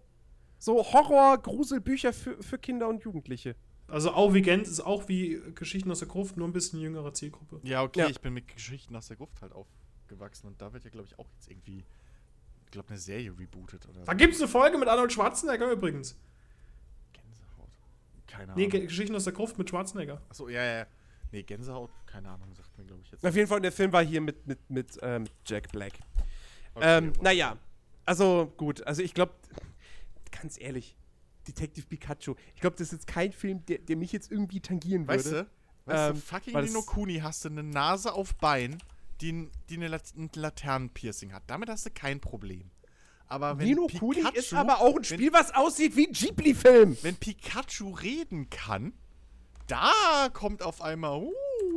So 0.59 0.83
Horror-Gruselbücher 0.93 2.13
für, 2.13 2.41
für 2.41 2.57
Kinder 2.57 2.87
und 2.87 3.03
Jugendliche. 3.03 3.55
Also 3.87 4.11
auch 4.11 4.33
wie 4.33 4.41
Gent 4.41 4.67
ist 4.67 4.79
auch 4.79 5.07
wie 5.07 5.39
Geschichten 5.55 5.91
aus 5.91 5.99
der 5.99 6.07
Gruft, 6.07 6.35
nur 6.37 6.47
ein 6.47 6.53
bisschen 6.53 6.79
jüngere 6.79 7.13
Zielgruppe. 7.13 7.59
Ja, 7.63 7.83
okay, 7.83 7.99
Ja. 8.01 8.07
ich 8.09 8.19
bin 8.21 8.33
mit 8.33 8.47
Geschichten 8.47 8.95
aus 8.95 9.07
der 9.07 9.17
Gruft 9.17 9.41
halt 9.41 9.51
aufgewachsen 9.53 10.47
und 10.47 10.61
da 10.61 10.73
wird 10.73 10.83
ja, 10.83 10.89
glaube 10.89 11.07
ich, 11.07 11.19
auch 11.19 11.27
jetzt 11.35 11.49
irgendwie. 11.49 11.83
Ich 12.67 12.71
glaube, 12.71 12.89
eine 12.89 12.97
Serie 12.97 13.31
rebootet 13.31 13.87
oder 13.87 14.01
Da 14.03 14.13
gibt's 14.13 14.39
eine 14.39 14.49
Folge 14.49 14.77
mit 14.77 14.89
Arnold 14.89 15.13
Schwarzenegger 15.13 15.71
übrigens. 15.71 16.17
Gänsehaut. 17.13 17.69
Keine 18.27 18.53
Nee, 18.55 18.63
Ahnung. 18.63 18.69
Ge- 18.71 18.85
Geschichten 18.87 19.15
aus 19.15 19.23
der 19.23 19.31
Gruft 19.33 19.57
mit 19.57 19.69
Schwarzenegger. 19.69 20.21
Achso, 20.29 20.49
ja, 20.49 20.63
ja. 20.63 20.85
Nee, 21.31 21.43
Gänsehaut, 21.43 21.91
keine 22.05 22.29
Ahnung, 22.29 22.53
sagt 22.55 22.77
mir, 22.77 22.83
glaube 22.85 23.01
ich, 23.03 23.11
jetzt. 23.11 23.25
Auf 23.25 23.35
jeden 23.35 23.47
Fall, 23.47 23.61
der 23.61 23.71
Film 23.71 23.91
war 23.93 24.03
hier 24.03 24.19
mit, 24.21 24.45
mit, 24.47 24.69
mit 24.69 24.97
ähm, 25.01 25.25
Jack 25.45 25.71
Black. 25.71 25.93
Okay, 26.75 26.85
ähm, 26.97 27.15
wow. 27.15 27.23
naja, 27.23 27.57
also 28.05 28.53
gut, 28.57 28.85
also 28.85 29.01
ich 29.01 29.13
glaube, 29.13 29.33
ganz 30.31 30.59
ehrlich, 30.59 30.95
Detective 31.47 31.85
Pikachu, 31.87 32.35
ich 32.53 32.59
glaube, 32.61 32.75
das 32.75 32.87
ist 32.87 32.91
jetzt 32.93 33.07
kein 33.07 33.31
Film, 33.31 33.65
der, 33.65 33.77
der 33.79 33.95
mich 33.95 34.11
jetzt 34.11 34.29
irgendwie 34.31 34.59
tangieren 34.59 35.07
würde. 35.07 35.17
Weißt 35.19 35.31
du? 35.31 35.47
Weißt 35.85 36.09
Ähm, 36.09 36.15
du, 36.15 36.21
fucking 36.21 36.57
es- 36.57 36.67
Nino 36.69 36.81
Kuni 36.83 37.19
hast 37.19 37.45
du 37.45 37.49
eine 37.49 37.63
Nase 37.63 38.13
auf 38.13 38.35
Bein, 38.35 38.77
die, 39.21 39.49
die 39.69 39.75
eine 39.75 39.87
Lat 39.87 40.03
ein 40.15 40.29
Laternenpiercing 40.33 41.33
hat. 41.33 41.43
Damit 41.47 41.69
hast 41.69 41.85
du 41.85 41.89
kein 41.91 42.19
Problem. 42.19 42.71
Aber 43.27 43.57
wenn 43.57 43.65
Nino 43.67 43.87
Pikachu, 43.87 43.99
Kuni 44.13 44.23
ist 44.35 44.53
aber 44.53 44.79
auch 44.79 44.95
ein 44.95 45.03
Spiel, 45.03 45.33
was 45.33 45.53
aussieht 45.53 45.95
wie 45.95 46.07
ein 46.07 46.13
Ghibli-Film. 46.13 46.97
Wenn 47.01 47.15
Pikachu 47.17 47.89
reden 47.93 48.49
kann, 48.49 48.93
da 49.67 50.29
kommt 50.31 50.63
auf 50.63 50.81
einmal, 50.81 51.19
uh, 51.19 51.33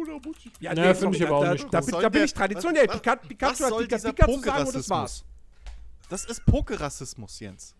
da 0.07 0.13
muss 0.25 0.37
ich 0.45 0.53
Ja, 0.61 0.73
Ja, 0.75 0.95
sorry, 0.95 0.95
finde 0.95 1.17
ich 1.17 1.23
da, 1.23 1.27
aber 1.29 1.37
auch 1.39 1.43
da, 1.45 1.53
nicht 1.55 1.65
Da, 1.75 1.79
Was 1.79 1.87
da 1.87 2.09
bin 2.09 2.23
ich 2.25 2.35
traditionell. 2.35 2.87
was- 2.87 2.97
Pika, 3.01 3.17
was 3.21 3.29
Pikachu 3.29 3.51
hat 3.65 3.69
soll 3.71 3.83
Pika, 3.83 3.97
zu 3.99 4.03
sagen 4.03 4.17
und 4.17 4.29
das 4.29 4.37
Pokerassismus? 4.37 4.89
war's. 4.91 5.25
Das 6.09 6.25
ist 6.25 6.45
Pokerassismus, 6.47 7.41
Jens. 7.41 7.75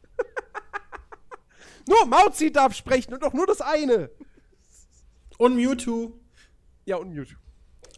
Nur 1.89 2.07
Mauzi 2.07 2.53
darf 2.53 2.75
sprechen 2.75 3.15
und 3.15 3.23
auch 3.25 3.33
nur 3.33 3.47
das 3.47 3.61
eine. 3.61 4.11
Und 5.39 5.57
Mewtwo. 5.57 6.13
Ja, 6.85 6.97
und 6.97 7.11
Mewtwo. 7.13 7.37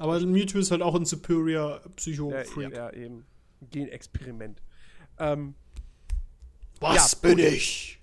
Aber 0.03 0.18
Mewtwo 0.18 0.59
ist 0.59 0.72
halt 0.72 0.82
auch 0.82 0.96
ein 0.96 1.05
Superior 1.05 1.80
Ja, 1.80 1.88
Psycho-Freak. 1.90 2.74
ja, 2.74 2.92
eben. 2.92 3.24
Genexperiment. 3.70 4.61
Ähm, 5.16 5.55
Was 6.80 7.12
Ja, 7.12 7.18
bin 7.20 7.38
ich? 7.38 8.00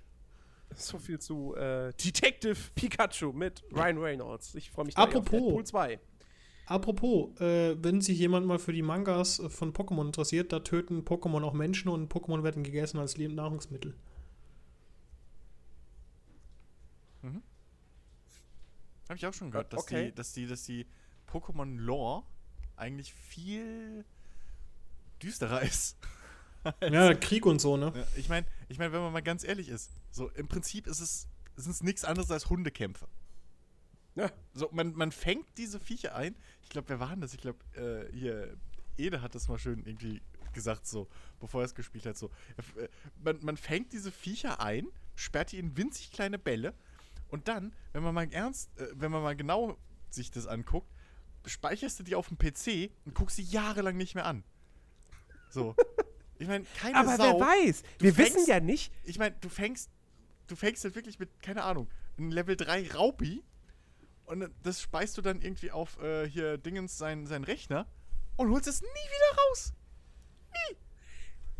so 0.77 0.97
viel 0.97 1.19
zu 1.19 1.55
äh, 1.57 1.91
Detective 2.01 2.55
Pikachu 2.73 3.33
mit 3.33 3.63
Ryan 3.73 3.97
Reynolds. 3.97 4.55
Ich 4.55 4.71
freue 4.71 4.85
mich 4.85 4.95
da 4.95 5.01
eh 5.01 5.07
auf 5.07 5.09
Apropos. 5.09 5.41
Deadpool 5.41 5.65
2. 5.65 5.99
Apropos, 6.67 7.41
äh, 7.41 7.75
wenn 7.83 7.99
sich 7.99 8.17
jemand 8.17 8.47
mal 8.47 8.59
für 8.59 8.71
die 8.71 8.81
Mangas 8.81 9.39
äh, 9.39 9.49
von 9.49 9.73
Pokémon 9.73 10.05
interessiert, 10.05 10.53
da 10.53 10.59
töten 10.61 11.01
Pokémon 11.03 11.43
auch 11.43 11.51
Menschen 11.53 11.89
und 11.89 12.09
Pokémon 12.09 12.43
werden 12.43 12.63
gegessen 12.63 12.97
als 12.97 13.17
Lebensnahrungsmittel. 13.17 13.93
Habe 17.23 19.17
ich 19.17 19.25
auch 19.25 19.33
schon 19.33 19.51
gehört, 19.51 19.73
dass 19.73 19.81
Okay. 19.81 20.05
die, 20.05 20.15
dass 20.15 20.31
die, 20.33 20.45
dass 20.47 20.63
die 20.63 20.85
Pokémon-Lore 21.29 22.23
eigentlich 22.75 23.13
viel 23.13 24.05
düsterer 25.21 25.61
ist. 25.63 25.97
Ja, 26.81 27.13
Krieg 27.13 27.45
und 27.45 27.59
so, 27.59 27.77
ne? 27.77 28.05
Ich 28.17 28.29
meine, 28.29 28.45
ich 28.67 28.77
mein, 28.77 28.91
wenn 28.91 29.01
man 29.01 29.13
mal 29.13 29.21
ganz 29.21 29.43
ehrlich 29.43 29.69
ist, 29.69 29.91
so 30.11 30.29
im 30.31 30.47
Prinzip 30.47 30.87
ist 30.87 30.99
es, 30.99 31.27
sind 31.55 31.71
es 31.71 31.83
nichts 31.83 32.03
anderes 32.03 32.31
als 32.31 32.49
Hundekämpfe. 32.49 33.07
Ja. 34.15 34.31
So, 34.53 34.69
man, 34.71 34.93
man 34.95 35.11
fängt 35.11 35.45
diese 35.57 35.79
Viecher 35.79 36.15
ein. 36.15 36.35
Ich 36.61 36.69
glaube, 36.69 36.89
wer 36.89 36.99
war 36.99 37.09
denn 37.09 37.21
das? 37.21 37.33
Ich 37.33 37.39
glaube, 37.39 37.59
äh, 37.75 38.11
hier, 38.13 38.57
Ede 38.97 39.21
hat 39.21 39.35
das 39.35 39.47
mal 39.47 39.57
schön 39.57 39.85
irgendwie 39.85 40.21
gesagt, 40.51 40.87
so, 40.87 41.07
bevor 41.39 41.61
er 41.61 41.65
es 41.65 41.75
gespielt 41.75 42.05
hat. 42.05 42.17
So. 42.17 42.29
Äh, 42.75 42.89
Man, 43.23 43.39
man 43.41 43.55
fängt 43.57 43.93
diese 43.93 44.11
Viecher 44.11 44.59
ein, 44.59 44.87
sperrt 45.15 45.51
die 45.51 45.59
in 45.59 45.77
winzig 45.77 46.11
kleine 46.11 46.37
Bälle 46.39 46.73
und 47.29 47.47
dann, 47.47 47.73
wenn 47.93 48.03
man 48.03 48.13
mal 48.13 48.27
ernst, 48.31 48.77
äh, 48.77 48.87
wenn 48.93 49.11
man 49.11 49.21
mal 49.23 49.35
genau 49.35 49.77
sich 50.09 50.31
das 50.31 50.47
anguckt, 50.47 50.91
speicherst 51.45 51.99
du 51.99 52.03
die 52.03 52.15
auf 52.15 52.27
dem 52.27 52.37
PC 52.37 52.91
und 53.05 53.15
guckst 53.15 53.35
sie 53.37 53.43
jahrelang 53.43 53.97
nicht 53.97 54.15
mehr 54.15 54.25
an. 54.25 54.43
So. 55.49 55.75
Ich 56.37 56.47
meine, 56.47 56.65
keine 56.79 56.95
Aber 56.95 57.17
Sau. 57.17 57.39
wer 57.39 57.47
weiß? 57.47 57.83
Du 57.97 58.05
Wir 58.05 58.13
fängst- 58.13 58.35
wissen 58.35 58.49
ja 58.49 58.59
nicht. 58.59 58.93
Ich 59.03 59.17
meine, 59.19 59.35
du 59.41 59.49
fängst, 59.49 59.89
du 60.47 60.55
fängst 60.55 60.83
halt 60.83 60.95
wirklich 60.95 61.19
mit, 61.19 61.41
keine 61.41 61.63
Ahnung, 61.63 61.89
einem 62.17 62.31
Level 62.31 62.55
3 62.55 62.91
Raupi 62.93 63.43
und 64.25 64.49
das 64.63 64.81
speist 64.81 65.17
du 65.17 65.21
dann 65.21 65.41
irgendwie 65.41 65.71
auf 65.71 65.99
äh, 66.01 66.27
hier 66.29 66.57
Dingens 66.57 66.97
sein, 66.97 67.25
sein 67.25 67.43
Rechner 67.43 67.87
und 68.37 68.49
holst 68.51 68.67
es 68.67 68.81
nie 68.81 68.87
wieder 68.87 69.41
raus. 69.49 69.73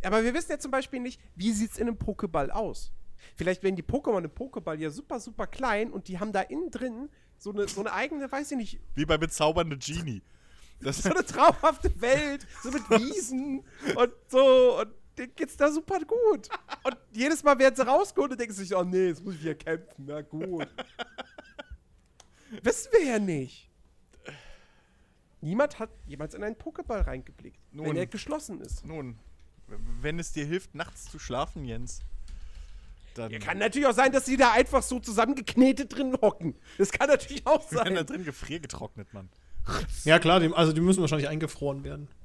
Aber 0.01 0.23
wir 0.23 0.33
wissen 0.33 0.51
ja 0.51 0.59
zum 0.59 0.71
Beispiel 0.71 0.99
nicht, 1.01 1.19
wie 1.35 1.51
sieht 1.51 1.71
es 1.71 1.77
in 1.77 1.87
einem 1.87 1.97
Pokéball 1.97 2.49
aus. 2.51 2.93
Vielleicht 3.35 3.63
werden 3.63 3.75
die 3.75 3.83
Pokémon 3.83 4.23
im 4.23 4.31
Pokéball 4.31 4.75
ja 4.79 4.89
super, 4.91 5.19
super 5.19 5.45
klein 5.45 5.91
und 5.91 6.07
die 6.07 6.19
haben 6.19 6.31
da 6.31 6.39
innen 6.41 6.71
drin 6.71 7.09
so 7.39 7.51
eine, 7.51 7.67
so 7.67 7.81
eine 7.81 7.93
eigene, 7.93 8.31
weiß 8.31 8.51
ich 8.51 8.57
nicht, 8.57 8.79
Wie 8.95 9.05
bei 9.05 9.17
bezaubernde 9.17 9.77
Genie. 9.77 10.21
Das, 10.81 10.97
so 11.03 11.09
eine 11.09 11.25
traumhafte 11.25 11.99
Welt, 11.99 12.45
so 12.63 12.71
mit 12.71 12.89
Wiesen 12.89 13.63
und 13.95 14.13
so 14.29 14.79
und 14.79 14.93
denen 15.17 15.35
geht's 15.35 15.57
da 15.57 15.71
super 15.71 15.99
gut. 15.99 16.47
Und 16.83 16.97
jedes 17.11 17.43
Mal 17.43 17.57
werden 17.59 17.75
sie 17.75 17.85
rausgeholt 17.85 18.31
und 18.31 18.39
denken 18.39 18.53
sich, 18.53 18.73
oh 18.73 18.83
nee, 18.83 19.07
jetzt 19.07 19.23
muss 19.23 19.35
ich 19.35 19.41
wieder 19.41 19.55
kämpfen, 19.55 20.05
na 20.05 20.21
gut. 20.21 20.67
Wissen 22.63 22.91
wir 22.93 23.05
ja 23.05 23.19
nicht. 23.19 23.69
Niemand 25.41 25.79
hat 25.79 25.89
jemals 26.05 26.33
in 26.33 26.43
einen 26.43 26.55
Pokéball 26.55 27.01
reingeblickt, 27.01 27.59
wenn 27.71 27.85
Nun. 27.85 27.95
er 27.95 28.07
geschlossen 28.07 28.59
ist. 28.61 28.85
nun, 28.85 29.17
wenn 29.67 30.19
es 30.19 30.33
dir 30.33 30.45
hilft, 30.45 30.75
nachts 30.75 31.05
zu 31.05 31.19
schlafen, 31.19 31.63
Jens, 31.63 32.01
dann 33.19 33.31
Ja, 33.31 33.39
kann 33.39 33.57
natürlich 33.59 33.87
auch 33.87 33.93
sein, 33.93 34.11
dass 34.11 34.25
sie 34.25 34.37
da 34.37 34.51
einfach 34.51 34.81
so 34.81 34.99
zusammengeknetet 34.99 35.95
drin 35.95 36.17
hocken. 36.21 36.55
Das 36.77 36.91
kann 36.91 37.07
natürlich 37.07 37.45
auch 37.45 37.71
werden 37.71 37.93
da 37.95 37.99
sein. 37.99 38.07
drin 38.07 38.23
gefriergetrocknet, 38.25 39.13
Mann. 39.13 39.29
Ja, 40.03 40.17
klar, 40.19 40.39
die, 40.39 40.51
also 40.53 40.73
die 40.73 40.81
müssen 40.81 41.01
wahrscheinlich 41.01 41.27
eingefroren 41.29 41.83
werden. 41.83 42.07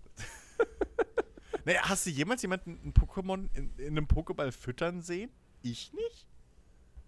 Naja, 1.67 1.81
hast 1.85 2.05
du 2.05 2.11
jemals 2.11 2.43
jemanden 2.43 2.79
ein 2.85 2.93
Pokémon 2.93 3.49
in, 3.55 3.73
in 3.79 3.87
einem 3.97 4.07
Pokéball 4.07 4.53
füttern 4.53 5.01
sehen? 5.01 5.31
Ich 5.63 5.95
nicht? 5.95 6.27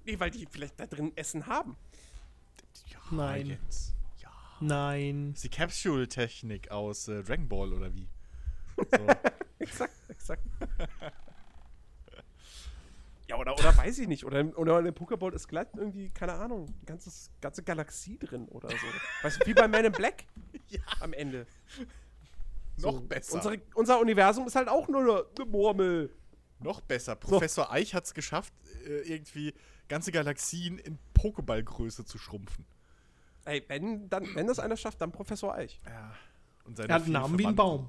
Nee, 0.06 0.18
weil 0.18 0.30
die 0.30 0.46
vielleicht 0.50 0.80
da 0.80 0.86
drin 0.86 1.12
Essen 1.14 1.46
haben. 1.46 1.76
Ja, 2.88 2.98
Nein. 3.10 3.48
Jens. 3.48 3.94
Ja. 4.22 4.30
Nein. 4.60 5.32
Das 5.34 5.44
ist 5.44 5.52
die 5.52 5.56
Capsule-Technik 5.58 6.70
aus 6.70 7.06
äh, 7.08 7.22
Dragon 7.22 7.48
Ball 7.48 7.72
oder 7.74 7.94
wie? 7.94 8.08
So. 8.76 9.06
Exakt, 9.58 9.94
exakt. 10.08 10.42
ja, 13.28 13.36
oder, 13.36 13.54
oder 13.54 13.76
weiß 13.76 13.98
ich 13.98 14.08
nicht. 14.08 14.24
Oder, 14.24 14.56
oder 14.56 14.78
in 14.80 14.94
Pokéball 14.94 15.32
ist 15.34 15.48
glatt 15.48 15.68
irgendwie, 15.76 16.10
keine 16.10 16.34
Ahnung, 16.34 16.66
ein 16.66 16.86
ganzes, 16.86 17.30
ganze 17.40 17.62
Galaxie 17.62 18.18
drin 18.18 18.48
oder 18.48 18.68
so. 18.70 18.86
Weißt 19.22 19.40
du, 19.40 19.46
wie 19.46 19.54
bei 19.54 19.66
Man 19.66 19.84
in 19.84 19.92
Black 19.92 20.24
ja, 20.68 20.80
am 21.00 21.12
Ende. 21.12 21.46
noch 22.76 23.00
besser. 23.00 23.34
Unsere, 23.34 23.60
unser 23.74 24.00
Universum 24.00 24.46
ist 24.46 24.54
halt 24.54 24.68
auch 24.68 24.88
nur 24.88 25.00
eine, 25.00 25.24
eine 25.36 25.50
Murmel. 25.50 26.10
noch 26.60 26.80
besser. 26.80 27.16
Professor 27.16 27.72
Eich 27.72 27.94
hat 27.94 28.04
es 28.04 28.14
geschafft, 28.14 28.52
äh, 28.84 29.00
irgendwie 29.12 29.54
ganze 29.88 30.12
Galaxien 30.12 30.78
in 30.78 30.98
Pokéballgröße 31.14 32.04
zu 32.04 32.18
schrumpfen. 32.18 32.64
Ey, 33.44 33.64
wenn, 33.68 34.08
dann, 34.08 34.26
wenn 34.34 34.46
das 34.46 34.58
einer 34.58 34.76
schafft, 34.76 35.00
dann 35.00 35.12
Professor 35.12 35.54
Eich. 35.54 35.80
Ja. 35.86 36.12
Und 36.64 36.76
seine 36.76 36.88
Er 36.88 36.94
hat 36.96 37.02
einen 37.04 37.12
Namen 37.12 37.38
wie 37.38 37.46
ein. 37.46 37.54
Baum. 37.54 37.88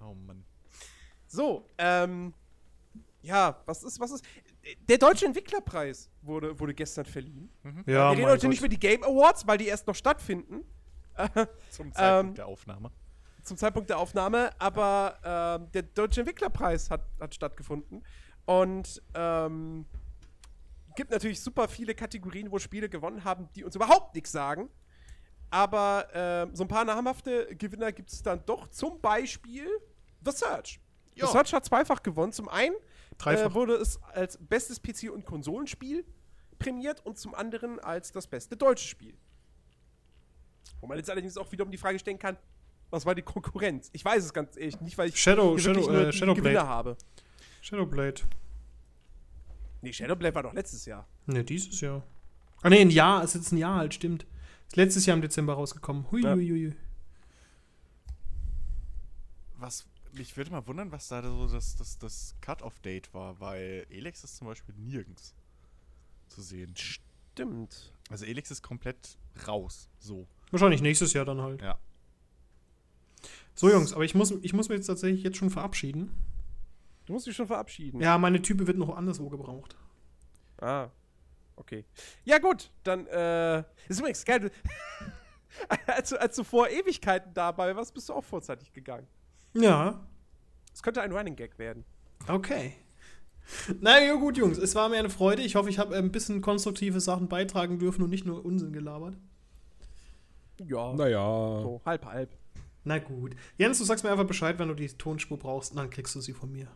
Oh 0.00 0.14
Mann. 0.14 0.44
So, 1.26 1.68
ähm, 1.78 2.32
ja, 3.26 3.60
was 3.66 3.82
ist, 3.82 3.98
was 4.00 4.10
ist? 4.12 4.24
Der 4.88 4.98
Deutsche 4.98 5.26
Entwicklerpreis 5.26 6.10
wurde, 6.22 6.58
wurde 6.58 6.74
gestern 6.74 7.04
verliehen. 7.04 7.50
Ja, 7.86 8.10
Wir 8.10 8.18
reden 8.18 8.30
heute 8.30 8.48
nicht 8.48 8.60
über 8.60 8.68
die 8.68 8.78
Game 8.78 9.02
Awards, 9.02 9.46
weil 9.46 9.58
die 9.58 9.66
erst 9.66 9.86
noch 9.86 9.94
stattfinden. 9.94 10.64
Zum 11.70 11.92
Zeitpunkt 11.92 12.28
Ähm, 12.28 12.34
der 12.34 12.46
Aufnahme. 12.46 12.90
zum 13.42 13.56
Zeitpunkt 13.56 13.88
der 13.90 13.98
Aufnahme, 13.98 14.50
aber 14.58 15.18
ähm, 15.24 15.70
der 15.72 15.82
Deutsche 15.82 16.20
Entwicklerpreis 16.20 16.90
hat, 16.90 17.02
hat 17.20 17.34
stattgefunden. 17.34 18.04
Und 18.44 19.02
ähm, 19.14 19.86
gibt 20.94 21.10
natürlich 21.10 21.40
super 21.40 21.68
viele 21.68 21.94
Kategorien, 21.94 22.50
wo 22.52 22.58
Spiele 22.58 22.88
gewonnen 22.88 23.24
haben, 23.24 23.48
die 23.54 23.64
uns 23.64 23.74
überhaupt 23.76 24.14
nichts 24.14 24.30
sagen. 24.32 24.68
Aber 25.50 26.08
ähm, 26.12 26.54
so 26.54 26.64
ein 26.64 26.68
paar 26.68 26.84
namhafte 26.84 27.54
Gewinner 27.56 27.92
gibt 27.92 28.10
es 28.12 28.22
dann 28.22 28.42
doch. 28.46 28.68
Zum 28.68 29.00
Beispiel 29.00 29.68
The 30.24 30.32
Search. 30.32 30.80
Ja. 31.14 31.26
The 31.26 31.32
Search 31.32 31.52
hat 31.54 31.64
zweifach 31.64 32.02
gewonnen. 32.02 32.32
Zum 32.32 32.48
einen. 32.48 32.74
Äh, 33.24 33.54
wurde 33.54 33.74
es 33.74 34.00
als 34.02 34.38
bestes 34.38 34.82
PC- 34.82 35.10
und 35.10 35.24
Konsolenspiel 35.24 36.04
prämiert 36.58 37.04
und 37.04 37.18
zum 37.18 37.34
anderen 37.34 37.78
als 37.80 38.12
das 38.12 38.26
beste 38.26 38.56
deutsche 38.56 38.86
Spiel. 38.88 39.14
Wo 40.80 40.86
man 40.86 40.98
jetzt 40.98 41.10
allerdings 41.10 41.36
auch 41.36 41.50
wieder 41.52 41.64
um 41.64 41.70
die 41.70 41.78
Frage 41.78 41.98
stellen 41.98 42.18
kann, 42.18 42.36
was 42.90 43.04
war 43.06 43.14
die 43.14 43.22
Konkurrenz? 43.22 43.90
Ich 43.92 44.04
weiß 44.04 44.24
es 44.24 44.32
ganz 44.32 44.56
ehrlich 44.56 44.80
nicht, 44.80 44.96
weil 44.98 45.08
ich 45.08 45.16
Shadow- 45.16 45.58
Shadow- 45.58 45.90
nur 45.90 46.08
äh, 46.08 46.12
Shadowblade. 46.12 46.66
Habe. 46.66 46.96
Shadowblade. 47.60 48.22
Nee, 49.82 49.92
Shadowblade 49.92 50.34
war 50.34 50.42
doch 50.44 50.52
letztes 50.52 50.84
Jahr. 50.86 51.06
Ne, 51.26 51.42
dieses 51.44 51.80
Jahr. 51.80 52.02
Ah, 52.62 52.70
ne, 52.70 52.78
ein 52.78 52.90
Jahr. 52.90 53.22
Ist 53.24 53.34
jetzt 53.34 53.52
ein 53.52 53.58
Jahr 53.58 53.78
alt, 53.80 53.94
stimmt. 53.94 54.26
Ist 54.68 54.76
letztes 54.76 55.06
Jahr 55.06 55.16
im 55.16 55.22
Dezember 55.22 55.54
rausgekommen. 55.54 56.10
Hui, 56.10 56.22
Ja. 56.22 56.34
hui, 56.34 56.48
hui. 56.48 56.74
Was, 59.58 59.86
mich 60.18 60.36
würde 60.36 60.50
mal 60.50 60.66
wundern, 60.66 60.92
was 60.92 61.08
da 61.08 61.22
so 61.22 61.46
das, 61.46 61.76
das, 61.76 61.98
das 61.98 62.34
Cut-Off-Date 62.40 63.12
war, 63.14 63.40
weil 63.40 63.86
Elex 63.90 64.24
ist 64.24 64.36
zum 64.36 64.46
Beispiel 64.46 64.74
nirgends 64.76 65.34
zu 66.28 66.42
sehen. 66.42 66.74
Stimmt. 66.76 67.92
Also 68.10 68.24
Elex 68.24 68.50
ist 68.50 68.62
komplett 68.62 69.18
raus. 69.46 69.88
So. 69.98 70.26
Wahrscheinlich 70.50 70.82
nächstes 70.82 71.12
Jahr 71.12 71.24
dann 71.24 71.40
halt. 71.40 71.62
Ja. 71.62 71.78
So, 73.54 73.70
Jungs, 73.70 73.92
aber 73.92 74.04
ich 74.04 74.14
muss, 74.14 74.32
ich 74.42 74.52
muss 74.52 74.68
mich 74.68 74.76
jetzt 74.76 74.86
tatsächlich 74.86 75.22
jetzt 75.22 75.38
schon 75.38 75.50
verabschieden. 75.50 76.10
Du 77.06 77.12
musst 77.12 77.26
dich 77.26 77.36
schon 77.36 77.46
verabschieden. 77.46 78.00
Ja, 78.00 78.18
meine 78.18 78.42
Type 78.42 78.66
wird 78.66 78.76
noch 78.76 78.94
anderswo 78.94 79.28
gebraucht. 79.28 79.76
Ah. 80.58 80.90
Okay. 81.56 81.84
Ja, 82.24 82.38
gut, 82.38 82.70
dann, 82.84 83.06
äh. 83.06 83.64
Ist 83.88 84.00
übrigens 84.00 84.24
geil. 84.24 84.50
als, 85.86 86.10
du, 86.10 86.20
als 86.20 86.36
du 86.36 86.44
vor 86.44 86.68
Ewigkeiten 86.68 87.32
dabei 87.32 87.74
warst, 87.74 87.94
bist 87.94 88.08
du 88.08 88.12
auch 88.12 88.24
vorzeitig 88.24 88.72
gegangen. 88.72 89.06
Ja, 89.54 90.00
Es 90.74 90.82
könnte 90.82 91.00
ein 91.02 91.12
Running 91.12 91.36
Gag 91.36 91.58
werden. 91.58 91.84
okay. 92.28 92.74
Na 93.80 94.02
ja, 94.02 94.14
gut, 94.14 94.36
Jungs, 94.36 94.58
es 94.58 94.74
war 94.74 94.88
mir 94.88 94.98
eine 94.98 95.08
Freude. 95.08 95.42
Ich 95.42 95.54
hoffe, 95.54 95.70
ich 95.70 95.78
habe 95.78 95.96
ein 95.96 96.10
bisschen 96.10 96.40
konstruktive 96.40 97.00
Sachen 97.00 97.28
beitragen 97.28 97.78
dürfen 97.78 98.02
und 98.02 98.10
nicht 98.10 98.26
nur 98.26 98.44
Unsinn 98.44 98.72
gelabert. 98.72 99.16
Ja. 100.66 100.92
Naja. 100.94 101.20
So, 101.62 101.80
halb, 101.86 102.04
halb. 102.06 102.30
Na 102.82 102.98
gut. 102.98 103.36
Jens, 103.56 103.78
du 103.78 103.84
sagst 103.84 104.02
mir 104.04 104.10
einfach 104.10 104.26
Bescheid, 104.26 104.58
wenn 104.58 104.68
du 104.68 104.74
die 104.74 104.88
Tonspur 104.88 105.38
brauchst, 105.38 105.70
und 105.72 105.76
dann 105.78 105.90
kriegst 105.90 106.14
du 106.16 106.20
sie 106.20 106.32
von 106.32 106.50
mir. 106.50 106.66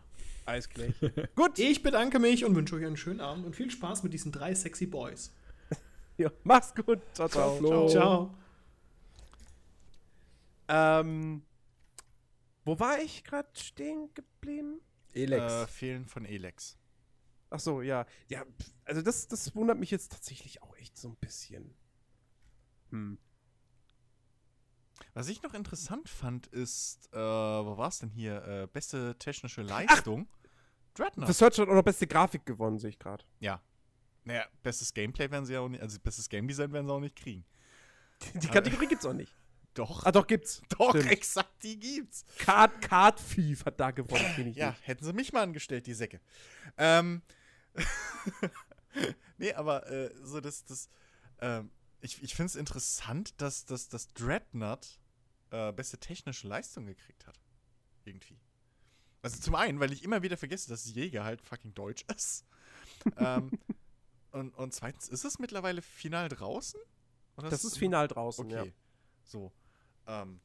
Alles 0.45 0.69
klar. 0.69 0.87
Gut, 1.35 1.59
ich 1.59 1.83
bedanke 1.83 2.19
mich 2.19 2.43
und 2.45 2.55
wünsche 2.55 2.75
euch 2.75 2.85
einen 2.85 2.97
schönen 2.97 3.21
Abend 3.21 3.45
und 3.45 3.55
viel 3.55 3.69
Spaß 3.69 4.03
mit 4.03 4.11
diesen 4.13 4.31
drei 4.31 4.55
sexy 4.55 4.85
Boys. 4.87 5.31
ja, 6.17 6.31
mach's 6.43 6.73
gut. 6.73 6.99
Ciao, 7.13 7.29
ciao. 7.29 7.55
Flo. 7.57 7.87
Ciao. 7.89 8.33
Ähm. 10.67 11.43
Wo 12.63 12.79
war 12.79 12.99
ich 13.01 13.23
gerade 13.23 13.49
stehen 13.53 14.13
geblieben? 14.13 14.81
Elex. 15.13 15.53
Äh, 15.53 15.67
fehlen 15.67 16.05
von 16.05 16.25
Elex. 16.25 16.77
Ach 17.49 17.59
so, 17.59 17.81
ja. 17.81 18.05
Ja, 18.27 18.45
also 18.85 19.01
das, 19.01 19.27
das 19.27 19.53
wundert 19.55 19.77
mich 19.77 19.91
jetzt 19.91 20.11
tatsächlich 20.11 20.61
auch 20.61 20.75
echt 20.77 20.97
so 20.97 21.09
ein 21.09 21.15
bisschen. 21.17 21.73
Hm. 22.91 23.17
Was 25.13 25.27
ich 25.27 25.41
noch 25.43 25.53
interessant 25.53 26.07
fand, 26.07 26.47
ist, 26.47 27.09
äh, 27.11 27.17
wo 27.17 27.77
war 27.77 27.89
es 27.89 27.99
denn 27.99 28.09
hier? 28.09 28.43
Äh, 28.45 28.67
beste 28.67 29.17
technische 29.17 29.61
Leistung. 29.61 30.27
Dreadnought. 30.93 31.27
The 31.27 31.33
Search 31.33 31.59
hat 31.59 31.67
auch 31.67 31.73
noch 31.73 31.83
beste 31.83 32.07
Grafik 32.07 32.45
gewonnen, 32.45 32.79
sehe 32.79 32.91
ich 32.91 32.99
gerade. 32.99 33.25
Ja. 33.39 33.61
Naja, 34.23 34.45
bestes 34.61 34.93
Gameplay 34.93 35.29
werden 35.31 35.45
sie 35.45 35.53
ja 35.53 35.61
auch 35.61 35.69
nicht, 35.69 35.81
also 35.81 35.99
bestes 35.99 36.29
Game 36.29 36.47
Design 36.47 36.71
werden 36.71 36.85
sie 36.85 36.93
auch 36.93 36.99
nicht 36.99 37.15
kriegen. 37.15 37.43
Die 38.35 38.47
Kategorie 38.47 38.87
gibt's 38.87 39.05
auch 39.05 39.13
nicht. 39.13 39.35
Doch. 39.73 40.05
Ah, 40.05 40.11
doch, 40.11 40.27
gibt's. 40.27 40.61
Doch, 40.69 40.89
Stimmt. 40.91 41.11
exakt, 41.11 41.63
die 41.63 41.79
gibt's. 41.79 42.25
Card, 42.39 42.81
Card 42.81 43.21
Thief 43.33 43.65
hat 43.65 43.79
da 43.79 43.91
gewonnen, 43.91 44.25
finde 44.35 44.51
ich 44.51 44.57
Ja, 44.57 44.71
nicht. 44.71 44.87
hätten 44.87 45.05
sie 45.05 45.13
mich 45.13 45.31
mal 45.31 45.43
angestellt, 45.43 45.87
die 45.87 45.93
Säcke. 45.93 46.19
Ähm. 46.77 47.21
nee, 49.37 49.53
aber 49.53 49.89
äh, 49.89 50.13
so 50.23 50.41
das, 50.41 50.65
das, 50.65 50.89
ähm, 51.39 51.71
ich, 52.01 52.21
ich 52.21 52.35
finde 52.35 52.47
es 52.47 52.55
interessant, 52.55 53.39
dass, 53.41 53.65
dass, 53.65 53.87
dass 53.87 54.07
Dreadnought 54.13 54.99
äh, 55.51 55.71
beste 55.71 55.97
technische 55.97 56.47
Leistung 56.47 56.85
gekriegt 56.85 57.25
hat. 57.27 57.39
Irgendwie. 58.03 58.39
Also 59.21 59.39
zum 59.39 59.55
einen, 59.55 59.79
weil 59.79 59.93
ich 59.93 60.03
immer 60.03 60.21
wieder 60.23 60.35
vergesse, 60.37 60.69
dass 60.69 60.85
Jäger 60.93 61.23
halt 61.23 61.41
fucking 61.41 61.73
deutsch 61.73 62.03
ist. 62.15 62.45
ähm, 63.17 63.51
und, 64.31 64.53
und 64.55 64.73
zweitens, 64.73 65.07
ist 65.07 65.23
es 65.23 65.39
mittlerweile 65.39 65.81
final 65.81 66.27
draußen? 66.27 66.79
Das 67.37 67.63
ist 67.63 67.77
final 67.77 68.07
draußen, 68.07 68.45
Okay. 68.45 68.65
ja. 68.67 68.71
So. 69.23 69.51
Ähm, 70.07 70.39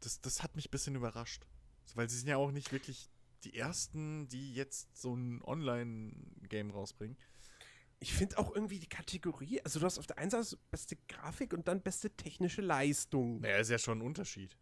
das, 0.00 0.20
das 0.20 0.42
hat 0.42 0.56
mich 0.56 0.68
ein 0.68 0.70
bisschen 0.70 0.94
überrascht. 0.96 1.46
So, 1.86 1.96
weil 1.96 2.08
sie 2.08 2.18
sind 2.18 2.28
ja 2.28 2.36
auch 2.36 2.50
nicht 2.50 2.72
wirklich 2.72 3.10
die 3.44 3.56
ersten, 3.56 4.28
die 4.28 4.54
jetzt 4.54 4.96
so 4.96 5.14
ein 5.14 5.42
Online-Game 5.42 6.70
rausbringen. 6.70 7.16
Ich 7.98 8.12
finde 8.14 8.38
auch 8.38 8.54
irgendwie 8.54 8.78
die 8.80 8.88
Kategorie, 8.88 9.60
also 9.62 9.78
du 9.78 9.86
hast 9.86 9.98
auf 9.98 10.06
der 10.06 10.18
einen 10.18 10.30
Seite 10.30 10.58
beste 10.70 10.96
Grafik 11.08 11.52
und 11.52 11.68
dann 11.68 11.82
beste 11.82 12.10
technische 12.10 12.60
Leistung. 12.60 13.40
Naja, 13.40 13.58
ist 13.58 13.70
ja 13.70 13.78
schon 13.78 13.98
ein 13.98 14.02
Unterschied. 14.02 14.56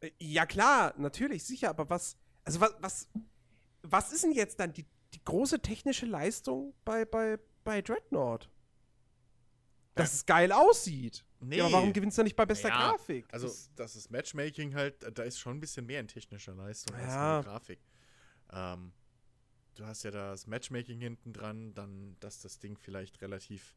Äh, 0.00 0.10
Ja, 0.20 0.46
klar, 0.46 0.94
natürlich, 0.96 1.42
sicher, 1.44 1.70
aber 1.70 1.90
was, 1.90 2.16
also 2.44 2.60
was, 2.60 2.74
was, 2.80 3.08
was 3.82 4.12
ist 4.12 4.22
denn 4.24 4.32
jetzt 4.32 4.60
dann 4.60 4.72
die, 4.72 4.86
die 5.14 5.24
große 5.24 5.60
technische 5.60 6.06
Leistung 6.06 6.72
bei, 6.84 7.04
bei, 7.04 7.38
bei 7.64 7.82
Dreadnought? 7.82 8.48
Dass 9.94 10.10
Ja. 10.12 10.16
es 10.18 10.26
geil 10.26 10.52
aussieht. 10.52 11.24
Nee. 11.44 11.56
Ja, 11.58 11.64
aber 11.64 11.72
warum 11.74 11.92
gewinnst 11.92 12.16
du 12.18 12.22
nicht 12.22 12.36
bei 12.36 12.46
bester 12.46 12.68
Naja, 12.68 12.90
Grafik? 12.92 13.26
Also, 13.32 13.46
Das- 13.48 13.70
das 13.74 13.96
ist 13.96 14.10
Matchmaking 14.10 14.74
halt, 14.74 14.96
da 15.18 15.22
ist 15.24 15.38
schon 15.38 15.56
ein 15.56 15.60
bisschen 15.60 15.86
mehr 15.86 16.00
in 16.00 16.08
technischer 16.08 16.54
Leistung 16.54 16.94
als 16.96 17.06
Ja. 17.12 17.38
in 17.38 17.42
der 17.44 17.52
Grafik. 17.52 17.80
Ähm, 18.50 18.92
du 19.74 19.84
hast 19.86 20.02
ja 20.04 20.10
das 20.10 20.46
Matchmaking 20.46 21.00
hinten 21.00 21.32
dran, 21.32 21.74
dann, 21.74 22.16
dass 22.20 22.40
das 22.40 22.58
Ding 22.58 22.76
vielleicht 22.78 23.20
relativ 23.22 23.74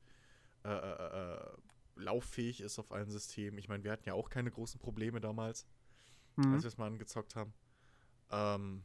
äh, 0.63 0.69
äh, 0.69 1.33
äh, 1.35 1.51
lauffähig 1.95 2.59
ist 2.61 2.79
auf 2.79 2.91
allen 2.91 3.09
Systemen. 3.11 3.57
Ich 3.59 3.67
meine, 3.67 3.83
wir 3.83 3.91
hatten 3.91 4.07
ja 4.07 4.13
auch 4.15 4.29
keine 4.31 4.49
großen 4.51 4.79
Probleme 4.79 5.21
damals, 5.21 5.67
Mhm. 6.37 6.53
als 6.53 6.63
wir 6.63 6.67
es 6.69 6.77
mal 6.77 6.87
angezockt 6.87 7.35
haben. 7.35 7.53
Ähm, 8.31 8.83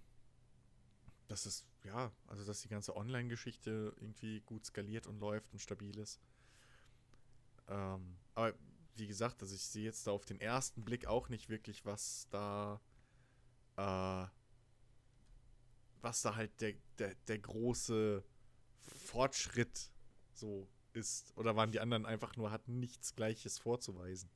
das 1.27 1.47
ist, 1.47 1.67
ja, 1.85 2.13
also 2.27 2.45
dass 2.45 2.61
die 2.61 2.69
ganze 2.69 2.95
Online-Geschichte 2.97 3.95
irgendwie 3.97 4.41
gut 4.43 4.67
skaliert 4.67 5.07
und 5.07 5.19
läuft 5.21 5.53
und 5.53 5.59
stabil 5.61 5.99
ist. 5.99 6.21
Ähm, 7.69 8.17
aber 8.35 8.53
wie 8.97 9.07
gesagt, 9.07 9.43
also 9.43 9.55
ich 9.55 9.63
sehe 9.63 9.85
jetzt 9.85 10.07
da 10.07 10.13
auf 10.13 10.25
den 10.25 10.41
ersten 10.41 10.85
Blick 10.85 11.07
auch 11.07 11.29
nicht 11.29 11.49
wirklich, 11.49 11.85
was 11.85 12.29
da, 12.31 12.81
äh, 13.77 14.27
was 16.03 16.23
da 16.23 16.35
halt 16.35 16.61
der, 16.61 16.75
der, 16.99 17.15
der 17.29 17.39
große 17.39 18.23
Fortschritt 18.81 19.91
so 20.33 20.69
ist. 20.93 21.33
Oder 21.37 21.57
waren 21.57 21.73
die 21.73 21.81
anderen 21.81 22.07
einfach 22.07 22.37
nur, 22.37 22.51
hatten 22.51 22.79
nichts 22.79 23.15
Gleiches 23.15 23.59
vorzuweisen. 23.59 24.31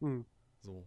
Hm. 0.00 0.24
So. 0.60 0.86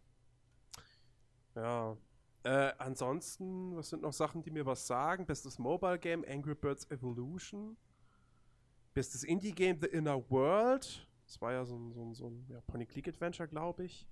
Ja. 1.55 1.97
Äh, 2.43 2.73
ansonsten, 2.79 3.75
was 3.75 3.89
sind 3.89 4.01
noch 4.01 4.13
Sachen, 4.13 4.41
die 4.41 4.51
mir 4.51 4.65
was 4.65 4.87
sagen? 4.87 5.25
Bestes 5.25 5.59
Mobile 5.59 5.99
Game, 5.99 6.25
Angry 6.27 6.55
Birds 6.55 6.89
Evolution. 6.89 7.77
Bestes 8.93 9.23
Indie 9.23 9.53
Game, 9.53 9.79
The 9.79 9.87
Inner 9.87 10.29
World. 10.29 11.07
Das 11.31 11.41
war 11.41 11.53
ja 11.53 11.63
so 11.63 11.77
ein, 11.77 11.93
so 11.93 12.03
ein, 12.03 12.13
so 12.13 12.27
ein 12.27 12.45
ja, 12.49 12.59
Point-and-Click-Adventure, 12.67 13.47
glaube 13.47 13.85
ich. 13.85 14.05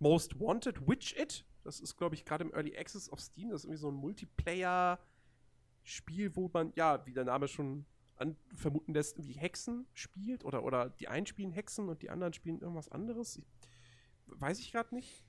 Most 0.00 0.38
Wanted, 0.38 0.86
Witch 0.86 1.16
It. 1.16 1.46
Das 1.64 1.80
ist, 1.80 1.96
glaube 1.96 2.14
ich, 2.14 2.26
gerade 2.26 2.44
im 2.44 2.52
Early 2.52 2.76
Access 2.76 3.08
auf 3.08 3.20
Steam. 3.20 3.48
Das 3.48 3.60
ist 3.60 3.64
irgendwie 3.64 3.80
so 3.80 3.88
ein 3.88 3.94
Multiplayer-Spiel, 3.94 6.36
wo 6.36 6.50
man, 6.52 6.74
ja, 6.76 7.06
wie 7.06 7.14
der 7.14 7.24
Name 7.24 7.48
schon 7.48 7.86
an 8.16 8.36
vermuten 8.54 8.92
lässt, 8.92 9.24
wie 9.24 9.32
Hexen 9.32 9.86
spielt. 9.94 10.44
Oder, 10.44 10.62
oder 10.62 10.90
die 10.90 11.08
einen 11.08 11.24
spielen 11.24 11.52
Hexen 11.52 11.88
und 11.88 12.02
die 12.02 12.10
anderen 12.10 12.34
spielen 12.34 12.60
irgendwas 12.60 12.90
anderes. 12.90 13.40
Weiß 14.26 14.58
ich 14.58 14.70
gerade 14.70 14.94
nicht. 14.94 15.24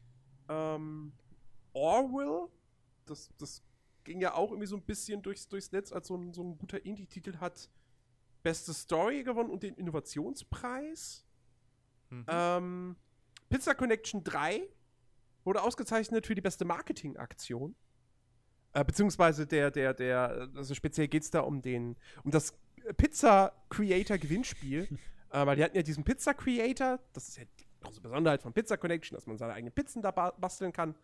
Ähm, 0.49 1.13
Orwell, 1.71 2.49
das, 3.05 3.31
das 3.37 3.63
ging 4.03 4.19
ja 4.19 4.33
auch 4.33 4.51
irgendwie 4.51 4.67
so 4.67 4.75
ein 4.75 4.83
bisschen 4.83 5.21
durchs, 5.21 5.47
durchs 5.47 5.71
Netz 5.71 5.93
als 5.93 6.07
so 6.07 6.17
ein, 6.17 6.33
so 6.33 6.43
ein 6.43 6.57
guter 6.57 6.85
Indie-Titel, 6.85 7.37
hat 7.37 7.69
beste 8.43 8.73
Story 8.73 9.23
gewonnen 9.23 9.49
und 9.49 9.63
den 9.63 9.75
Innovationspreis. 9.75 11.25
Mhm. 12.09 12.25
Ähm, 12.27 12.95
Pizza 13.49 13.73
Connection 13.73 14.23
3 14.23 14.61
wurde 15.43 15.61
ausgezeichnet 15.61 16.27
für 16.27 16.35
die 16.35 16.41
beste 16.41 16.65
Marketingaktion. 16.65 17.75
Äh, 18.73 18.85
beziehungsweise 18.85 19.47
der, 19.47 19.71
der, 19.71 19.93
der, 19.93 20.49
also 20.55 20.75
speziell 20.75 21.07
geht 21.07 21.23
es 21.23 21.31
da 21.31 21.41
um 21.41 21.61
den, 21.61 21.95
um 22.23 22.31
das 22.31 22.53
Pizza 22.97 23.53
Creator 23.69 24.17
Gewinnspiel. 24.17 24.87
äh, 25.31 25.45
weil 25.45 25.55
die 25.55 25.63
hatten 25.63 25.75
ja 25.75 25.83
diesen 25.83 26.03
Pizza 26.03 26.33
Creator, 26.33 26.99
das 27.13 27.29
ist 27.29 27.37
ja 27.37 27.43
die 27.59 27.65
große 27.81 28.01
Besonderheit 28.01 28.41
von 28.41 28.53
Pizza 28.53 28.77
Connection, 28.77 29.15
dass 29.15 29.25
man 29.25 29.37
seine 29.37 29.53
eigenen 29.53 29.73
Pizzen 29.73 30.01
da 30.01 30.11
ba 30.11 30.31
basteln 30.31 30.73
kann. 30.73 30.95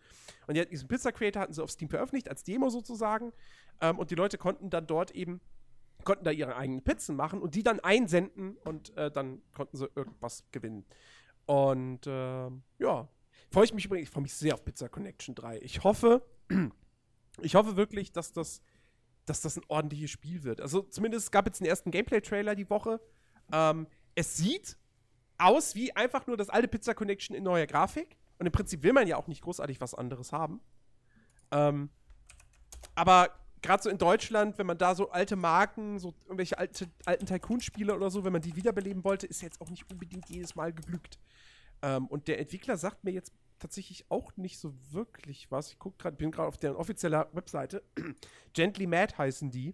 Und 0.47 0.55
die 0.55 0.61
hatten 0.61 0.71
diesen 0.71 0.87
Pizza 0.87 1.11
Creator 1.11 1.41
hatten 1.41 1.53
sie 1.53 1.63
auf 1.63 1.71
Steam 1.71 1.89
veröffentlicht, 1.89 2.29
als 2.29 2.43
Demo 2.43 2.69
sozusagen. 2.69 3.33
Ähm, 3.81 3.97
und 3.97 4.11
die 4.11 4.15
Leute 4.15 4.37
konnten 4.37 4.69
dann 4.69 4.85
dort 4.85 5.11
eben, 5.11 5.41
konnten 6.05 6.23
da 6.23 6.31
ihre 6.31 6.55
eigenen 6.55 6.83
Pizzen 6.83 7.15
machen 7.15 7.41
und 7.41 7.55
die 7.55 7.63
dann 7.63 7.79
einsenden 7.81 8.55
und 8.57 8.95
äh, 8.95 9.11
dann 9.11 9.41
konnten 9.53 9.77
sie 9.77 9.89
irgendwas 9.95 10.45
gewinnen. 10.51 10.85
Und 11.45 12.01
ähm, 12.07 12.63
ja, 12.79 13.09
freue 13.51 13.65
ich 13.65 13.73
mich 13.73 13.85
übrigens, 13.85 14.07
ich 14.07 14.13
freue 14.13 14.23
mich 14.23 14.33
sehr 14.33 14.53
auf 14.53 14.63
Pizza 14.63 14.87
Connection 14.87 15.35
3. 15.35 15.59
Ich 15.59 15.83
hoffe, 15.83 16.25
ich 17.41 17.55
hoffe 17.55 17.75
wirklich, 17.75 18.11
dass 18.11 18.31
das, 18.31 18.61
dass 19.25 19.41
das 19.41 19.57
ein 19.57 19.63
ordentliches 19.67 20.11
Spiel 20.11 20.43
wird. 20.43 20.61
Also 20.61 20.81
zumindest 20.83 21.25
es 21.25 21.31
gab 21.31 21.45
jetzt 21.45 21.59
den 21.59 21.67
ersten 21.67 21.91
Gameplay-Trailer 21.91 22.55
die 22.55 22.69
Woche. 22.69 23.01
Ähm, 23.51 23.87
es 24.15 24.37
sieht 24.37 24.77
aus 25.37 25.75
wie 25.75 25.95
einfach 25.95 26.27
nur 26.27 26.37
das 26.37 26.49
alte 26.49 26.67
Pizza 26.67 26.93
Connection 26.93 27.35
in 27.35 27.43
neuer 27.43 27.67
Grafik. 27.67 28.17
Und 28.37 28.45
im 28.45 28.51
Prinzip 28.51 28.83
will 28.83 28.93
man 28.93 29.07
ja 29.07 29.17
auch 29.17 29.27
nicht 29.27 29.41
großartig 29.41 29.81
was 29.81 29.93
anderes 29.93 30.31
haben. 30.31 30.61
Ähm, 31.51 31.89
aber 32.95 33.29
gerade 33.65 33.83
so 33.83 33.89
in 33.89 33.97
Deutschland, 33.97 34.57
wenn 34.57 34.67
man 34.67 34.77
da 34.77 34.95
so 34.95 35.09
alte 35.09 35.35
Marken, 35.35 35.99
so 35.99 36.13
irgendwelche 36.25 36.57
alte, 36.57 36.87
alten 37.05 37.25
Tycoon-Spiele 37.25 37.95
oder 37.95 38.09
so, 38.09 38.23
wenn 38.23 38.31
man 38.31 38.41
die 38.41 38.55
wiederbeleben 38.55 39.03
wollte, 39.03 39.27
ist 39.27 39.41
jetzt 39.41 39.59
auch 39.59 39.69
nicht 39.69 39.89
unbedingt 39.91 40.29
jedes 40.29 40.55
Mal 40.55 40.71
geglückt. 40.71 41.19
Ähm, 41.81 42.07
und 42.07 42.27
der 42.27 42.39
Entwickler 42.39 42.77
sagt 42.77 43.03
mir 43.03 43.11
jetzt 43.11 43.33
tatsächlich 43.59 44.09
auch 44.09 44.35
nicht 44.37 44.59
so 44.59 44.73
wirklich 44.91 45.49
was. 45.51 45.71
Ich 45.71 45.79
guck 45.79 45.97
grad, 45.97 46.17
bin 46.17 46.31
gerade 46.31 46.47
auf 46.47 46.57
deren 46.57 46.75
offizieller 46.75 47.29
Webseite. 47.33 47.83
Gently 48.53 48.85
Mad 48.85 49.17
heißen 49.17 49.49
die. 49.49 49.73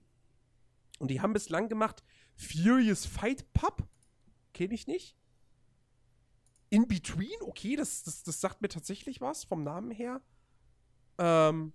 Und 0.99 1.09
die 1.09 1.21
haben 1.21 1.33
bislang 1.33 1.67
gemacht 1.67 2.03
Furious 2.35 3.05
Fight 3.05 3.51
Pub. 3.53 3.87
Kenne 4.53 4.73
ich 4.73 4.87
nicht. 4.87 5.15
In 6.69 6.87
Between, 6.87 7.41
okay, 7.41 7.75
das, 7.75 8.03
das, 8.03 8.23
das 8.23 8.39
sagt 8.39 8.61
mir 8.61 8.69
tatsächlich 8.69 9.19
was 9.19 9.43
vom 9.43 9.63
Namen 9.63 9.91
her. 9.91 10.21
Ähm, 11.17 11.73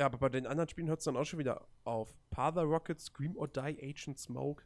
ja, 0.00 0.06
aber 0.06 0.16
bei 0.16 0.30
den 0.30 0.46
anderen 0.46 0.66
Spielen 0.70 0.88
hört 0.88 1.00
es 1.00 1.04
dann 1.04 1.16
auch 1.16 1.24
schon 1.26 1.38
wieder 1.38 1.66
auf. 1.84 2.16
Father 2.32 2.62
Rocket, 2.62 2.98
Scream 2.98 3.36
or 3.36 3.46
Die, 3.48 3.60
Agent 3.60 4.18
Smoke, 4.18 4.64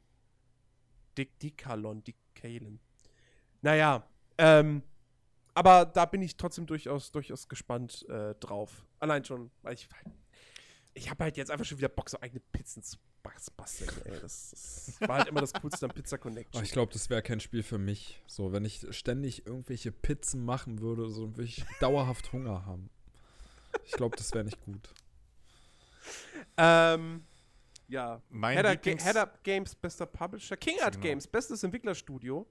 Dick 1.18 1.38
Dickalon, 1.40 2.04
Dick 2.04 2.14
Kalen. 2.36 2.78
Naja, 3.60 4.08
ähm, 4.38 4.82
aber 5.52 5.86
da 5.86 6.04
bin 6.06 6.22
ich 6.22 6.36
trotzdem 6.36 6.66
durchaus, 6.66 7.10
durchaus 7.10 7.48
gespannt 7.48 8.08
äh, 8.08 8.36
drauf. 8.36 8.86
Allein 9.00 9.24
schon, 9.24 9.50
weil 9.62 9.74
ich 9.74 9.88
ich 10.96 11.10
habe 11.10 11.24
halt 11.24 11.36
jetzt 11.36 11.50
einfach 11.50 11.64
schon 11.64 11.78
wieder 11.78 11.88
Bock, 11.88 12.08
so 12.08 12.20
eigene 12.20 12.38
Pizzen 12.52 12.84
zu 12.84 12.96
bas- 13.24 13.50
basteln. 13.50 13.90
Ey. 14.04 14.20
Das, 14.20 14.50
das 14.50 15.00
war 15.08 15.18
halt 15.18 15.26
immer 15.28 15.40
das 15.40 15.52
Coolste 15.52 15.86
an 15.86 15.92
Pizza 15.92 16.16
Connection. 16.18 16.62
ich 16.62 16.70
glaube, 16.70 16.92
das 16.92 17.10
wäre 17.10 17.22
kein 17.22 17.40
Spiel 17.40 17.64
für 17.64 17.78
mich. 17.78 18.22
So, 18.28 18.52
wenn 18.52 18.64
ich 18.64 18.86
ständig 18.90 19.46
irgendwelche 19.48 19.90
Pizzen 19.90 20.44
machen 20.44 20.80
würde, 20.80 21.08
so 21.10 21.30
würde 21.32 21.42
ich 21.42 21.64
dauerhaft 21.80 22.32
Hunger 22.32 22.64
haben. 22.66 22.88
Ich 23.84 23.90
glaube, 23.92 24.16
das 24.16 24.32
wäre 24.32 24.44
nicht 24.44 24.60
gut. 24.60 24.94
Ähm, 26.56 27.24
ja. 27.88 28.22
Mein 28.30 28.56
Head 28.56 28.66
Lieblings- 28.84 29.02
Head 29.04 29.16
Up 29.16 29.42
Games, 29.44 29.74
bester 29.74 30.06
Publisher. 30.06 30.56
King 30.56 30.80
Art 30.80 30.94
Genau. 30.94 31.02
Games, 31.08 31.26
bestes 31.26 31.62
Entwicklerstudio. 31.62 32.46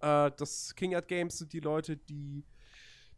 Äh, 0.00 0.30
das 0.36 0.74
King 0.74 0.94
Art 0.94 1.08
Games 1.08 1.38
sind 1.38 1.52
die 1.52 1.60
Leute, 1.60 1.96
die 1.96 2.44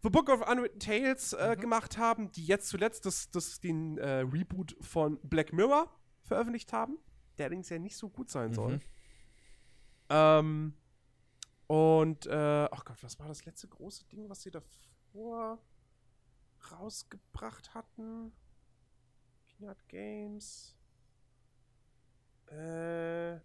The 0.03 0.11
Book 0.11 0.29
of 0.29 0.47
Unwritten 0.47 0.81
Tales 0.81 1.33
Mhm. 1.33 1.39
äh, 1.39 1.57
gemacht 1.57 1.97
haben, 1.97 2.31
die 2.33 2.45
jetzt 2.45 2.69
zuletzt 2.69 3.07
das, 3.07 3.31
das, 3.31 3.61
den 3.61 3.97
äh, 3.99 4.19
Reboot 4.21 4.77
von 4.81 5.19
Black 5.23 5.53
Mirror 5.53 5.89
veröffentlicht 6.23 6.73
haben, 6.73 6.99
der 7.39 7.47
allerdings 7.47 7.71
ja 7.71 7.79
nicht 7.79 7.97
so 7.97 8.11
gut 8.11 8.29
sein 8.31 8.51
Mhm. 8.51 8.55
soll. 8.55 8.81
Ähm, 10.11 10.75
und, 11.67 12.27
äh, 12.27 12.69
ach 12.71 12.85
Gott, 12.85 13.03
was 13.03 13.19
war 13.19 13.29
das 13.29 13.45
letzte 13.47 13.69
große 13.69 14.05
Ding, 14.07 14.29
was 14.29 14.43
sie 14.43 14.51
davor 14.51 15.59
rausgebracht 16.71 17.73
hatten? 17.75 18.33
Peanut 19.59 19.89
Games. 19.89 20.77
Äh, 22.51 23.37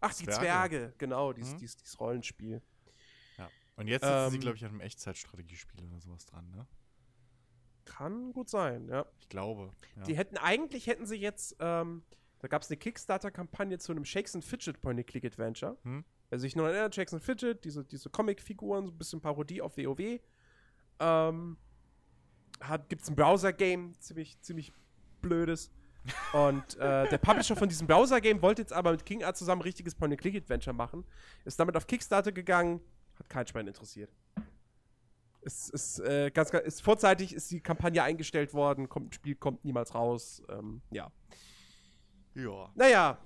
ach, 0.00 0.14
die 0.14 0.26
Zwerge. 0.26 0.94
Genau, 0.98 1.32
dieses, 1.32 1.54
Mhm. 1.54 1.58
dieses, 1.58 1.76
dieses 1.76 2.00
Rollenspiel. 2.00 2.62
Ja. 3.36 3.48
Und 3.76 3.88
jetzt 3.88 4.02
sitzen 4.04 4.30
sie, 4.30 4.36
Ähm, 4.36 4.40
glaube 4.40 4.56
ich, 4.56 4.64
an 4.64 4.70
einem 4.70 4.80
Echtzeitstrategiespiel 4.80 5.84
oder 5.84 6.00
sowas 6.00 6.26
dran, 6.26 6.50
ne? 6.50 6.66
Kann 7.84 8.32
gut 8.32 8.50
sein, 8.50 8.86
ja. 8.88 9.06
Ich 9.18 9.28
glaube. 9.28 9.72
Ja. 9.96 10.02
Die 10.02 10.16
hätten 10.16 10.36
eigentlich 10.36 10.86
hätten 10.86 11.06
sie 11.06 11.16
jetzt, 11.16 11.56
ähm, 11.58 12.02
da 12.40 12.48
gab 12.48 12.62
es 12.62 12.70
eine 12.70 12.76
Kickstarter-Kampagne 12.76 13.78
zu 13.78 13.92
einem 13.92 14.04
Shakes 14.04 14.34
and 14.34 14.44
Fidget 14.44 14.80
Point-and-Click-Adventure. 14.82 15.78
Hm? 15.84 16.04
Also 16.30 16.46
ich 16.46 16.54
noch 16.54 16.64
erinnere, 16.66 16.92
Shakes 16.92 17.14
and 17.14 17.22
Fidget, 17.22 17.64
diese, 17.64 17.84
diese 17.84 18.10
Comic-Figuren, 18.10 18.84
so 18.86 18.92
ein 18.92 18.98
bisschen 18.98 19.20
Parodie 19.22 19.62
auf 19.62 19.78
WoW. 19.78 20.20
Ähm, 21.00 21.56
Gibt 22.88 23.02
es 23.02 23.08
ein 23.08 23.16
Browser-Game, 23.16 23.98
ziemlich, 24.00 24.38
ziemlich 24.42 24.72
blödes. 25.20 25.70
Und 26.32 26.76
äh, 26.78 27.08
der 27.08 27.18
Publisher 27.18 27.54
von 27.56 27.68
diesem 27.68 27.86
Browser-Game 27.86 28.40
wollte 28.40 28.62
jetzt 28.62 28.72
aber 28.72 28.92
mit 28.92 29.04
King 29.04 29.24
Art 29.24 29.36
zusammen 29.36 29.60
ein 29.60 29.64
richtiges 29.64 29.94
Point-and-Click-Adventure 29.94 30.74
machen. 30.74 31.04
Ist 31.44 31.60
damit 31.60 31.76
auf 31.76 31.86
Kickstarter 31.86 32.32
gegangen, 32.32 32.80
hat 33.18 33.28
kein 33.28 33.46
Schwein 33.46 33.66
interessiert. 33.66 34.10
Es 35.42 35.68
ist, 35.68 36.00
äh, 36.00 36.30
ganz, 36.32 36.50
ganz, 36.50 36.66
ist 36.66 36.82
vorzeitig 36.82 37.32
ist 37.34 37.50
die 37.50 37.60
Kampagne 37.60 38.02
eingestellt 38.02 38.54
worden, 38.54 38.88
kommt, 38.88 39.14
Spiel 39.14 39.34
kommt 39.34 39.64
niemals 39.64 39.94
raus. 39.94 40.42
Ähm, 40.48 40.82
ja. 40.90 41.10
ja. 42.34 42.70
Naja. 42.74 43.18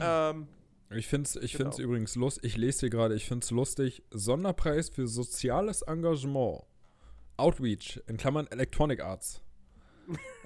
ähm, 0.00 0.48
Ich 0.90 1.06
finde 1.06 1.28
es 1.28 1.36
ich 1.36 1.56
find's 1.56 1.76
Genau. 1.76 1.88
übrigens 1.88 2.16
lustig, 2.16 2.44
ich 2.44 2.56
lese 2.56 2.80
hier 2.80 2.90
gerade, 2.90 3.14
ich 3.14 3.26
finde 3.26 3.44
es 3.44 3.50
lustig, 3.50 4.02
Sonderpreis 4.10 4.88
für 4.88 5.06
soziales 5.06 5.82
Engagement. 5.82 6.64
Outreach, 7.36 8.00
in 8.06 8.16
Klammern 8.16 8.46
Electronic 8.48 9.00
Arts. 9.00 9.42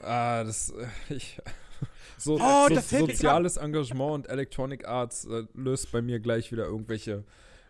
Ah, 0.03 0.45
das, 0.45 0.70
äh, 0.70 0.87
ich, 1.15 1.41
so, 2.19 2.35
Oh, 2.35 2.69
so 2.69 2.74
da 2.74 2.81
fällt 2.81 3.07
mir 3.07 3.15
soziales 3.15 3.57
Engagement 3.57 4.12
und 4.12 4.28
Electronic 4.28 4.87
Arts 4.87 5.24
äh, 5.27 5.45
löst 5.55 5.93
bei 5.93 6.03
mir 6.03 6.20
gleich 6.20 6.53
wieder 6.53 6.65
irgendwelche, 6.65 7.24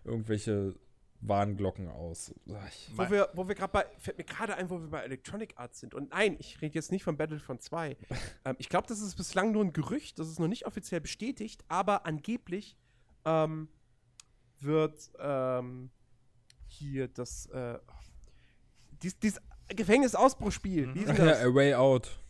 irgendwelche 0.04 0.74
Warnglocken 1.20 1.88
aus. 1.88 2.34
Ich, 2.68 2.90
wo 2.96 3.10
wir, 3.10 3.28
wo 3.34 3.48
wir 3.48 3.54
gerade 3.54 3.72
bei, 3.72 3.86
fällt 3.98 4.18
mir 4.18 4.24
gerade 4.24 4.56
ein, 4.56 4.70
wo 4.70 4.80
wir 4.80 4.88
bei 4.88 5.02
Electronic 5.02 5.54
Arts 5.56 5.80
sind. 5.80 5.94
Und 5.94 6.10
nein, 6.10 6.36
ich 6.38 6.60
rede 6.60 6.74
jetzt 6.74 6.92
nicht 6.92 7.04
von 7.04 7.16
Battlefront 7.16 7.62
2. 7.62 7.96
ähm, 8.44 8.56
ich 8.58 8.68
glaube, 8.68 8.86
das 8.86 9.00
ist 9.00 9.16
bislang 9.16 9.52
nur 9.52 9.64
ein 9.64 9.72
Gerücht, 9.72 10.18
das 10.18 10.28
ist 10.28 10.38
noch 10.38 10.48
nicht 10.48 10.66
offiziell 10.66 11.00
bestätigt, 11.00 11.64
aber 11.68 12.06
angeblich 12.06 12.76
ähm, 13.24 13.68
wird 14.60 15.10
ähm, 15.18 15.90
hier 16.68 17.08
das 17.08 17.46
äh, 17.46 17.78
dies, 19.02 19.18
dies 19.18 19.40
Gefängnisausbruchspiel, 19.68 20.94
wie 20.94 21.00
hieß 21.00 21.08
ach 21.10 21.18
ja, 21.18 21.24
das? 21.26 21.40
A 21.42 21.54
Way 21.54 21.74
Out. 21.74 22.20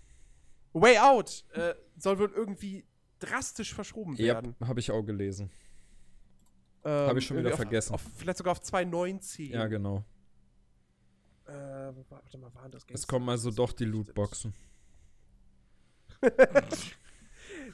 Way 0.72 0.98
Out, 0.98 1.44
äh, 1.52 1.74
soll 1.96 2.18
wohl 2.18 2.32
irgendwie 2.34 2.84
drastisch 3.18 3.74
verschoben 3.74 4.14
Ja, 4.16 4.34
werden. 4.34 4.56
habe 4.64 4.80
ich 4.80 4.90
auch 4.90 5.02
gelesen. 5.02 5.50
Ähm, 6.84 7.08
hab 7.08 7.16
ich 7.16 7.26
schon 7.26 7.36
wieder 7.36 7.48
irgendwie 7.48 7.64
vergessen. 7.64 7.94
Auf, 7.94 8.04
auf, 8.06 8.12
vielleicht 8.16 8.38
sogar 8.38 8.52
auf 8.52 8.60
2.19. 8.60 9.50
Ja, 9.50 9.66
genau. 9.66 10.04
Äh, 11.46 11.52
warte 12.08 12.38
mal, 12.38 12.52
waren 12.54 12.70
das 12.70 12.84
Es 12.92 13.06
kommen 13.06 13.28
also 13.28 13.50
doch 13.50 13.72
die 13.72 13.84
Lootboxen. 13.84 14.54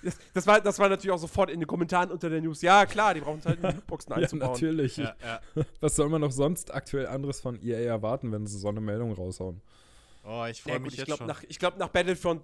Das, 0.02 0.16
das, 0.34 0.46
war, 0.46 0.60
das 0.60 0.78
war 0.78 0.88
natürlich 0.88 1.12
auch 1.12 1.18
sofort 1.18 1.50
in 1.50 1.60
den 1.60 1.66
Kommentaren 1.66 2.10
unter 2.10 2.28
der 2.30 2.40
News. 2.40 2.62
Ja, 2.62 2.86
klar, 2.86 3.14
die 3.14 3.20
brauchen 3.20 3.40
die 3.40 3.48
Lootboxen 3.66 4.10
Ja, 4.16 4.16
einzubauen. 4.18 4.52
natürlich. 4.52 4.96
Ja, 4.96 5.14
ja. 5.24 5.40
Was 5.80 5.94
soll 5.96 6.08
man 6.08 6.20
noch 6.20 6.32
sonst 6.32 6.72
aktuell 6.74 7.06
anderes 7.06 7.40
von 7.40 7.60
EA 7.62 7.78
erwarten, 7.80 8.32
wenn 8.32 8.46
sie 8.46 8.58
so 8.58 8.68
eine 8.68 8.80
Meldung 8.80 9.12
raushauen? 9.12 9.60
Oh, 10.24 10.44
ich 10.48 10.58
Ja, 10.58 10.62
freue 10.64 10.74
gut, 10.74 10.82
mich 10.84 10.92
ich 10.92 10.98
jetzt 11.00 11.06
glaube, 11.06 11.18
schon. 11.18 11.26
nach, 11.26 11.42
ich 11.48 11.58
glaub, 11.58 11.76
nach 11.78 11.88
Battlefront 11.88 12.42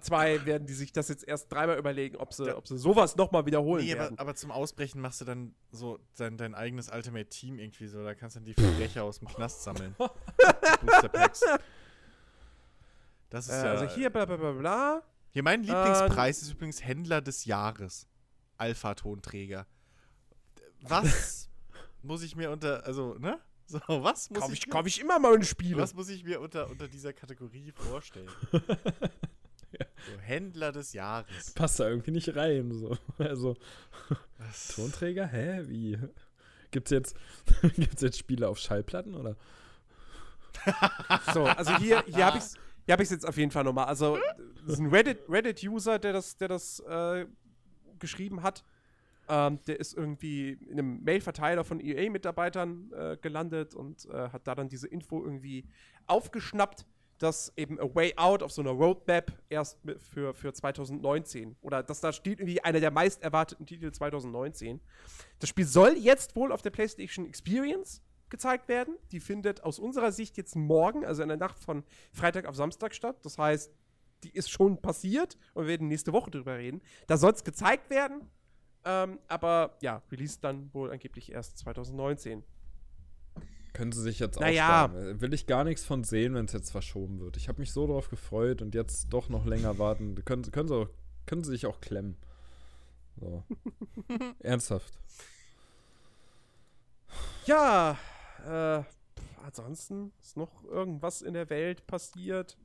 2 0.00 0.46
werden 0.46 0.66
die 0.66 0.72
sich 0.72 0.90
das 0.90 1.08
jetzt 1.08 1.28
erst 1.28 1.52
dreimal 1.52 1.76
überlegen, 1.78 2.16
ob 2.16 2.32
sie, 2.32 2.56
ob 2.56 2.66
sie 2.66 2.78
sowas 2.78 3.14
nochmal 3.16 3.44
wiederholen 3.44 3.84
Nee, 3.84 3.92
aber, 3.92 4.00
werden. 4.04 4.18
aber 4.18 4.34
zum 4.34 4.50
Ausbrechen 4.50 5.02
machst 5.02 5.20
du 5.20 5.26
dann 5.26 5.54
so 5.70 5.98
dein, 6.16 6.38
dein 6.38 6.54
eigenes 6.54 6.88
Ultimate 6.90 7.28
Team 7.28 7.58
irgendwie 7.58 7.88
so. 7.88 8.02
Da 8.02 8.14
kannst 8.14 8.36
du 8.36 8.40
dann 8.40 8.46
die 8.46 8.54
Verbrecher 8.54 9.04
aus 9.04 9.18
dem 9.18 9.28
Knast 9.28 9.62
sammeln. 9.64 9.94
Die 10.00 10.86
Booster 10.86 11.08
Packs. 11.10 11.42
Das 13.28 13.46
ist 13.48 13.52
Äh, 13.52 13.64
ja. 13.64 13.70
also 13.72 13.86
hier, 13.94 14.10
bla 14.10 14.24
bla 14.24 14.36
bla 14.36 14.52
bla. 14.52 15.02
Hier, 15.32 15.42
mein 15.42 15.62
Lieblingspreis 15.62 16.42
ist 16.42 16.50
übrigens 16.52 16.82
Händler 16.84 17.20
des 17.20 17.44
Jahres. 17.44 18.06
Alpha-Tonträger. 18.56 19.66
Was 20.82 21.48
muss 22.02 22.22
ich 22.22 22.36
mir 22.36 22.50
unter. 22.50 22.84
Also, 22.84 23.14
ne? 23.14 23.38
So, 23.66 23.78
was 23.86 24.30
muss 24.30 24.40
Kauf 24.40 24.52
ich, 24.52 24.58
ich, 24.60 24.66
mir- 24.66 24.72
kauf 24.72 24.86
ich 24.86 25.00
immer 25.00 25.18
mal 25.20 25.34
ein 25.34 25.44
Spiel. 25.44 25.76
was 25.76 25.94
muss 25.94 26.08
ich 26.08 26.24
mir 26.24 26.40
unter, 26.40 26.68
unter 26.68 26.88
dieser 26.88 27.12
Kategorie 27.12 27.72
vorstellen? 27.72 28.28
So, 29.72 30.18
Händler 30.22 30.72
des 30.72 30.94
Jahres. 30.94 31.52
Passt 31.54 31.78
da 31.78 31.88
irgendwie 31.88 32.10
nicht 32.10 32.34
rein. 32.34 32.72
So. 32.72 32.96
Also, 33.18 33.56
Was? 34.38 34.68
Tonträger? 34.68 35.26
Hä? 35.26 35.62
Wie? 35.68 35.96
Gibt's 36.70 36.90
jetzt, 36.90 37.14
gibt's 37.76 38.02
jetzt 38.02 38.18
Spiele 38.18 38.48
auf 38.48 38.58
Schallplatten 38.58 39.14
oder? 39.14 39.36
So, 41.32 41.44
also 41.44 41.76
hier, 41.76 42.02
hier 42.06 42.26
habe 42.26 42.38
ich 42.38 42.44
es 42.80 42.86
hier 42.86 42.92
hab 42.92 43.00
ich's 43.00 43.10
jetzt 43.10 43.26
auf 43.26 43.36
jeden 43.36 43.50
Fall 43.50 43.64
nochmal. 43.64 43.86
Also, 43.86 44.18
das 44.64 44.74
ist 44.74 44.80
ein 44.80 44.90
Reddit- 44.90 45.28
Reddit-User, 45.28 45.98
der 45.98 46.12
das, 46.12 46.36
der 46.36 46.48
das 46.48 46.80
äh, 46.80 47.26
geschrieben 47.98 48.42
hat. 48.42 48.64
Ähm, 49.28 49.60
der 49.66 49.78
ist 49.78 49.94
irgendwie 49.96 50.58
in 50.66 50.72
einem 50.72 51.04
Mail-Verteiler 51.04 51.62
von 51.62 51.78
EA-Mitarbeitern 51.78 52.90
äh, 52.92 53.16
gelandet 53.20 53.74
und 53.74 54.06
äh, 54.06 54.30
hat 54.30 54.46
da 54.46 54.56
dann 54.56 54.68
diese 54.68 54.88
Info 54.88 55.22
irgendwie 55.22 55.64
aufgeschnappt, 56.08 56.84
dass 57.18 57.52
eben 57.56 57.78
A 57.78 57.94
Way 57.94 58.14
Out 58.16 58.42
auf 58.42 58.50
so 58.50 58.62
einer 58.62 58.70
Roadmap 58.72 59.30
erst 59.48 59.78
für, 59.98 60.34
für 60.34 60.52
2019 60.52 61.54
oder 61.60 61.82
dass 61.82 62.00
da 62.00 62.12
steht 62.12 62.40
irgendwie 62.40 62.64
einer 62.64 62.80
der 62.80 62.90
meist 62.90 63.22
erwarteten 63.22 63.66
Titel 63.66 63.92
2019. 63.92 64.80
Das 65.38 65.48
Spiel 65.48 65.66
soll 65.66 65.96
jetzt 65.96 66.34
wohl 66.34 66.50
auf 66.50 66.62
der 66.62 66.70
PlayStation 66.70 67.26
Experience 67.26 68.02
gezeigt 68.30 68.68
werden. 68.68 68.96
Die 69.12 69.20
findet 69.20 69.62
aus 69.64 69.78
unserer 69.78 70.12
Sicht 70.12 70.36
jetzt 70.36 70.56
morgen, 70.56 71.04
also 71.04 71.22
in 71.22 71.28
der 71.28 71.36
Nacht 71.36 71.58
von 71.58 71.84
Freitag 72.12 72.46
auf 72.46 72.54
Samstag 72.56 72.94
statt. 72.94 73.16
Das 73.22 73.38
heißt, 73.38 73.70
die 74.24 74.30
ist 74.30 74.50
schon 74.50 74.80
passiert 74.80 75.36
und 75.54 75.64
wir 75.64 75.68
werden 75.68 75.88
nächste 75.88 76.12
Woche 76.12 76.30
drüber 76.30 76.56
reden. 76.58 76.80
Da 77.06 77.16
soll 77.16 77.32
es 77.32 77.44
gezeigt 77.44 77.90
werden. 77.90 78.22
Ähm, 78.84 79.18
aber 79.28 79.76
ja, 79.82 80.02
Release 80.10 80.38
dann 80.40 80.72
wohl 80.72 80.90
angeblich 80.90 81.32
erst 81.32 81.58
2019. 81.58 82.42
Können 83.72 83.92
sie 83.92 84.02
sich 84.02 84.18
jetzt 84.18 84.40
Naja. 84.40 84.86
aussparen? 84.86 85.20
Will 85.20 85.32
ich 85.34 85.46
gar 85.46 85.64
nichts 85.64 85.84
von 85.84 86.02
sehen, 86.02 86.34
wenn 86.34 86.46
es 86.46 86.52
jetzt 86.52 86.70
verschoben 86.70 87.20
wird. 87.20 87.36
Ich 87.36 87.48
habe 87.48 87.60
mich 87.60 87.72
so 87.72 87.86
drauf 87.86 88.08
gefreut 88.08 88.62
und 88.62 88.74
jetzt 88.74 89.08
doch 89.12 89.28
noch 89.28 89.44
länger 89.46 89.78
warten. 89.78 90.14
Können, 90.24 90.44
sie- 90.44 90.50
können, 90.50 90.68
sie, 90.68 90.74
auch, 90.74 90.88
können 91.26 91.44
sie 91.44 91.50
sich 91.50 91.66
auch 91.66 91.80
klemmen. 91.80 92.16
So. 93.20 93.44
Ernsthaft. 94.40 94.92
Ja, 97.46 97.98
äh, 98.46 98.82
ansonsten 99.44 100.12
ist 100.20 100.36
noch 100.36 100.64
irgendwas 100.64 101.22
in 101.22 101.34
der 101.34 101.48
Welt 101.50 101.86
passiert. 101.86 102.56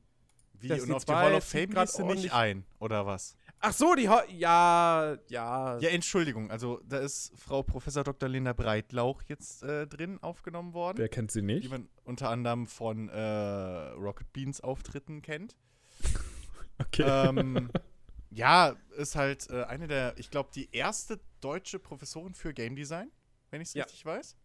Wie? 0.58 0.68
Das 0.68 0.80
und 0.80 0.88
die 0.88 0.94
auf 0.94 1.04
die 1.04 1.12
Hall 1.12 1.34
of 1.34 1.44
Fame 1.44 1.70
gehst 1.70 1.98
du 1.98 2.04
nicht 2.06 2.32
ein, 2.32 2.64
oder 2.78 3.04
was? 3.06 3.36
Ach 3.60 3.72
so, 3.72 3.94
die 3.94 4.08
Ho 4.08 4.18
ja, 4.28 5.16
ja, 5.28 5.78
Ja, 5.78 5.88
Entschuldigung, 5.90 6.50
also 6.50 6.80
da 6.86 6.98
ist 6.98 7.32
Frau 7.36 7.62
Professor 7.62 8.04
Dr. 8.04 8.28
Linda 8.28 8.52
Breitlauch 8.52 9.22
jetzt 9.28 9.62
äh, 9.62 9.86
drin 9.86 10.18
aufgenommen 10.22 10.72
worden, 10.74 10.98
Wer 10.98 11.08
kennt 11.08 11.30
sie 11.30 11.40
die 11.40 11.46
nicht? 11.46 11.70
man 11.70 11.88
unter 12.04 12.30
anderem 12.30 12.66
von 12.66 13.08
äh, 13.08 13.18
Rocket 13.20 14.32
Beans 14.32 14.60
Auftritten 14.60 15.22
kennt. 15.22 15.56
Okay. 16.78 17.04
ähm, 17.08 17.70
ja, 18.30 18.74
ist 18.98 19.16
halt 19.16 19.48
äh, 19.48 19.62
eine 19.64 19.86
der, 19.88 20.12
ich 20.18 20.30
glaube, 20.30 20.50
die 20.54 20.68
erste 20.72 21.18
deutsche 21.40 21.78
Professorin 21.78 22.34
für 22.34 22.52
Game 22.52 22.76
Design, 22.76 23.10
wenn 23.50 23.62
ich 23.62 23.68
es 23.68 23.74
Ja. 23.74 23.84
richtig 23.84 24.04
weiß. 24.04 24.36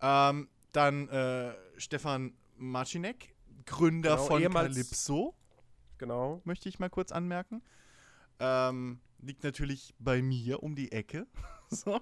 Ähm, 0.00 0.48
dann 0.72 1.08
äh, 1.08 1.54
Stefan 1.76 2.34
Marcinek, 2.56 3.34
Gründer 3.66 4.16
Genau, 4.16 4.24
von 4.26 4.42
ehemals- 4.42 4.74
Calypso, 4.74 5.34
genau. 5.98 6.40
möchte 6.44 6.68
ich 6.68 6.78
mal 6.78 6.90
kurz 6.90 7.12
anmerken. 7.12 7.62
Ähm, 8.40 9.00
liegt 9.20 9.42
natürlich 9.44 9.94
bei 9.98 10.22
mir 10.22 10.62
um 10.62 10.74
die 10.76 10.92
Ecke. 10.92 11.26
so. 11.70 12.00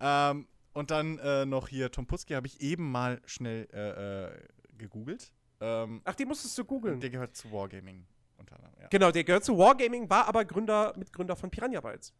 ähm, 0.00 0.46
und 0.74 0.90
dann 0.90 1.18
äh, 1.18 1.46
noch 1.46 1.68
hier 1.68 1.90
Tom 1.90 2.06
Puski 2.06 2.34
habe 2.34 2.46
ich 2.46 2.60
eben 2.60 2.90
mal 2.90 3.20
schnell 3.24 3.66
äh, 3.72 4.26
äh, 4.26 4.48
gegoogelt. 4.76 5.32
Ähm, 5.60 6.02
Ach, 6.04 6.14
die 6.14 6.26
musstest 6.26 6.58
du 6.58 6.64
googeln. 6.66 7.00
der 7.00 7.08
gehört 7.08 7.34
zu 7.34 7.50
Wargaming 7.50 8.06
unter 8.36 8.56
anderem. 8.56 8.74
Ja. 8.82 8.88
Genau, 8.88 9.10
der 9.10 9.24
gehört 9.24 9.44
zu 9.44 9.56
Wargaming, 9.56 10.10
war 10.10 10.28
aber 10.28 10.44
Gründer, 10.44 10.92
Mitgründer 10.98 11.34
von 11.34 11.50
Piranha 11.50 11.80
Bytes. 11.80 12.12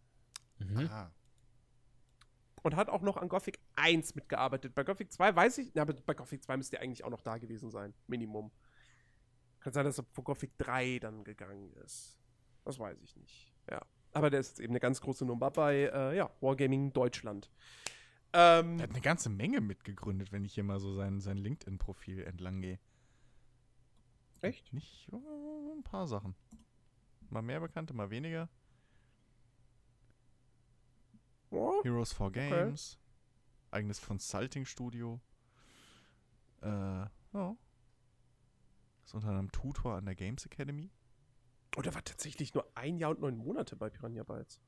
Mhm. 0.58 0.86
Aha. 0.86 1.12
Und 2.66 2.74
hat 2.74 2.88
auch 2.88 3.02
noch 3.02 3.16
an 3.16 3.28
Gothic 3.28 3.60
1 3.76 4.16
mitgearbeitet. 4.16 4.74
Bei 4.74 4.82
Gothic 4.82 5.12
2 5.12 5.36
weiß 5.36 5.58
ich, 5.58 5.70
na, 5.74 5.82
aber 5.82 5.94
bei 5.94 6.14
Gothic 6.14 6.42
2 6.42 6.56
müsste 6.56 6.76
er 6.78 6.82
eigentlich 6.82 7.04
auch 7.04 7.10
noch 7.10 7.20
da 7.20 7.38
gewesen 7.38 7.70
sein. 7.70 7.94
Minimum. 8.08 8.50
Kann 9.60 9.72
sein, 9.72 9.84
dass 9.84 9.98
er 9.98 10.04
vor 10.10 10.24
Gothic 10.24 10.58
3 10.58 10.98
dann 10.98 11.22
gegangen 11.22 11.72
ist. 11.84 12.18
Das 12.64 12.80
weiß 12.80 13.00
ich 13.02 13.14
nicht. 13.14 13.54
Ja. 13.70 13.80
Aber 14.10 14.30
der 14.30 14.40
ist 14.40 14.48
jetzt 14.48 14.58
eben 14.58 14.72
eine 14.72 14.80
ganz 14.80 15.00
große 15.00 15.24
Nummer 15.24 15.52
bei 15.52 15.88
äh, 15.94 16.16
ja, 16.16 16.28
Wargaming 16.40 16.92
Deutschland. 16.92 17.52
Ähm, 18.32 18.80
Er 18.80 18.82
hat 18.82 18.90
eine 18.90 19.00
ganze 19.00 19.28
Menge 19.28 19.60
mitgegründet, 19.60 20.32
wenn 20.32 20.44
ich 20.44 20.54
hier 20.54 20.64
mal 20.64 20.80
so 20.80 20.92
sein, 20.92 21.20
sein 21.20 21.36
LinkedIn-Profil 21.36 22.24
entlang 22.24 22.62
gehe. 22.62 22.80
echt? 24.40 24.72
Nicht 24.72 25.08
äh, 25.12 25.16
ein 25.72 25.84
paar 25.84 26.08
Sachen. 26.08 26.34
Mal 27.30 27.42
mehr 27.42 27.60
Bekannte, 27.60 27.94
mal 27.94 28.10
weniger. 28.10 28.48
Oh, 31.50 31.82
Heroes 31.82 32.12
for 32.12 32.30
Games. 32.30 32.98
Eigenes 33.70 34.00
Consulting-Studio. 34.00 35.20
Äh, 36.62 36.66
ja. 36.66 37.56
Ist 39.04 39.14
unter 39.14 39.28
anderem 39.28 39.52
Tutor 39.52 39.96
an 39.96 40.06
der 40.06 40.14
Games 40.14 40.44
Academy. 40.46 40.90
oh, 41.76 41.82
der 41.82 41.94
war 41.94 42.02
tatsächlich 42.02 42.54
nur 42.54 42.66
ein 42.74 42.98
Jahr 42.98 43.10
und 43.10 43.20
neun 43.20 43.36
Monate 43.36 43.76
bei 43.76 43.90
Piranha 43.90 44.22
Bytes. 44.22 44.60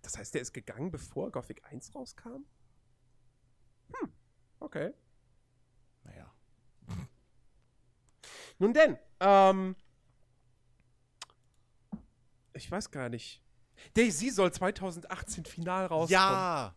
Das 0.00 0.16
heißt, 0.16 0.32
der 0.34 0.40
ist 0.40 0.52
gegangen, 0.52 0.90
bevor 0.90 1.30
Gothic 1.30 1.62
1 1.70 1.94
rauskam? 1.94 2.46
Hm, 3.92 4.12
okay. 4.60 4.94
Naja. 6.04 6.32
Nun 8.58 8.72
denn, 8.72 8.98
ähm. 9.20 9.76
Ich 12.54 12.70
weiß 12.70 12.90
gar 12.90 13.08
nicht. 13.08 13.41
Daisy 13.94 14.30
soll 14.30 14.52
2018 14.52 15.44
final 15.44 15.86
rauskommen. 15.86 16.10
Ja! 16.10 16.74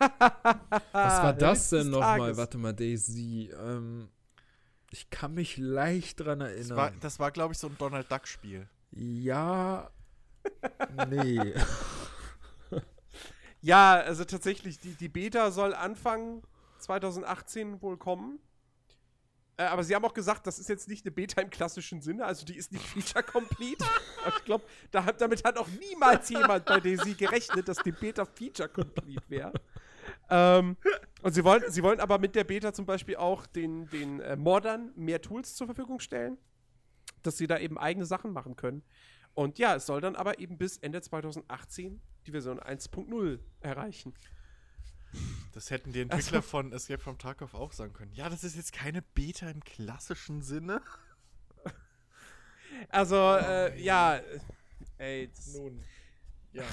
Was 0.00 1.22
war 1.22 1.32
das 1.34 1.68
denn 1.70 1.90
nochmal? 1.90 2.36
Warte 2.36 2.56
mal, 2.58 2.72
Daisy. 2.72 3.50
Ähm, 3.58 4.08
ich 4.90 5.10
kann 5.10 5.34
mich 5.34 5.56
leicht 5.58 6.20
dran 6.20 6.40
Das 6.40 6.48
erinnern. 6.50 6.76
war, 6.76 6.90
das 7.00 7.18
war 7.18 7.30
glaube 7.30 7.52
ich, 7.52 7.58
so 7.58 7.66
ein 7.68 7.76
Donald 7.78 8.10
Duck-Spiel. 8.10 8.68
ja. 8.92 9.90
Nee. 11.10 11.52
Ja, 13.60 13.96
also 13.96 14.24
tatsächlich, 14.24 14.78
die, 14.78 14.94
die 14.94 15.08
Beta 15.10 15.50
soll 15.50 15.74
Anfang 15.74 16.42
2018 16.78 17.82
wohl 17.82 17.98
kommen. 17.98 18.38
Äh, 19.60 19.64
aber 19.64 19.84
sie 19.84 19.94
haben 19.94 20.04
auch 20.06 20.14
gesagt, 20.14 20.46
das 20.46 20.58
ist 20.58 20.70
jetzt 20.70 20.88
nicht 20.88 21.04
eine 21.04 21.12
Beta 21.12 21.42
im 21.42 21.50
klassischen 21.50 22.00
Sinne, 22.00 22.24
also 22.24 22.46
die 22.46 22.56
ist 22.56 22.72
nicht 22.72 22.86
feature-complete. 22.94 23.84
Aber 24.24 24.36
ich 24.38 24.44
glaube, 24.44 24.64
da 24.90 25.04
hat, 25.04 25.20
damit 25.20 25.44
hat 25.44 25.58
auch 25.58 25.68
niemals 25.68 26.30
jemand 26.30 26.64
bei 26.64 26.80
Daisy 26.80 27.12
gerechnet, 27.12 27.68
dass 27.68 27.76
die 27.78 27.92
Beta 27.92 28.24
feature-complete 28.24 29.22
wäre. 29.28 29.52
ähm, 30.30 30.78
und 31.22 31.34
sie 31.34 31.44
wollen, 31.44 31.62
sie 31.68 31.82
wollen 31.82 32.00
aber 32.00 32.18
mit 32.18 32.34
der 32.34 32.44
Beta 32.44 32.72
zum 32.72 32.86
Beispiel 32.86 33.16
auch 33.16 33.46
den, 33.46 33.86
den 33.90 34.20
äh, 34.20 34.34
Moddern 34.34 34.92
mehr 34.96 35.20
Tools 35.20 35.54
zur 35.54 35.66
Verfügung 35.66 36.00
stellen, 36.00 36.38
dass 37.22 37.36
sie 37.36 37.46
da 37.46 37.58
eben 37.58 37.76
eigene 37.76 38.06
Sachen 38.06 38.32
machen 38.32 38.56
können. 38.56 38.82
Und 39.34 39.58
ja, 39.58 39.76
es 39.76 39.84
soll 39.84 40.00
dann 40.00 40.16
aber 40.16 40.38
eben 40.38 40.56
bis 40.56 40.78
Ende 40.78 41.02
2018 41.02 42.00
die 42.26 42.30
Version 42.30 42.58
1.0 42.58 43.38
erreichen. 43.60 44.14
Das 45.52 45.70
hätten 45.70 45.92
die 45.92 46.00
Entwickler 46.00 46.42
von 46.42 46.72
Escape 46.72 47.00
from 47.02 47.18
Tarkov 47.18 47.54
auch 47.54 47.72
sagen 47.72 47.92
können. 47.92 48.12
Ja, 48.12 48.28
das 48.28 48.44
ist 48.44 48.56
jetzt 48.56 48.72
keine 48.72 49.02
Beta 49.02 49.50
im 49.50 49.62
klassischen 49.64 50.42
Sinne. 50.42 50.82
Also, 52.88 53.16
äh, 53.16 53.78
ja, 53.82 54.20
ey, 54.98 55.28
das, 55.34 55.54
Nun. 55.54 55.82
Ja. 56.52 56.64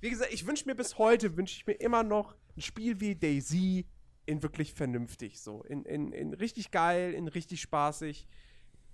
wie 0.00 0.10
gesagt, 0.10 0.32
ich 0.32 0.46
wünsche 0.46 0.64
mir 0.66 0.74
bis 0.74 0.96
heute, 0.96 1.36
wünsche 1.36 1.56
ich 1.56 1.66
mir 1.66 1.74
immer 1.74 2.02
noch 2.02 2.34
ein 2.56 2.62
Spiel 2.62 3.00
wie 3.00 3.14
Daisy 3.14 3.86
in 4.24 4.42
wirklich 4.42 4.72
vernünftig, 4.72 5.40
so, 5.40 5.62
in, 5.64 5.84
in, 5.84 6.12
in 6.12 6.34
richtig 6.34 6.70
geil, 6.70 7.12
in 7.14 7.28
richtig 7.28 7.60
spaßig. 7.60 8.26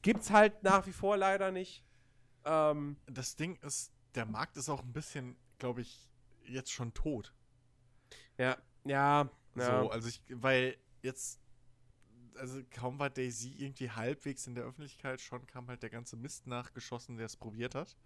Gibt's 0.02 0.30
halt 0.30 0.62
nach 0.62 0.86
wie 0.86 0.92
vor 0.92 1.16
leider 1.16 1.52
nicht. 1.52 1.84
Ähm, 2.44 2.96
Das 3.06 3.36
Ding 3.36 3.56
ist, 3.62 3.92
der 4.14 4.26
Markt 4.26 4.56
ist 4.56 4.68
auch 4.68 4.82
ein 4.82 4.92
bisschen, 4.92 5.36
glaube 5.59 5.82
ich, 5.82 6.10
jetzt 6.44 6.72
schon 6.72 6.92
tot. 6.94 7.32
Ja, 8.38 8.56
ja, 8.84 9.28
ja. 9.54 9.82
So, 9.82 9.90
also 9.90 10.09
ich, 10.09 10.22
weil 10.30 10.76
jetzt, 11.02 11.40
also 12.36 12.60
kaum 12.70 12.98
war 12.98 13.10
Daisy 13.10 13.54
irgendwie 13.59 13.90
halbwegs 13.90 14.46
in 14.46 14.54
der 14.54 14.64
Öffentlichkeit, 14.64 15.20
schon 15.20 15.46
kam 15.46 15.68
halt 15.68 15.82
der 15.82 15.90
ganze 15.90 16.16
Mist 16.16 16.46
nachgeschossen, 16.46 17.16
der 17.16 17.26
es 17.26 17.36
probiert 17.36 17.74
hat. 17.74 17.96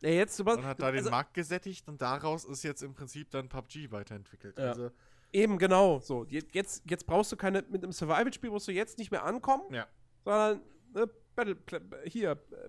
ja 0.00 0.10
jetzt 0.10 0.36
sowas, 0.36 0.56
Und 0.58 0.64
hat 0.64 0.80
da 0.80 0.90
den 0.90 0.98
also, 0.98 1.10
Markt 1.10 1.34
gesättigt 1.34 1.88
und 1.88 2.00
daraus 2.00 2.44
ist 2.44 2.62
jetzt 2.62 2.82
im 2.82 2.94
Prinzip 2.94 3.30
dann 3.30 3.48
PUBG 3.48 3.90
weiterentwickelt. 3.90 4.58
Ja. 4.58 4.70
Also, 4.70 4.90
Eben, 5.32 5.58
genau, 5.58 6.00
so. 6.00 6.24
Je- 6.24 6.42
Jetzt, 6.52 6.82
jetzt 6.90 7.06
brauchst 7.06 7.30
du 7.30 7.36
keine, 7.36 7.62
mit 7.62 7.84
einem 7.84 7.92
Survival-Spiel 7.92 8.50
musst 8.50 8.66
du 8.66 8.72
jetzt 8.72 8.98
nicht 8.98 9.12
mehr 9.12 9.24
ankommen, 9.24 9.72
ja. 9.72 9.86
sondern 10.24 10.60
ne, 10.92 11.08
Battle, 11.36 11.54
Pla- 11.54 11.80
hier, 12.04 12.32
äh, 12.32 12.68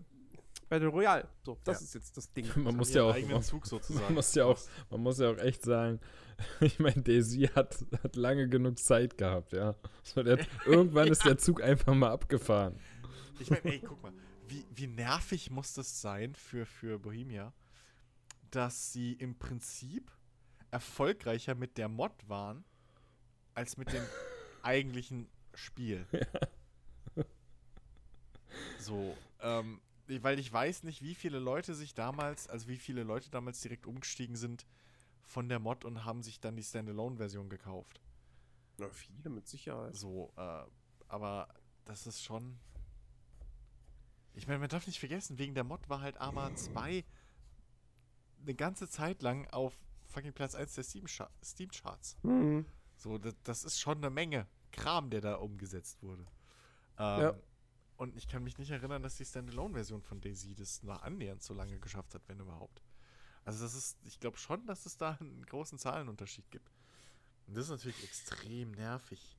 Battle 0.71 0.87
Royale. 0.87 1.27
So, 1.45 1.57
das 1.65 1.81
Ja. 1.81 1.83
ist 1.85 1.93
jetzt 1.95 2.15
das 2.15 2.31
Ding. 2.31 2.45
Man 2.63 2.77
muss 2.77 2.89
Haben 2.89 2.95
ja 2.95 3.03
auch. 3.03 3.29
Man, 3.29 3.43
Zug 3.43 3.67
sozusagen. 3.67 4.05
man, 4.05 4.13
muss 4.15 4.33
ja 4.33 4.45
auch 4.45 4.59
man 4.89 5.01
muss 5.01 5.19
ja 5.19 5.29
auch 5.29 5.37
echt 5.37 5.63
sagen, 5.63 5.99
ich 6.61 6.79
meine, 6.79 7.01
Daisy 7.03 7.49
hat, 7.53 7.77
hat 8.01 8.15
lange 8.15 8.47
genug 8.47 8.79
Zeit 8.79 9.17
gehabt, 9.17 9.51
ja. 9.51 9.75
So, 10.03 10.23
der, 10.23 10.39
irgendwann 10.65 11.09
ist 11.09 11.25
der 11.25 11.37
Zug 11.37 11.61
einfach 11.61 11.93
mal 11.93 12.09
abgefahren. 12.11 12.79
Ich 13.39 13.49
meine, 13.49 13.65
ey, 13.65 13.79
guck 13.79 14.01
mal, 14.01 14.13
wie, 14.47 14.65
wie 14.73 14.87
nervig 14.87 15.51
muss 15.51 15.73
das 15.73 15.99
sein 16.01 16.33
für, 16.35 16.65
für 16.65 16.99
Bohemia, 16.99 17.53
dass 18.49 18.93
sie 18.93 19.11
im 19.13 19.37
Prinzip 19.37 20.09
erfolgreicher 20.71 21.53
mit 21.53 21.77
der 21.77 21.89
Mod 21.89 22.13
waren, 22.29 22.63
als 23.55 23.75
mit 23.75 23.91
dem 23.91 24.03
eigentlichen 24.63 25.27
Spiel. 25.53 26.07
So, 28.79 29.15
ähm, 29.41 29.81
weil 30.21 30.39
ich 30.39 30.51
weiß 30.51 30.83
nicht, 30.83 31.01
wie 31.01 31.15
viele 31.15 31.39
Leute 31.39 31.73
sich 31.75 31.93
damals, 31.93 32.47
also 32.47 32.67
wie 32.67 32.77
viele 32.77 33.03
Leute 33.03 33.29
damals 33.29 33.61
direkt 33.61 33.85
umgestiegen 33.85 34.35
sind 34.35 34.65
von 35.23 35.47
der 35.49 35.59
Mod 35.59 35.85
und 35.85 36.03
haben 36.05 36.23
sich 36.23 36.39
dann 36.39 36.55
die 36.55 36.63
Standalone-Version 36.63 37.49
gekauft. 37.49 38.01
Na, 38.77 38.89
viele 38.89 39.29
mit 39.29 39.47
Sicherheit. 39.47 39.95
So, 39.95 40.33
äh, 40.37 40.63
aber 41.07 41.47
das 41.85 42.07
ist 42.07 42.23
schon. 42.23 42.57
Ich 44.33 44.47
meine, 44.47 44.59
man 44.59 44.69
darf 44.69 44.87
nicht 44.87 44.99
vergessen, 44.99 45.37
wegen 45.37 45.53
der 45.55 45.63
Mod 45.63 45.87
war 45.89 46.01
halt 46.01 46.19
Arma 46.19 46.53
2 46.55 47.03
eine 48.41 48.55
ganze 48.55 48.89
Zeit 48.89 49.21
lang 49.21 49.47
auf 49.51 49.77
fucking 50.07 50.33
Platz 50.33 50.55
1 50.55 50.73
der 50.75 50.83
Steam-Cha- 50.83 51.29
Steam-Charts. 51.43 52.17
Mhm. 52.23 52.65
So, 52.95 53.17
das, 53.17 53.35
das 53.43 53.63
ist 53.63 53.79
schon 53.79 53.97
eine 53.97 54.09
Menge 54.09 54.47
Kram, 54.71 55.09
der 55.09 55.21
da 55.21 55.35
umgesetzt 55.35 56.01
wurde. 56.01 56.25
Ähm, 56.97 57.21
Ja. 57.21 57.35
Und 58.01 58.17
ich 58.17 58.27
kann 58.27 58.43
mich 58.43 58.57
nicht 58.57 58.71
erinnern, 58.71 59.03
dass 59.03 59.17
die 59.17 59.25
Standalone-Version 59.25 60.01
von 60.01 60.19
Daisy 60.19 60.55
das 60.55 60.81
noch 60.81 61.03
annähernd 61.03 61.43
so 61.43 61.53
lange 61.53 61.77
geschafft 61.77 62.15
hat, 62.15 62.23
wenn 62.25 62.39
überhaupt. 62.39 62.81
Also 63.45 63.63
das 63.63 63.75
ist, 63.75 63.95
ich 64.05 64.19
glaube 64.19 64.37
schon, 64.37 64.65
dass 64.65 64.87
es 64.87 64.97
da 64.97 65.19
einen 65.19 65.45
großen 65.45 65.77
Zahlenunterschied 65.77 66.49
gibt. 66.49 66.67
Und 67.45 67.55
das 67.55 67.65
ist 67.65 67.69
natürlich 67.69 68.03
extrem 68.03 68.71
nervig. 68.71 69.37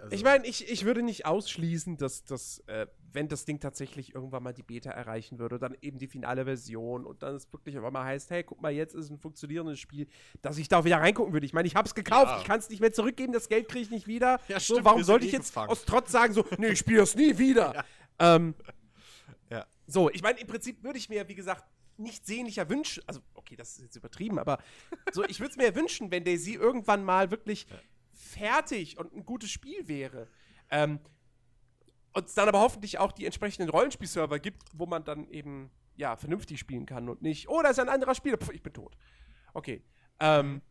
Also, 0.00 0.14
Ich 0.14 0.24
meine, 0.24 0.46
ich, 0.46 0.68
ich 0.70 0.84
würde 0.84 1.02
nicht 1.02 1.24
ausschließen, 1.24 1.96
dass 1.96 2.24
das, 2.24 2.58
äh, 2.66 2.86
wenn 3.12 3.28
das 3.28 3.44
Ding 3.44 3.60
tatsächlich 3.60 4.14
irgendwann 4.14 4.42
mal 4.42 4.52
die 4.52 4.62
Beta 4.64 4.90
erreichen 4.90 5.38
würde, 5.38 5.58
dann 5.58 5.76
eben 5.80 5.98
die 5.98 6.08
finale 6.08 6.44
Version 6.44 7.04
und 7.06 7.22
dann 7.22 7.36
es 7.36 7.50
wirklich 7.52 7.78
auf 7.78 7.84
einmal 7.84 8.04
heißt, 8.04 8.30
hey, 8.30 8.42
guck 8.42 8.60
mal, 8.60 8.72
jetzt 8.72 8.94
ist 8.94 9.10
ein 9.10 9.18
funktionierendes 9.18 9.78
Spiel, 9.78 10.08
dass 10.42 10.58
ich 10.58 10.68
da 10.68 10.80
auch 10.80 10.84
wieder 10.84 10.98
reingucken 10.98 11.32
würde. 11.32 11.46
Ich 11.46 11.52
meine, 11.52 11.68
ich 11.68 11.76
habe 11.76 11.86
es 11.86 11.94
gekauft, 11.94 12.26
Ja. 12.32 12.38
ich 12.38 12.44
kann 12.44 12.58
es 12.58 12.68
nicht 12.68 12.80
mehr 12.80 12.92
zurückgeben, 12.92 13.32
das 13.32 13.48
Geld 13.48 13.68
kriege 13.68 13.82
ich 13.84 13.90
nicht 13.90 14.06
wieder. 14.08 14.40
Ja, 14.48 14.58
so, 14.58 14.74
stimmt, 14.74 14.84
warum 14.84 14.98
wir 15.00 15.04
sollte 15.04 15.26
ich 15.26 15.32
eh 15.32 15.36
jetzt 15.36 15.48
gefangen. 15.50 15.70
aus 15.70 15.84
Trotz 15.84 16.10
sagen, 16.10 16.34
so, 16.34 16.44
nee, 16.58 16.68
ich 16.70 16.78
spiele 16.80 16.98
das 16.98 17.14
nie 17.14 17.38
wieder? 17.38 17.84
Ähm, 18.18 18.54
Ja. 19.50 19.64
So, 19.86 20.10
ich 20.10 20.22
meine, 20.22 20.40
im 20.40 20.46
Prinzip 20.48 20.82
würde 20.82 20.98
ich 20.98 21.08
mir, 21.08 21.28
wie 21.28 21.34
gesagt, 21.36 21.64
nicht 21.96 22.26
sehnlicher 22.26 22.68
wünschen, 22.68 23.04
also, 23.06 23.20
okay, 23.34 23.54
das 23.54 23.76
ist 23.76 23.82
jetzt 23.84 23.96
übertrieben, 23.96 24.40
aber 24.40 24.58
so, 25.12 25.22
ich 25.24 25.38
würde 25.38 25.52
es 25.52 25.56
mir 25.56 25.72
wünschen, 25.76 26.10
wenn 26.10 26.24
Daisy 26.24 26.54
irgendwann 26.54 27.04
mal 27.04 27.30
wirklich 27.30 27.68
fertig 28.24 28.98
und 28.98 29.14
ein 29.14 29.24
gutes 29.24 29.50
Spiel 29.50 29.86
wäre. 29.88 30.28
Ähm, 30.70 31.00
und 32.12 32.26
es 32.26 32.34
dann 32.34 32.48
aber 32.48 32.60
hoffentlich 32.60 32.98
auch 32.98 33.12
die 33.12 33.26
entsprechenden 33.26 33.70
Rollenspielserver 33.70 34.38
gibt, 34.38 34.62
wo 34.72 34.86
man 34.86 35.04
dann 35.04 35.28
eben, 35.28 35.70
ja, 35.96 36.16
vernünftig 36.16 36.58
spielen 36.60 36.86
kann 36.86 37.08
und 37.08 37.22
nicht, 37.22 37.48
oh, 37.48 37.60
da 37.62 37.70
ist 37.70 37.78
ein 37.78 37.88
anderer 37.88 38.14
Spieler, 38.14 38.38
Pff, 38.38 38.52
ich 38.52 38.62
bin 38.62 38.72
tot. 38.72 38.96
Okay. 39.52 39.82
Ähm, 40.20 40.62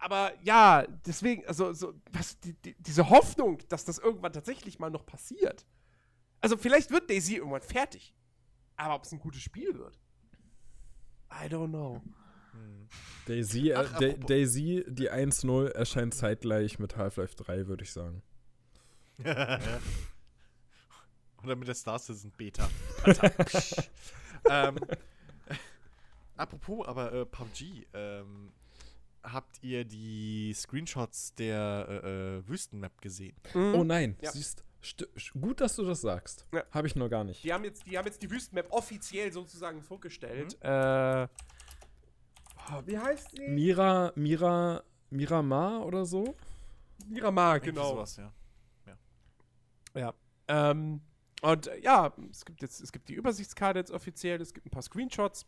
aber 0.00 0.32
ja, 0.42 0.86
deswegen, 1.04 1.46
also, 1.46 1.74
so, 1.74 1.94
was, 2.10 2.40
die, 2.40 2.54
die, 2.54 2.74
diese 2.78 3.10
Hoffnung, 3.10 3.58
dass 3.68 3.84
das 3.84 3.98
irgendwann 3.98 4.32
tatsächlich 4.32 4.78
mal 4.78 4.90
noch 4.90 5.04
passiert. 5.04 5.66
Also, 6.40 6.56
vielleicht 6.56 6.90
wird 6.90 7.10
Daisy 7.10 7.36
irgendwann 7.36 7.60
fertig. 7.60 8.14
Aber 8.76 8.94
ob 8.94 9.04
es 9.04 9.12
ein 9.12 9.20
gutes 9.20 9.42
Spiel 9.42 9.74
wird? 9.78 10.00
I 11.30 11.44
don't 11.44 11.68
know. 11.68 12.00
Daisy, 13.26 13.70
äh, 13.70 13.74
Ach, 13.74 13.98
Da- 13.98 14.06
apropos- 14.08 14.26
Daisy, 14.26 14.84
die 14.88 15.10
1.0 15.10 15.68
erscheint 15.68 16.14
zeitgleich 16.14 16.78
mit 16.78 16.96
Half-Life 16.96 17.36
3, 17.36 17.66
würde 17.66 17.84
ich 17.84 17.92
sagen. 17.92 18.22
Oder 21.42 21.56
mit 21.56 21.68
der 21.68 21.74
Star 21.74 21.98
Citizen 21.98 22.32
Beta. 22.36 22.68
ähm, 24.50 24.76
apropos, 26.36 26.86
aber 26.86 27.12
äh, 27.12 27.24
PUBG, 27.26 27.86
ähm, 27.94 28.52
habt 29.22 29.62
ihr 29.62 29.84
die 29.84 30.52
Screenshots 30.54 31.34
der 31.34 31.86
äh, 32.04 32.38
äh, 32.38 32.48
Wüstenmap 32.48 33.00
gesehen? 33.00 33.36
Mhm. 33.54 33.74
Oh 33.74 33.84
nein, 33.84 34.16
Ja. 34.20 34.30
siehst 34.32 34.64
St 34.82 35.06
gut, 35.38 35.60
dass 35.60 35.76
du 35.76 35.84
das 35.84 36.00
sagst. 36.00 36.46
Ja. 36.52 36.64
Habe 36.70 36.86
ich 36.86 36.96
noch 36.96 37.10
gar 37.10 37.22
nicht. 37.24 37.44
Die 37.44 37.52
haben 37.52 37.64
jetzt 37.64 37.84
die, 37.86 37.98
haben 37.98 38.06
jetzt 38.06 38.22
die 38.22 38.30
Wüstenmap 38.30 38.66
offiziell 38.70 39.30
sozusagen 39.30 39.82
vorgestellt. 39.82 40.56
Mhm. 40.62 40.68
Äh, 40.70 41.28
wie 42.84 42.98
heißt 42.98 43.36
sie? 43.36 43.48
Mira, 43.48 44.12
Mira, 44.14 44.82
Miramar 45.10 45.84
oder 45.84 46.04
so? 46.04 46.36
Miramar, 47.08 47.60
genau. 47.60 47.90
Sowas, 47.90 48.16
ja. 48.16 48.32
Ja. 49.94 50.14
Ähm, 50.48 51.00
und 51.42 51.66
äh, 51.66 51.80
ja, 51.80 52.12
es 52.30 52.44
gibt 52.44 52.62
jetzt, 52.62 52.80
es 52.80 52.92
gibt 52.92 53.08
die 53.08 53.14
Übersichtskarte 53.14 53.78
jetzt 53.78 53.90
offiziell, 53.90 54.40
es 54.40 54.52
gibt 54.52 54.66
ein 54.66 54.70
paar 54.70 54.82
Screenshots, 54.82 55.46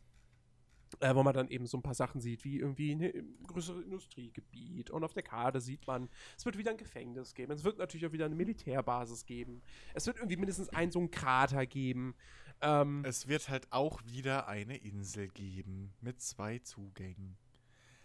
äh, 1.01 1.15
wo 1.15 1.23
man 1.23 1.35
dann 1.35 1.49
eben 1.49 1.67
so 1.67 1.79
ein 1.79 1.83
paar 1.83 1.95
Sachen 1.95 2.21
sieht, 2.21 2.45
wie 2.45 2.59
irgendwie 2.59 2.93
ein 2.93 3.39
größeres 3.47 3.85
Industriegebiet. 3.85 4.91
Und 4.91 5.05
auf 5.05 5.13
der 5.13 5.23
Karte 5.23 5.61
sieht 5.61 5.87
man, 5.87 6.09
es 6.37 6.45
wird 6.45 6.59
wieder 6.59 6.71
ein 6.71 6.77
Gefängnis 6.77 7.35
geben. 7.35 7.53
Es 7.53 7.65
wird 7.65 7.79
natürlich 7.79 8.07
auch 8.07 8.13
wieder 8.13 8.27
eine 8.27 8.35
Militärbasis 8.35 9.25
geben. 9.27 9.63
Es 9.95 10.07
wird 10.07 10.17
irgendwie 10.17 10.37
mindestens 10.37 10.69
einen 10.71 10.91
so 10.91 10.99
einen 10.99 11.11
Krater 11.11 11.67
geben. 11.67 12.15
Ähm, 12.63 13.05
Es 13.05 13.27
wird 13.29 13.49
halt 13.49 13.67
auch 13.73 14.01
wieder 14.05 14.49
eine 14.49 14.77
Insel 14.77 15.29
geben 15.29 15.93
mit 16.01 16.21
zwei 16.23 16.59
Zugängen. 16.61 17.37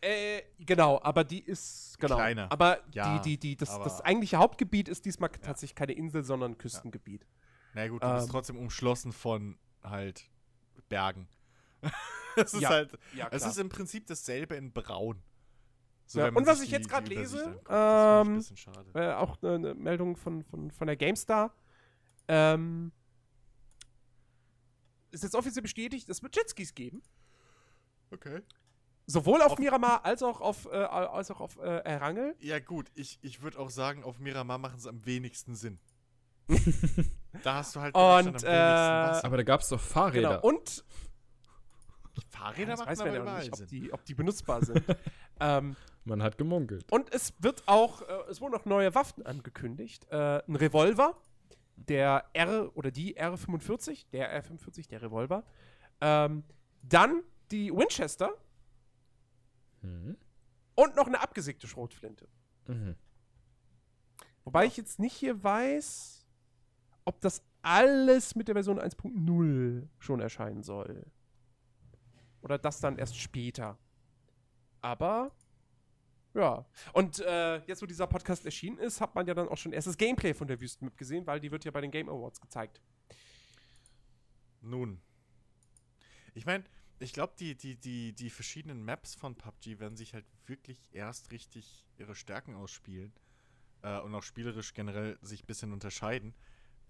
Äh, 0.01 0.41
genau, 0.59 0.99
aber 1.01 1.23
die 1.23 1.39
ist 1.43 1.97
genau. 1.99 2.15
Kleiner. 2.15 2.51
Aber 2.51 2.79
Ja, 2.91 3.17
die, 3.19 3.31
die, 3.31 3.37
die, 3.39 3.55
das, 3.55 3.69
aber- 3.69 3.83
das 3.85 4.01
eigentliche 4.01 4.37
Hauptgebiet 4.37 4.89
ist 4.89 5.05
diesmal 5.05 5.29
tatsächlich 5.29 5.75
keine 5.75 5.93
Insel, 5.93 6.23
sondern 6.23 6.51
ein 6.51 6.57
Küstengebiet. 6.57 7.25
Na 7.73 7.87
gut, 7.87 8.03
du 8.03 8.07
Ähm. 8.07 8.15
bist 8.15 8.29
trotzdem 8.31 8.57
umschlossen 8.57 9.11
von 9.11 9.57
halt 9.83 10.29
Bergen. 10.89 11.27
es 12.35 12.53
ist 12.53 12.61
Ja. 12.61 12.69
halt, 12.69 12.97
Ja, 13.15 13.27
es 13.31 13.45
ist 13.45 13.57
im 13.57 13.69
Prinzip 13.69 14.05
dasselbe 14.07 14.55
in 14.55 14.71
Braun. 14.71 15.21
So, 16.05 16.19
Ja, 16.19 16.27
und 16.29 16.45
was 16.47 16.61
ich 16.61 16.71
jetzt 16.71 16.87
Übersicht 16.87 17.09
lese, 17.09 17.45
anguckt. 17.45 17.67
Ähm, 17.69 18.35
bisschen 18.37 18.57
schade. 18.57 18.91
äh, 18.93 19.13
auch 19.13 19.41
eine, 19.43 19.55
eine 19.55 19.73
Meldung 19.75 20.15
von, 20.15 20.43
von, 20.43 20.71
von 20.71 20.87
der 20.87 20.95
GameStar. 20.95 21.53
Ähm, 22.27 22.91
ist 25.11 25.23
jetzt 25.23 25.35
offiziell 25.35 25.63
bestätigt, 25.63 26.09
es 26.09 26.21
wird 26.23 26.35
Jetskis 26.35 26.73
geben. 26.75 27.01
Okay. 28.11 28.41
Sowohl 29.05 29.41
auf, 29.41 29.53
Auf- 29.53 29.59
Miramar 29.59 30.03
als 30.05 30.21
auch 30.21 30.41
auf, 30.41 30.65
äh, 30.65 30.75
als 30.75 31.31
auch 31.31 31.39
auf 31.39 31.57
äh, 31.57 31.77
Erangel. 31.79 32.35
Ja, 32.39 32.59
gut, 32.59 32.91
ich, 32.93 33.19
ich 33.21 33.41
würde 33.41 33.57
auch 33.59 33.69
sagen, 33.69 34.03
auf 34.03 34.19
Miramar 34.19 34.57
machen 34.57 34.77
es 34.77 34.85
am 34.85 35.05
wenigsten 35.05 35.55
Sinn. 35.55 35.79
da 37.43 37.55
hast 37.55 37.75
du 37.75 37.81
halt 37.81 37.95
Und, 37.95 38.01
am 38.03 38.27
äh, 38.27 38.31
wenigsten 38.33 38.47
Wasser. 38.47 39.25
Aber 39.25 39.37
da 39.37 39.43
gab 39.43 39.61
es 39.61 39.69
doch 39.69 39.79
Fahrräder. 39.79 40.41
Genau. 40.41 40.41
Und 40.41 40.83
Fahrräder 42.29 42.71
das 42.71 42.79
machen 42.79 42.89
weiß 42.89 42.99
man 42.99 43.07
aber 43.09 43.25
ja 43.25 43.39
nicht, 43.39 43.53
ob 43.53 43.67
die, 43.67 43.93
ob 43.93 44.05
die 44.05 44.13
benutzbar 44.13 44.65
sind. 44.65 44.83
ähm, 45.39 45.75
Man 46.03 46.23
hat 46.23 46.37
gemunkelt. 46.37 46.91
Und 46.91 47.13
es 47.13 47.33
wird 47.39 47.63
auch, 47.67 48.01
äh, 48.01 48.29
es 48.29 48.41
wurden 48.41 48.55
auch 48.55 48.65
neue 48.65 48.93
Waffen 48.95 49.25
angekündigt. 49.25 50.05
Äh, 50.09 50.41
ein 50.47 50.55
Revolver, 50.55 51.15
der 51.77 52.25
R 52.33 52.75
oder 52.75 52.91
die 52.91 53.17
R45, 53.17 54.07
der 54.11 54.43
R45, 54.43 54.89
der 54.89 55.01
Revolver. 55.01 55.43
Ähm, 56.01 56.43
dann 56.83 57.23
die 57.51 57.71
Winchester 57.71 58.31
Mhm. 59.81 60.17
und 60.75 60.95
noch 60.95 61.07
eine 61.07 61.21
abgesägte 61.21 61.67
Schrotflinte. 61.67 62.27
Mhm. 62.67 62.95
Wobei 64.43 64.65
ich 64.65 64.75
jetzt 64.75 64.99
nicht 64.99 65.13
hier 65.13 65.43
weiß, 65.43 66.25
ob 67.05 67.21
das 67.21 67.43
alles 67.61 68.35
mit 68.35 68.47
der 68.47 68.55
Version 68.55 68.79
1.0 68.79 69.87
schon 69.99 70.19
erscheinen 70.19 70.63
soll. 70.63 71.05
Oder 72.41 72.57
das 72.57 72.79
dann 72.79 72.97
erst 72.97 73.17
später. 73.17 73.77
Aber, 74.81 75.31
ja. 76.37 76.65
Und 76.93 77.19
äh, 77.19 77.57
jetzt, 77.65 77.81
wo 77.81 77.85
dieser 77.85 78.07
Podcast 78.07 78.45
erschienen 78.45 78.77
ist, 78.77 79.01
hat 79.01 79.15
man 79.15 79.25
ja 79.25 79.33
dann 79.33 79.49
auch 79.49 79.57
schon 79.57 79.73
erstes 79.73 79.97
Gameplay 79.97 80.33
von 80.33 80.47
der 80.47 80.59
Wüstenmap 80.61 80.97
gesehen, 80.97 81.25
weil 81.25 81.39
die 81.39 81.51
wird 81.51 81.65
ja 81.65 81.71
bei 81.71 81.81
den 81.81 81.91
Game 81.91 82.09
Awards 82.09 82.39
gezeigt. 82.39 82.81
Nun. 84.61 85.01
Ich 86.33 86.45
meine, 86.45 86.63
ich 86.99 87.13
glaube, 87.13 87.33
die, 87.39 87.55
die, 87.55 87.75
die, 87.75 88.13
die 88.13 88.29
verschiedenen 88.29 88.83
Maps 88.83 89.15
von 89.15 89.35
PUBG 89.35 89.79
werden 89.79 89.97
sich 89.97 90.13
halt 90.13 90.25
wirklich 90.45 90.79
erst 90.91 91.31
richtig 91.31 91.85
ihre 91.97 92.15
Stärken 92.15 92.55
ausspielen 92.55 93.13
äh, 93.81 93.99
und 93.99 94.13
auch 94.13 94.23
spielerisch 94.23 94.73
generell 94.73 95.17
sich 95.21 95.43
ein 95.43 95.47
bisschen 95.47 95.73
unterscheiden, 95.73 96.35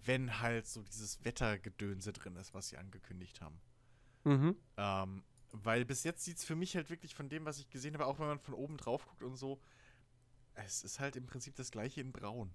wenn 0.06 0.40
halt 0.42 0.68
so 0.68 0.82
dieses 0.82 1.24
Wettergedönse 1.24 2.14
drin 2.14 2.36
ist, 2.36 2.54
was 2.54 2.70
sie 2.70 2.78
angekündigt 2.78 3.42
haben. 3.42 3.60
Mhm. 4.24 4.58
Ähm, 4.78 5.24
weil 5.68 5.84
bis 5.86 6.04
jetzt 6.06 6.24
sieht 6.24 6.38
es 6.38 6.46
für 6.46 6.56
mich 6.56 6.76
halt 6.78 6.90
wirklich 6.90 7.14
von 7.14 7.28
dem, 7.28 7.44
was 7.46 7.60
ich 7.60 7.70
gesehen 7.70 7.94
habe, 7.94 8.06
auch 8.06 8.18
wenn 8.20 8.28
man 8.28 8.40
von 8.40 8.54
oben 8.54 8.78
drauf 8.78 9.06
guckt 9.06 9.22
und 9.22 9.36
so, 9.36 9.60
es 10.56 10.82
ist 10.84 11.00
halt 11.02 11.16
im 11.18 11.26
Prinzip 11.28 11.56
das 11.56 11.70
gleiche 11.72 12.00
in 12.02 12.12
Braun. 12.14 12.52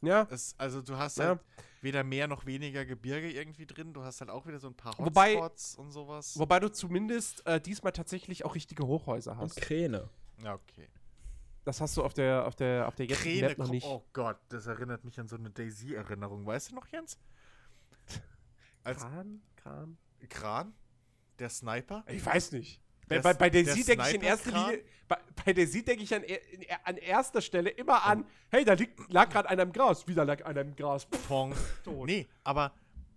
Ja. 0.00 0.26
Es, 0.30 0.54
also 0.58 0.80
du 0.82 0.96
hast 0.96 1.18
Ja. 1.18 1.26
halt 1.28 1.40
weder 1.82 2.02
mehr 2.02 2.26
noch 2.26 2.44
weniger 2.46 2.84
Gebirge 2.84 3.30
irgendwie 3.30 3.66
drin. 3.66 3.92
Du 3.92 4.02
hast 4.02 4.20
halt 4.20 4.30
auch 4.30 4.46
wieder 4.46 4.58
so 4.58 4.68
ein 4.68 4.74
paar 4.74 4.98
Wobei- 4.98 5.36
Hotspots 5.36 5.76
und 5.76 5.90
sowas. 5.92 6.38
Wobei 6.38 6.58
du 6.60 6.70
zumindest 6.72 7.46
äh, 7.46 7.60
diesmal 7.60 7.92
tatsächlich 7.92 8.44
auch 8.44 8.54
richtige 8.54 8.86
Hochhäuser 8.86 9.32
Und 9.32 9.38
hast. 9.40 9.56
Kräne. 9.56 10.08
ja, 10.42 10.54
okay. 10.54 10.88
Das 11.64 11.80
hast 11.80 11.96
du 11.96 12.02
auf 12.02 12.12
der, 12.14 12.44
auf 12.46 12.56
der, 12.56 12.88
auf 12.88 12.96
der 12.96 13.06
jetzigen 13.06 13.22
Kräne, 13.34 13.48
Map 13.50 13.58
noch 13.58 13.68
nicht. 13.70 13.86
oh 13.86 14.04
Gott, 14.12 14.38
das 14.48 14.66
erinnert 14.66 15.04
mich 15.04 15.20
an 15.20 15.28
so 15.28 15.36
eine 15.36 15.48
Daisy-Erinnerung. 15.50 16.44
Weißt 16.44 16.70
du 16.72 16.74
noch, 16.74 16.88
Jens? 16.88 17.16
Als 18.82 18.98
Kran? 19.02 19.40
Kran? 19.54 19.96
Kran, 20.28 20.74
der 21.38 21.48
Sniper. 21.48 22.04
Ich 22.08 22.24
weiß 22.24 22.52
nicht. 22.52 22.80
Bei, 23.08 23.16
Der 23.16 23.22
bei, 23.22 23.34
bei 23.34 23.50
der 23.50 23.64
der 23.64 23.74
Sie 23.74 23.84
denke 23.84 24.08
ich 24.08 24.14
in 24.14 24.22
erster? 24.22 24.50
Linie, 24.52 24.84
bei, 25.08 25.18
bei 25.44 25.52
der 25.52 25.66
Sie 25.66 25.84
denke 25.84 26.02
ich 26.02 26.14
an, 26.14 26.22
an 26.84 26.96
erster 26.96 27.40
Stelle 27.40 27.70
immer 27.70 28.04
an, 28.04 28.24
hey, 28.50 28.64
da 28.64 28.74
liegt, 28.74 29.12
lag 29.12 29.28
gerade 29.28 29.48
einer 29.48 29.62
im 29.62 29.72
Gras. 29.72 30.06
Wieder 30.06 30.24
lag 30.24 30.44
einer 30.44 30.60
im 30.60 30.74
Gras. 30.76 31.06
Pong. 31.28 31.54
Nee, 32.06 32.28
aber 32.44 32.72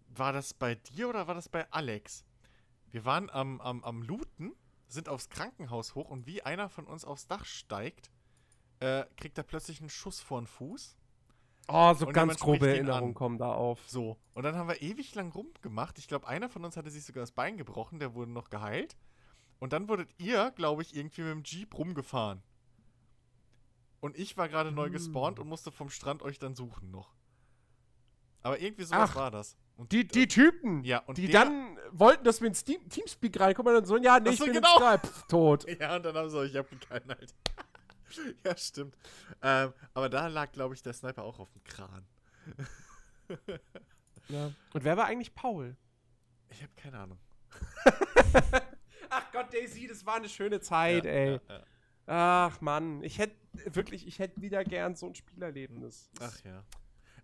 war 0.10 0.34
das 0.34 0.54
bei 0.54 0.76
dir 0.76 1.10
oder 1.10 1.28
war 1.28 1.36
das 1.36 1.50
bei 1.50 1.70
Alex? 1.72 2.26
Wir 2.92 3.06
waren 3.06 3.30
am, 3.30 3.60
am, 3.62 3.84
am 3.84 4.02
Looten, 4.02 4.54
sind 4.88 5.10
aufs 5.10 5.30
Krankenhaus 5.30 5.96
hoch 5.96 6.10
und 6.10 6.26
wie 6.26 6.42
einer 6.42 6.70
von 6.70 6.86
uns 6.86 7.06
aufs 7.06 7.28
Dach 7.28 7.46
steigt, 7.46 8.10
äh, 8.80 9.06
kriegt 9.18 9.38
er 9.38 9.44
plötzlich 9.44 9.80
einen 9.80 9.90
Schuss 9.90 10.20
vor 10.20 10.42
den 10.42 10.48
Fuß. 10.48 10.96
Oh, 11.68 11.94
so 11.94 12.06
Und 12.08 12.14
ganz 12.14 12.38
grobe 12.40 12.68
Erinnerungen 12.68 13.14
kommen 13.14 13.38
da 13.38 13.52
auf. 13.54 13.80
So. 13.88 14.18
Und 14.34 14.44
dann 14.44 14.56
haben 14.56 14.68
wir 14.70 14.82
ewig 14.82 15.16
lang 15.16 15.32
rumgemacht. 15.32 15.98
Ich 15.98 16.08
glaube, 16.08 16.28
einer 16.28 16.48
von 16.50 16.64
uns 16.64 16.78
hatte 16.78 16.90
sich 16.92 17.04
sogar 17.06 17.22
das 17.22 17.32
Bein 17.32 17.58
gebrochen, 17.58 18.00
der 18.00 18.14
wurde 18.14 18.32
noch 18.32 18.50
geheilt. 18.50 18.96
Und 19.60 19.74
dann 19.74 19.88
wurdet 19.90 20.10
ihr, 20.18 20.52
glaube 20.56 20.82
ich, 20.84 20.96
irgendwie 20.96 21.22
mit 21.22 21.32
dem 21.32 21.44
Jeep 21.44 21.76
rumgefahren. 21.78 22.44
Und 24.00 24.18
ich 24.18 24.38
war 24.38 24.48
gerade 24.50 24.72
neu 24.72 24.90
gespawnt 24.92 25.40
und 25.40 25.48
musste 25.48 25.72
vom 25.72 25.90
Strand 25.90 26.22
euch 26.22 26.38
dann 26.38 26.54
suchen 26.56 26.92
noch. 26.92 27.16
Aber 28.44 28.60
irgendwie 28.60 28.84
sowas 28.84 29.10
Ach, 29.12 29.16
war 29.16 29.32
das. 29.32 29.58
Und 29.78 29.92
Die, 29.92 30.08
die 30.08 30.28
Typen, 30.28 30.84
Ja, 30.84 31.00
und 31.00 31.18
die 31.18 31.26
der- 31.28 31.46
dann 31.46 31.80
wollten, 31.92 32.24
dass 32.24 32.40
wir 32.42 32.48
ins 32.48 32.64
Team, 32.64 32.88
Teamspeak 32.90 33.40
reinkommen 33.40 33.74
und 33.74 33.82
dann 33.82 33.88
so, 33.88 33.98
ja, 33.98 34.20
nee, 34.20 34.30
ich 34.30 34.40
bin 34.40 34.54
genau. 34.54 34.78
Skype. 34.78 35.08
Pff, 35.08 35.24
tot. 35.28 35.66
Ja, 35.80 35.96
und 35.96 36.04
dann 36.06 36.16
haben 36.16 36.30
sie 36.30 36.38
euch 36.38 36.56
abgekeilt, 36.56 37.10
Alter. 37.10 37.34
ja, 38.46 38.56
stimmt. 38.58 38.96
Ähm, 39.42 39.74
aber 39.94 40.10
da 40.10 40.28
lag, 40.28 40.52
glaube 40.52 40.76
ich, 40.76 40.82
der 40.82 40.94
Sniper 40.94 41.24
auch 41.24 41.40
auf 41.40 41.52
dem 41.52 41.64
Kran. 41.64 42.06
Ja. 44.28 44.52
Und 44.74 44.84
wer 44.84 44.98
war 44.98 45.06
eigentlich 45.06 45.36
Paul? 45.36 45.76
Ich 46.50 46.62
habe 46.64 46.72
keine 46.76 46.98
Ahnung. 46.98 47.20
Ach 49.10 49.32
Gott, 49.32 49.54
Daisy, 49.54 49.88
das 49.88 50.04
war 50.06 50.16
eine 50.16 50.30
schöne 50.30 50.60
Zeit, 50.62 51.06
Ja, 51.06 51.12
ey. 51.12 51.40
ja. 51.48 51.64
Ach 52.08 52.62
Mann, 52.62 53.04
ich 53.04 53.20
hätte 53.20 53.36
wirklich, 53.66 54.08
ich 54.08 54.18
hätte 54.20 54.42
wieder 54.42 54.64
gern 54.64 54.96
so 54.96 55.08
ein 55.08 55.16
Spielerlebnis. 55.16 56.10
Ach 56.20 56.44
ja. 56.44 56.64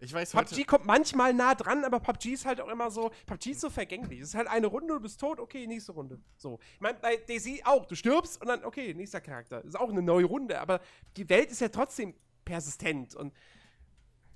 Ich 0.03 0.11
weiß 0.11 0.33
heute. 0.33 0.55
PUBG 0.55 0.65
kommt 0.65 0.85
manchmal 0.85 1.31
nah 1.33 1.53
dran, 1.53 1.83
aber 1.85 1.99
PUBG 1.99 2.33
ist 2.33 2.45
halt 2.45 2.59
auch 2.59 2.67
immer 2.69 2.89
so, 2.89 3.11
PUBG 3.27 3.51
ist 3.51 3.61
so 3.61 3.69
vergänglich. 3.69 4.19
Es 4.19 4.29
ist 4.29 4.35
halt 4.35 4.47
eine 4.47 4.65
Runde, 4.65 4.93
du 4.95 4.99
bist 4.99 5.19
tot, 5.19 5.39
okay, 5.39 5.67
nächste 5.67 5.91
Runde. 5.91 6.19
So. 6.37 6.59
Ich 6.73 6.81
meine, 6.81 6.97
bei 6.97 7.17
Daisy 7.17 7.61
auch, 7.63 7.85
du 7.85 7.93
stirbst 7.95 8.41
und 8.41 8.47
dann, 8.47 8.65
okay, 8.65 8.95
nächster 8.95 9.21
Charakter. 9.21 9.63
Ist 9.63 9.79
auch 9.79 9.89
eine 9.89 10.01
neue 10.01 10.25
Runde, 10.25 10.59
aber 10.59 10.81
die 11.17 11.29
Welt 11.29 11.51
ist 11.51 11.61
ja 11.61 11.69
trotzdem 11.69 12.15
persistent 12.43 13.13
und 13.15 13.31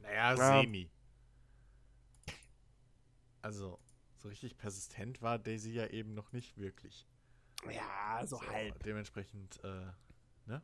Naja, 0.01 0.35
Ja. 0.35 0.61
semi. 0.61 0.87
Also, 3.41 3.79
so 4.17 4.27
richtig 4.29 4.57
persistent 4.57 5.21
war 5.23 5.39
Daisy 5.39 5.71
ja 5.71 5.87
eben 5.87 6.13
noch 6.13 6.31
nicht 6.31 6.57
wirklich. 6.57 7.07
ja, 7.71 8.21
so 8.27 8.39
halb. 8.41 8.83
Dementsprechend, 8.83 9.59
äh, 9.63 9.87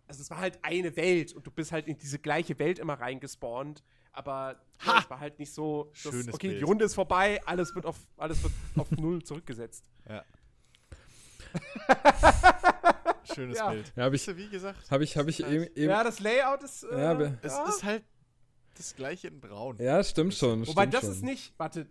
Also 0.07 0.21
es 0.21 0.29
war 0.29 0.37
halt 0.37 0.59
eine 0.63 0.95
Welt 0.95 1.33
und 1.33 1.47
du 1.47 1.49
bist 1.51 1.71
halt 1.71 1.87
in 1.87 1.97
diese 1.97 2.19
gleiche 2.19 2.59
Welt 2.59 2.77
immer 2.77 2.93
reingespawnt, 2.99 3.83
aber 4.13 4.59
ja, 4.85 4.85
Ha! 4.87 4.99
es 4.99 5.09
war 5.09 5.19
halt 5.19 5.39
nicht 5.39 5.53
so, 5.53 5.85
dass, 5.91 5.99
Schönes 6.01 6.33
okay, 6.33 6.47
die 6.49 6.53
Bild. 6.55 6.67
Runde 6.67 6.85
ist 6.85 6.95
vorbei, 6.95 7.41
alles 7.45 7.73
wird 7.75 7.85
auf, 7.85 7.97
alles 8.17 8.41
wird 8.43 8.53
auf 8.77 8.91
null 8.97 9.23
zurückgesetzt. 9.23 9.85
ja. 10.07 10.23
Schönes 13.33 13.57
Ja. 13.57 13.69
Bild. 13.71 13.91
Ja, 13.95 14.03
hab 14.05 14.13
ich- 14.13 14.37
wie 14.37 14.49
gesagt. 14.49 14.89
Habe 14.91 15.03
ich, 15.03 15.17
habe 15.17 15.29
ich 15.29 15.41
eben, 15.45 15.63
eben 15.75 15.89
Ja, 15.89 16.03
das 16.03 16.19
Layout 16.19 16.63
ist. 16.63 16.83
Äh, 16.83 16.99
Ja, 17.01 17.11
aber- 17.11 17.37
Es 17.41 17.53
ja. 17.53 17.67
ist 17.67 17.83
halt 17.83 18.03
das 18.75 18.95
gleiche 18.95 19.27
in 19.27 19.39
Braun. 19.39 19.77
Ja, 19.77 20.03
stimmt 20.03 20.33
schon. 20.33 20.65
Wobei 20.67 20.83
stimmt 20.83 20.93
das 20.95 21.01
schon. 21.01 21.11
ist 21.11 21.23
nicht. 21.23 21.53
Warte. 21.57 21.87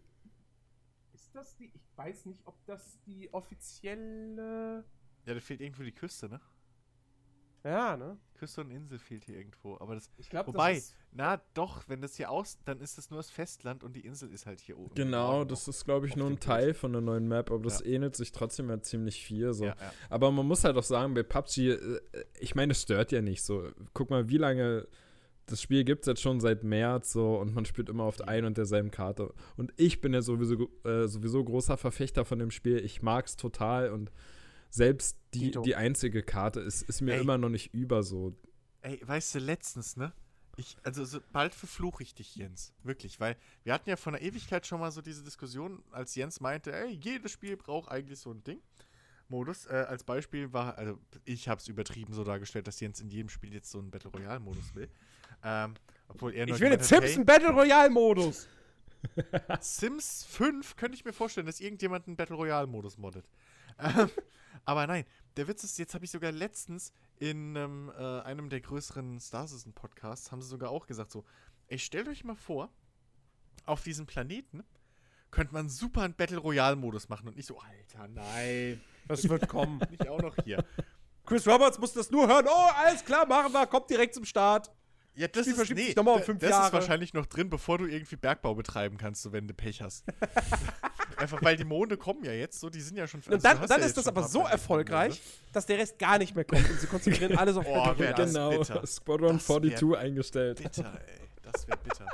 Ist 1.12 1.34
das 1.34 1.56
die. 1.56 1.70
Ich 1.74 1.82
weiß 1.96 2.26
nicht, 2.26 2.40
ob 2.46 2.56
das 2.66 2.98
die 3.06 3.32
offizielle. 3.32 4.84
Ja, 5.26 5.34
da 5.34 5.40
fehlt 5.40 5.60
irgendwo 5.60 5.82
die 5.82 5.92
Küste, 5.92 6.28
ne? 6.28 6.40
Ja, 7.64 7.96
ne? 7.96 8.18
Küste 8.40 8.62
und 8.62 8.70
Insel 8.70 8.98
fehlt 8.98 9.24
hier 9.24 9.36
irgendwo. 9.36 9.76
Aber 9.80 9.94
das. 9.94 10.10
Ich 10.16 10.30
glaube, 10.30 10.48
Wobei, 10.48 10.82
na 11.12 11.40
doch, 11.54 11.86
wenn 11.88 12.00
das 12.00 12.16
hier 12.16 12.30
aus, 12.30 12.58
dann 12.64 12.80
ist 12.80 12.96
das 12.96 13.10
nur 13.10 13.18
das 13.18 13.30
Festland 13.30 13.84
und 13.84 13.94
die 13.94 14.00
Insel 14.00 14.32
ist 14.32 14.46
halt 14.46 14.60
hier 14.60 14.78
oben. 14.78 14.94
Genau, 14.94 15.44
das 15.44 15.68
ist, 15.68 15.84
glaube 15.84 16.06
ich, 16.06 16.16
nur 16.16 16.26
ein 16.26 16.30
Bild. 16.36 16.42
Teil 16.42 16.74
von 16.74 16.92
der 16.92 17.02
neuen 17.02 17.28
Map, 17.28 17.50
aber 17.50 17.62
das 17.62 17.80
Ja. 17.80 17.86
ähnelt 17.86 18.16
sich 18.16 18.32
trotzdem 18.32 18.70
ja 18.70 18.80
ziemlich 18.80 19.22
viel. 19.22 19.52
So. 19.52 19.64
Ja, 19.66 19.76
ja. 19.78 19.92
Aber 20.08 20.30
man 20.30 20.46
muss 20.46 20.64
halt 20.64 20.76
auch 20.76 20.82
sagen, 20.82 21.12
bei 21.14 21.22
PUBG, 21.22 21.70
äh, 21.72 22.00
ich 22.40 22.54
meine, 22.54 22.72
es 22.72 22.82
stört 22.82 23.12
ja 23.12 23.20
nicht 23.20 23.42
so. 23.42 23.68
Guck 23.92 24.08
mal, 24.10 24.28
wie 24.30 24.38
lange 24.38 24.88
das 25.46 25.60
Spiel 25.60 25.82
gibt 25.84 26.02
es 26.02 26.06
jetzt 26.06 26.22
schon 26.22 26.38
seit 26.40 26.62
März 26.62 27.12
so 27.12 27.36
und 27.36 27.52
man 27.54 27.64
spielt 27.64 27.88
immer 27.88 28.04
auf 28.04 28.16
der 28.16 28.28
ein 28.28 28.44
und 28.44 28.56
derselben 28.56 28.90
Karte. 28.92 29.34
Und 29.56 29.72
ich 29.76 30.00
bin 30.00 30.14
ja 30.14 30.22
sowieso, 30.22 30.70
äh, 30.84 31.08
sowieso 31.08 31.44
großer 31.44 31.76
Verfechter 31.76 32.24
von 32.24 32.38
dem 32.38 32.50
Spiel. 32.52 32.78
Ich 32.84 33.02
mag 33.02 33.26
es 33.26 33.36
total 33.36 33.90
und 33.90 34.12
selbst 34.70 35.18
die, 35.34 35.40
Dito. 35.40 35.62
die 35.62 35.76
einzige 35.76 36.22
Karte 36.22 36.60
ist, 36.60 36.82
ist 36.82 37.00
mir 37.00 37.14
Ey. 37.14 37.20
immer 37.20 37.38
noch 37.38 37.48
nicht 37.48 37.74
über 37.74 38.02
so. 38.02 38.34
Ey, 38.82 39.00
weißt 39.04 39.34
du, 39.34 39.38
letztens, 39.40 39.96
ne? 39.96 40.12
Ich, 40.56 40.76
also 40.82 41.04
so, 41.04 41.20
bald 41.32 41.54
verfluche 41.54 42.02
ich 42.02 42.14
dich, 42.14 42.36
Jens. 42.36 42.72
Wirklich, 42.82 43.18
weil 43.20 43.36
wir 43.62 43.72
hatten 43.72 43.88
ja 43.88 43.96
vor 43.96 44.12
einer 44.12 44.22
Ewigkeit 44.22 44.66
schon 44.66 44.80
mal 44.80 44.90
so 44.90 45.00
diese 45.00 45.22
Diskussion, 45.22 45.82
als 45.90 46.14
Jens 46.14 46.40
meinte, 46.40 46.72
ey, 46.72 46.98
jedes 47.02 47.32
Spiel 47.32 47.56
braucht 47.56 47.90
eigentlich 47.90 48.18
so 48.18 48.30
ein 48.32 48.42
Ding. 48.44 48.60
Modus. 49.30 49.66
Äh, 49.66 49.86
als 49.88 50.04
Beispiel 50.04 50.52
war, 50.52 50.76
also 50.76 50.98
ich 51.24 51.48
habe 51.48 51.60
es 51.60 51.68
übertrieben 51.68 52.12
so 52.12 52.24
dargestellt, 52.24 52.66
dass 52.66 52.80
Jens 52.80 53.00
in 53.00 53.08
jedem 53.10 53.28
Spiel 53.28 53.54
jetzt 53.54 53.70
so 53.70 53.78
einen 53.78 53.90
Battle 53.90 54.10
Royale 54.10 54.40
Modus 54.40 54.74
will. 54.74 54.88
Ähm, 55.42 55.74
obwohl 56.08 56.34
er 56.34 56.48
Ich 56.48 56.54
will 56.54 56.70
gemeint 56.70 56.80
hat, 56.80 56.86
Simpson 56.86 57.24
Battle 57.24 57.50
Royale 57.50 57.90
Modus. 57.90 58.48
Sims 59.60 60.24
5 60.24 60.76
könnte 60.76 60.96
ich 60.96 61.04
mir 61.04 61.12
vorstellen, 61.12 61.46
dass 61.46 61.60
irgendjemand 61.60 62.06
einen 62.06 62.16
Battle 62.16 62.36
Royale 62.36 62.66
Modus 62.66 62.98
moddet. 62.98 63.24
Ähm, 63.78 64.10
aber 64.64 64.86
nein, 64.86 65.04
der 65.36 65.48
Witz 65.48 65.64
ist, 65.64 65.78
jetzt 65.78 65.94
habe 65.94 66.04
ich 66.04 66.10
sogar 66.10 66.32
letztens 66.32 66.92
in 67.18 67.56
ähm, 67.56 67.92
äh, 67.96 68.20
einem 68.20 68.48
der 68.50 68.60
größeren 68.60 69.20
Star 69.20 69.46
Citizen 69.46 69.72
Podcasts, 69.72 70.32
haben 70.32 70.42
sie 70.42 70.48
sogar 70.48 70.70
auch 70.70 70.86
gesagt 70.86 71.10
so, 71.10 71.24
ey, 71.68 71.78
stellt 71.78 72.08
euch 72.08 72.24
mal 72.24 72.36
vor, 72.36 72.70
auf 73.66 73.82
diesem 73.82 74.06
Planeten 74.06 74.64
könnte 75.30 75.54
man 75.54 75.68
super 75.68 76.02
einen 76.02 76.14
Battle 76.14 76.38
Royale 76.38 76.76
Modus 76.76 77.08
machen 77.08 77.28
und 77.28 77.36
nicht 77.36 77.46
so, 77.46 77.58
Alter, 77.60 78.08
nein, 78.08 78.80
Das 79.06 79.28
wird 79.28 79.48
kommen. 79.48 79.80
nicht 79.90 80.08
auch 80.08 80.20
noch 80.20 80.34
hier. 80.44 80.64
Chris 81.24 81.46
Roberts 81.46 81.78
muss 81.78 81.92
das 81.92 82.10
nur 82.10 82.26
hören. 82.26 82.46
Oh, 82.48 82.70
alles 82.76 83.04
klar, 83.04 83.26
machen 83.26 83.52
wir. 83.52 83.66
Kommt 83.66 83.88
direkt 83.90 84.14
zum 84.14 84.24
Start. 84.24 84.72
Ja, 85.14 85.28
das 85.28 85.46
Spiel 85.46 85.60
ist, 85.60 85.70
nee, 85.70 85.94
um 85.98 86.22
fünf 86.22 86.40
das 86.40 86.50
Jahre. 86.50 86.66
ist 86.66 86.72
wahrscheinlich 86.72 87.14
noch 87.14 87.26
drin, 87.26 87.50
bevor 87.50 87.78
du 87.78 87.86
irgendwie 87.86 88.16
Bergbau 88.16 88.54
betreiben 88.54 88.96
kannst, 88.96 89.22
so 89.22 89.32
wenn 89.32 89.46
du 89.46 89.54
Pech 89.54 89.82
hast. 89.82 90.04
Einfach 91.20 91.42
weil 91.42 91.56
die 91.56 91.64
Monde 91.64 91.96
kommen 91.96 92.24
ja 92.24 92.32
jetzt, 92.32 92.60
so 92.60 92.70
die 92.70 92.80
sind 92.80 92.96
ja 92.96 93.06
schon. 93.06 93.20
also 93.20 93.32
Und 93.32 93.44
dann, 93.44 93.66
dann 93.66 93.80
ja 93.80 93.86
ist 93.86 93.96
das 93.96 94.06
aber 94.06 94.22
so 94.22 94.40
Planeten, 94.40 94.52
erfolgreich, 94.52 95.22
dass 95.52 95.66
der 95.66 95.78
Rest 95.78 95.98
gar 95.98 96.18
nicht 96.18 96.34
mehr 96.34 96.44
kommt 96.44 96.68
und 96.68 96.80
sie 96.80 96.86
konzentrieren 96.86 97.36
alles 97.36 97.56
auf 97.56 97.66
Oh, 97.68 97.94
genau, 97.94 98.50
bitter. 98.50 98.86
Squadron 98.86 99.36
Das 99.36 99.48
wär 99.48 99.76
42 99.76 99.98
eingestellt. 99.98 100.62
Bitter, 100.62 101.00
ey. 101.06 101.20
Das 101.42 101.68
wäre 101.68 101.78
bitter. 101.78 102.06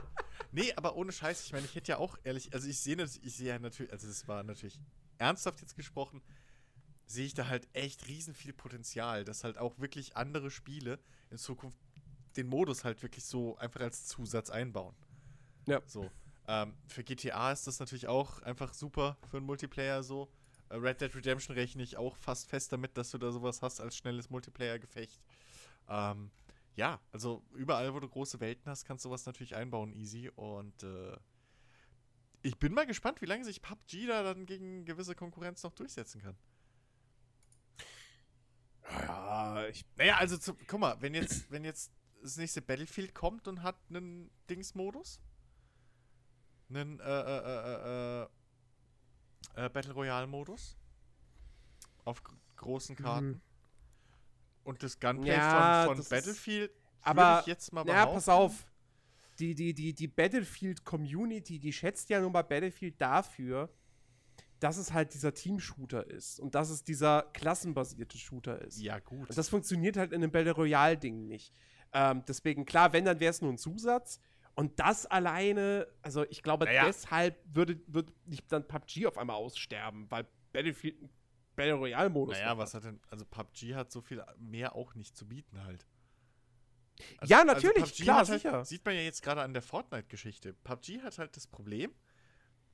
Nee, 0.53 0.73
aber 0.75 0.97
ohne 0.97 1.13
Scheiß, 1.13 1.45
ich 1.45 1.53
meine, 1.53 1.67
ich 1.67 1.75
hätte 1.75 1.93
ja 1.93 1.99
auch 1.99 2.19
ehrlich, 2.25 2.53
also 2.53 2.67
ich 2.67 2.81
sehe 2.81 2.97
ich 3.03 3.37
sehe 3.37 3.49
ja 3.49 3.59
natürlich, 3.59 3.93
also 3.93 4.09
das 4.09 4.27
war 4.27 4.43
natürlich 4.43 4.81
ernsthaft 5.19 5.61
jetzt 5.61 5.77
gesprochen, 5.77 6.23
sehe 7.07 7.27
ich 7.27 7.35
da 7.35 7.47
halt 7.47 7.69
echt 7.73 8.09
riesen 8.09 8.35
viel 8.35 8.53
Potenzial, 8.53 9.25
dass 9.25 9.45
halt 9.45 9.59
auch 9.59 9.79
wirklich 9.79 10.17
andere 10.17 10.51
Spiele 10.51 10.99
in 11.31 11.39
Zukunft 11.39 11.79
den 12.37 12.47
Modus 12.47 12.85
halt 12.85 13.03
wirklich 13.03 13.25
so 13.25 13.57
einfach 13.59 13.81
als 13.81 14.07
Zusatz 14.07 14.51
einbauen. 14.51 14.95
Ja. 15.67 15.81
So. 15.87 16.11
Ähm, 16.49 16.75
für 16.87 17.03
GTA 17.03 17.53
ist 17.53 17.67
das 17.67 17.81
natürlich 17.81 18.07
auch 18.07 18.41
einfach 18.43 18.73
super 18.73 19.17
für 19.31 19.39
einen 19.39 19.47
Multiplayer 19.47 20.03
so. 20.03 20.31
Äh, 20.69 20.77
Red 20.77 21.01
Dead 21.01 21.15
Redemption 21.15 21.55
rechne 21.57 21.83
ich 21.83 21.97
auch 21.97 22.17
fast 22.17 22.49
fest 22.49 22.73
damit, 22.73 22.97
dass 22.97 23.11
du 23.11 23.19
da 23.19 23.33
sowas 23.33 23.63
hast 23.63 23.81
als 23.81 23.97
schnelles 23.97 24.31
Multiplayer-Gefecht. 24.31 25.21
Ähm, 25.89 26.31
ja, 26.77 27.01
also 27.13 27.43
überall, 27.55 27.93
wo 27.95 28.01
du 28.01 28.09
große 28.09 28.39
Welten 28.41 28.71
hast, 28.71 28.85
kannst 28.85 29.05
du 29.05 29.09
sowas 29.09 29.27
natürlich 29.27 29.57
einbauen, 29.57 29.93
easy. 29.93 30.31
Und 30.35 30.83
äh, 30.83 31.17
ich 32.43 32.59
bin 32.59 32.75
mal 32.75 32.87
gespannt, 32.87 33.21
wie 33.23 33.27
lange 33.27 33.45
sich 33.45 33.63
PUBG 33.63 34.07
da 34.07 34.23
dann 34.23 34.47
gegen 34.47 34.85
gewisse 34.85 35.15
Konkurrenz 35.15 35.63
noch 35.63 35.73
durchsetzen 35.73 36.21
kann. 36.21 36.37
Ja, 38.91 39.67
ich, 39.67 39.85
Naja, 39.97 40.17
also 40.19 40.37
zu, 40.37 40.55
guck 40.67 40.79
mal, 40.79 41.01
wenn 41.01 41.15
jetzt, 41.15 41.51
wenn 41.51 41.65
jetzt 41.65 41.93
das 42.23 42.37
nächste 42.37 42.63
Battlefield 42.63 43.15
kommt 43.15 43.49
und 43.49 43.63
hat 43.63 43.77
einen 43.89 44.31
Dings-Modus, 44.49 45.21
einen 46.69 47.01
äh, 47.01 47.05
äh, 47.05 48.25
äh, 48.25 48.27
äh, 49.57 49.65
äh, 49.67 49.69
Battle 49.71 49.93
Royale-Modus 49.93 50.77
auf 52.05 52.23
gr- 52.23 52.35
großen 52.57 52.97
Karten 52.97 53.41
und 54.65 54.83
das 54.83 54.99
Gunplay 54.99 55.31
Ja, 55.37 55.51
von, 55.51 55.61
das 55.61 55.87
von 55.87 55.99
ist- 55.99 56.09
Battlefield 56.11 56.73
aber- 57.03 57.41
ich 57.41 57.47
jetzt 57.47 57.73
mal 57.73 57.87
ja, 57.87 57.93
behaupten. 57.95 58.15
pass 58.15 58.29
auf. 58.29 58.67
Die, 59.39 59.55
die, 59.55 59.75
die, 59.75 59.93
die 59.93 60.09
Battlefield-Community, 60.09 61.59
die 61.59 61.73
schätzt 61.73 62.09
ja 62.09 62.21
nun 62.21 62.33
bei 62.33 62.43
Battlefield 62.43 62.99
dafür, 63.01 63.69
dass 64.61 64.79
es 64.79 64.95
halt 64.95 65.13
dieser 65.13 65.35
Team-Shooter 65.35 66.07
ist 66.07 66.41
und 66.41 66.55
dass 66.55 66.71
es 66.71 66.83
dieser 66.83 67.23
klassenbasierte 67.35 68.17
Shooter 68.17 68.63
ist. 68.63 68.81
Ja, 68.81 68.99
gut. 68.99 69.29
Und 69.29 69.37
das 69.37 69.51
funktioniert 69.51 69.99
halt 69.99 70.13
in 70.13 70.23
einem 70.23 70.33
Battle 70.33 70.53
Royale-Ding 70.53 71.27
nicht. 71.27 71.53
Ähm, 71.93 72.25
deswegen, 72.27 72.65
klar, 72.65 72.95
wenn, 72.95 73.05
dann 73.05 73.21
wäre 73.21 73.31
es 73.31 73.43
nur 73.43 73.53
ein 73.53 73.59
Zusatz. 73.59 74.19
Und 74.57 74.81
das 74.81 75.05
alleine, 75.05 75.87
also 76.01 76.25
ich 76.31 76.43
glaube, 76.43 76.65
Naja. 76.65 76.87
deshalb 76.87 77.39
würde, 77.55 77.79
würde 77.87 78.13
nicht 78.25 78.51
dann 78.51 78.67
PUBG 78.67 79.07
auf 79.07 79.19
einmal 79.19 79.37
aussterben, 79.37 80.11
weil 80.11 80.27
Battlefield 80.53 80.99
einen 80.99 81.11
Battle 81.55 81.75
Royale-Modus 81.75 82.37
naja, 82.37 82.51
noch 82.55 82.59
was 82.59 82.73
hat. 82.73 82.85
denn, 82.85 82.99
also 83.11 83.27
PUBG 83.27 83.75
hat 83.75 83.93
so 83.93 84.01
viel 84.01 84.25
mehr 84.39 84.75
auch 84.75 84.95
nicht 84.95 85.15
zu 85.15 85.29
bieten 85.29 85.63
halt. 85.63 85.87
Ja, 87.25 87.45
natürlich, 87.45 87.85
PUBG 87.85 88.03
klar, 88.05 88.17
halt, 88.17 88.27
sicher. 88.29 88.65
Sieht 88.65 88.83
man 88.87 88.95
ja 88.95 89.03
jetzt 89.03 89.23
gerade 89.23 89.43
an 89.43 89.53
der 89.53 89.61
Fortnite-Geschichte. 89.61 90.55
PUBG 90.55 91.03
hat 91.03 91.19
halt 91.19 91.37
das 91.37 91.47
Problem, 91.47 91.95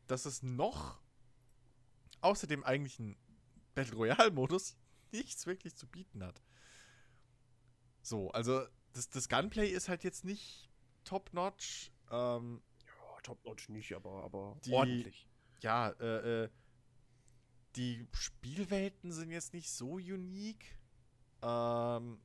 dass 0.06 0.24
es 0.24 0.40
noch 0.40 1.00
außer 2.20 2.46
dem 2.46 2.62
eigentlichen 2.62 3.16
Battle 3.74 3.96
Royale-Modus 3.96 4.76
nichts 5.10 5.46
wirklich 5.46 5.74
zu 5.74 5.88
bieten 5.88 6.22
hat. 6.22 6.40
So, 8.02 8.30
also 8.30 8.64
das, 8.92 9.10
das 9.10 9.28
Gunplay 9.28 9.68
ist 9.68 9.88
halt 9.88 10.04
jetzt 10.04 10.24
nicht 10.24 10.71
top-notch. 11.04 11.92
Ähm, 12.10 12.62
Oh, 13.04 13.20
Top-Notch 13.22 13.68
nicht, 13.68 13.92
aber, 13.94 14.24
aber 14.24 14.56
Die- 14.64 14.72
ordentlich. 14.72 15.28
ja, 15.60 15.90
äh, 16.00 16.44
äh, 16.44 16.50
die 17.76 18.06
Spielwelten 18.12 19.12
sind 19.12 19.30
jetzt 19.30 19.54
nicht 19.54 19.70
so 19.70 19.94
unique. 19.94 20.78
Ähm, 21.42 22.20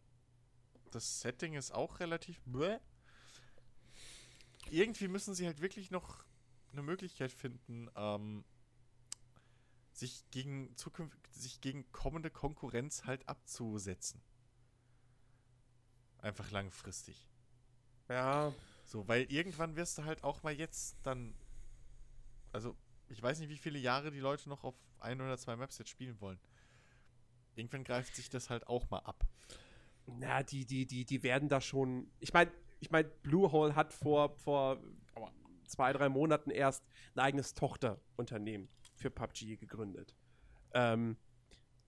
das 0.91 1.21
Setting 1.21 1.53
ist 1.53 1.71
auch 1.71 1.99
relativ 1.99 2.41
bläh. 2.45 2.79
Irgendwie 4.69 5.07
müssen 5.07 5.33
sie 5.35 5.45
halt 5.45 5.61
wirklich 5.61 5.91
noch 5.91 6.25
eine 6.73 6.81
Möglichkeit 6.81 7.31
finden, 7.31 7.89
ähm, 7.95 8.43
sich 9.93 10.29
gegen 10.31 10.75
Zukunft, 10.75 11.17
sich 11.33 11.61
gegen 11.61 11.89
kommende 11.91 12.29
Konkurrenz 12.29 13.05
halt 13.05 13.27
abzusetzen. 13.29 14.21
Einfach 16.19 16.51
langfristig. 16.51 17.27
Ja, 18.09 18.53
So, 18.85 19.07
weil 19.07 19.23
irgendwann 19.31 19.75
wirst 19.75 19.97
du 19.97 20.05
halt 20.05 20.23
auch 20.23 20.43
mal 20.43 20.53
jetzt 20.53 20.97
dann. 21.03 21.33
Also, 22.53 22.75
ich 23.09 23.21
weiß 23.21 23.39
nicht, 23.39 23.49
wie 23.49 23.57
viele 23.57 23.79
Jahre 23.79 24.11
die 24.11 24.19
Leute 24.19 24.47
noch 24.49 24.63
auf 24.63 24.75
ein 24.99 25.19
oder 25.19 25.37
zwei 25.37 25.55
Maps 25.55 25.77
jetzt 25.77 25.89
spielen 25.89 26.19
wollen. 26.21 26.39
Irgendwann 27.55 27.83
greift 27.83 28.15
sich 28.15 28.29
das 28.29 28.49
halt 28.49 28.67
auch 28.67 28.89
mal 28.89 28.99
ab. 28.99 29.25
na, 30.05 30.41
die, 30.43 30.65
die, 30.65 30.85
die, 30.85 31.05
die 31.05 31.23
werden 31.23 31.49
da 31.49 31.59
schon. 31.59 32.09
Ich 32.19 32.31
meine, 32.33 32.51
ich 32.79 32.91
mein, 32.91 33.09
Bluehole 33.23 33.75
hat 33.75 33.93
vor, 33.93 34.35
vor 34.37 34.79
zwei, 35.67 35.91
drei 35.93 36.09
Monaten 36.09 36.49
erst 36.49 36.83
ein 37.15 37.19
eigenes 37.19 37.53
Tochterunternehmen 37.53 38.69
für 38.95 39.09
PUBG 39.09 39.57
gegründet. 39.57 40.15
Ähm, 40.73 41.17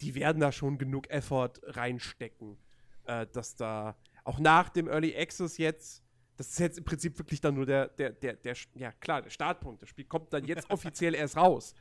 die 0.01 0.15
werden 0.15 0.39
da 0.39 0.51
schon 0.51 0.77
genug 0.77 1.09
Effort 1.09 1.53
reinstecken, 1.63 2.57
äh, 3.05 3.25
dass 3.27 3.55
da 3.55 3.97
auch 4.23 4.39
nach 4.39 4.69
dem 4.69 4.87
Early 4.87 5.15
Access 5.17 5.57
jetzt, 5.57 6.03
das 6.39 6.51
ist 6.51 6.59
jetzt 6.59 6.77
im 6.77 6.85
Prinzip 6.85 7.19
wirklich 7.19 7.41
dann 7.41 7.53
nur 7.53 7.65
der, 7.65 7.89
der, 7.89 8.11
der, 8.11 8.37
der, 8.37 8.55
ja 8.75 8.93
klar, 8.93 9.21
der 9.21 9.29
Startpunkt. 9.29 9.81
Das 9.81 9.89
Spiel 9.89 10.05
kommt 10.05 10.31
dann 10.31 10.45
jetzt 10.45 10.69
offiziell 10.71 11.13
erst 11.13 11.35
raus 11.35 11.73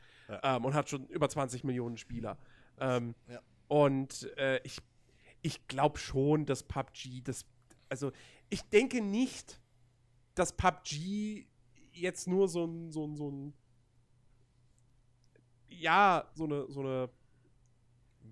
ähm, 0.43 0.65
und 0.65 0.73
hat 0.73 0.89
schon 0.89 1.07
über 1.07 1.29
20 1.29 1.63
Millionen 1.63 1.95
Spieler. 1.95 2.37
Ähm, 2.77 3.15
Ja. 3.29 3.41
Und 3.69 4.29
äh, 4.37 4.59
ich, 4.65 4.79
ich 5.41 5.65
glaube 5.69 5.97
schon, 5.97 6.45
dass 6.45 6.63
PUBG 6.63 7.21
das, 7.23 7.45
also 7.87 8.11
ich 8.49 8.63
denke 8.63 8.99
nicht, 8.99 9.61
dass 10.35 10.51
PUBG 10.51 11.47
jetzt 11.93 12.27
nur 12.27 12.49
so 12.49 12.65
ein, 12.65 12.91
so 12.91 13.07
ein, 13.07 13.15
so 13.15 13.31
ein, 13.31 13.53
ja, 15.69 16.29
so 16.33 16.43
eine, 16.43 16.65
so 16.69 16.81
eine, 16.81 17.09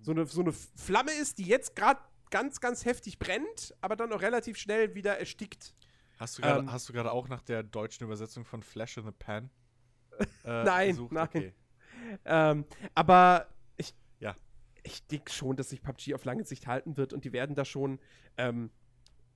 so 0.01 0.11
eine, 0.11 0.25
so 0.25 0.41
eine 0.41 0.51
Flamme 0.51 1.13
ist, 1.13 1.37
die 1.37 1.45
jetzt 1.45 1.73
gerade 1.73 2.01
ganz, 2.31 2.59
ganz 2.59 2.83
heftig 2.83 3.17
brennt, 3.17 3.73
aber 3.79 3.95
dann 3.95 4.11
auch 4.11 4.21
relativ 4.21 4.57
schnell 4.57 4.93
wieder 4.93 5.17
erstickt. 5.17 5.73
Hast 6.17 6.37
du 6.37 6.41
gerade 6.41 6.59
Ähm. 6.61 6.71
hast 6.71 6.89
du 6.89 6.93
gerade 6.93 7.11
auch 7.11 7.27
nach 7.27 7.41
der 7.41 7.63
deutschen 7.63 8.03
Übersetzung 8.03 8.45
von 8.45 8.63
Flash 8.63 8.97
in 8.97 9.05
the 9.05 9.11
Pan? 9.11 9.49
äh, 10.19 10.25
Nein, 10.63 10.89
gesucht? 10.89 11.11
nein. 11.11 11.27
Okay. 11.27 11.53
Ähm, 12.25 12.65
aber 12.95 13.47
ich, 13.77 13.93
Ja. 14.19 14.35
ich 14.83 15.05
denke 15.07 15.31
schon, 15.31 15.55
dass 15.57 15.69
sich 15.69 15.81
PUBG 15.81 16.13
auf 16.15 16.25
lange 16.25 16.43
Sicht 16.45 16.67
halten 16.67 16.97
wird 16.97 17.13
und 17.13 17.25
die 17.25 17.33
werden 17.33 17.55
da 17.55 17.65
schon 17.65 17.99
ähm, 18.37 18.71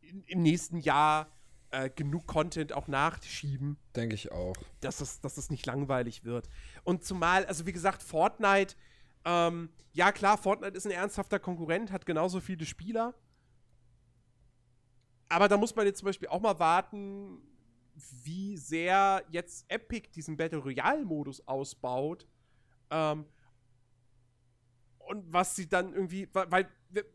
in, 0.02 0.24
im 0.24 0.42
nächsten 0.42 0.78
Jahr 0.78 1.30
äh, 1.72 1.90
genug 1.90 2.28
Content 2.28 2.74
auch 2.74 2.88
nachschieben, 2.88 3.78
Denke 3.96 4.16
ich 4.16 4.32
auch. 4.32 4.56
dass 4.82 5.02
es, 5.02 5.22
dass 5.22 5.38
es 5.38 5.50
nicht 5.50 5.66
langweilig 5.66 6.24
wird. 6.24 6.50
Und 6.84 7.04
zumal, 7.04 7.46
also 7.46 7.66
wie 7.66 7.72
gesagt, 7.74 8.04
Fortnite, 8.04 8.76
ähm, 9.24 9.70
ja 9.94 10.12
klar, 10.12 10.38
Fortnite 10.38 10.76
ist 10.76 10.86
ein 10.86 10.92
ernsthafter 10.92 11.40
Konkurrent, 11.40 11.92
hat 11.92 12.06
genauso 12.06 12.40
viele 12.42 12.66
Spieler. 12.66 13.14
Aber 15.32 15.48
da 15.48 15.58
muss 15.58 15.76
man 15.76 15.86
jetzt 15.86 16.00
zum 16.00 16.08
Beispiel 16.08 16.28
auch 16.28 16.42
mal 16.42 16.60
warten, 16.60 17.42
wie 18.24 18.58
sehr 18.58 19.24
jetzt 19.30 19.66
Epic 19.70 20.10
diesen 20.14 20.36
Battle 20.36 20.60
Royale-Modus 20.60 21.48
ausbaut. 21.48 22.28
Ähm, 22.90 23.26
und 25.00 25.32
was 25.34 25.56
sie 25.56 25.68
dann 25.68 25.94
irgendwie, 25.94 26.28
weil, 26.34 26.70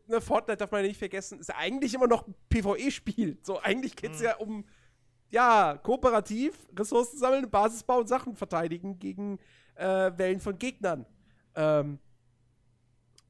ne, 0.07 0.19
Fortnite 0.21 0.57
darf 0.57 0.71
man 0.71 0.81
ja 0.81 0.87
nicht 0.87 0.97
vergessen, 0.97 1.39
ist 1.39 1.49
ja 1.49 1.55
eigentlich 1.57 1.93
immer 1.93 2.07
noch 2.07 2.27
ein 2.27 2.35
PvE-Spiel. 2.49 3.37
So, 3.43 3.59
eigentlich 3.59 3.95
geht 3.95 4.11
es 4.13 4.19
Mhm. 4.19 4.25
ja 4.25 4.35
um, 4.37 4.65
ja, 5.29 5.77
kooperativ, 5.81 6.67
Ressourcen 6.77 7.17
sammeln, 7.19 7.49
Basis 7.49 7.83
bauen, 7.83 8.07
Sachen 8.07 8.35
verteidigen 8.35 8.97
gegen 8.99 9.39
äh, 9.75 10.11
Wellen 10.17 10.39
von 10.39 10.57
Gegnern. 10.57 11.05
Ähm, 11.55 11.99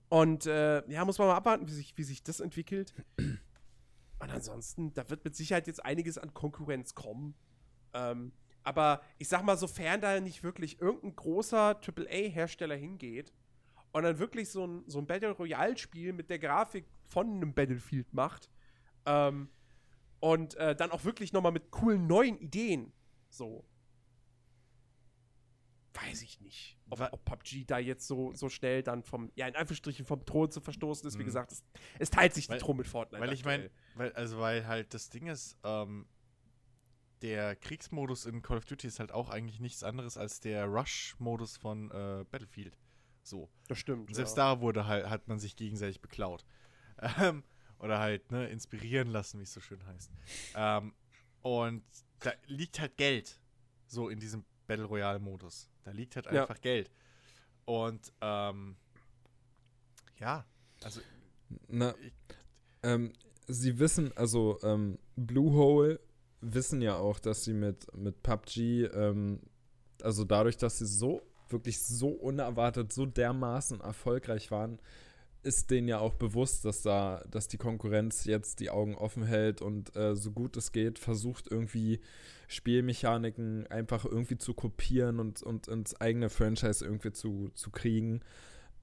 und 0.10 0.46
äh, 0.46 0.88
ja, 0.90 1.04
muss 1.04 1.18
man 1.18 1.28
mal 1.28 1.36
abwarten, 1.36 1.68
wie 1.68 1.74
sich, 1.74 1.98
wie 1.98 2.04
sich 2.04 2.24
das 2.24 2.40
entwickelt. 2.40 2.94
Und 4.20 4.32
ansonsten, 4.32 4.94
da 4.94 5.10
wird 5.10 5.24
mit 5.24 5.36
Sicherheit 5.36 5.68
jetzt 5.68 5.84
einiges 5.84 6.18
an 6.18 6.34
Konkurrenz 6.34 6.96
kommen. 6.96 7.36
Ähm, 7.94 8.32
aber 8.64 9.02
ich 9.18 9.30
sag 9.30 9.44
mal, 9.44 9.58
sofern 9.58 10.02
da 10.02 10.20
nicht 10.20 10.44
wirklich 10.44 10.82
irgendein 10.82 11.16
großer 11.16 11.80
AAA-Hersteller 11.80 12.76
hingeht 12.76 13.34
und 13.92 14.04
dann 14.04 14.20
wirklich 14.20 14.50
so 14.50 14.66
ein, 14.66 14.84
so 14.88 15.00
ein 15.00 15.08
Battle 15.08 15.32
Royale-Spiel 15.32 16.14
mit 16.14 16.30
der 16.30 16.40
Grafik 16.40 16.86
von 17.06 17.28
einem 17.28 17.54
Battlefield 17.54 18.14
macht 18.14 18.50
ähm, 19.06 19.50
und 20.20 20.56
äh, 20.56 20.76
dann 20.76 20.92
auch 20.92 21.06
wirklich 21.06 21.32
noch 21.32 21.42
mal 21.42 21.52
mit 21.52 21.72
coolen 21.72 22.08
neuen 22.08 22.38
Ideen, 22.40 22.92
so. 23.30 23.64
Weiß 26.06 26.22
ich 26.22 26.40
nicht, 26.42 26.78
ob, 26.90 27.02
ob 27.02 27.26
PUBG 27.26 27.66
da 27.66 27.80
jetzt 27.80 28.08
so, 28.08 28.34
so 28.34 28.50
schnell 28.50 28.84
dann 28.84 29.04
vom, 29.04 29.32
ja, 29.36 29.48
in 29.48 29.56
Anführungsstrichen 29.56 30.06
vom 30.06 30.26
Thron 30.26 30.52
zu 30.52 30.62
verstoßen 30.62 31.08
ist. 31.08 31.18
Wie 31.18 31.22
Mhm. 31.24 31.26
gesagt, 31.28 31.52
es, 31.52 31.64
es 32.00 32.10
teilt 32.10 32.34
sich 32.34 32.50
Weil- 32.50 32.60
die 32.60 32.64
Thron 32.64 32.78
mit 32.78 32.88
Fortnite. 32.88 33.22
Weil 33.22 33.34
ich 33.34 33.44
meine, 33.46 33.70
also 34.14 34.38
weil 34.40 34.68
halt 34.68 34.94
das 34.94 35.10
Ding 35.10 35.28
ist, 35.28 35.58
ähm, 35.64 36.08
der 37.22 37.56
Kriegsmodus 37.56 38.26
in 38.26 38.42
Call 38.44 38.58
of 38.58 38.66
Duty 38.66 38.88
ist 38.88 39.00
halt 39.00 39.12
auch 39.12 39.30
eigentlich 39.30 39.60
nichts 39.60 39.84
anderes 39.84 40.18
als 40.18 40.40
der 40.40 40.66
Rush-Modus 40.66 41.58
von 41.58 41.90
äh, 41.92 42.26
Battlefield. 42.30 42.78
So. 43.24 43.50
das 43.68 43.80
stimmt. 43.80 44.08
Und 44.08 44.14
selbst 44.14 44.38
ja. 44.38 44.56
da 44.56 44.62
wurde 44.62 44.86
halt, 44.88 45.10
hat 45.10 45.28
man 45.28 45.40
sich 45.40 45.56
gegenseitig 45.56 46.02
beklaut. 46.02 46.46
Ähm, 47.22 47.44
oder 47.80 48.00
halt, 48.00 48.32
ne, 48.32 48.48
inspirieren 48.50 49.10
lassen, 49.10 49.38
wie 49.40 49.44
es 49.44 49.54
so 49.54 49.60
schön 49.62 49.86
heißt. 49.86 50.12
Ähm, 50.56 50.96
und 51.44 51.84
da 52.22 52.32
liegt 52.48 52.80
halt 52.80 52.98
Geld. 52.98 53.40
So 53.86 54.10
in 54.10 54.20
diesem 54.20 54.44
Battle 54.68 54.86
Royale-Modus. 54.86 55.70
Da 55.84 55.92
liegt 55.92 56.16
halt 56.16 56.26
Ja. 56.32 56.42
einfach 56.44 56.62
Geld. 56.62 56.92
Und, 57.66 58.12
ähm, 58.22 58.76
ja, 60.20 60.46
also 60.84 61.02
Na, 61.70 61.96
Ich- 62.02 62.14
ähm, 62.84 63.14
sie 63.48 63.80
wissen, 63.80 64.12
also 64.18 64.60
ähm, 64.64 65.00
Bluehole 65.16 66.00
wissen 66.42 66.82
ja 66.82 66.98
auch, 66.98 67.20
dass 67.20 67.44
sie 67.46 67.54
mit, 67.54 67.88
mit 67.96 68.22
PUBG, 68.22 68.84
ähm, 68.94 69.40
also 70.02 70.24
dadurch, 70.26 70.58
dass 70.58 70.78
sie 70.78 70.86
so, 70.86 71.22
wirklich 71.50 71.82
so 71.82 72.10
unerwartet, 72.10 72.92
so 72.92 73.06
dermaßen 73.06 73.80
erfolgreich 73.80 74.52
waren, 74.52 74.80
ist 75.48 75.72
denen 75.72 75.88
ja 75.88 76.00
auch 76.00 76.14
bewusst, 76.14 76.66
dass 76.66 76.82
da, 76.82 77.24
dass 77.32 77.48
die 77.48 77.58
Konkurrenz 77.58 78.26
jetzt 78.26 78.60
die 78.60 78.70
Augen 78.70 78.96
offen 78.96 79.24
hält 79.24 79.62
und 79.62 79.96
äh, 79.96 80.14
so 80.16 80.32
gut 80.32 80.58
es 80.58 80.74
geht, 80.74 81.00
versucht 81.00 81.50
irgendwie 81.50 82.02
Spielmechaniken 82.50 83.66
einfach 83.68 84.04
irgendwie 84.04 84.38
zu 84.38 84.54
kopieren 84.54 85.20
und, 85.20 85.42
und 85.42 85.70
ins 85.70 86.00
eigene 86.02 86.30
Franchise 86.30 86.84
irgendwie 86.84 87.14
zu, 87.14 87.50
zu 87.56 87.72
kriegen. 87.72 88.20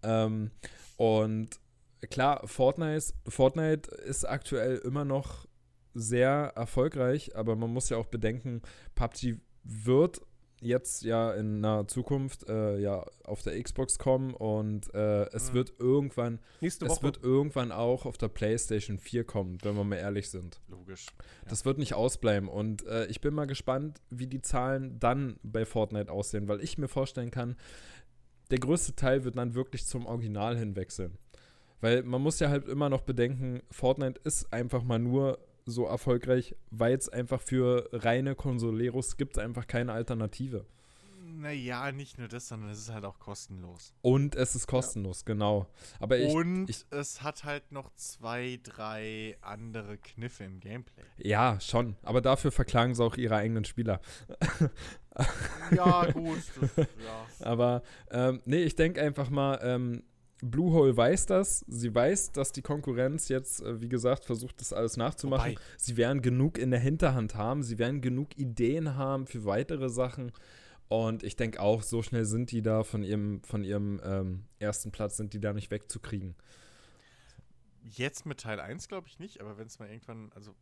Ähm, 0.03 0.51
und 0.97 1.51
klar, 2.11 2.49
Fortnite, 2.49 3.13
Fortnite 3.29 3.91
ist 3.91 4.25
aktuell 4.25 4.79
immer 4.79 5.05
noch 5.05 5.47
sehr 5.93 6.53
erfolgreich, 6.57 7.37
aber 7.37 7.57
man 7.57 7.73
muss 7.73 7.91
ja 7.91 7.99
auch 7.99 8.07
bedenken, 8.07 8.63
PUBG 8.95 9.37
wird 9.65 10.23
jetzt 10.65 11.03
ja 11.05 11.33
in 11.33 11.61
naher 11.61 11.87
Zukunft 11.87 12.49
äh, 12.49 12.79
ja 12.79 13.05
auf 13.25 13.43
der 13.43 13.61
Xbox 13.63 13.99
kommen 13.99 14.35
und 14.35 14.93
äh, 14.95 15.25
es 15.33 15.51
Mhm. 15.51 15.55
wird 15.55 15.73
irgendwann, 15.79 16.39
Nächste 16.61 16.87
es 16.87 16.93
Woche. 16.93 17.03
wird 17.05 17.23
irgendwann 17.23 17.73
auch 17.73 18.07
auf 18.07 18.17
der 18.19 18.29
PlayStation 18.29 18.99
4 18.99 19.25
kommen, 19.25 19.59
wenn 19.63 19.77
wir 19.77 19.85
mal 19.85 19.97
ehrlich 19.97 20.31
sind. 20.31 20.61
logisch. 20.69 21.07
Das 21.49 21.65
wird 21.65 21.79
nicht 21.79 21.95
ausbleiben. 21.95 22.49
Und 22.49 22.87
äh, 22.87 23.07
ich 23.07 23.21
bin 23.21 23.35
mal 23.35 23.47
gespannt, 23.47 24.01
wie 24.11 24.27
die 24.27 24.41
Zahlen 24.43 24.99
dann 24.99 25.39
bei 25.43 25.65
Fortnite 25.65 26.11
aussehen, 26.11 26.49
weil 26.49 26.61
ich 26.63 26.79
mir 26.79 26.89
vorstellen 26.89 27.31
kann, 27.31 27.57
der 28.51 28.59
größte 28.59 28.95
Teil 28.95 29.25
wird 29.25 29.37
dann 29.39 29.55
wirklich 29.55 29.87
zum 29.87 30.07
Original 30.07 30.57
hinwechseln. 30.57 31.19
Weil 31.81 32.03
man 32.03 32.23
muss 32.23 32.41
ja 32.41 32.49
halt 32.49 32.67
immer 32.69 32.89
noch 32.89 33.03
bedenken, 33.03 33.61
Fortnite 33.71 34.21
ist 34.25 34.53
einfach 34.53 34.83
mal 34.83 34.99
nur 34.99 35.39
so 35.67 35.87
erfolgreich, 35.87 36.55
weil 36.71 36.95
es 36.97 37.09
einfach 37.09 37.41
für 37.41 37.89
reine 37.93 38.35
Consoleros 38.35 39.17
gibt 39.17 39.39
einfach 39.39 39.67
keine 39.67 39.93
Alternative. 39.93 40.67
Naja, 41.37 41.91
nicht 41.91 42.19
nur 42.19 42.29
das, 42.29 42.49
sondern 42.49 42.71
es 42.71 42.79
ist 42.79 42.93
halt 42.93 43.05
auch 43.05 43.19
kostenlos. 43.19 43.93
Und 44.03 44.37
es 44.37 44.55
ist 44.55 44.67
kostenlos, 44.67 45.25
genau. 45.25 45.67
Aber 45.99 46.19
ich, 46.19 46.33
Und 46.33 46.69
ich- 46.71 46.85
es 46.91 47.23
hat 47.23 47.45
halt 47.45 47.73
noch 47.73 47.91
zwei, 47.97 48.61
drei 48.63 49.37
andere 49.41 49.97
Kniffe 49.97 50.45
im 50.45 50.61
Gameplay. 50.61 51.03
ja, 51.17 51.59
schon. 51.61 51.97
Aber 52.03 52.21
dafür 52.21 52.53
verklagen 52.53 52.95
sie 52.95 53.03
auch 53.03 53.17
ihre 53.17 53.37
eigenen 53.37 53.65
Spieler. 53.65 54.01
Ja, 55.75 56.11
gut. 56.11 56.43
Das, 56.61 56.77
ja. 56.77 56.87
Aber 57.47 57.83
ähm, 58.11 58.43
nee, 58.45 58.63
ich 58.63 58.77
denke 58.77 59.01
einfach 59.01 59.31
mal, 59.31 59.59
ähm, 59.63 60.03
Bluehole 60.51 60.97
weiß 60.97 61.27
das. 61.27 61.65
Sie 61.69 61.95
weiß, 61.95 62.33
dass 62.33 62.53
die 62.53 62.63
Konkurrenz 62.63 63.29
jetzt, 63.29 63.61
äh, 63.63 63.81
wie 63.81 63.89
gesagt, 63.89 64.25
versucht, 64.25 64.61
das 64.61 64.73
alles 64.73 64.97
nachzumachen. 64.97 65.53
Wobei- 65.53 65.61
Sie 65.77 65.97
werden 65.97 66.23
genug 66.23 66.59
in 66.59 66.71
der 66.71 66.81
Hinterhand 66.81 67.35
haben. 67.35 67.63
Sie 67.63 67.79
werden 67.79 68.01
genug 68.01 68.37
Ideen 68.39 68.97
haben 68.97 69.27
für 69.27 69.45
weitere 69.45 69.89
Sachen. 69.89 70.33
Und 70.89 71.23
ich 71.23 71.35
denke 71.37 71.61
auch, 71.61 71.83
so 71.83 72.03
schnell 72.03 72.25
sind 72.27 72.51
die 72.51 72.63
da 72.63 72.85
von 72.85 73.03
ihrem, 73.03 73.43
von 73.43 73.65
ihrem 73.65 74.01
ähm, 74.05 74.45
ersten 74.59 74.93
Platz, 74.93 75.17
sind 75.17 75.33
die 75.33 75.41
da 75.41 75.53
nicht 75.53 75.71
wegzukriegen. 75.71 76.35
Jetzt 77.83 78.27
mit 78.27 78.41
Teil 78.41 78.61
1 78.61 78.89
glaube 78.89 79.09
ich 79.09 79.19
nicht, 79.19 79.41
aber 79.41 79.59
wenn 79.59 79.67
es 79.67 79.79
mal 79.79 79.89
irgendwann, 79.89 80.31
also 80.35 80.55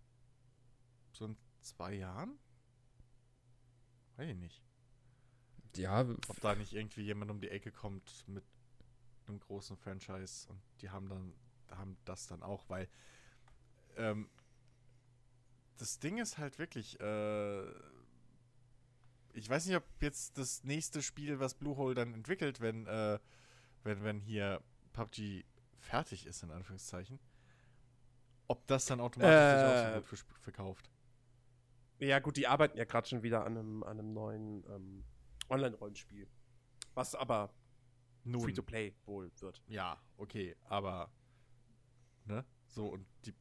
so 1.12 1.26
in 1.26 1.36
zwei 1.60 1.94
Jahren? 1.94 2.38
Weiß 4.16 4.28
ich 4.28 4.36
nicht. 4.36 4.62
Ja, 5.76 6.02
Ob 6.28 6.40
da 6.40 6.54
nicht 6.54 6.72
irgendwie 6.72 7.02
jemand 7.02 7.30
um 7.30 7.40
die 7.40 7.48
Ecke 7.48 7.70
kommt 7.72 8.24
mit 8.28 8.44
großen 9.52 9.76
Franchise 9.76 10.48
und 10.48 10.58
die 10.80 10.88
haben 10.88 11.08
dann, 11.10 11.34
haben 11.70 11.98
das 12.06 12.26
dann 12.26 12.42
auch, 12.42 12.64
weil 12.68 12.88
ähm, 13.96 14.30
das 15.76 15.98
Ding 15.98 16.16
ist 16.16 16.38
halt 16.38 16.58
wirklich, 16.58 16.98
äh, 17.00 17.62
ich 19.34 19.48
weiß 19.48 19.66
nicht, 19.66 19.76
ob 19.76 19.84
jetzt 20.00 20.38
das 20.38 20.64
nächste 20.64 21.02
Spiel, 21.02 21.38
was 21.38 21.54
Bluehole 21.54 21.94
dann 21.94 22.14
entwickelt, 22.14 22.62
wenn, 22.62 22.86
äh, 22.86 23.18
wenn, 23.84 24.02
wenn 24.04 24.20
hier 24.20 24.62
PUBG 24.94 25.44
fertig 25.80 26.26
ist, 26.26 26.42
in 26.42 26.50
Anführungszeichen, 26.50 27.18
ob 28.48 28.66
das 28.68 28.86
dann 28.86 29.00
automatisch 29.00 29.58
sich 29.58 29.66
auch 29.66 29.76
so 29.76 30.16
Äh, 30.16 30.24
gut 30.24 30.40
verkauft. 30.40 30.90
Ja, 31.98 32.20
gut, 32.20 32.38
die 32.38 32.46
arbeiten 32.46 32.78
ja 32.78 32.84
gerade 32.84 33.06
schon 33.06 33.22
wieder 33.22 33.44
an 33.44 33.58
einem, 33.58 33.82
an 33.82 33.98
einem 33.98 34.14
neuen 34.14 34.64
ähm, 34.70 35.04
Online-Rollenspiel. 35.50 36.26
Was 36.94 37.14
aber 37.14 37.50
Free-to-Play 38.24 38.94
wohl 39.04 39.30
wird. 39.40 39.62
Ja, 39.66 40.00
okay, 40.16 40.56
aber 40.68 41.10
ne? 42.26 42.44
So 42.68 42.86
und 42.86 43.06
die 43.24 43.34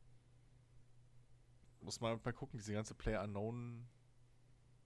muss 1.81 1.99
man 1.99 2.19
mal 2.23 2.33
gucken, 2.33 2.59
diese 2.59 2.73
ganze 2.73 2.93
Player 2.93 3.23
Unknown 3.23 3.87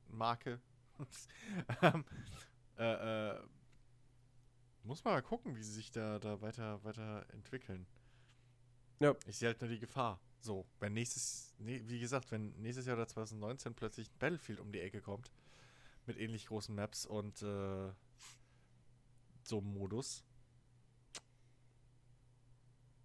Marke. 0.08 0.62
ähm, 1.82 2.06
äh, 2.78 3.32
äh, 3.32 3.42
muss 4.84 5.04
man 5.04 5.16
mal 5.16 5.22
gucken, 5.22 5.56
wie 5.56 5.64
sie 5.64 5.74
sich 5.74 5.92
da, 5.92 6.20
da 6.20 6.42
weiter, 6.42 6.84
weiter 6.84 7.26
entwickeln. 7.34 7.86
Ja. 9.00 9.16
Ich 9.26 9.38
sehe 9.38 9.50
halt 9.50 9.60
nur 9.62 9.70
die 9.70 9.80
Gefahr. 9.80 10.22
So, 10.40 10.66
wenn 10.80 10.94
nächstes, 10.94 11.56
nee, 11.58 11.82
wie 11.86 12.00
gesagt, 12.00 12.32
wenn 12.32 12.52
nächstes 12.62 12.86
Jahr 12.86 12.96
oder 12.96 13.08
2019 13.08 13.74
plötzlich 13.74 14.10
ein 14.10 14.18
Battlefield 14.20 14.60
um 14.60 14.72
die 14.72 14.80
Ecke 14.80 15.02
kommt, 15.02 15.32
mit 16.06 16.18
ähnlich 16.18 16.46
großen 16.46 16.74
Maps 16.74 17.06
und 17.06 17.42
äh, 17.42 17.92
so 19.48 19.60
einem 19.60 19.74
Modus, 19.74 20.26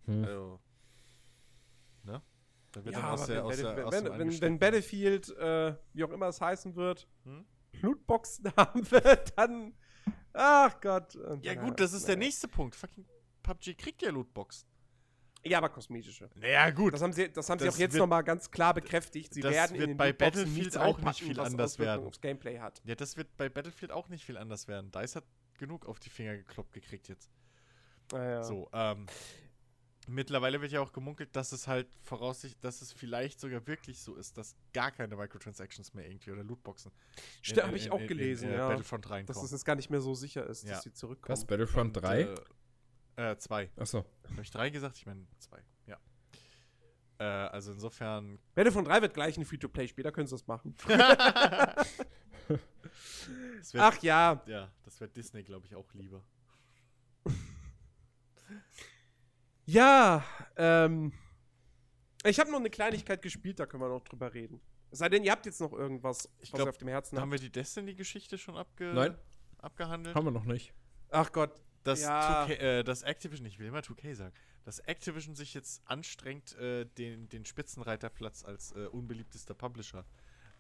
hm. 0.07 0.25
also, 0.25 0.61
ne? 2.05 2.23
Da 2.73 2.85
wird 2.85 2.95
Ja, 2.95 3.01
dann 3.01 3.11
aus 3.11 3.23
aber 3.23 3.33
der, 3.33 3.45
aus 3.45 3.57
wenn, 3.57 3.77
der, 3.77 3.87
aus 3.87 3.93
wenn, 3.93 4.19
wenn, 4.19 4.41
wenn 4.41 4.59
Battlefield, 4.59 5.29
äh, 5.37 5.77
wie 5.93 6.05
auch 6.05 6.11
immer 6.11 6.29
es 6.29 6.41
heißen 6.41 6.77
wird, 6.77 7.09
Hm? 7.25 7.45
Lootboxen 7.83 8.53
haben 8.57 8.91
wird, 8.91 9.37
dann. 9.37 9.75
Ach 10.33 10.81
Gott. 10.81 11.15
Ja 11.43 11.55
na, 11.55 11.63
gut, 11.63 11.81
das 11.81 11.93
ist 11.93 12.07
der 12.07 12.17
naja. 12.17 12.27
nächste 12.27 12.49
Punkt. 12.49 12.77
Fucking 12.77 13.07
PUBG 13.43 13.75
kriegt 13.75 14.03
ja 14.03 14.11
Lootboxen. 14.11 14.69
Ja, 15.43 15.59
aber 15.59 15.71
kosmetische. 15.71 16.29
Naja, 16.35 16.71
gut. 16.71 16.93
Das 16.93 17.01
haben 17.01 17.15
sie, 17.15 17.33
das 17.33 17.49
haben 17.49 17.59
sie 17.59 17.65
Das 17.65 17.77
auch 17.77 17.79
jetzt 17.79 17.97
nochmal 17.97 18.23
ganz 18.23 18.51
klar 18.51 18.75
bekräftigt. 18.75 19.33
Sie 19.33 19.41
das 19.41 19.53
werden 19.53 19.73
wird 19.73 19.83
in 19.85 19.91
den 19.91 19.97
bei 19.97 20.09
Lootboxen 20.09 20.45
Battlefield 20.45 20.77
auch 20.77 21.01
nicht 21.01 21.23
viel 21.23 21.41
anders 21.41 21.79
werden. 21.79 22.11
Gameplay 22.21 22.59
hat. 22.59 22.83
Ja, 22.85 22.95
das 22.95 23.17
wird 23.17 23.37
bei 23.37 23.49
Battlefield 23.49 23.91
auch 23.91 24.09
nicht 24.09 24.25
viel 24.25 24.37
anders 24.37 24.69
werden. 24.69 24.91
DICE 24.91 25.17
hat 25.17 25.25
genug 25.61 25.87
auf 25.87 26.01
die 26.01 26.11
Finger 26.11 26.37
gekloppt 26.37 26.73
gekriegt 26.73 27.07
jetzt. 27.09 27.31
Naja. 28.13 28.43
So, 28.43 28.69
ähm, 28.73 29.07
mittlerweile 30.09 30.61
wird 30.61 30.73
ja 30.73 30.81
auch 30.81 30.93
gemunkelt, 30.93 31.37
dass 31.37 31.53
es 31.53 31.69
halt 31.69 31.87
voraussichtlich, 32.03 32.59
dass 32.61 32.83
es 32.83 32.93
vielleicht 32.93 33.39
sogar 33.39 33.65
wirklich 33.69 34.01
so 34.03 34.17
ist, 34.17 34.37
dass 34.37 34.57
gar 34.73 34.91
keine 34.91 35.15
Microtransactions 35.15 35.95
mehr 35.95 36.09
irgendwie 36.09 36.33
oder 36.33 36.43
Lootboxen. 36.43 36.91
Stimmt, 37.43 37.59
in- 37.61 37.67
habe 37.67 37.77
ich 37.77 37.87
in- 37.87 37.93
auch 37.93 38.01
in- 38.01 38.09
gelesen, 38.09 38.49
in, 38.49 38.55
äh, 38.55 38.59
ja. 38.59 38.69
Battlefront 38.69 39.09
Dass 39.29 39.41
es 39.43 39.53
jetzt 39.53 39.65
gar 39.65 39.77
nicht 39.77 39.91
mehr 39.91 40.01
so 40.01 40.15
sicher 40.15 40.45
ist, 40.47 40.65
Ja. 40.65 40.71
dass 40.75 40.83
sie 40.83 40.93
zurückkommen. 40.93 41.33
Was, 41.39 41.45
Battlefront 41.45 41.97
Und, 41.97 42.03
3? 42.03 42.23
Äh, 43.17 43.31
äh, 43.33 43.37
zwei. 43.39 43.71
Achso. 43.77 44.05
Habe 44.31 44.43
ich 44.43 44.51
drei 44.51 44.71
gesagt? 44.71 44.97
Ich 44.97 45.07
meine 45.07 45.25
zwei. 45.39 45.63
Ja. 45.87 45.99
Äh, 47.19 47.25
also 47.25 47.71
insofern. 47.73 48.39
Battlefront 48.55 48.89
3 48.89 49.03
wird 49.03 49.15
gleich 49.15 49.37
ein 49.37 49.45
Free-to-Play-Spiel, 49.45 50.03
da 50.03 50.11
können 50.11 50.27
sie 50.27 50.35
das 50.35 50.47
machen. 50.49 50.75
Das 53.59 53.75
wird, 53.75 53.85
Ach 53.85 54.03
ja, 54.03 54.43
Ja, 54.47 54.73
das 54.85 54.99
wird 55.01 55.15
Disney, 55.17 55.43
glaube 55.43 55.67
ich, 55.67 55.75
auch 55.75 55.93
lieber. 55.93 56.25
ja, 59.67 60.25
ähm, 60.57 61.13
ich 62.25 62.41
habe 62.41 62.51
noch 62.51 62.59
eine 62.59 62.71
Kleinigkeit 62.71 63.23
gespielt, 63.23 63.61
da 63.61 63.67
können 63.67 63.83
wir 63.83 63.89
noch 63.89 64.03
drüber 64.03 64.33
reden. 64.33 64.61
Es 64.91 64.99
sei 64.99 65.09
denn, 65.09 65.23
ihr 65.25 65.31
habt 65.31 65.47
jetzt 65.47 65.61
noch 65.61 65.73
irgendwas, 65.73 66.29
Ich 66.41 66.53
was 66.53 66.57
glaub, 66.57 66.67
ihr 66.67 66.71
auf 66.71 66.79
dem 66.79 66.89
Herzen 66.89 67.19
Haben 67.19 67.31
habt. 67.31 67.41
wir 67.43 67.49
die 67.49 67.53
Destiny-Geschichte 67.53 68.39
schon 68.39 68.57
abge 68.57 68.93
Nein. 68.93 69.17
abgehandelt? 69.59 70.17
Haben 70.17 70.27
wir 70.27 70.31
noch 70.33 70.45
nicht. 70.45 70.73
Ach 71.11 71.31
Gott, 71.31 71.53
dass, 71.85 72.03
Ja. 72.03 72.47
2K, 72.47 72.51
äh, 72.59 72.83
dass 72.83 73.03
Activision, 73.03 73.47
ich 73.47 73.59
will 73.59 73.67
immer 73.67 73.81
2K 73.81 74.15
sagen, 74.15 74.35
dass 74.65 74.81
Activision 74.81 75.35
sich 75.37 75.55
jetzt 75.55 75.83
anstrengt, 75.87 76.55
äh, 76.57 76.87
den, 76.87 77.29
den 77.29 77.45
Spitzenreiterplatz 77.45 78.45
als 78.45 78.73
äh, 78.73 78.87
unbeliebtester 78.87 79.55
Publisher 79.55 80.05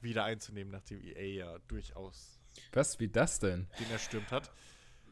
wieder 0.02 0.24
einzunehmen, 0.24 0.72
nachdem 0.72 1.00
EA 1.02 1.22
ja 1.22 1.58
durchaus 1.68 2.40
Was, 2.72 2.98
wie 3.00 3.08
das 3.08 3.38
denn? 3.38 3.68
den 3.78 3.90
erstürmt 3.90 4.30
hat. 4.30 4.52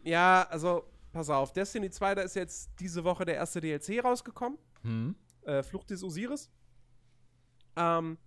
Ja, 0.04 0.46
also, 0.50 0.88
pass 1.12 1.30
auf. 1.30 1.52
Destiny 1.52 1.90
2, 1.90 2.14
da 2.14 2.22
ist 2.22 2.34
jetzt 2.34 2.70
diese 2.80 3.04
Woche 3.04 3.24
der 3.24 3.34
erste 3.34 3.60
DLC 3.60 4.02
rausgekommen. 4.02 4.58
Hm? 4.82 5.14
Äh, 5.42 5.62
Flucht 5.62 5.90
des 5.90 6.02
Osiris. 6.02 6.50
Ähm, 7.76 8.18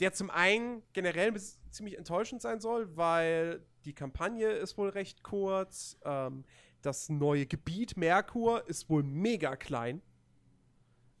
der 0.00 0.12
zum 0.12 0.30
einen 0.30 0.82
generell 0.92 1.34
ziemlich 1.70 1.96
enttäuschend 1.96 2.42
sein 2.42 2.60
soll, 2.60 2.96
weil 2.96 3.64
die 3.84 3.94
Kampagne 3.94 4.50
ist 4.50 4.76
wohl 4.76 4.90
recht 4.90 5.22
kurz. 5.22 5.98
Ähm, 6.04 6.44
das 6.82 7.08
neue 7.08 7.46
Gebiet 7.46 7.96
Merkur 7.96 8.66
ist 8.68 8.88
wohl 8.90 9.02
mega 9.02 9.56
klein. 9.56 10.02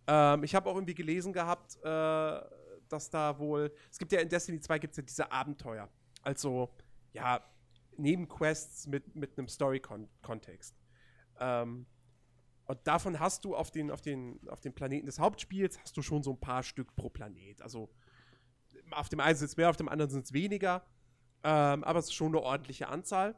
Ähm, 0.06 0.44
ich 0.44 0.54
habe 0.54 0.68
auch 0.68 0.74
irgendwie 0.74 0.94
gelesen 0.94 1.32
gehabt, 1.32 1.78
äh, 1.82 2.40
dass 2.92 3.10
da 3.10 3.38
wohl. 3.38 3.72
Es 3.90 3.98
gibt 3.98 4.12
ja 4.12 4.20
in 4.20 4.28
Destiny 4.28 4.60
2 4.60 4.78
gibt 4.78 4.92
es 4.92 4.96
ja 4.98 5.02
diese 5.02 5.32
Abenteuer. 5.32 5.88
Also, 6.22 6.74
ja, 7.12 7.40
Nebenquests 7.96 8.86
mit, 8.86 9.14
mit 9.14 9.38
einem 9.38 9.48
Story-Kontext. 9.48 10.74
Ähm, 11.40 11.86
und 12.66 12.86
davon 12.86 13.20
hast 13.20 13.44
du 13.44 13.54
auf 13.54 13.70
den, 13.70 13.90
auf, 13.90 14.00
den, 14.00 14.40
auf 14.48 14.60
den 14.60 14.74
Planeten 14.74 15.06
des 15.06 15.18
Hauptspiels 15.18 15.78
hast 15.78 15.96
du 15.96 16.02
schon 16.02 16.22
so 16.22 16.32
ein 16.32 16.40
paar 16.40 16.62
Stück 16.62 16.94
pro 16.96 17.08
Planet. 17.08 17.62
Also 17.62 17.88
auf 18.90 19.08
dem 19.08 19.20
einen 19.20 19.36
sind 19.36 19.46
es 19.46 19.56
mehr, 19.56 19.70
auf 19.70 19.76
dem 19.76 19.88
anderen 19.88 20.10
sind 20.10 20.24
es 20.24 20.32
weniger. 20.32 20.84
Ähm, 21.44 21.84
aber 21.84 22.00
es 22.00 22.06
ist 22.06 22.14
schon 22.14 22.28
eine 22.28 22.42
ordentliche 22.42 22.88
Anzahl. 22.88 23.36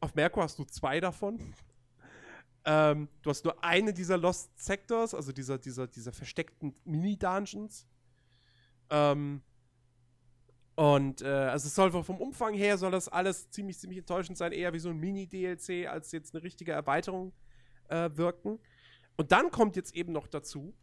Auf 0.00 0.14
Merkur 0.14 0.42
hast 0.42 0.58
du 0.58 0.64
zwei 0.64 1.00
davon. 1.00 1.54
ähm, 2.64 3.08
du 3.22 3.30
hast 3.30 3.44
nur 3.44 3.62
eine 3.62 3.92
dieser 3.92 4.16
Lost 4.16 4.58
Sectors, 4.58 5.14
also 5.14 5.32
dieser, 5.32 5.58
dieser, 5.58 5.86
dieser 5.86 6.12
versteckten 6.12 6.74
Mini-Dungeons. 6.84 7.86
Ähm, 8.90 9.42
und 10.78 11.22
äh, 11.22 11.26
also 11.26 11.66
es 11.66 11.74
soll 11.74 11.90
vom 11.90 12.18
Umfang 12.18 12.54
her 12.54 12.78
soll 12.78 12.92
das 12.92 13.08
alles 13.08 13.50
ziemlich, 13.50 13.78
ziemlich 13.78 13.98
enttäuschend 13.98 14.38
sein, 14.38 14.52
eher 14.52 14.72
wie 14.72 14.78
so 14.78 14.90
ein 14.90 14.96
Mini-DLC 14.98 15.88
als 15.88 16.12
jetzt 16.12 16.34
eine 16.34 16.44
richtige 16.44 16.70
Erweiterung 16.70 17.32
äh, 17.88 18.10
wirken. 18.14 18.60
Und 19.16 19.32
dann 19.32 19.50
kommt 19.50 19.74
jetzt 19.74 19.94
eben 19.96 20.12
noch 20.12 20.28
dazu, 20.28 20.74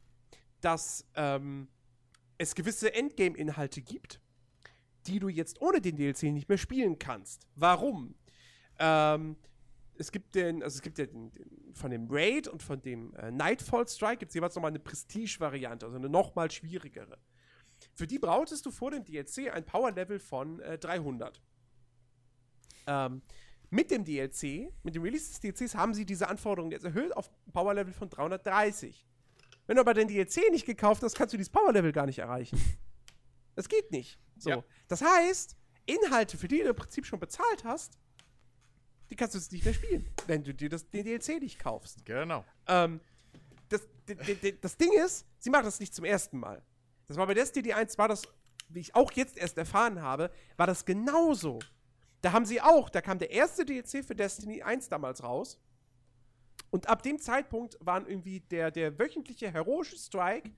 dass 0.60 1.07
ähm, 1.15 1.69
es 2.38 2.56
gewisse 2.56 2.94
Endgame-Inhalte 2.94 3.82
gibt, 3.82 4.19
die 5.07 5.19
du 5.19 5.30
jetzt 5.30 5.61
ohne 5.61 5.80
den 5.80 5.95
DLC 5.95 6.23
nicht 6.23 6.49
mehr 6.49 6.57
spielen 6.57 6.99
kannst. 6.99 7.48
Warum? 7.56 8.15
Ähm, 8.80 9.38
es 9.98 10.11
gibt 10.11 10.36
den, 10.36 10.61
also 10.61 10.76
es 10.76 10.82
gibt 10.82 10.98
ja 10.98 11.06
den, 11.06 11.32
den, 11.32 11.73
von 11.73 11.91
dem 11.91 12.07
Raid 12.10 12.48
und 12.48 12.61
von 12.61 12.82
dem 12.82 13.14
äh, 13.14 13.32
Nightfall 13.32 13.88
Strike 13.88 14.18
gibt 14.18 14.32
es 14.32 14.36
jeweils 14.36 14.56
nochmal 14.56 14.72
eine 14.72 14.80
Prestige-Variante, 14.80 15.86
also 15.86 15.98
eine 15.98 16.10
nochmal 16.10 16.52
schwierigere. 16.52 17.18
Für 17.95 18.07
die 18.07 18.19
brauchtest 18.19 18.65
du 18.65 18.72
vor 18.72 18.91
dem 18.91 19.03
DLC 19.03 19.51
ein 19.53 19.65
Power-Level 19.65 20.19
von 20.19 20.59
äh, 20.59 20.77
300. 20.77 21.41
Ähm, 22.88 23.22
mit 23.69 23.89
dem 23.89 24.03
DLC, 24.03 24.72
mit 24.84 24.95
dem 24.95 25.01
Release 25.01 25.30
des 25.30 25.39
DLCs 25.39 25.76
haben 25.76 25.93
sie 25.93 26.05
diese 26.05 26.27
Anforderungen 26.27 26.72
jetzt 26.72 26.84
erhöht 26.84 27.15
auf 27.15 27.31
Power-Level 27.53 27.93
von 27.93 28.09
330. 28.09 29.05
Wenn 29.65 29.77
du 29.77 29.81
aber 29.81 29.93
den 29.93 30.09
DLC 30.09 30.51
nicht 30.51 30.65
gekauft 30.65 31.01
hast, 31.03 31.15
kannst 31.15 31.34
du 31.34 31.38
dieses 31.38 31.49
Power-Level 31.49 31.91
gar 31.91 32.05
nicht 32.05 32.19
erreichen. 32.19 32.59
Das 33.55 33.69
geht 33.69 33.89
nicht. 33.91 34.19
So. 34.38 34.49
Ja. 34.49 34.63
Das 34.89 35.01
heißt, 35.01 35.55
Inhalte, 35.85 36.38
für 36.38 36.49
die 36.49 36.59
du 36.59 36.69
im 36.69 36.76
Prinzip 36.76 37.05
schon 37.05 37.22
bezahlt 37.22 37.63
hast, 37.63 37.97
die 39.09 39.15
kannst 39.15 39.35
du 39.35 39.39
jetzt 39.39 39.51
nicht 39.53 39.63
mehr 39.63 39.73
spielen, 39.73 40.09
wenn 40.27 40.43
du 40.43 40.53
dir 40.53 40.67
das, 40.67 40.89
den 40.89 41.05
DLC 41.05 41.39
nicht 41.39 41.59
kaufst. 41.59 42.05
Genau. 42.05 42.43
Ähm, 42.67 42.99
das, 43.69 43.88
das 44.61 44.77
Ding 44.77 44.91
ist, 44.93 45.26
sie 45.39 45.49
machen 45.49 45.65
das 45.65 45.80
nicht 45.80 45.95
zum 45.95 46.03
ersten 46.03 46.38
Mal. 46.38 46.61
Das 47.07 47.18
war 47.18 47.27
bei 47.27 47.34
Destiny 47.34 47.73
1, 47.73 47.98
war 47.98 48.07
das, 48.07 48.23
wie 48.69 48.80
ich 48.80 48.95
auch 48.95 49.11
jetzt 49.11 49.38
erst 49.38 49.57
erfahren 49.57 50.02
habe, 50.02 50.32
war 50.57 50.68
das 50.68 50.86
genauso. 50.86 51.60
Da 52.22 52.32
haben 52.32 52.45
sie 52.45 52.61
auch, 52.61 52.90
da 52.90 53.02
kam 53.02 53.19
der 53.19 53.32
erste 53.32 53.65
DLC 53.65 54.03
für 54.03 54.15
Destiny 54.15 54.64
1 54.64 54.90
damals 54.90 55.23
raus. 55.23 55.60
Und 56.72 56.90
ab 56.90 57.03
dem 57.03 57.19
Zeitpunkt 57.19 57.77
waren 57.80 58.07
irgendwie 58.07 58.40
der, 58.40 58.72
der 58.72 58.98
wöchentliche 58.98 59.52
heroische 59.52 59.98
Strike 59.98 60.52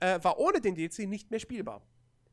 äh, 0.00 0.18
war 0.22 0.38
ohne 0.38 0.60
den 0.60 0.74
DLC 0.74 1.00
nicht 1.08 1.30
mehr 1.30 1.40
spielbar. 1.40 1.82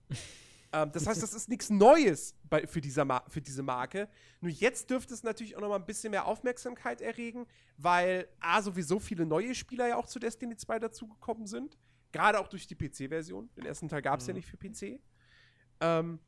ähm, 0.73 0.91
das 0.91 1.07
heißt, 1.07 1.21
das 1.21 1.33
ist 1.33 1.47
nichts 1.47 1.69
Neues 1.69 2.35
bei, 2.49 2.65
für, 2.65 2.81
dieser 2.81 3.05
Ma 3.05 3.23
für 3.29 3.41
diese 3.41 3.63
Marke. 3.63 4.09
Nur 4.41 4.51
jetzt 4.51 4.89
dürfte 4.89 5.13
es 5.13 5.23
natürlich 5.23 5.55
auch 5.55 5.61
noch 5.61 5.69
mal 5.69 5.75
ein 5.75 5.85
bisschen 5.85 6.11
mehr 6.11 6.25
Aufmerksamkeit 6.25 7.01
erregen, 7.01 7.45
weil 7.77 8.27
A, 8.39 8.61
sowieso 8.61 8.99
viele 8.99 9.25
neue 9.25 9.55
Spieler 9.55 9.87
ja 9.87 9.97
auch 9.97 10.07
zu 10.07 10.19
Destiny 10.19 10.57
2 10.57 10.79
dazugekommen 10.79 11.45
sind. 11.47 11.77
Gerade 12.11 12.39
auch 12.39 12.47
durch 12.47 12.67
die 12.67 12.75
PC-Version. 12.75 13.49
Den 13.55 13.65
ersten 13.65 13.87
Teil 13.87 14.01
gab 14.01 14.19
es 14.19 14.27
ja 14.27 14.33
nicht 14.33 14.47
für 14.47 14.57
PC. 14.57 14.99
Ähm, 15.79 16.19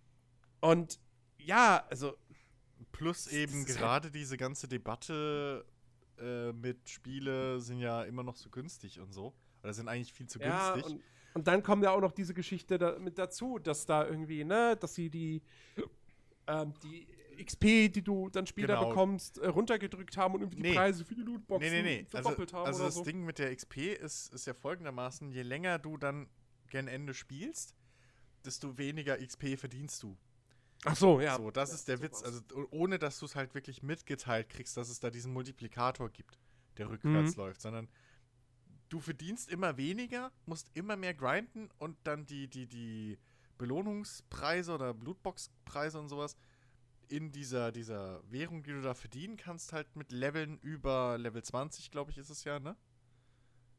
und 0.62 1.00
ja, 1.38 1.86
also 1.90 2.16
Plus 2.92 3.26
Das 3.26 3.34
eben 3.34 3.54
halt- 3.66 3.68
gerade 3.78 4.12
diese 4.12 4.38
ganze 4.38 4.68
Debatte 4.68 5.66
äh, 6.20 6.52
mit 6.54 6.88
Spiele 6.90 7.60
sind 7.60 7.80
ja 7.80 8.04
immer 8.04 8.24
noch 8.24 8.36
so 8.36 8.50
günstig 8.50 9.00
und 9.00 9.12
so. 9.14 9.34
Oder 9.64 9.74
sind 9.74 9.88
eigentlich 9.88 10.14
viel 10.14 10.28
zu 10.28 10.40
Ja, 10.40 10.74
günstig. 10.74 10.94
und, 10.96 11.04
und 11.34 11.48
dann 11.48 11.64
kommt 11.64 11.84
ja 11.84 11.92
auch 11.92 12.02
noch 12.02 12.12
diese 12.12 12.34
Geschichte 12.34 12.78
da, 12.78 13.00
mit 13.00 13.18
dazu, 13.18 13.58
dass 13.58 13.86
da 13.86 14.06
irgendwie, 14.08 14.44
ne, 14.44 14.78
dass 14.78 14.94
sie 14.96 15.10
die, 15.10 15.42
ähm, 16.48 16.74
die 16.84 17.08
XP, 17.38 17.90
die 17.90 18.02
du 18.04 18.30
dann 18.30 18.46
später 18.48 18.76
Genau. 18.76 18.90
bekommst, 18.90 19.38
äh, 19.38 19.48
runtergedrückt 19.48 20.18
haben 20.18 20.36
und 20.36 20.42
irgendwie 20.42 20.58
die 20.64 20.70
Nee. 20.70 20.76
Preise 20.76 21.06
für 21.06 21.16
die 21.16 21.22
Lootboxen 21.22 21.72
Nee, 21.72 21.82
nee, 21.82 21.98
nee. 22.02 22.08
Also, 22.14 22.30
verdoppelt 22.30 22.54
haben 22.54 22.66
also 22.66 22.80
oder 22.80 22.86
das 22.88 22.96
so. 22.96 23.04
Ding 23.04 23.24
mit 23.24 23.40
der 23.40 23.56
XP 23.56 23.94
ist, 23.94 24.34
ist 24.34 24.46
ja 24.48 24.54
folgendermaßen, 24.54 25.32
je 25.32 25.42
länger 25.44 25.80
du 25.80 25.98
dann 25.98 26.28
gen 26.70 26.88
Ende 26.88 27.14
spielst, 27.14 27.76
desto 28.46 28.78
weniger 28.78 29.18
XP 29.18 29.58
verdienst 29.58 30.02
du. 30.04 30.18
Ach 30.86 30.96
so, 30.96 31.22
ja. 31.22 31.38
so, 31.38 31.50
das 31.52 31.70
Ja, 31.70 31.76
ist 31.76 31.88
der 31.88 31.98
sowas. 31.98 32.12
Witz. 32.12 32.24
Also 32.24 32.42
ohne, 32.72 33.00
dass 33.00 33.20
du 33.20 33.26
es 33.26 33.36
halt 33.36 33.54
wirklich 33.56 33.84
mitgeteilt 33.84 34.50
kriegst, 34.50 34.76
dass 34.76 34.90
es 34.90 35.00
da 35.00 35.10
diesen 35.10 35.32
Multiplikator 35.32 36.10
gibt, 36.10 36.38
der 36.78 36.90
rückwärts 36.90 37.36
Mhm. 37.38 37.42
läuft, 37.42 37.62
sondern 37.62 37.90
du 38.90 39.00
verdienst 39.00 39.50
immer 39.50 39.78
weniger, 39.78 40.32
musst 40.46 40.70
immer 40.74 40.98
mehr 40.98 41.14
grinden 41.14 41.70
und 41.78 41.98
dann 42.04 42.26
die, 42.26 42.48
die, 42.50 42.68
die 42.68 43.18
Belohnungspreise 43.58 44.74
oder 44.74 44.94
Blutboxpreise 44.94 46.00
und 46.00 46.10
sowas 46.10 46.36
in 47.16 47.32
dieser, 47.32 47.72
dieser 47.72 48.22
Währung, 48.32 48.64
die 48.64 48.72
du 48.72 48.82
da 48.82 48.96
verdienen 48.96 49.38
kannst, 49.38 49.72
halt 49.72 49.96
mit 49.96 50.12
Leveln 50.12 50.58
über 50.60 51.18
Level 51.20 51.44
20, 51.44 51.92
glaube 51.92 52.10
ich, 52.10 52.18
ist 52.18 52.32
es 52.32 52.44
ja, 52.44 52.60
ne? 52.60 52.76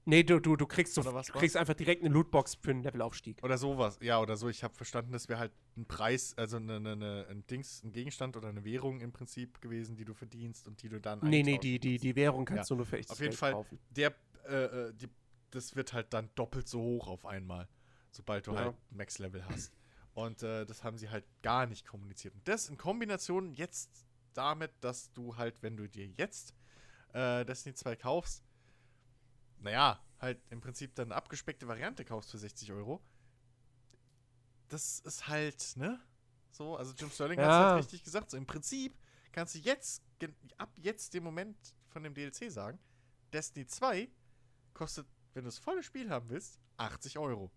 Nee, 0.07 0.23
du, 0.23 0.39
du, 0.39 0.55
du 0.55 0.67
kriegst 0.67 0.95
so, 0.95 1.01
Oder 1.01 1.15
was 1.15 1.27
du 1.27 1.33
kriegst 1.33 1.57
einfach 1.57 1.75
direkt 1.75 2.05
eine 2.05 2.13
Lootbox 2.13 2.57
für 2.57 2.71
einen 2.71 2.83
Levelaufstieg. 2.83 3.43
Oder 3.43 3.57
sowas, 3.59 3.99
ja, 4.03 4.21
oder 4.21 4.37
so. 4.37 4.49
Ich 4.51 4.63
habe 4.63 4.75
verstanden, 4.75 5.13
das 5.13 5.29
wäre 5.29 5.39
halt 5.41 5.53
ein 5.77 5.87
Preis, 5.87 6.35
also 6.37 6.59
eine, 6.59 6.77
eine, 6.77 6.93
eine, 6.93 7.27
ein 7.31 7.47
Dings, 7.47 7.83
ein 7.83 7.91
Gegenstand 7.91 8.37
oder 8.37 8.49
eine 8.51 8.65
Währung 8.65 9.01
im 9.01 9.13
Prinzip 9.13 9.61
gewesen, 9.63 9.97
die 9.97 10.05
du 10.05 10.13
verdienst 10.15 10.69
und 10.69 10.83
die 10.83 10.91
du 10.91 11.01
dann 11.01 11.21
Nee, 11.21 11.43
nee, 11.43 11.59
die, 11.59 11.81
die, 11.81 11.99
die 11.99 12.15
Währung 12.15 12.45
kannst 12.45 12.69
Ja. 12.71 12.75
du 12.75 12.77
nur 12.77 12.87
für 12.87 12.99
echtes 12.99 13.13
Auf 13.13 13.19
jeden 13.19 13.31
Geld 13.31 13.39
Fall, 13.39 13.53
kaufen. 13.55 13.79
der, 13.91 14.15
äh, 14.47 14.65
äh, 14.65 14.93
die, 14.95 15.09
das 15.51 15.75
wird 15.75 15.93
halt 15.93 16.13
dann 16.13 16.29
doppelt 16.35 16.69
so 16.69 16.81
hoch 16.83 17.09
auf 17.09 17.25
einmal, 17.25 17.67
sobald 18.13 18.47
du 18.47 18.53
Ja. 18.53 18.59
halt 18.59 18.77
Max-Level 18.91 19.45
hast. 19.47 19.73
Und 20.15 20.43
äh, 20.43 20.65
das 20.65 20.85
haben 20.85 20.97
sie 20.97 21.11
halt 21.11 21.25
gar 21.43 21.67
nicht 21.67 21.87
kommuniziert. 21.87 22.35
Und 22.35 22.47
das 22.47 22.69
in 22.69 22.77
Kombination 22.77 23.53
jetzt 23.53 24.07
damit, 24.33 24.73
dass 24.81 25.13
du 25.13 25.37
halt, 25.37 25.63
wenn 25.63 25.77
du 25.77 25.89
dir 25.89 26.07
jetzt 26.07 26.55
äh, 27.13 27.45
Destiny 27.45 27.75
2 27.75 27.97
kaufst, 27.97 28.45
naja, 29.59 30.01
halt 30.21 30.41
im 30.51 30.61
Prinzip 30.61 30.95
dann 30.95 31.09
eine 31.09 31.17
abgespeckte 31.17 31.67
Variante 31.67 32.05
kaufst 32.05 32.31
für 32.31 32.39
60 32.39 32.73
Euro, 32.73 33.03
das 34.69 35.01
ist 35.01 35.29
halt, 35.29 35.77
ne? 35.77 36.01
So, 36.51 36.77
also 36.77 36.93
Jim 36.97 37.11
Sterling 37.11 37.43
hat 37.43 37.51
es 37.51 37.59
Ja. 37.59 37.67
halt 37.67 37.77
richtig 37.77 38.05
gesagt. 38.05 38.31
So, 38.31 38.37
im 38.37 38.47
Prinzip 38.47 38.97
kannst 39.33 39.55
du 39.55 39.59
jetzt, 39.59 40.03
ab 40.57 40.73
jetzt 40.77 41.15
dem 41.15 41.25
Moment 41.25 41.57
von 41.89 42.03
dem 42.03 42.15
DLC 42.15 42.51
sagen, 42.51 42.79
Destiny 43.33 43.67
2 43.67 44.09
kostet, 44.73 45.07
wenn 45.33 45.43
du 45.45 45.49
das 45.49 45.59
volle 45.59 45.83
Spiel 45.83 46.11
haben 46.11 46.29
willst, 46.29 46.61
80 46.77 47.19
Euro. 47.19 47.51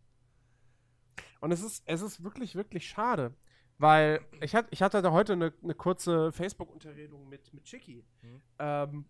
Und 1.39 1.51
es 1.51 1.61
ist, 1.61 1.83
es 1.85 2.01
ist 2.01 2.23
wirklich, 2.23 2.55
wirklich 2.55 2.87
schade. 2.87 3.33
Weil 3.77 4.25
ich, 4.41 4.55
hat, 4.55 4.67
ich 4.71 4.81
hatte 4.81 5.01
da 5.01 5.11
heute 5.11 5.33
eine, 5.33 5.53
eine 5.61 5.75
kurze 5.75 6.31
Facebook-Unterredung 6.31 7.29
mit, 7.29 7.53
mit 7.53 7.63
Chicky. 7.63 8.03
Mhm. 8.21 8.41
Ähm, 8.57 9.05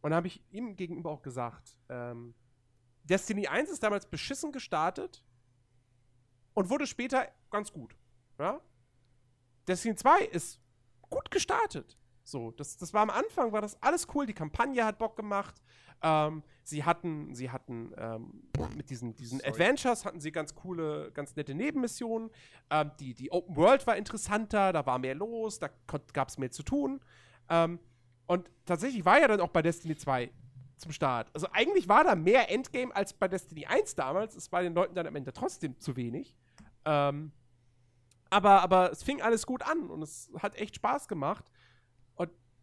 und 0.00 0.10
da 0.10 0.16
habe 0.16 0.28
ich 0.28 0.42
ihm 0.50 0.76
gegenüber 0.76 1.10
auch 1.10 1.22
gesagt, 1.22 1.76
ähm, 1.88 2.34
Destiny 3.04 3.46
1 3.48 3.70
ist 3.70 3.82
damals 3.82 4.06
beschissen 4.06 4.52
gestartet 4.52 5.24
und 6.54 6.70
wurde 6.70 6.86
später 6.86 7.28
ganz 7.50 7.72
gut. 7.72 7.96
Ja? 8.38 8.60
Destiny 9.66 9.96
2 9.96 10.24
ist 10.26 10.60
gut 11.10 11.30
gestartet. 11.30 11.98
So, 12.28 12.50
das, 12.50 12.76
das 12.76 12.92
war 12.92 13.00
am 13.00 13.08
Anfang, 13.08 13.52
war 13.52 13.62
das 13.62 13.82
alles 13.82 14.06
cool. 14.14 14.26
Die 14.26 14.34
Kampagne 14.34 14.84
hat 14.84 14.98
Bock 14.98 15.16
gemacht. 15.16 15.62
Ähm, 16.02 16.42
sie 16.62 16.84
hatten, 16.84 17.34
sie 17.34 17.50
hatten 17.50 17.94
ähm, 17.96 18.42
mit 18.76 18.90
diesen, 18.90 19.16
diesen 19.16 19.38
Sorry. 19.38 19.50
Adventures 19.50 20.04
hatten 20.04 20.20
sie 20.20 20.30
ganz 20.30 20.54
coole, 20.54 21.10
ganz 21.12 21.34
nette 21.36 21.54
Nebenmissionen. 21.54 22.30
Ähm, 22.68 22.90
die, 23.00 23.14
die 23.14 23.32
Open 23.32 23.56
World 23.56 23.86
war 23.86 23.96
interessanter, 23.96 24.74
da 24.74 24.84
war 24.84 24.98
mehr 24.98 25.14
los, 25.14 25.58
da 25.58 25.70
gab 26.12 26.28
es 26.28 26.36
mehr 26.36 26.50
zu 26.50 26.62
tun. 26.62 27.00
Ähm, 27.48 27.78
und 28.26 28.50
tatsächlich 28.66 29.06
war 29.06 29.18
ja 29.18 29.26
dann 29.26 29.40
auch 29.40 29.48
bei 29.48 29.62
Destiny 29.62 29.96
2 29.96 30.30
zum 30.76 30.92
Start. 30.92 31.30
Also 31.32 31.48
eigentlich 31.52 31.88
war 31.88 32.04
da 32.04 32.14
mehr 32.14 32.50
Endgame 32.50 32.94
als 32.94 33.14
bei 33.14 33.26
Destiny 33.26 33.64
1 33.64 33.94
damals. 33.94 34.36
Es 34.36 34.52
war 34.52 34.62
den 34.62 34.74
Leuten 34.74 34.94
dann 34.94 35.06
am 35.06 35.16
Ende 35.16 35.32
trotzdem 35.32 35.80
zu 35.80 35.96
wenig. 35.96 36.36
Ähm, 36.84 37.32
aber, 38.28 38.60
aber 38.60 38.92
es 38.92 39.02
fing 39.02 39.22
alles 39.22 39.46
gut 39.46 39.62
an 39.62 39.88
und 39.88 40.02
es 40.02 40.30
hat 40.38 40.56
echt 40.56 40.76
Spaß 40.76 41.08
gemacht. 41.08 41.50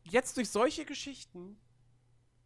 Jetzt 0.06 0.38
durch 0.38 0.49
solche 0.49 0.86
Geschichten, 0.86 1.57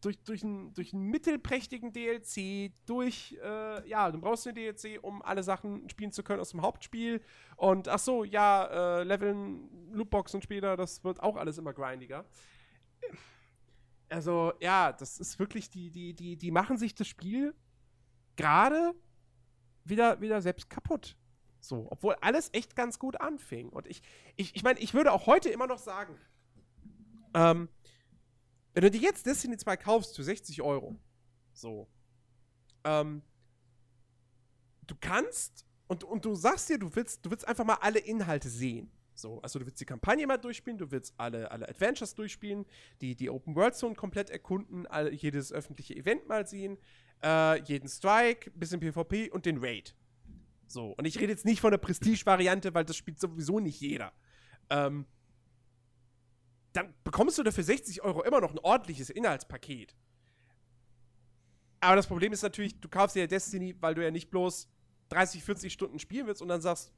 durch, 0.02 0.18
durch, 0.24 0.44
einen, 0.44 0.74
durch 0.74 0.94
einen 0.94 1.04
mittelprächtigen 1.04 1.92
DLC, 1.92 2.72
durch, 2.86 3.38
äh, 3.44 3.88
ja, 3.88 4.10
du 4.12 4.20
brauchst 4.20 4.46
den 4.46 4.56
DLC, 4.56 5.00
um 5.02 5.22
alle 5.22 5.44
Sachen 5.44 5.90
spielen 5.90 6.12
zu 6.12 6.24
können 6.24 6.40
aus 6.40 6.52
dem 6.52 6.62
Hauptspiel. 6.62 7.22
Und 7.58 7.88
ach 7.88 8.00
so, 8.00 8.24
ja, 8.24 9.00
äh, 9.00 9.04
Leveln, 9.04 9.92
Lootboxen 9.92 10.42
später, 10.42 10.78
das 10.78 11.04
wird 11.04 11.22
auch 11.22 11.36
alles 11.36 11.58
immer 11.58 11.74
grindiger. 11.74 12.26
Also, 14.08 14.54
ja, 14.60 14.92
das 14.92 15.20
ist 15.20 15.38
wirklich, 15.38 15.70
die, 15.70 15.92
die, 15.92 16.14
die, 16.14 16.38
die 16.38 16.52
machen 16.52 16.78
sich 16.78 16.96
das 16.96 17.08
Spiel 17.08 17.54
gerade 18.36 18.96
wieder, 19.84 20.22
wieder 20.22 20.42
selbst 20.42 20.70
kaputt. 20.70 21.16
So, 21.60 21.88
obwohl 21.90 22.16
alles 22.22 22.50
echt 22.54 22.76
ganz 22.76 23.00
gut 23.00 23.20
anfing. 23.20 23.70
Und 23.70 23.86
ich, 23.86 24.02
ich, 24.38 24.56
ich 24.56 24.64
meine, 24.64 24.80
ich 24.80 24.94
würde 24.94 25.12
auch 25.12 25.26
heute 25.26 25.50
immer 25.50 25.68
noch 25.68 25.78
sagen, 25.78 26.16
ähm, 27.34 27.70
wenn 28.74 28.84
du 28.84 28.92
dir 28.92 29.02
jetzt 29.02 29.26
Destiny 29.26 29.58
2 29.58 29.78
kaufst 29.78 30.16
für 30.16 30.24
60 30.24 30.62
Euro, 30.62 30.96
so, 31.54 31.88
ähm, 32.84 33.22
du 34.88 34.96
kannst 35.00 35.66
und, 35.88 36.04
und 36.04 36.24
du 36.24 36.36
sagst 36.36 36.70
dir, 36.70 36.78
du 36.78 36.96
willst, 36.96 37.26
du 37.26 37.32
willst 37.32 37.48
einfach 37.48 37.66
mal 37.66 37.78
alle 37.82 38.00
Inhalte 38.00 38.50
sehen. 38.50 38.92
So, 39.16 39.42
also 39.42 39.60
du 39.60 39.66
willst 39.66 39.82
die 39.82 39.86
Kampagne 39.86 40.26
mal 40.26 40.38
durchspielen, 40.38 40.78
du 40.78 40.92
willst 40.92 41.14
alle, 41.18 41.52
alle 41.52 41.68
Adventures 41.68 42.16
durchspielen, 42.16 42.66
die, 43.02 43.16
die 43.16 43.30
Open 43.30 43.56
World 43.56 43.76
Zone 43.76 43.96
komplett 43.96 44.30
erkunden, 44.30 44.88
all, 44.88 45.14
jedes 45.14 45.52
öffentliche 45.52 45.96
Event 45.96 46.28
mal 46.28 46.48
sehen, 46.48 46.78
äh, 47.22 47.62
jeden 47.64 47.90
Strike, 47.90 48.52
bisschen 48.52 48.80
PvP 48.80 49.30
und 49.30 49.46
den 49.46 49.58
Raid. 49.60 49.94
So, 50.68 50.92
und 50.92 51.06
ich 51.06 51.20
rede 51.20 51.34
jetzt 51.34 51.46
nicht 51.46 51.60
von 51.60 51.72
der 51.72 51.80
Prestige-Variante, 51.80 52.74
weil 52.74 52.86
das 52.86 52.96
spielt 52.96 53.20
sowieso 53.20 53.60
nicht 53.60 53.82
jeder. 53.82 54.14
Ähm, 54.70 55.06
dann 56.74 56.94
bekommst 57.04 57.38
du 57.38 57.44
dafür 57.44 57.64
60 57.64 58.02
Euro 58.04 58.24
immer 58.24 58.42
noch 58.42 58.52
ein 58.52 58.60
ordentliches 58.60 59.10
Inhaltspaket. 59.10 59.96
Aber 61.80 61.96
das 61.96 62.08
Problem 62.08 62.34
ist 62.34 62.42
natürlich, 62.42 62.80
du 62.80 62.90
kaufst 62.90 63.16
dir 63.16 63.22
ja 63.22 63.28
Destiny, 63.28 63.76
weil 63.80 63.96
du 63.96 64.04
ja 64.04 64.12
nicht 64.12 64.30
bloß 64.30 64.68
30, 65.10 65.44
40 65.44 65.72
Stunden 65.74 66.00
spielen 66.00 66.28
willst 66.28 66.42
und 66.42 66.48
dann 66.50 66.62
sagst, 66.62 66.92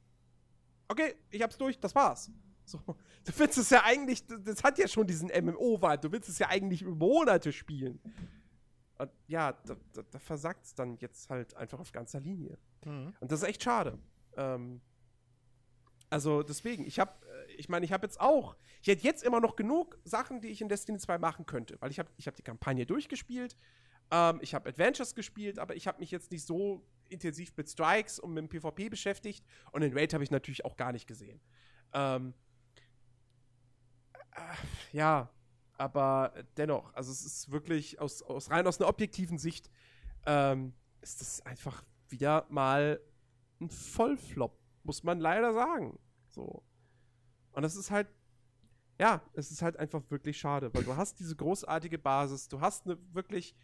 okay, 0.87 1.15
ich 1.29 1.41
hab's 1.41 1.57
durch, 1.57 1.79
das 1.79 1.93
war's. 1.95 2.31
So, 2.65 2.79
du 3.23 3.31
willst 3.37 3.57
es 3.57 3.69
ja 3.69 3.83
eigentlich, 3.83 4.25
das- 4.25 4.63
hat 4.63 4.77
ja 4.77 4.87
schon 4.87 5.07
diesen 5.07 5.29
MMO-Vibe, 5.29 5.99
du 5.99 6.11
willst 6.11 6.29
es 6.29 6.39
ja 6.39 6.49
eigentlich 6.49 6.81
über 6.81 6.95
Monate 6.95 7.51
spielen. 7.53 7.99
Und 8.97 9.11
ja, 9.27 9.53
da, 9.65 9.75
da, 9.93 10.01
da 10.03 10.19
versagt 10.19 10.65
es 10.65 10.75
dann 10.75 10.97
jetzt 10.97 11.29
halt 11.29 11.55
einfach 11.55 11.79
auf 11.79 11.91
ganzer 11.91 12.19
Linie. 12.19 12.57
Mhm. 12.85 13.13
Und 13.19 13.31
das 13.31 13.41
ist 13.41 13.47
echt 13.47 13.63
schade. 13.63 13.97
Ähm, 14.35 14.81
also 16.09 16.43
deswegen, 16.43 16.85
ich 16.85 16.99
habe, 16.99 17.11
ich 17.61 17.69
meine, 17.69 17.85
ich 17.85 17.91
habe 17.91 18.05
jetzt 18.05 18.19
auch, 18.19 18.57
ich 18.81 18.87
hätte 18.87 19.03
jetzt 19.03 19.23
immer 19.23 19.39
noch 19.39 19.55
genug 19.55 19.99
Sachen, 20.03 20.41
die 20.41 20.47
ich 20.47 20.61
in 20.61 20.67
Destiny 20.67 20.97
2 20.97 21.19
machen 21.19 21.45
könnte, 21.45 21.77
weil 21.79 21.91
ich 21.91 21.99
habe 21.99 22.09
ich 22.17 22.27
hab 22.27 22.35
die 22.35 22.41
Kampagne 22.41 22.87
durchgespielt, 22.87 23.55
ähm, 24.09 24.39
ich 24.41 24.55
habe 24.55 24.67
Adventures 24.67 25.13
gespielt, 25.13 25.59
aber 25.59 25.75
ich 25.75 25.87
habe 25.87 25.99
mich 25.99 26.09
jetzt 26.09 26.31
nicht 26.31 26.45
so 26.45 26.83
intensiv 27.07 27.55
mit 27.55 27.69
Strikes 27.69 28.19
und 28.19 28.33
mit 28.33 28.41
dem 28.43 28.49
PvP 28.49 28.89
beschäftigt 28.89 29.45
und 29.71 29.81
den 29.81 29.95
Raid 29.95 30.13
habe 30.13 30.23
ich 30.23 30.31
natürlich 30.31 30.65
auch 30.65 30.75
gar 30.75 30.91
nicht 30.91 31.05
gesehen. 31.05 31.39
Ähm, 31.93 32.33
äh, 34.31 34.39
ja, 34.91 35.29
aber 35.77 36.33
dennoch, 36.57 36.93
also 36.95 37.11
es 37.11 37.23
ist 37.23 37.51
wirklich 37.51 37.99
aus, 37.99 38.23
aus 38.23 38.49
rein 38.49 38.65
aus 38.65 38.79
einer 38.79 38.89
objektiven 38.89 39.37
Sicht 39.37 39.69
ähm, 40.25 40.73
ist 41.01 41.21
das 41.21 41.45
einfach 41.45 41.83
wieder 42.09 42.47
mal 42.49 42.99
ein 43.59 43.69
Vollflop, 43.69 44.57
muss 44.83 45.03
man 45.03 45.19
leider 45.19 45.53
sagen. 45.53 45.99
So. 46.27 46.63
Und 47.53 47.63
das 47.63 47.75
ist 47.75 47.91
halt, 47.91 48.07
ja, 48.99 49.21
es 49.33 49.51
ist 49.51 49.61
halt 49.61 49.77
einfach 49.77 50.01
wirklich 50.09 50.37
schade, 50.37 50.73
weil 50.73 50.83
du 50.83 50.95
hast 50.95 51.19
diese 51.19 51.35
großartige 51.35 51.97
Basis, 51.97 52.47
du 52.47 52.61
hast 52.61 52.85
eine 52.85 52.97
wirklich 53.13 53.55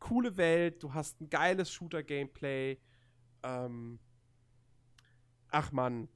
coole 0.00 0.36
Welt, 0.36 0.82
du 0.82 0.92
hast 0.92 1.20
ein 1.20 1.30
geiles 1.30 1.70
Shooter-Gameplay. 1.72 2.78
Ähm, 3.44 4.00
ach 5.48 5.72
man, 5.72 6.08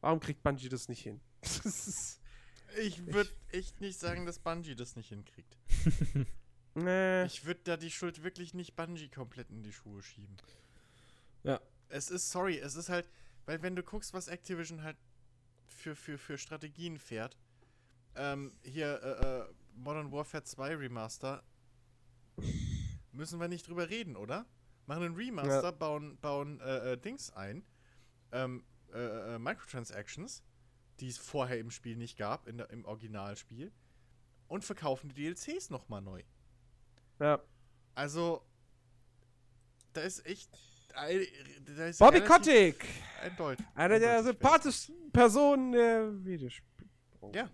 warum 0.00 0.20
kriegt 0.20 0.42
Bungie 0.42 0.68
das 0.68 0.88
nicht 0.88 1.02
hin? 1.02 1.20
Das 1.40 1.86
ist, 1.86 2.20
Ich 2.80 3.06
würde 3.06 3.30
echt 3.52 3.80
nicht 3.80 3.98
sagen, 3.98 4.26
dass 4.26 4.38
Bungie 4.38 4.74
das 4.74 4.96
nicht 4.96 5.08
hinkriegt. 5.08 5.56
nee. 6.74 7.24
Ich 7.24 7.44
würde 7.44 7.60
da 7.64 7.76
die 7.76 7.90
Schuld 7.90 8.22
wirklich 8.24 8.54
nicht 8.54 8.74
Bungie 8.74 9.08
komplett 9.08 9.50
in 9.50 9.62
die 9.62 9.72
Schuhe 9.72 10.02
schieben. 10.02 10.36
Ja. 11.44 11.60
Es 11.88 12.10
ist, 12.10 12.30
sorry, 12.30 12.58
es 12.58 12.74
ist 12.74 12.88
halt, 12.88 13.08
weil 13.46 13.62
wenn 13.62 13.76
du 13.76 13.82
guckst, 13.82 14.12
was 14.12 14.28
Activision 14.28 14.82
halt 14.82 14.96
für, 15.78 15.94
für, 15.96 16.18
für 16.18 16.36
Strategien 16.38 16.98
fährt, 16.98 17.36
ähm, 18.16 18.52
hier 18.62 19.00
äh, 19.02 19.40
äh, 19.40 19.54
Modern 19.74 20.10
Warfare 20.12 20.42
2 20.42 20.74
Remaster, 20.76 21.42
müssen 23.12 23.40
wir 23.40 23.48
nicht 23.48 23.66
drüber 23.68 23.88
reden, 23.88 24.16
oder? 24.16 24.44
Machen 24.86 25.04
einen 25.04 25.16
Remaster, 25.16 25.62
Ja. 25.64 25.70
bauen, 25.70 26.18
bauen 26.18 26.60
äh, 26.60 26.92
äh, 26.92 26.96
Dings 26.98 27.30
ein, 27.32 27.64
ähm, 28.32 28.64
äh, 28.92 29.34
äh, 29.34 29.38
Microtransactions, 29.38 30.42
die 31.00 31.08
es 31.08 31.18
vorher 31.18 31.58
im 31.58 31.70
Spiel 31.70 31.96
nicht 31.96 32.16
gab, 32.18 32.48
in 32.48 32.58
der, 32.58 32.70
im 32.70 32.84
Originalspiel, 32.84 33.72
und 34.48 34.64
verkaufen 34.64 35.08
die 35.10 35.14
DLCs 35.34 35.70
nochmal 35.70 36.02
neu. 36.02 36.22
ja. 37.20 37.40
Also, 37.94 38.44
da 39.92 40.02
ist 40.02 40.24
echt. 40.24 40.56
Bobby 41.98 42.20
Kotick, 42.22 42.84
Eindeutig. 43.22 43.64
einer 43.74 43.98
der 43.98 44.22
sympathischsten 44.24 45.10
Personen 45.12 45.72
der 45.72 46.24
Videospiele. 46.24 46.88
Ja. 47.34 47.50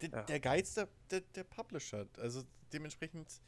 Der, 0.00 0.08
Ja. 0.10 0.22
der 0.22 0.40
Geiz 0.40 0.74
der, 0.74 0.88
der, 1.10 1.20
der 1.22 1.44
Publisher. 1.44 2.06
Also 2.18 2.42
dementsprechend. 2.72 3.40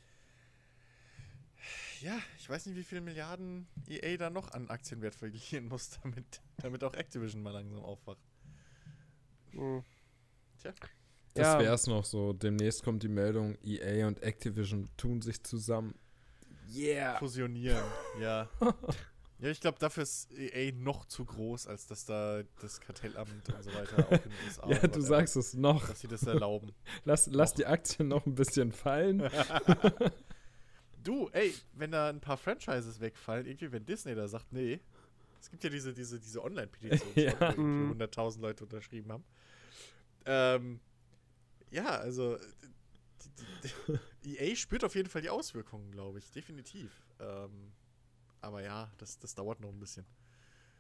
Ja, 2.01 2.19
ich 2.39 2.49
weiß 2.49 2.67
nicht, 2.67 2.77
wie 2.77 2.83
viele 2.83 3.03
Milliarden 3.03 3.69
EA 3.87 4.17
da 4.17 4.31
noch 4.31 4.51
an 4.53 4.71
Aktienwert 4.71 5.15
verlieren 5.15 5.69
muss, 5.69 5.91
damit, 6.03 6.41
damit 6.57 6.83
auch 6.83 6.95
Activision 6.95 7.43
mal 7.43 7.51
langsam 7.53 7.81
aufwacht. 7.81 8.19
Mhm. 9.53 9.85
Tja. 10.61 10.73
Das 11.35 11.47
Ja. 11.47 11.59
wär's 11.61 11.87
noch 11.87 12.05
so. 12.05 12.33
Demnächst 12.33 12.83
kommt 12.83 13.03
die 13.03 13.09
Meldung, 13.09 13.57
EA 13.63 14.07
und 14.09 14.23
Activision 14.23 14.89
tun 14.97 15.21
sich 15.23 15.43
zusammen. 15.45 15.95
Yeah. 16.73 17.19
Fusionieren, 17.19 17.83
ja. 18.21 18.49
Ja, 19.39 19.49
ich 19.49 19.61
glaube, 19.61 19.79
dafür 19.79 20.03
ist 20.03 20.31
EA 20.33 20.71
noch 20.75 21.07
zu 21.07 21.25
groß, 21.25 21.67
als 21.67 21.87
dass 21.87 22.05
da 22.05 22.43
das 22.61 22.79
Kartellamt 22.81 23.31
und 23.49 23.63
so 23.65 23.73
weiter 23.73 24.07
auch 24.07 24.13
in 24.13 24.19
den 24.21 24.33
USA. 24.47 24.69
Ja, 24.69 24.87
du 24.87 25.01
sagst 25.01 25.35
es 25.37 25.55
noch. 25.55 25.89
Dass 25.89 26.01
sie 26.01 26.09
das 26.09 26.25
erlauben. 26.25 26.73
Lass, 27.05 27.27
lass 27.27 27.55
die 27.55 27.65
Aktien 27.65 28.09
noch 28.09 28.27
ein 28.27 28.35
bisschen 28.35 28.71
fallen. 28.73 29.31
Du, 31.03 31.31
ey, 31.33 31.55
wenn 31.73 31.91
da 31.93 32.11
ein 32.11 32.21
paar 32.21 32.37
Franchises 32.37 33.01
wegfallen, 33.01 33.47
irgendwie, 33.47 33.73
wenn 33.73 33.87
Disney 33.87 34.15
da 34.15 34.29
sagt, 34.29 34.53
nee, 34.53 34.81
es 35.41 35.51
gibt 35.51 35.65
ja 35.65 35.71
diese, 35.71 35.95
diese, 35.95 36.21
diese 36.21 36.45
Online-Petition, 36.45 37.09
Ja. 37.15 37.57
wo 37.57 37.63
Mhm. 37.63 37.91
irgendwie 37.93 38.05
100.000 38.05 38.41
Leute 38.43 38.65
unterschrieben 38.65 39.11
haben. 39.11 39.25
Ähm, 40.27 40.81
ja, 41.71 41.87
also, 41.87 42.37
die, 43.27 43.99
die, 44.25 44.39
EA 44.39 44.55
spürt 44.57 44.85
auf 44.85 44.95
jeden 44.95 45.09
Fall 45.09 45.23
die 45.23 45.31
Auswirkungen, 45.31 45.91
glaube 45.91 46.19
ich, 46.19 46.31
definitiv. 46.31 46.91
Ähm, 47.19 47.73
aber 48.41 48.63
ja, 48.63 48.91
das, 48.99 49.19
das 49.19 49.35
dauert 49.35 49.61
noch 49.61 49.71
ein 49.71 49.79
bisschen. 49.79 50.07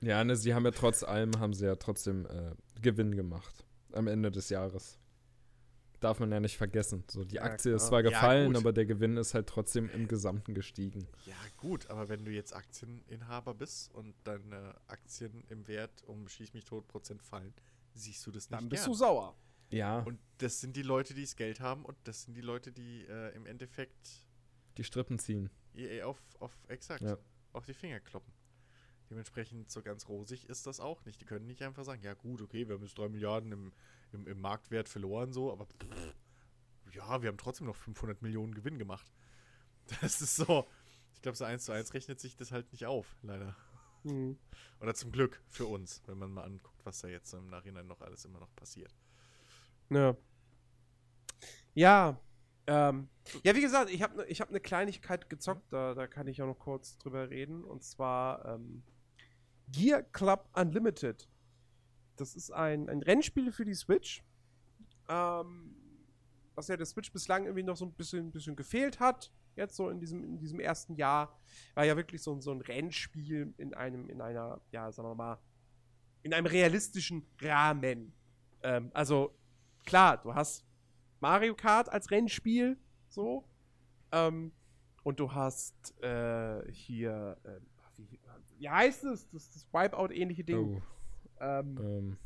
Ja, 0.00 0.24
ne, 0.24 0.34
sie 0.36 0.54
haben 0.54 0.64
ja 0.64 0.70
trotz 0.70 1.02
allem, 1.02 1.38
haben 1.38 1.52
sie 1.52 1.66
ja 1.66 1.76
trotzdem 1.76 2.26
äh, 2.26 2.54
Gewinn 2.80 3.14
gemacht 3.16 3.66
am 3.92 4.06
Ende 4.06 4.30
des 4.30 4.48
Jahres. 4.48 4.98
Darf 6.00 6.18
man 6.18 6.32
ja 6.32 6.40
nicht 6.40 6.56
vergessen. 6.56 7.04
So, 7.10 7.24
die 7.24 7.34
Ja, 7.36 7.42
Aktie 7.42 7.74
ist 7.74 7.88
zwar 7.88 8.02
Ja, 8.02 8.08
gefallen, 8.08 8.48
gut. 8.54 8.56
aber 8.56 8.72
der 8.72 8.86
Gewinn 8.86 9.18
ist 9.18 9.34
halt 9.34 9.46
trotzdem 9.46 9.90
im 9.90 10.08
Gesamten 10.08 10.54
gestiegen. 10.54 11.06
Ja, 11.26 11.36
gut, 11.58 11.90
aber 11.90 12.08
wenn 12.08 12.24
du 12.24 12.30
jetzt 12.30 12.54
Aktieninhaber 12.56 13.52
bist 13.52 13.92
und 13.94 14.14
deine 14.24 14.74
Aktien 14.86 15.44
im 15.50 15.68
Wert 15.68 16.02
um 16.04 16.26
Schieß 16.26 16.54
mich 16.54 16.64
tot 16.64 16.88
Prozent 16.88 17.22
fallen, 17.22 17.52
siehst 17.92 18.26
du 18.26 18.30
das 18.30 18.48
nicht 18.48 18.58
Dann 18.58 18.70
bist 18.70 18.84
gern. 18.84 18.92
du 18.92 18.96
sauer. 18.98 19.36
Ja, 19.70 20.00
Und 20.00 20.18
das 20.38 20.60
sind 20.60 20.76
die 20.76 20.82
Leute, 20.82 21.14
die 21.14 21.22
das 21.22 21.36
Geld 21.36 21.60
haben 21.60 21.84
und 21.84 21.96
das 22.04 22.22
sind 22.24 22.34
die 22.34 22.40
Leute, 22.40 22.72
die 22.72 23.04
äh, 23.06 23.34
im 23.36 23.46
Endeffekt 23.46 24.26
die 24.76 24.84
Strippen 24.84 25.18
ziehen. 25.18 25.50
EA 25.74 26.06
auf, 26.06 26.20
auf 26.40 26.52
exakt 26.68 27.02
Ja. 27.02 27.16
auf 27.52 27.66
die 27.66 27.74
Finger 27.74 28.00
kloppen. 28.00 28.32
Dementsprechend 29.10 29.70
so 29.70 29.82
ganz 29.82 30.08
rosig 30.08 30.48
ist 30.48 30.66
das 30.66 30.78
auch 30.80 31.04
nicht. 31.04 31.20
Die 31.20 31.24
können 31.24 31.46
nicht 31.46 31.62
einfach 31.62 31.84
sagen, 31.84 32.02
ja 32.02 32.14
gut, 32.14 32.40
okay, 32.42 32.68
wir 32.68 32.74
haben 32.76 32.82
jetzt 32.82 32.96
3 32.98 33.08
Milliarden 33.08 33.52
im, 33.52 33.72
im, 34.12 34.26
im 34.26 34.40
Marktwert 34.40 34.88
verloren, 34.88 35.32
so, 35.32 35.52
aber 35.52 35.66
pff, 35.66 36.14
ja, 36.92 37.22
wir 37.22 37.28
haben 37.28 37.38
trotzdem 37.38 37.66
noch 37.66 37.76
500 37.76 38.22
Millionen 38.22 38.54
Gewinn 38.54 38.78
gemacht. 38.78 39.12
Das 40.00 40.20
ist 40.20 40.36
so, 40.36 40.68
ich 41.14 41.20
glaube, 41.22 41.36
so 41.36 41.44
eins 41.44 41.64
zu 41.64 41.72
eins 41.72 41.92
rechnet 41.94 42.20
sich 42.20 42.36
das 42.36 42.52
halt 42.52 42.70
nicht 42.70 42.86
auf, 42.86 43.16
leider. 43.22 43.56
Mhm. 44.04 44.38
Oder 44.80 44.94
zum 44.94 45.10
Glück 45.10 45.42
für 45.48 45.66
uns, 45.66 46.02
wenn 46.06 46.16
man 46.18 46.30
mal 46.32 46.44
anguckt, 46.44 46.84
was 46.86 47.00
da 47.00 47.08
jetzt 47.08 47.32
im 47.34 47.48
Nachhinein 47.48 47.88
noch 47.88 48.00
alles 48.00 48.24
immer 48.24 48.38
noch 48.38 48.54
passiert. 48.54 48.94
Ja. 49.90 50.16
Ja. 51.74 52.20
Ähm, 52.66 53.08
ja, 53.42 53.54
wie 53.54 53.60
gesagt, 53.60 53.90
ich 53.90 54.02
habe 54.02 54.16
ne, 54.18 54.24
ich 54.26 54.40
hab 54.40 54.48
eine 54.48 54.60
Kleinigkeit 54.60 55.28
gezockt, 55.28 55.72
da, 55.72 55.94
da 55.94 56.06
kann 56.06 56.26
ich 56.26 56.40
auch 56.42 56.46
noch 56.46 56.58
kurz 56.58 56.98
drüber 56.98 57.30
reden. 57.30 57.64
Und 57.64 57.82
zwar 57.82 58.44
ähm, 58.44 58.82
Gear 59.68 60.02
Club 60.02 60.48
Unlimited. 60.54 61.28
Das 62.16 62.34
ist 62.36 62.50
ein, 62.52 62.88
ein 62.88 63.02
Rennspiel 63.02 63.50
für 63.52 63.64
die 63.64 63.74
Switch. 63.74 64.22
Ähm, 65.08 65.74
was 66.54 66.68
ja 66.68 66.76
der 66.76 66.86
Switch 66.86 67.12
bislang 67.12 67.44
irgendwie 67.44 67.62
noch 67.62 67.76
so 67.76 67.86
ein 67.86 67.92
bisschen, 67.92 68.30
bisschen 68.30 68.56
gefehlt 68.56 69.00
hat. 69.00 69.32
Jetzt 69.56 69.76
so 69.76 69.88
in 69.88 69.98
diesem, 69.98 70.22
in 70.24 70.38
diesem 70.38 70.60
ersten 70.60 70.94
Jahr. 70.94 71.40
War 71.74 71.84
ja 71.84 71.96
wirklich 71.96 72.22
so, 72.22 72.32
ein- 72.34 72.40
so 72.40 72.52
ein 72.52 72.60
Rennspiel 72.60 73.54
in 73.56 73.74
einem, 73.74 74.08
in 74.08 74.20
einer, 74.20 74.60
ja, 74.70 74.92
sagen 74.92 75.08
wir 75.08 75.14
mal, 75.14 75.38
in 76.22 76.34
einem 76.34 76.46
realistischen 76.46 77.26
Rahmen. 77.40 78.12
Ähm, 78.62 78.90
also, 78.92 79.34
klar, 79.86 80.18
du 80.18 80.34
hast 80.34 80.64
Mario 81.20 81.54
Kart 81.54 81.88
als 81.88 82.10
Rennspiel, 82.10 82.78
so. 83.08 83.44
Ähm, 84.12 84.52
und 85.02 85.18
du 85.20 85.32
hast 85.32 85.94
äh, 86.02 86.70
hier, 86.72 87.36
ähm, 87.44 87.66
wie, 87.96 88.20
wie 88.58 88.68
heißt 88.68 89.04
es? 89.04 89.28
Das, 89.30 89.50
das 89.52 89.66
Wipeout-ähnliche 89.72 90.44
Ding. 90.44 90.76
Oh, 90.76 91.42
Ähm, 91.42 91.78
ähm, 91.80 92.18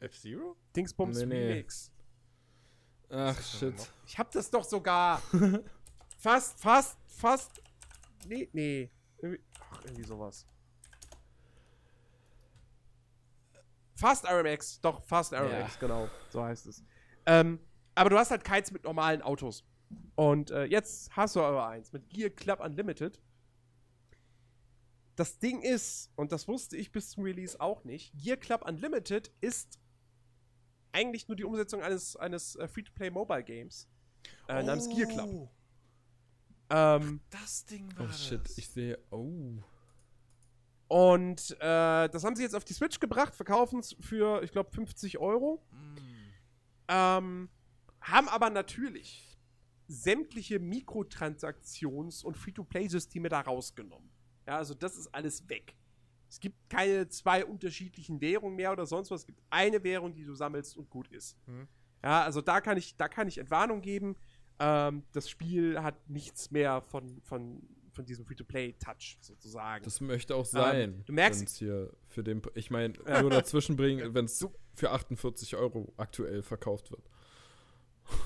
F-Zero? 0.00 0.56
Dingsbums 0.74 1.18
Nee, 1.20 1.26
nee. 1.26 1.48
Remix. 1.52 1.90
ach, 3.10 3.40
shit. 3.42 3.74
Ich 4.06 4.18
hab 4.18 4.30
das 4.32 4.50
doch 4.50 4.64
sogar. 4.64 5.22
fast, 6.18 6.60
fast, 6.60 6.98
fast. 7.06 7.62
Nee, 8.28 8.48
nee. 8.52 8.90
Irgendwie, 9.18 9.40
ach, 9.60 9.84
irgendwie 9.84 10.04
sowas. 10.04 10.46
Fast 13.96 14.24
RMX, 14.26 14.80
doch, 14.82 15.02
Fast 15.04 15.32
RMX, 15.32 15.78
genau, 15.80 16.08
so 16.28 16.42
heißt 16.44 16.66
es. 16.66 16.84
Ähm, 17.26 17.58
aber 17.94 18.10
du 18.10 18.18
hast 18.18 18.30
halt 18.30 18.44
keins 18.44 18.70
mit 18.70 18.84
normalen 18.84 19.22
Autos. 19.22 19.64
Und 20.14 20.50
äh, 20.50 20.64
jetzt 20.64 21.10
hast 21.16 21.34
du 21.36 21.42
aber 21.42 21.66
eins 21.66 21.92
mit 21.92 22.08
Gear 22.10 22.30
Club 22.30 22.60
Unlimited. 22.60 23.20
Das 25.16 25.38
Ding 25.38 25.62
ist, 25.62 26.10
und 26.16 26.30
das 26.30 26.46
wusste 26.46 26.76
ich 26.76 26.92
bis 26.92 27.10
zum 27.10 27.24
Release 27.24 27.58
auch 27.58 27.84
nicht, 27.84 28.12
Gear 28.18 28.36
Club 28.36 28.66
Unlimited 28.68 29.32
ist 29.40 29.78
eigentlich 30.92 31.26
nur 31.28 31.36
die 31.36 31.44
Umsetzung 31.44 31.82
eines, 31.82 32.16
eines 32.16 32.56
äh, 32.56 32.68
Free-to-Play-Mobile-Games 32.68 33.88
äh, 34.48 34.62
namens 34.62 34.88
Gear 34.90 35.08
Club. 35.08 35.28
Oh, 35.32 35.48
Ähm, 36.68 37.20
Das 37.30 37.64
Ding 37.64 37.90
war 37.96 38.06
Oh 38.08 38.12
shit, 38.12 38.44
das. 38.44 38.58
ich 38.58 38.68
sehe. 38.68 38.98
Oh. 39.10 39.58
Und 40.88 41.52
äh, 41.60 42.08
das 42.08 42.24
haben 42.24 42.36
sie 42.36 42.42
jetzt 42.42 42.54
auf 42.54 42.64
die 42.64 42.72
Switch 42.72 43.00
gebracht, 43.00 43.34
verkaufen 43.34 43.80
es 43.80 43.96
für, 44.00 44.42
ich 44.42 44.52
glaube, 44.52 44.70
50 44.70 45.18
Euro. 45.18 45.64
Mm. 45.70 45.96
Ähm, 46.88 47.48
haben 48.00 48.28
aber 48.28 48.50
natürlich 48.50 49.38
sämtliche 49.88 50.58
Mikrotransaktions- 50.58 52.24
und 52.24 52.36
Free-to-Play-Systeme 52.36 53.28
da 53.28 53.40
rausgenommen. 53.40 54.10
Ja, 54.46 54.58
also 54.58 54.74
das 54.74 54.96
ist 54.96 55.12
alles 55.12 55.48
weg. 55.48 55.76
Es 56.28 56.40
gibt 56.40 56.68
keine 56.68 57.08
zwei 57.08 57.44
unterschiedlichen 57.44 58.20
Währungen 58.20 58.56
mehr 58.56 58.72
oder 58.72 58.86
sonst 58.86 59.10
was. 59.10 59.20
Es 59.20 59.26
gibt 59.26 59.42
eine 59.50 59.82
Währung, 59.82 60.14
die 60.14 60.24
du 60.24 60.34
sammelst 60.34 60.76
und 60.76 60.90
gut 60.90 61.08
ist. 61.08 61.36
Hm. 61.46 61.68
Ja, 62.02 62.22
also 62.22 62.40
da 62.40 62.60
kann 62.60 62.76
ich, 62.76 62.96
da 62.96 63.08
kann 63.08 63.28
ich 63.28 63.38
Entwarnung 63.38 63.80
geben. 63.80 64.16
Ähm, 64.58 65.04
das 65.12 65.28
Spiel 65.28 65.82
hat 65.82 66.08
nichts 66.08 66.50
mehr 66.50 66.80
von, 66.80 67.20
von, 67.22 67.62
von 67.96 68.04
diesem 68.04 68.24
Free-to-Play-Touch 68.24 69.18
sozusagen. 69.20 69.84
Das 69.84 70.00
möchte 70.00 70.36
auch 70.36 70.44
sein. 70.44 70.80
Ähm, 70.80 71.04
du 71.06 71.12
merkst- 71.12 71.40
wenn's 71.40 71.56
hier 71.56 71.92
für 72.08 72.22
den. 72.22 72.40
Ich 72.54 72.70
meine, 72.70 72.94
nur 73.20 73.30
dazwischen 73.30 73.74
bringen, 73.76 74.14
wenn 74.14 74.26
es 74.26 74.46
für 74.74 74.92
48 74.92 75.56
Euro 75.56 75.92
aktuell 75.96 76.42
verkauft 76.42 76.90
wird. 76.92 77.02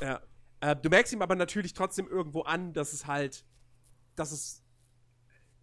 Ja. 0.02 0.20
Äh, 0.60 0.76
du 0.76 0.90
merkst 0.90 1.12
ihm 1.12 1.22
aber 1.22 1.36
natürlich 1.36 1.72
trotzdem 1.72 2.06
irgendwo 2.06 2.42
an, 2.42 2.74
dass 2.74 2.92
es 2.92 3.06
halt, 3.06 3.46
dass 4.16 4.32
es 4.32 4.62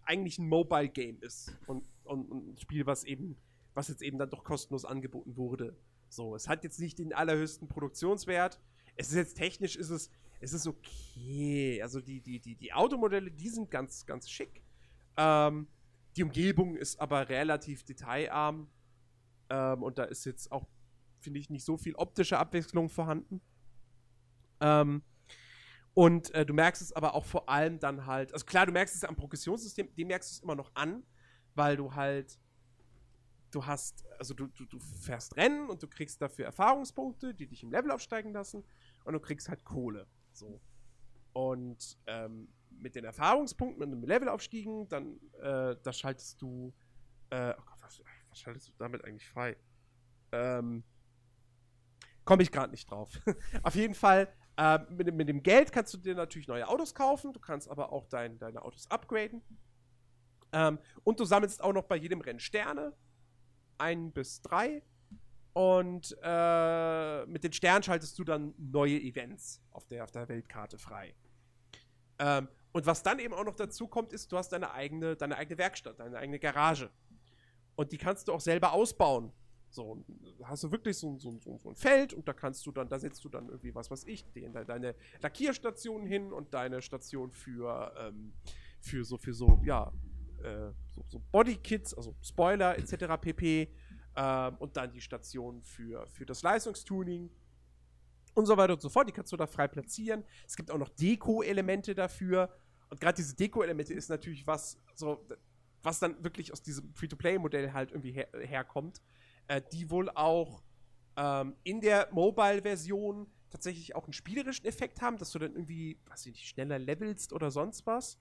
eigentlich 0.04 0.40
ein 0.40 0.48
Mobile-Game 0.48 1.22
ist. 1.22 1.56
Und, 1.68 1.84
und, 2.06 2.32
und 2.32 2.54
ein 2.54 2.58
Spiel, 2.58 2.86
was 2.86 3.04
eben, 3.04 3.38
was 3.74 3.90
jetzt 3.90 4.02
eben 4.02 4.18
dann 4.18 4.30
doch 4.30 4.44
kostenlos 4.44 4.86
angeboten 4.86 5.36
wurde. 5.38 5.78
So, 6.10 6.36
es 6.36 6.48
hat 6.48 6.64
jetzt 6.64 6.80
nicht 6.80 6.98
den 6.98 7.14
allerhöchsten 7.14 7.68
Produktionswert. 7.68 8.60
Es 8.96 9.10
ist 9.10 9.16
jetzt 9.16 9.36
technisch, 9.36 9.76
ist 9.76 9.90
es, 9.90 10.10
es 10.40 10.54
ist 10.54 10.68
okay. 10.68 11.82
Also 11.82 12.02
die, 12.02 12.22
die, 12.22 12.40
die, 12.40 12.56
die 12.56 12.74
Automodelle, 12.74 13.32
die 13.32 13.50
sind 13.50 13.72
ganz, 13.72 14.06
ganz 14.06 14.30
schick. 14.30 14.62
Ähm, 15.18 15.68
die 16.16 16.24
Umgebung 16.24 16.76
ist 16.76 17.00
aber 17.00 17.30
relativ 17.30 17.84
detailarm. 17.84 18.70
Ähm, 19.50 19.84
und 19.84 19.98
da 19.98 20.04
ist 20.04 20.26
jetzt 20.26 20.52
auch, 20.52 20.68
finde 21.20 21.40
ich, 21.40 21.50
nicht 21.50 21.66
so 21.66 21.78
viel 21.78 21.96
optische 21.96 22.38
Abwechslung 22.38 22.90
vorhanden. 22.90 23.42
Ähm, 24.60 25.04
und 25.94 26.32
äh, 26.36 26.46
du 26.46 26.54
merkst 26.54 26.82
es 26.82 26.94
aber 26.94 27.16
auch 27.16 27.26
vor 27.26 27.50
allem 27.50 27.80
dann 27.80 28.06
halt, 28.06 28.32
also 28.34 28.46
klar, 28.46 28.68
du 28.68 28.72
merkst 28.72 28.96
es 28.96 29.04
am 29.04 29.16
Progressionssystem, 29.16 29.94
dem 29.96 30.08
merkst 30.08 30.30
du 30.30 30.34
es 30.36 30.44
immer 30.44 30.56
noch 30.56 30.72
an, 30.76 31.04
weil 31.56 31.76
du 31.76 31.96
halt, 31.96 32.40
du 33.50 33.66
hast, 33.66 34.06
also 34.20 34.36
du, 34.36 34.46
du, 34.48 34.66
du 34.66 34.80
fährst 34.80 35.36
Rennen 35.38 35.70
und 35.70 35.82
du 35.82 35.88
kriegst 35.88 36.22
dafür 36.22 36.46
Erfahrungspunkte, 36.46 37.34
die 37.34 37.48
dich 37.48 37.64
im 37.64 37.72
Level 37.72 37.90
aufsteigen 37.90 38.32
lassen 38.32 38.64
und 39.06 39.14
du 39.14 39.20
kriegst 39.20 39.50
halt 39.50 39.66
Kohle. 39.66 40.08
So. 40.38 40.62
Und 41.34 41.98
ähm, 42.08 42.50
mit 42.70 42.96
den 42.96 43.06
Erfahrungspunkten, 43.06 43.80
mit 43.90 43.92
dem 44.04 44.08
Levelaufstiegen, 44.08 44.88
dann, 44.90 45.20
äh, 45.42 45.76
da 45.82 45.94
schaltest 45.94 46.42
du, 46.42 46.74
äh, 47.30 47.54
oh 47.58 47.62
Gott, 47.66 47.78
was, 47.82 48.02
was 48.30 48.40
schaltest 48.40 48.70
du 48.70 48.74
damit 48.78 49.04
eigentlich 49.06 49.28
frei? 49.30 49.58
Ähm, 50.32 50.84
komme 52.26 52.44
ich 52.44 52.52
gerade 52.52 52.72
nicht 52.72 52.90
drauf. 52.90 53.10
Auf 53.64 53.76
jeden 53.76 53.94
Fall, 53.94 54.32
äh, 54.58 54.80
mit, 54.90 55.08
dem- 55.08 55.16
mit 55.16 55.30
dem 55.30 55.44
Geld 55.44 55.72
kannst 55.72 55.94
du 55.94 55.98
dir 55.98 56.16
natürlich 56.16 56.48
neue 56.48 56.68
Autos 56.68 56.94
kaufen, 56.94 57.34
du 57.34 57.40
kannst 57.40 57.70
aber 57.70 57.92
auch 57.92 58.08
dein, 58.08 58.38
deine 58.40 58.62
Autos 58.62 58.90
upgraden. 58.90 59.42
Ähm, 60.54 60.80
und 61.04 61.20
du 61.20 61.26
sammelst 61.26 61.62
auch 61.62 61.74
noch 61.74 61.84
bei 61.84 61.96
jedem 61.98 62.22
Rennen 62.22 62.40
Sterne. 62.40 62.94
Ein 63.78 64.12
bis 64.12 64.42
drei. 64.42 64.84
Und 65.58 66.16
äh, 66.22 67.26
mit 67.26 67.44
den 67.44 67.52
Sternen 67.52 67.82
schaltest 67.82 68.20
du 68.20 68.24
dann 68.24 68.54
neue 68.60 69.02
Events 69.02 69.60
auf 69.72 69.88
der, 69.88 70.04
auf 70.04 70.12
der 70.12 70.30
Weltkarte 70.30 70.78
frei. 70.78 71.16
Ähm, 72.20 72.48
und 72.74 72.86
was 72.86 73.02
dann 73.02 73.18
eben 73.18 73.34
auch 73.34 73.44
noch 73.44 73.56
dazu 73.56 73.88
kommt, 73.88 74.14
ist, 74.14 74.32
du 74.32 74.38
hast 74.38 74.50
deine 74.50 74.72
eigene, 74.72 75.16
deine 75.16 75.36
eigene 75.36 75.58
Werkstatt, 75.58 76.00
deine 76.00 76.16
eigene 76.16 76.38
Garage. 76.38 76.92
Und 77.76 77.92
die 77.92 77.98
kannst 77.98 78.28
du 78.28 78.34
auch 78.34 78.40
selber 78.40 78.72
ausbauen. 78.72 79.34
So, 79.72 80.06
hast 80.44 80.64
du 80.64 80.72
wirklich 80.72 80.96
so, 80.96 81.18
so, 81.18 81.40
so, 81.40 81.58
so 81.58 81.70
ein 81.70 81.76
Feld 81.76 82.14
und 82.14 82.28
da 82.28 82.34
kannst 82.34 82.64
du 82.68 82.72
dann, 82.72 82.88
da 82.88 83.00
setzt 83.00 83.26
du 83.26 83.30
dann 83.30 83.50
irgendwie, 83.50 83.74
was 83.74 83.90
weiß 83.90 84.04
ich, 84.04 84.32
de, 84.34 84.48
de, 84.48 84.64
deine 84.64 84.94
Lackierstation 85.24 86.06
hin 86.06 86.34
und 86.34 86.54
deine 86.54 86.84
Station 86.84 87.32
für, 87.32 87.96
ähm, 87.98 88.32
für 88.80 89.04
so, 89.04 89.18
für 89.18 89.34
so, 89.34 89.60
ja, 89.66 89.92
äh, 90.44 90.72
so, 90.94 91.04
so 91.08 91.20
Bodykits, 91.32 91.96
also 91.96 92.16
Spoiler 92.22 92.78
etc. 92.78 93.20
pp. 93.20 93.74
Ähm, 94.18 94.56
und 94.58 94.76
dann 94.76 94.92
die 94.92 95.02
Station 95.02 95.62
für, 95.62 96.08
für 96.08 96.26
das 96.26 96.42
Leistungstuning 96.42 97.30
und 98.34 98.48
so 98.48 98.58
weiter 98.58 98.74
und 98.74 98.82
so 98.82 98.90
fort. 98.90 99.08
Die 99.08 99.12
kannst 99.12 99.32
du 99.32 99.38
da 99.38 99.46
frei 99.46 99.68
platzieren. 99.68 100.24
Es 100.48 100.56
gibt 100.56 100.72
auch 100.72 100.78
noch 100.80 100.90
Deko-Elemente 100.90 101.94
dafür. 101.94 102.52
Und 102.90 103.00
gerade 103.00 103.16
diese 103.16 103.36
Deko-Elemente 103.36 103.94
ist 103.94 104.10
natürlich 104.10 104.48
was, 104.48 104.80
so, 104.96 105.24
was 105.84 106.00
dann 106.00 106.24
wirklich 106.24 106.52
aus 106.52 106.64
diesem 106.64 106.92
Free-to-Play-Modell 106.96 107.74
halt 107.74 107.92
irgendwie 107.92 108.12
her 108.12 108.28
herkommt, 108.42 109.04
äh, 109.50 109.62
die 109.72 109.92
wohl 109.92 110.10
auch 110.10 110.64
ähm, 111.16 111.56
in 111.64 111.80
der 111.80 112.10
Mobile-Version 112.12 113.28
tatsächlich 113.52 113.96
auch 113.96 114.06
einen 114.06 114.14
spielerischen 114.14 114.66
Effekt 114.66 115.00
haben, 115.00 115.18
dass 115.20 115.30
du 115.30 115.38
dann 115.38 115.54
irgendwie, 115.54 116.00
weiß 116.06 116.26
ich 116.26 116.34
nicht, 116.34 116.48
schneller 116.48 116.80
levelst 116.80 117.34
oder 117.34 117.52
sonst 117.52 117.86
was. 117.86 118.20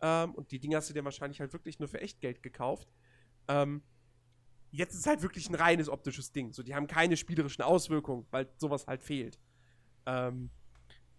Ähm, 0.00 0.34
und 0.34 0.50
die 0.50 0.58
Dinge 0.58 0.76
hast 0.76 0.90
du 0.90 0.94
dir 0.94 1.04
wahrscheinlich 1.04 1.38
halt 1.38 1.52
wirklich 1.52 1.78
nur 1.78 1.88
für 1.88 2.00
Echtgeld 2.00 2.42
gekauft. 2.42 2.88
Ähm, 3.46 3.82
jetzt 4.70 4.94
ist 4.94 5.00
es 5.00 5.06
halt 5.06 5.22
wirklich 5.22 5.48
ein 5.48 5.54
reines 5.54 5.88
optisches 5.88 6.32
Ding. 6.32 6.52
So, 6.52 6.62
die 6.62 6.74
haben 6.74 6.86
keine 6.86 7.16
spielerischen 7.16 7.62
Auswirkungen, 7.62 8.26
weil 8.30 8.48
sowas 8.56 8.86
halt 8.86 9.02
fehlt. 9.02 9.38
Ähm, 10.06 10.50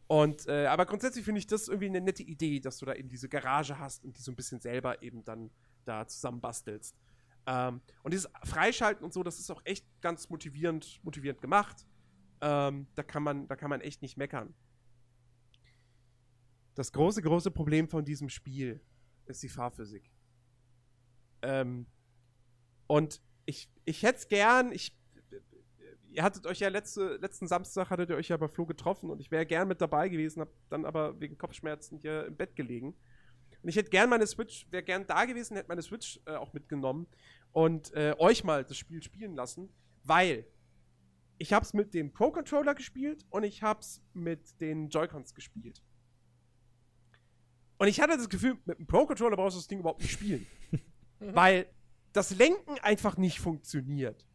und, 0.08 0.48
äh, 0.48 0.66
aber 0.66 0.86
grundsätzlich 0.86 1.24
finde 1.24 1.40
ich 1.40 1.48
das 1.48 1.68
irgendwie 1.68 1.88
eine 1.88 2.02
nette 2.02 2.24
Idee, 2.24 2.60
dass 2.60 2.78
du 2.80 2.86
da 2.86 2.96
eben 2.96 3.10
diese 3.10 3.30
Garage 3.30 3.78
hast 3.78 4.04
und 4.04 4.18
die 4.18 4.22
so 4.22 4.32
ein 4.32 4.36
bisschen 4.36 4.60
selber 4.60 5.02
eben 5.04 5.24
dann 5.24 5.52
da 5.86 6.08
zusammenbastelst. 6.08 6.96
Ähm, 7.46 7.82
und 8.04 8.14
dieses 8.14 8.30
Freischalten 8.44 9.04
und 9.04 9.14
so, 9.14 9.24
das 9.24 9.40
ist 9.40 9.50
auch 9.52 9.62
echt 9.66 9.86
ganz 10.02 10.30
motivierend, 10.30 11.00
motivierend 11.04 11.42
gemacht. 11.42 11.86
Ähm, 12.42 12.88
da, 12.96 13.04
kann 13.04 13.24
man, 13.24 13.48
da 13.48 13.56
kann 13.56 13.70
man 13.70 13.82
echt 13.82 14.02
nicht 14.02 14.18
meckern. 14.18 14.54
Das 16.76 16.92
große, 16.92 17.22
große 17.22 17.52
Problem 17.52 17.88
von 17.88 18.06
diesem 18.06 18.30
Spiel 18.30 18.82
ist 19.26 19.44
die 19.44 19.50
Fahrphysik. 19.50 20.10
Ähm, 21.42 21.86
und 22.88 23.22
ich, 23.50 23.68
ich 23.84 24.04
hätte 24.04 24.20
es 24.20 24.28
gern, 24.28 24.72
ich, 24.72 24.96
ihr 26.12 26.22
hattet 26.22 26.46
euch 26.46 26.60
ja 26.60 26.70
letzte, 26.70 27.18
letzten 27.18 27.48
Samstag 27.48 27.90
hattet 27.90 28.12
ihr 28.12 28.16
euch 28.16 28.28
ja 28.28 28.38
bei 28.38 28.48
Flo 28.48 28.68
getroffen 28.68 29.10
und 29.10 29.20
ich 29.20 29.32
wäre 29.32 29.46
gern 29.46 29.68
mit 29.68 29.82
dabei 29.82 30.08
gewesen, 30.08 30.42
hab 30.42 30.50
dann 30.70 30.86
aber 30.86 31.20
wegen 31.20 31.38
Kopfschmerzen 31.38 31.98
hier 31.98 32.28
im 32.28 32.38
Bett 32.38 32.56
gelegen. 32.56 32.96
Und 33.62 33.70
ich 33.70 33.76
hätte 33.76 33.90
gern 33.90 34.10
meine 34.10 34.28
Switch, 34.28 34.68
wäre 34.70 34.84
gern 34.84 35.08
da 35.08 35.26
gewesen, 35.26 35.58
hätte 35.58 35.68
meine 35.68 35.82
Switch 35.82 36.22
äh, 36.26 36.36
auch 36.36 36.54
mitgenommen 36.54 37.08
und 37.52 37.92
äh, 37.94 38.14
euch 38.20 38.44
mal 38.44 38.64
das 38.64 38.78
Spiel 38.78 39.02
spielen 39.02 39.34
lassen, 39.36 39.74
weil 40.04 40.46
ich 41.40 41.52
habe 41.52 41.66
es 41.66 41.74
mit 41.74 41.96
dem 41.96 42.14
Pro 42.14 42.32
Controller 42.32 42.76
gespielt 42.76 43.26
und 43.32 43.44
ich 43.44 43.64
habe 43.64 43.80
es 43.80 44.04
mit 44.14 44.62
den 44.62 44.90
Joy-Cons 44.90 45.34
gespielt. 45.34 45.82
Und 47.80 47.88
ich 47.88 48.00
hatte 48.00 48.16
das 48.16 48.30
Gefühl, 48.30 48.60
mit 48.66 48.78
dem 48.78 48.86
Pro 48.86 49.08
Controller 49.08 49.38
brauchst 49.38 49.56
du 49.56 49.60
das 49.60 49.68
Ding 49.68 49.80
überhaupt 49.80 50.02
nicht 50.02 50.12
spielen, 50.12 50.46
weil 51.20 51.66
das 52.14 52.32
Lenken 52.32 52.78
einfach 52.80 53.18
nicht 53.18 53.40
funktioniert. 53.40 54.26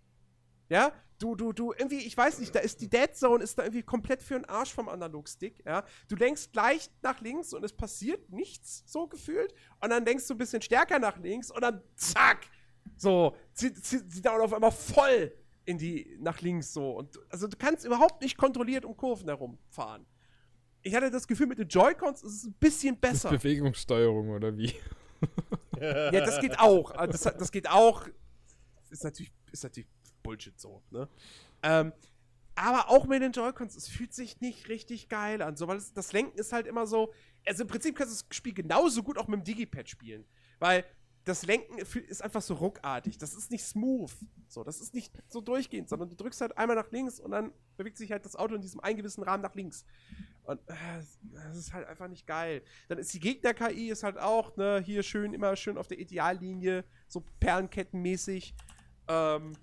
Ja, 0.69 0.93
du, 1.19 1.35
du, 1.35 1.53
du, 1.53 1.73
irgendwie, 1.73 1.99
ich 1.99 2.17
weiß 2.17 2.39
nicht, 2.39 2.55
da 2.55 2.61
ist 2.61 2.81
die 2.81 2.89
Dead 2.89 3.15
Zone 3.15 3.43
ist 3.43 3.59
da 3.59 3.65
irgendwie 3.65 3.83
komplett 3.83 4.23
für 4.23 4.35
den 4.35 4.45
Arsch 4.47 4.73
vom 4.73 4.89
Analogstick, 4.89 5.65
ja. 5.65 5.85
Du 6.09 6.17
lenkst 6.17 6.55
leicht 6.55 6.93
nach 7.03 7.21
links 7.21 7.53
und 7.53 7.65
es 7.65 7.73
passiert 7.73 8.31
nichts, 8.31 8.83
so 8.87 9.07
gefühlt. 9.07 9.55
Und 9.81 9.91
dann 9.91 10.05
lenkst 10.05 10.29
du 10.29 10.35
ein 10.35 10.39
bisschen 10.39 10.63
stärker 10.63 10.99
nach 10.99 11.19
links 11.19 11.51
und 11.51 11.61
dann 11.63 11.83
zack, 11.97 12.49
so, 12.97 13.37
zieht 13.53 13.85
sie 13.85 14.23
dann 14.23 14.41
auf 14.41 14.53
einmal 14.53 14.73
voll 14.73 15.33
in 15.65 15.79
die, 15.79 16.17
nach 16.21 16.41
links 16.41 16.73
so. 16.73 16.93
Und, 16.99 17.19
also 17.31 17.47
du 17.47 17.57
kannst 17.57 17.85
überhaupt 17.85 18.23
nicht 18.23 18.37
kontrolliert 18.37 18.85
um 18.85 18.97
Kurven 18.97 19.29
herumfahren. 19.29 20.07
Ich 20.83 20.95
hatte 20.95 21.11
das 21.11 21.27
Gefühl, 21.27 21.47
mit 21.47 21.59
den 21.59 21.69
Joy-Cons 21.69 22.23
ist 22.23 22.33
es 22.33 22.45
ein 22.45 22.55
bisschen 22.61 22.99
besser. 22.99 23.31
Das 23.31 23.37
ist 23.37 23.43
Bewegungssteuerung 23.43 24.31
oder 24.31 24.57
wie? 24.57 24.75
ja, 26.13 26.21
das 26.25 26.41
geht 26.41 26.59
auch. 26.59 26.93
Das, 27.07 27.23
das 27.23 27.53
geht 27.53 27.69
auch. 27.69 28.07
Ist 28.91 29.05
natürlich, 29.05 29.33
ist 29.53 29.65
natürlich 29.65 29.89
Bullshit 30.23 30.59
so, 30.59 30.83
ne? 30.91 31.09
Ähm, 31.63 31.93
aber 32.57 32.89
auch 32.89 33.07
mit 33.07 33.21
den 33.21 33.33
Joy-Cons, 33.33 33.75
es 33.75 33.89
fühlt 33.89 34.15
sich 34.15 34.41
nicht 34.41 34.69
richtig 34.69 35.09
geil 35.09 35.43
an. 35.43 35.57
So, 35.57 35.67
weil 35.67 35.77
das, 35.77 35.93
das 35.93 36.13
Lenken 36.13 36.39
ist 36.39 36.53
halt 36.53 36.67
immer 36.67 36.87
so. 36.87 37.13
Also 37.47 37.63
im 37.63 37.69
Prinzip 37.69 37.97
kannst 37.97 38.13
du 38.15 38.25
das 38.25 38.37
Spiel 38.37 38.55
genauso 38.55 39.03
gut 39.03 39.19
auch 39.19 39.27
mit 39.27 39.41
dem 39.41 39.45
Digipad 39.45 39.89
spielen. 39.89 40.25
Weil 40.61 40.85
das 41.25 41.47
Lenken 41.47 41.79
ist 41.79 42.23
einfach 42.23 42.43
so 42.43 42.55
ruckartig. 42.55 43.19
Das 43.19 43.35
ist 43.35 43.51
nicht 43.51 43.65
smooth. 43.65 44.11
So, 44.49 44.63
das 44.63 44.81
ist 44.81 44.95
nicht 44.95 45.13
so 45.29 45.41
durchgehend, 45.41 45.89
sondern 45.89 46.11
du 46.11 46.17
drückst 46.17 46.43
halt 46.43 46.57
einmal 46.57 46.77
nach 46.77 46.91
links 46.93 47.19
und 47.19 47.33
dann 47.33 47.53
bewegt 47.77 47.97
sich 47.97 48.13
halt 48.13 48.25
das 48.25 48.37
Auto 48.37 48.55
in 48.55 48.61
diesem 48.61 48.81
eingewissen 48.81 49.25
Rahmen 49.25 49.43
nach 49.43 49.55
links. 49.55 49.85
Und 50.45 50.61
äh, 50.69 50.75
das 51.33 51.57
ist 51.57 51.73
halt 51.73 51.87
einfach 51.87 52.09
nicht 52.09 52.27
geil. 52.27 52.63
Dann 52.89 52.99
ist 52.99 53.13
die 53.15 53.21
Gegner-KI 53.21 53.89
ist 53.89 54.03
halt 54.03 54.19
auch, 54.19 54.57
ne, 54.57 54.83
hier 54.85 55.03
schön, 55.03 55.33
immer 55.33 55.57
schön 55.57 55.79
auf 55.79 55.89
der 55.89 55.99
Ideallinie, 55.99 56.85
so 57.09 57.25
Perlenkettenmäßig. 57.41 58.55
Ähm, 59.09 59.55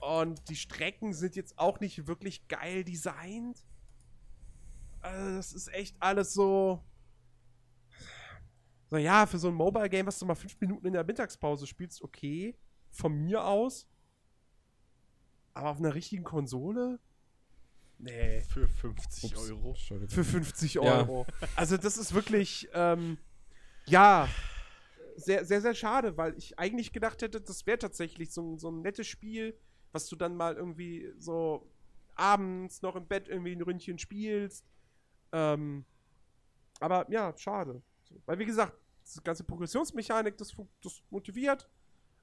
und 0.00 0.48
die 0.48 0.56
Strecken 0.56 1.12
sind 1.12 1.34
jetzt 1.34 1.58
auch 1.58 1.80
nicht 1.80 2.06
wirklich 2.06 2.46
geil 2.46 2.84
designt. 2.84 3.66
Also, 5.00 5.36
das 5.36 5.52
ist 5.52 5.72
echt 5.72 5.96
alles 6.00 6.32
so. 6.32 6.84
So, 8.90 8.96
ja, 8.96 9.26
für 9.26 9.38
so 9.38 9.48
ein 9.48 9.54
Mobile-Game, 9.54 10.06
was 10.06 10.18
du 10.18 10.24
mal 10.24 10.34
fünf 10.34 10.58
Minuten 10.60 10.86
in 10.86 10.92
der 10.94 11.04
Mittagspause 11.04 11.66
spielst, 11.66 12.02
okay. 12.02 12.56
Von 12.90 13.12
mir 13.12 13.44
aus. 13.44 13.86
Aber 15.52 15.70
auf 15.70 15.78
einer 15.78 15.94
richtigen 15.94 16.24
Konsole? 16.24 17.00
Nee. 17.98 18.40
Für 18.42 18.68
50 18.68 19.24
Ups, 19.32 19.50
Euro. 19.50 19.74
Für 19.74 20.24
50 20.24 20.74
Ja. 20.74 20.82
Euro. 20.82 21.26
Also, 21.56 21.76
das 21.76 21.96
ist 21.96 22.14
wirklich, 22.14 22.68
ähm, 22.72 23.18
ja, 23.86 24.28
sehr, 25.16 25.44
sehr, 25.44 25.60
sehr 25.60 25.74
schade, 25.74 26.16
weil 26.16 26.36
ich 26.38 26.58
eigentlich 26.58 26.92
gedacht 26.92 27.22
hätte, 27.22 27.40
das 27.40 27.66
wäre 27.66 27.78
tatsächlich 27.78 28.32
so, 28.32 28.42
ein- 28.42 28.58
so 28.58 28.70
ein 28.70 28.82
nettes 28.82 29.06
Spiel, 29.08 29.58
was 29.92 30.06
du 30.08 30.14
dann 30.16 30.36
mal 30.36 30.54
irgendwie 30.54 31.12
so 31.18 31.68
abends 32.14 32.82
noch 32.82 32.94
im 32.96 33.06
Bett 33.06 33.28
irgendwie 33.28 33.52
ein 33.52 33.62
Ründchen 33.62 33.98
spielst. 33.98 34.64
Ähm, 35.32 35.84
aber 36.80 37.10
ja, 37.10 37.34
schade. 37.36 37.82
Weil, 38.26 38.38
wie 38.38 38.44
gesagt, 38.46 38.74
diese 39.04 39.22
ganze 39.22 39.42
Progressionsmechanik, 39.44 40.36
das, 40.36 40.54
das 40.82 41.02
motiviert. 41.10 41.68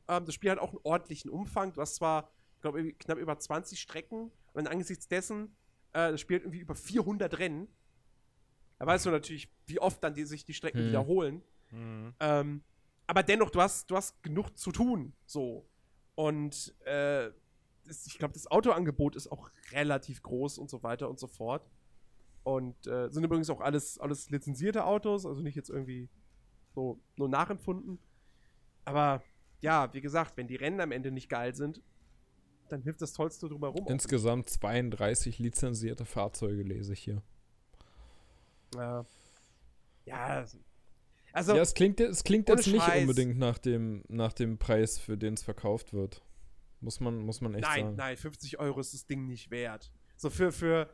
Ähm, 0.07 0.26
das 0.26 0.35
Spiel 0.35 0.52
hat 0.52 0.60
auch 0.60 0.69
einen 0.69 0.80
ordentlichen 0.84 1.30
Umfang. 1.31 1.73
Du 1.73 1.81
hast 1.81 1.95
zwar, 1.95 2.31
ich 2.56 2.61
glaube, 2.61 2.93
knapp 2.93 3.18
über 3.18 3.38
20 3.38 3.80
Strecken 3.80 4.31
und 4.53 4.68
angesichts 4.68 5.07
dessen, 5.07 5.56
äh, 5.95 6.11
das 6.11 6.22
Spiel 6.22 6.38
hat 6.38 6.43
irgendwie 6.43 6.59
über 6.59 6.76
400 6.76 7.39
Rennen. 7.39 7.67
Da 8.77 8.85
weißt 8.85 9.05
du 9.05 9.11
natürlich, 9.11 9.49
wie 9.65 9.80
oft 9.80 10.03
dann 10.03 10.13
die, 10.13 10.26
sich 10.26 10.43
die 10.43 10.53
Strecken 10.53 10.81
Hm. 10.81 10.88
wiederholen. 10.89 11.41
Mhm. 11.72 12.13
Ähm, 12.19 12.63
aber 13.07 13.23
dennoch, 13.23 13.49
du 13.49 13.61
hast, 13.61 13.89
du 13.89 13.95
hast 13.95 14.22
genug 14.22 14.57
zu 14.57 14.72
tun. 14.72 15.13
So. 15.26 15.65
Und 16.15 16.76
äh, 16.85 17.31
das, 17.85 18.05
ich 18.07 18.17
glaube, 18.17 18.34
das 18.34 18.47
Autoangebot 18.47 19.15
ist 19.15 19.31
auch 19.31 19.49
relativ 19.72 20.22
groß 20.22 20.57
und 20.57 20.69
so 20.69 20.84
weiter 20.84 21.09
und 21.09 21.19
so 21.19 21.27
fort. 21.27 21.69
Und 22.43 22.85
äh, 22.88 23.09
sind 23.09 23.23
übrigens 23.23 23.49
auch 23.49 23.61
alles, 23.61 23.97
alles 23.99 24.30
lizenzierte 24.30 24.85
Autos, 24.85 25.26
also 25.26 25.41
nicht 25.41 25.55
jetzt 25.55 25.69
irgendwie 25.69 26.09
so 26.73 26.99
nur 27.15 27.30
nachempfunden. 27.30 27.99
Aber 28.84 29.23
ja, 29.61 29.91
wie 29.93 30.01
gesagt, 30.01 30.35
wenn 30.38 30.47
die 30.47 30.55
Rennen 30.55 30.81
am 30.81 30.91
Ende 30.91 31.11
nicht 31.11 31.30
geil 31.30 31.55
sind, 31.55 31.81
dann 32.69 32.81
hilft 32.81 33.01
das 33.01 33.13
Tollste 33.13 33.47
drumherum. 33.47 33.85
Insgesamt 33.87 34.49
32 34.49 35.39
lizenzierte 35.39 36.05
Fahrzeuge 36.05 36.63
lese 36.63 36.93
ich 36.93 36.99
hier. 36.99 37.15
nicht. 37.15 37.25
Ja. 38.75 39.05
Ja, 40.05 40.45
also 41.35 41.53
ja, 41.53 41.61
es 41.61 41.73
klingt, 41.73 41.99
es 41.99 42.23
klingt 42.23 42.47
jetzt 42.47 42.67
nicht 42.67 42.81
Scheiß. 42.81 43.01
unbedingt 43.01 43.37
nach 43.37 43.57
dem, 43.57 44.05
nach 44.07 44.31
dem 44.31 44.57
Preis, 44.57 44.97
für 44.97 45.17
den 45.17 45.33
es 45.33 45.43
verkauft 45.43 45.93
wird. 45.93 46.23
Muss 46.79 47.01
man, 47.01 47.17
muss 47.17 47.41
man 47.41 47.53
echt 47.55 47.63
nein, 47.63 47.83
sagen. 47.83 47.95
nein, 47.97 48.15
50 48.15 48.57
Euro 48.59 48.79
ist 48.79 48.93
das 48.93 49.05
Ding 49.05 49.27
nicht 49.27 49.51
wert. 49.51 49.91
So 50.15 50.29
für, 50.29 50.53
für, 50.53 50.89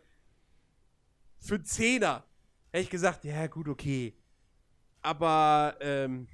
für 1.38 1.56
einen 1.56 1.65
Zehner 1.65 2.23
hätte 2.72 2.84
ich 2.84 2.89
gesagt, 2.89 3.23
ja, 3.23 3.45
gut, 3.45 3.68
okay. 3.68 4.15
Aber, 5.03 5.77
ähm, 5.80 6.27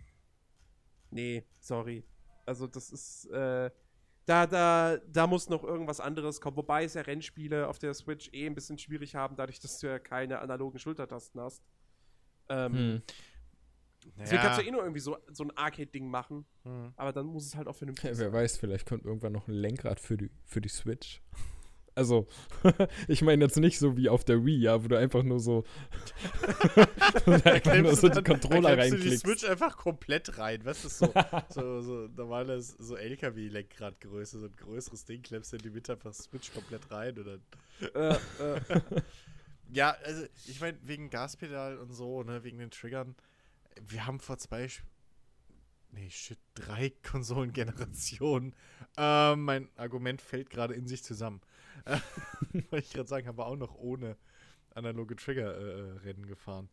nee, 1.10 1.44
sorry. 1.60 2.06
Also, 2.46 2.68
das 2.68 2.92
ist, 2.92 3.26
äh, 3.26 3.70
da, 4.28 4.46
da, 4.46 4.98
da 5.08 5.26
muss 5.26 5.50
noch 5.50 5.64
irgendwas 5.64 6.00
anderes 6.00 6.40
kommen. 6.42 6.58
Wobei 6.58 6.84
es 6.84 6.94
ja 6.94 7.02
Rennspiele 7.02 7.68
auf 7.68 7.80
der 7.80 7.94
Switch 7.94 8.30
eh 8.34 8.46
ein 8.46 8.54
bisschen 8.54 8.78
schwierig 8.78 9.16
haben, 9.16 9.36
dadurch, 9.36 9.60
dass 9.60 9.80
du 9.80 9.88
ja 9.88 9.98
keine 9.98 10.40
analogen 10.40 10.78
Schultertasten 10.78 11.42
hast. 11.42 11.64
Ähm, 12.50 12.74
Hm. 12.74 13.02
Deswegen 14.18 14.42
kannst 14.42 14.60
du 14.62 14.64
eh 14.66 14.72
nur 14.72 14.82
irgendwie 14.84 15.02
so, 15.02 15.18
so 15.34 15.44
ein 15.44 15.52
Arcade-Ding 15.58 16.10
machen. 16.10 16.46
Mhm. 16.64 16.94
Aber 16.96 17.12
dann 17.12 17.26
muss 17.26 17.46
es 17.46 17.56
halt 17.56 17.68
auch 17.68 17.76
vernünftig 17.76 18.08
Ja, 18.08 18.16
sein. 18.16 18.32
wer 18.32 18.40
weiß, 18.42 18.58
vielleicht 18.58 18.88
kommt 18.88 19.04
irgendwann 19.04 19.34
noch 19.34 19.48
ein 19.50 19.54
Lenkrad 19.54 20.00
für 20.00 20.16
die, 20.16 20.30
für 20.46 20.62
die 20.62 20.70
Switch. 20.70 21.22
Also, 21.98 22.28
ich 23.08 23.22
meine 23.24 23.44
jetzt 23.44 23.58
nicht 23.58 23.80
so 23.80 23.98
wie 23.98 24.08
auf 24.10 24.24
der 24.24 24.46
Wii, 24.46 24.60
ja, 24.62 24.84
wo 24.84 24.88
du 24.88 24.98
einfach 24.98 25.24
nur 25.24 25.40
so, 25.40 25.64
einfach 27.26 27.78
nur 27.78 27.96
so 27.96 28.08
die 28.10 28.22
Controller 28.22 28.76
klemmst 28.76 28.92
du 28.92 28.98
die 28.98 29.10
reinklickst. 29.10 29.26
Switch 29.26 29.44
einfach 29.46 29.78
komplett 29.78 30.38
rein. 30.38 30.64
Weißt 30.64 30.86
du, 30.86 30.90
so, 30.90 31.14
so, 31.50 31.82
so 31.82 32.08
normales 32.16 32.76
so 32.78 32.96
LKW-Lenkradgröße, 32.96 34.40
so 34.40 34.46
ein 34.46 34.56
größeres 34.56 35.06
Ding, 35.06 35.24
klemmst 35.24 35.52
du 35.54 35.58
in 35.58 35.64
die 35.64 35.72
Mitte 35.72 35.94
einfach 35.94 36.14
Switch 36.14 36.54
komplett 36.54 36.92
rein 36.92 37.16
Äh, 37.96 38.10
äh, 38.10 38.18
Ja, 39.70 39.96
also 40.04 40.24
ich 40.46 40.62
meine, 40.62 40.78
wegen 40.84 41.10
Gaspedal 41.10 41.78
und 41.78 41.94
so, 41.94 42.24
ne, 42.24 42.44
wegen 42.44 42.60
den 42.60 42.72
Triggern. 42.72 43.16
Wir 43.82 44.06
haben 44.06 44.20
vor 44.20 44.38
zwei, 44.38 44.68
nee, 45.92 46.10
shit, 46.10 46.40
drei 46.54 46.92
Konsolengenerationen. 47.04 48.56
Ähm, 48.98 49.44
mein 49.44 49.70
Argument 49.76 50.22
fällt 50.22 50.50
gerade 50.50 50.74
in 50.74 50.88
sich 50.88 51.04
zusammen. 51.04 51.42
Äh, 51.88 52.00
Wollte 52.72 52.86
ich 52.86 52.94
gerade 52.94 53.08
sagen, 53.08 53.28
haben 53.28 53.38
wir 53.38 53.46
auch 53.46 53.56
noch 53.56 53.76
ohne 53.76 54.18
analoge 54.72 55.16
Trigger-Rennen 55.16 55.98
äh, 55.98 56.00
Rennen 56.00 56.28
gefahren. 56.28 56.70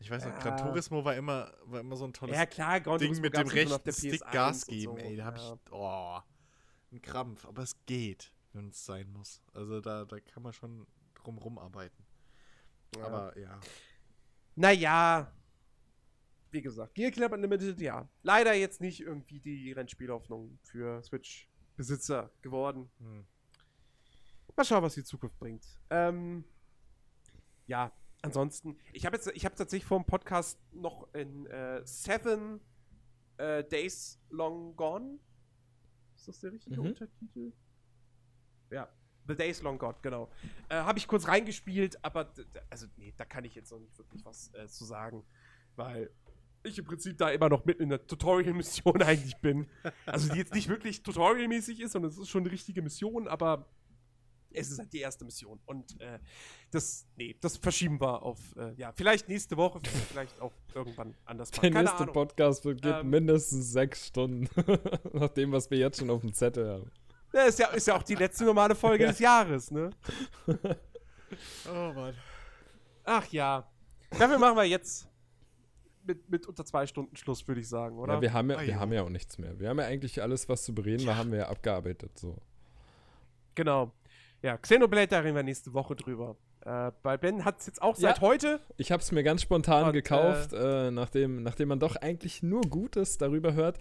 Ich 0.00 0.10
weiß 0.10 0.24
noch, 0.24 0.32
Ja. 0.32 0.38
Gran 0.38 0.56
Turismo 0.58 1.04
war 1.04 1.16
immer, 1.16 1.52
war 1.64 1.80
immer 1.80 1.96
so 1.96 2.04
ein 2.04 2.12
tolles 2.12 2.36
ja, 2.36 2.46
klar, 2.46 2.80
Gran 2.80 2.98
Ding 2.98 3.20
mit 3.20 3.36
dem 3.36 3.46
ja 3.48 3.52
rechten 3.52 3.84
der 3.84 3.92
Stick 3.92 4.22
PS1 4.22 4.32
Gas 4.32 4.66
geben, 4.66 4.96
so, 4.96 4.98
ey. 4.98 5.16
Da 5.16 5.24
hab 5.24 5.36
ja. 5.36 5.54
ich, 5.54 5.72
oh, 5.72 6.20
ein 6.92 7.02
Krampf. 7.02 7.44
Aber 7.46 7.62
es 7.62 7.74
geht, 7.86 8.32
wenn 8.52 8.68
es 8.68 8.84
sein 8.84 9.10
muss. 9.12 9.42
Also 9.52 9.80
da, 9.80 10.04
da 10.04 10.20
kann 10.20 10.42
man 10.42 10.52
schon 10.52 10.86
drumrum 11.14 11.58
arbeiten. 11.58 12.06
Aber 13.02 13.36
ja. 13.36 13.58
Naja, 14.54 15.32
wie 16.50 16.62
gesagt, 16.62 16.94
Gear 16.94 17.10
Club 17.10 17.32
Unlimited, 17.32 17.80
ja. 17.80 18.08
Leider 18.22 18.54
jetzt 18.54 18.80
nicht 18.80 19.00
irgendwie 19.00 19.40
die 19.40 19.72
Rennspielhoffnung 19.72 20.58
für 20.62 21.02
Switch-Besitzer 21.02 22.30
geworden. 22.40 22.90
Hm. 22.98 23.26
Mal 24.58 24.64
schauen, 24.64 24.82
was 24.82 24.94
die 24.94 25.04
Zukunft 25.04 25.38
bringt. 25.38 25.64
Ähm, 25.90 26.44
ja, 27.68 27.92
ansonsten, 28.22 28.76
ich 28.92 29.06
habe 29.06 29.16
jetzt, 29.16 29.28
ich 29.34 29.44
habe 29.44 29.54
tatsächlich 29.54 29.86
vor 29.86 29.98
dem 30.00 30.04
Podcast 30.04 30.58
noch 30.72 31.06
in 31.14 31.46
äh, 31.46 31.80
Seven 31.84 32.60
äh, 33.36 33.62
Days 33.62 34.20
Long 34.30 34.74
Gone. 34.74 35.20
Ist 36.16 36.26
das 36.26 36.40
der 36.40 36.52
richtige 36.52 36.80
Mhm. 36.80 36.88
Untertitel? 36.88 37.52
Ja, 38.70 38.88
The 39.28 39.36
Days 39.36 39.62
Long 39.62 39.78
Gone, 39.78 39.94
genau. 40.02 40.28
Äh, 40.68 40.74
habe 40.76 40.98
ich 40.98 41.06
kurz 41.06 41.28
reingespielt, 41.28 42.04
aber 42.04 42.32
also 42.68 42.86
nee, 42.96 43.14
da 43.16 43.24
kann 43.24 43.44
ich 43.44 43.54
jetzt 43.54 43.70
noch 43.70 43.78
nicht 43.78 43.96
wirklich 43.96 44.24
was 44.24 44.52
äh, 44.54 44.66
zu 44.66 44.84
sagen, 44.84 45.24
weil 45.76 46.10
ich 46.64 46.78
im 46.78 46.84
Prinzip 46.84 47.16
da 47.16 47.30
immer 47.30 47.48
noch 47.48 47.64
mitten 47.64 47.84
in 47.84 47.90
der 47.90 48.04
Tutorial-Mission 48.04 49.02
eigentlich 49.02 49.36
bin. 49.36 49.68
Also 50.04 50.32
die 50.32 50.38
jetzt 50.38 50.52
nicht 50.52 50.68
wirklich 50.68 51.04
tutorialmäßig 51.04 51.78
ist, 51.80 51.92
sondern 51.92 52.10
es 52.10 52.18
ist 52.18 52.28
schon 52.28 52.42
eine 52.42 52.50
richtige 52.50 52.82
Mission, 52.82 53.28
aber 53.28 53.68
es 54.50 54.70
ist 54.70 54.78
halt 54.78 54.92
die 54.92 55.00
erste 55.00 55.24
Mission. 55.24 55.60
Und 55.66 56.00
äh, 56.00 56.18
das, 56.70 57.06
nee, 57.16 57.36
das 57.40 57.56
verschieben 57.56 58.00
wir 58.00 58.22
auf, 58.22 58.38
äh, 58.56 58.72
ja, 58.74 58.92
vielleicht 58.92 59.28
nächste 59.28 59.56
Woche, 59.56 59.80
vielleicht 60.08 60.40
auch 60.40 60.52
irgendwann 60.74 61.14
anders. 61.24 61.50
Der 61.50 61.60
Keine 61.60 61.80
nächste 61.80 62.02
Ahnung. 62.02 62.14
Podcast 62.14 62.64
wird, 62.64 62.82
geht 62.82 62.94
Ähm. 62.94 63.10
mindestens 63.10 63.72
sechs 63.72 64.06
Stunden. 64.06 64.48
Nach 65.12 65.30
dem, 65.30 65.52
was 65.52 65.70
wir 65.70 65.78
jetzt 65.78 65.98
schon 65.98 66.10
auf 66.10 66.20
dem 66.22 66.32
Zettel 66.32 66.68
haben. 66.68 66.90
Ja, 67.32 67.42
ist, 67.42 67.58
ja, 67.58 67.68
ist 67.68 67.86
ja 67.86 67.96
auch 67.96 68.02
die 68.02 68.14
letzte 68.14 68.44
normale 68.44 68.74
Folge 68.74 69.06
des 69.08 69.18
Jahres, 69.18 69.70
ne? 69.70 69.90
Oh 71.68 71.92
Mann. 71.92 72.14
Ach 73.04 73.26
ja. 73.28 73.70
Dafür 74.10 74.38
machen 74.38 74.56
wir 74.56 74.64
jetzt 74.64 75.06
mit, 76.04 76.28
mit 76.30 76.46
unter 76.46 76.64
zwei 76.64 76.86
Stunden 76.86 77.14
Schluss, 77.16 77.46
würde 77.46 77.60
ich 77.60 77.68
sagen, 77.68 77.98
oder? 77.98 78.14
Ja, 78.14 78.20
wir 78.22 78.32
haben 78.32 78.50
ja, 78.50 78.56
Ah, 78.56 78.62
wir 78.62 78.80
haben 78.80 78.92
ja 78.94 79.02
auch 79.02 79.10
nichts 79.10 79.36
mehr. 79.36 79.58
Wir 79.60 79.68
haben 79.68 79.78
ja 79.78 79.84
eigentlich 79.84 80.22
alles, 80.22 80.48
was 80.48 80.64
zu 80.64 80.74
bereden 80.74 81.06
war, 81.06 81.16
haben 81.16 81.30
wir 81.30 81.38
ja 81.40 81.48
abgearbeitet. 81.48 82.18
So. 82.18 82.38
genau. 83.54 83.92
Ja, 84.42 84.56
Xenoblade, 84.56 85.08
da 85.08 85.18
reden 85.20 85.34
wir 85.36 85.42
nächste 85.42 85.72
Woche 85.74 85.96
drüber. 85.96 86.36
Äh, 86.64 86.92
bei 87.02 87.16
Ben 87.16 87.44
hat 87.44 87.60
es 87.60 87.66
jetzt 87.66 87.82
auch 87.82 87.96
seit 87.96 88.16
Ja. 88.18 88.22
heute. 88.22 88.60
Ich 88.76 88.92
habe 88.92 89.02
es 89.02 89.10
mir 89.12 89.22
ganz 89.22 89.42
spontan 89.42 89.86
Und, 89.86 89.92
gekauft, 89.92 90.52
äh, 90.52 90.90
nachdem, 90.90 91.42
nachdem 91.42 91.68
man 91.68 91.80
doch 91.80 91.96
eigentlich 91.96 92.42
nur 92.42 92.60
Gutes 92.62 93.18
darüber 93.18 93.54
hört. 93.54 93.78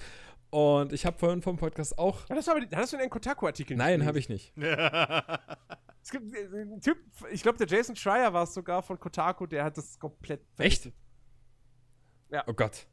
Und 0.50 0.94
ich 0.94 1.06
habe 1.06 1.18
vorhin 1.18 1.42
vom 1.42 1.58
Podcast 1.58 1.98
auch. 2.00 2.28
Ja, 2.30 2.36
das 2.36 2.48
war, 2.48 2.56
aber 2.56 2.66
hast 2.76 2.94
du 2.94 2.98
den 2.98 3.10
Kotaku-Artikel 3.10 3.76
Nein, 3.78 4.06
habe 4.06 4.20
ich 4.20 4.30
nicht. 4.30 4.54
Es 6.04 6.12
gibt 6.12 6.34
äh, 6.34 6.46
einen 6.62 6.80
Typ, 6.80 6.98
ich 7.32 7.44
glaube, 7.44 7.58
der 7.58 7.68
Jason 7.68 7.94
Schreier 7.94 8.32
war 8.32 8.44
es 8.44 8.54
sogar 8.54 8.82
von 8.82 8.98
Kotaku, 8.98 9.46
der 9.46 9.66
hat 9.66 9.78
das 9.78 10.00
komplett. 10.00 10.40
Echt? 10.58 10.90
Ja. 12.30 12.46
Oh 12.48 12.54
Gott. 12.54 12.88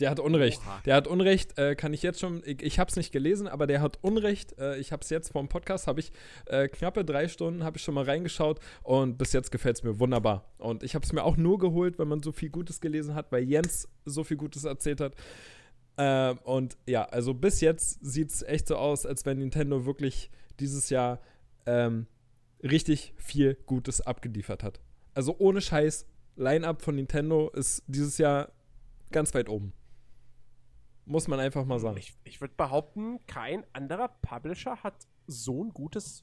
Der 0.00 0.10
hat 0.10 0.20
Unrecht. 0.20 0.60
Oha. 0.64 0.80
Der 0.84 0.94
hat 0.94 1.06
Unrecht, 1.08 1.58
äh, 1.58 1.74
kann 1.74 1.92
ich 1.92 2.02
jetzt 2.02 2.20
schon. 2.20 2.42
Ich, 2.44 2.62
ich 2.62 2.78
habe 2.78 2.88
es 2.88 2.96
nicht 2.96 3.12
gelesen, 3.12 3.48
aber 3.48 3.66
der 3.66 3.80
hat 3.80 3.98
Unrecht. 4.02 4.58
Äh, 4.58 4.78
ich 4.78 4.92
habe 4.92 5.02
es 5.02 5.10
jetzt 5.10 5.32
vom 5.32 5.48
Podcast, 5.48 5.86
habe 5.86 6.00
ich 6.00 6.12
äh, 6.46 6.68
knappe 6.68 7.04
drei 7.04 7.28
Stunden, 7.28 7.64
habe 7.64 7.78
ich 7.78 7.82
schon 7.82 7.94
mal 7.94 8.04
reingeschaut 8.04 8.60
und 8.82 9.18
bis 9.18 9.32
jetzt 9.32 9.50
gefällt 9.50 9.76
es 9.76 9.82
mir 9.82 9.98
wunderbar. 9.98 10.52
Und 10.58 10.82
ich 10.82 10.94
habe 10.94 11.04
es 11.04 11.12
mir 11.12 11.24
auch 11.24 11.36
nur 11.36 11.58
geholt, 11.58 11.98
weil 11.98 12.06
man 12.06 12.22
so 12.22 12.32
viel 12.32 12.50
Gutes 12.50 12.80
gelesen 12.80 13.14
hat, 13.14 13.32
weil 13.32 13.42
Jens 13.42 13.88
so 14.04 14.22
viel 14.22 14.36
Gutes 14.36 14.64
erzählt 14.64 15.00
hat. 15.00 15.14
Ähm, 15.96 16.38
und 16.44 16.76
ja, 16.86 17.04
also 17.04 17.34
bis 17.34 17.60
jetzt 17.60 17.98
sieht 18.04 18.30
es 18.30 18.42
echt 18.42 18.68
so 18.68 18.76
aus, 18.76 19.04
als 19.04 19.26
wenn 19.26 19.38
Nintendo 19.38 19.84
wirklich 19.84 20.30
dieses 20.60 20.90
Jahr 20.90 21.20
ähm, 21.66 22.06
richtig 22.62 23.14
viel 23.16 23.56
Gutes 23.66 24.00
abgeliefert 24.00 24.62
hat. 24.62 24.80
Also 25.14 25.34
ohne 25.38 25.60
Scheiß, 25.60 26.06
Line-Up 26.36 26.82
von 26.82 26.94
Nintendo 26.94 27.50
ist 27.50 27.82
dieses 27.88 28.18
Jahr 28.18 28.52
ganz 29.10 29.34
weit 29.34 29.48
oben. 29.48 29.72
Muss 31.08 31.26
man 31.26 31.40
einfach 31.40 31.64
mal 31.64 31.78
sagen. 31.80 31.96
Ich, 31.96 32.14
ich 32.24 32.40
würde 32.40 32.54
behaupten, 32.56 33.18
kein 33.26 33.64
anderer 33.72 34.08
Publisher 34.08 34.76
hat 34.82 35.06
so 35.26 35.64
ein 35.64 35.70
gutes 35.70 36.22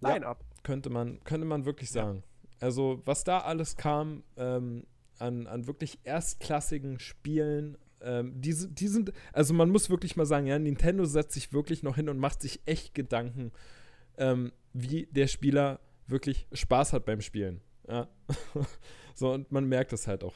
Ja. 0.00 0.10
Line-Up. 0.14 0.44
Könnte 0.64 0.90
man, 0.90 1.22
könnte 1.24 1.46
man 1.46 1.64
wirklich 1.64 1.90
sagen. 1.90 2.24
Also, 2.60 3.02
was 3.04 3.22
da 3.22 3.38
alles 3.40 3.76
kam 3.76 4.24
ähm, 4.36 4.84
an, 5.18 5.46
an 5.46 5.66
wirklich 5.66 6.00
erstklassigen 6.04 6.98
Spielen, 6.98 7.78
ähm, 8.00 8.40
die, 8.40 8.54
die 8.70 8.88
sind, 8.88 9.12
also 9.32 9.54
man 9.54 9.70
muss 9.70 9.90
wirklich 9.90 10.16
mal 10.16 10.26
sagen, 10.26 10.46
ja, 10.46 10.58
Nintendo 10.58 11.04
setzt 11.04 11.32
sich 11.34 11.52
wirklich 11.52 11.82
noch 11.82 11.96
hin 11.96 12.08
und 12.08 12.18
macht 12.18 12.42
sich 12.42 12.60
echt 12.66 12.94
Gedanken, 12.94 13.52
ähm, 14.18 14.52
wie 14.72 15.06
der 15.06 15.28
Spieler 15.28 15.80
wirklich 16.06 16.46
Spaß 16.52 16.92
hat 16.92 17.04
beim 17.04 17.20
Spielen. 17.20 17.60
Ja. 17.88 18.08
so, 19.14 19.32
und 19.32 19.52
man 19.52 19.66
merkt 19.66 19.92
es 19.92 20.06
halt 20.08 20.24
auch. 20.24 20.34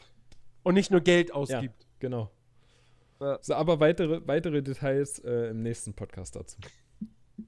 Und 0.62 0.74
nicht 0.74 0.90
nur 0.90 1.00
Geld 1.00 1.30
Ja, 1.30 1.34
ausgibt. 1.34 1.86
genau. 1.98 2.30
Ja. 3.20 3.38
So, 3.42 3.54
aber 3.54 3.78
weitere, 3.80 4.26
weitere 4.26 4.62
Details 4.62 5.18
äh, 5.20 5.50
im 5.50 5.62
nächsten 5.62 5.94
Podcast 5.94 6.36
dazu. 6.36 6.56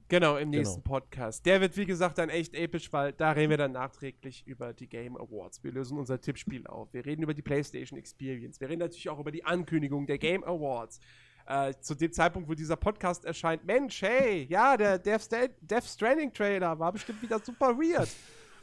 Genau, 0.07 0.37
im 0.37 0.51
Genau. 0.51 0.61
nächsten 0.63 0.81
Podcast. 0.83 1.45
Der 1.45 1.61
wird, 1.61 1.77
wie 1.77 1.85
gesagt, 1.85 2.17
dann 2.17 2.29
echt 2.29 2.55
episch, 2.55 2.91
weil 2.93 3.13
da 3.13 3.31
reden 3.31 3.49
wir 3.51 3.57
dann 3.57 3.73
nachträglich 3.73 4.43
über 4.47 4.73
die 4.73 4.87
Game 4.87 5.15
Awards. 5.17 5.63
Wir 5.63 5.71
lösen 5.71 5.97
unser 5.99 6.19
Tippspiel 6.19 6.65
auf. 6.67 6.91
Wir 6.93 7.05
reden 7.05 7.23
über 7.23 7.33
die 7.33 7.41
PlayStation 7.43 7.97
Experience. 7.99 8.59
Wir 8.59 8.69
reden 8.69 8.79
natürlich 8.79 9.09
auch 9.09 9.19
über 9.19 9.31
die 9.31 9.43
Ankündigung 9.45 10.05
der 10.07 10.17
Game 10.17 10.43
Awards. 10.43 10.99
Äh, 11.45 11.73
zu 11.81 11.93
dem 11.93 12.11
Zeitpunkt, 12.11 12.47
wo 12.49 12.53
dieser 12.53 12.75
Podcast 12.77 13.25
erscheint, 13.25 13.65
Mensch, 13.65 14.01
hey, 14.01 14.45
ja, 14.49 14.77
der 14.77 14.97
Death, 14.97 15.29
Death 15.61 15.83
Stranding 15.83 16.31
Trailer 16.33 16.77
war 16.79 16.91
bestimmt 16.91 17.21
wieder 17.21 17.37
super 17.39 17.77
weird. 17.77 18.09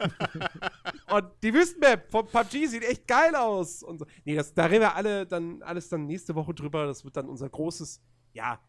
Und 1.11 1.25
die 1.43 1.53
Wüstenmap 1.53 2.09
von 2.09 2.27
PUBG 2.27 2.67
sieht 2.67 2.83
echt 2.83 3.07
geil 3.07 3.35
aus. 3.35 3.83
Und 3.83 3.99
so. 3.99 4.05
Nee, 4.25 4.35
das, 4.35 4.53
da 4.53 4.65
reden 4.65 4.81
wir 4.81 4.95
alle 4.95 5.25
dann, 5.25 5.61
alles 5.63 5.89
dann 5.89 6.05
nächste 6.05 6.35
Woche 6.35 6.53
drüber. 6.53 6.85
Das 6.85 7.03
wird 7.03 7.17
dann 7.17 7.27
unser 7.27 7.49
großes, 7.49 8.01
ja, 8.33 8.59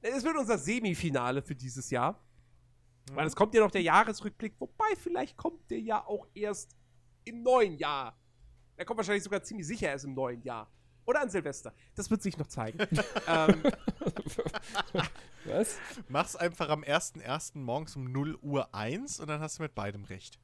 es 0.00 0.24
wird 0.24 0.36
unser 0.36 0.58
Semifinale 0.58 1.42
für 1.42 1.54
dieses 1.54 1.90
Jahr. 1.90 2.20
Weil 3.12 3.26
es 3.26 3.36
kommt 3.36 3.54
ja 3.54 3.60
noch 3.60 3.70
der 3.70 3.82
Jahresrückblick, 3.82 4.54
wobei 4.58 4.94
vielleicht 4.96 5.36
kommt 5.36 5.70
der 5.70 5.80
ja 5.80 6.04
auch 6.04 6.26
erst 6.34 6.76
im 7.24 7.42
neuen 7.42 7.76
Jahr. 7.76 8.16
Er 8.76 8.84
kommt 8.84 8.98
wahrscheinlich 8.98 9.24
sogar 9.24 9.42
ziemlich 9.42 9.66
sicher 9.66 9.88
erst 9.88 10.04
im 10.04 10.14
neuen 10.14 10.42
Jahr. 10.42 10.70
Oder 11.04 11.20
an 11.20 11.30
Silvester. 11.30 11.74
Das 11.94 12.10
wird 12.10 12.22
sich 12.22 12.38
noch 12.38 12.46
zeigen. 12.46 12.78
ähm, 13.26 13.62
Was? 15.44 15.78
Mach's 16.08 16.36
einfach 16.36 16.68
am 16.68 16.82
1.1. 16.82 17.58
morgens 17.58 17.96
um 17.96 18.04
0 18.10 18.38
Uhr 18.40 18.72
1 18.74 19.20
und 19.20 19.28
dann 19.28 19.40
hast 19.40 19.58
du 19.58 19.62
mit 19.62 19.74
beidem 19.74 20.04
recht. 20.04 20.38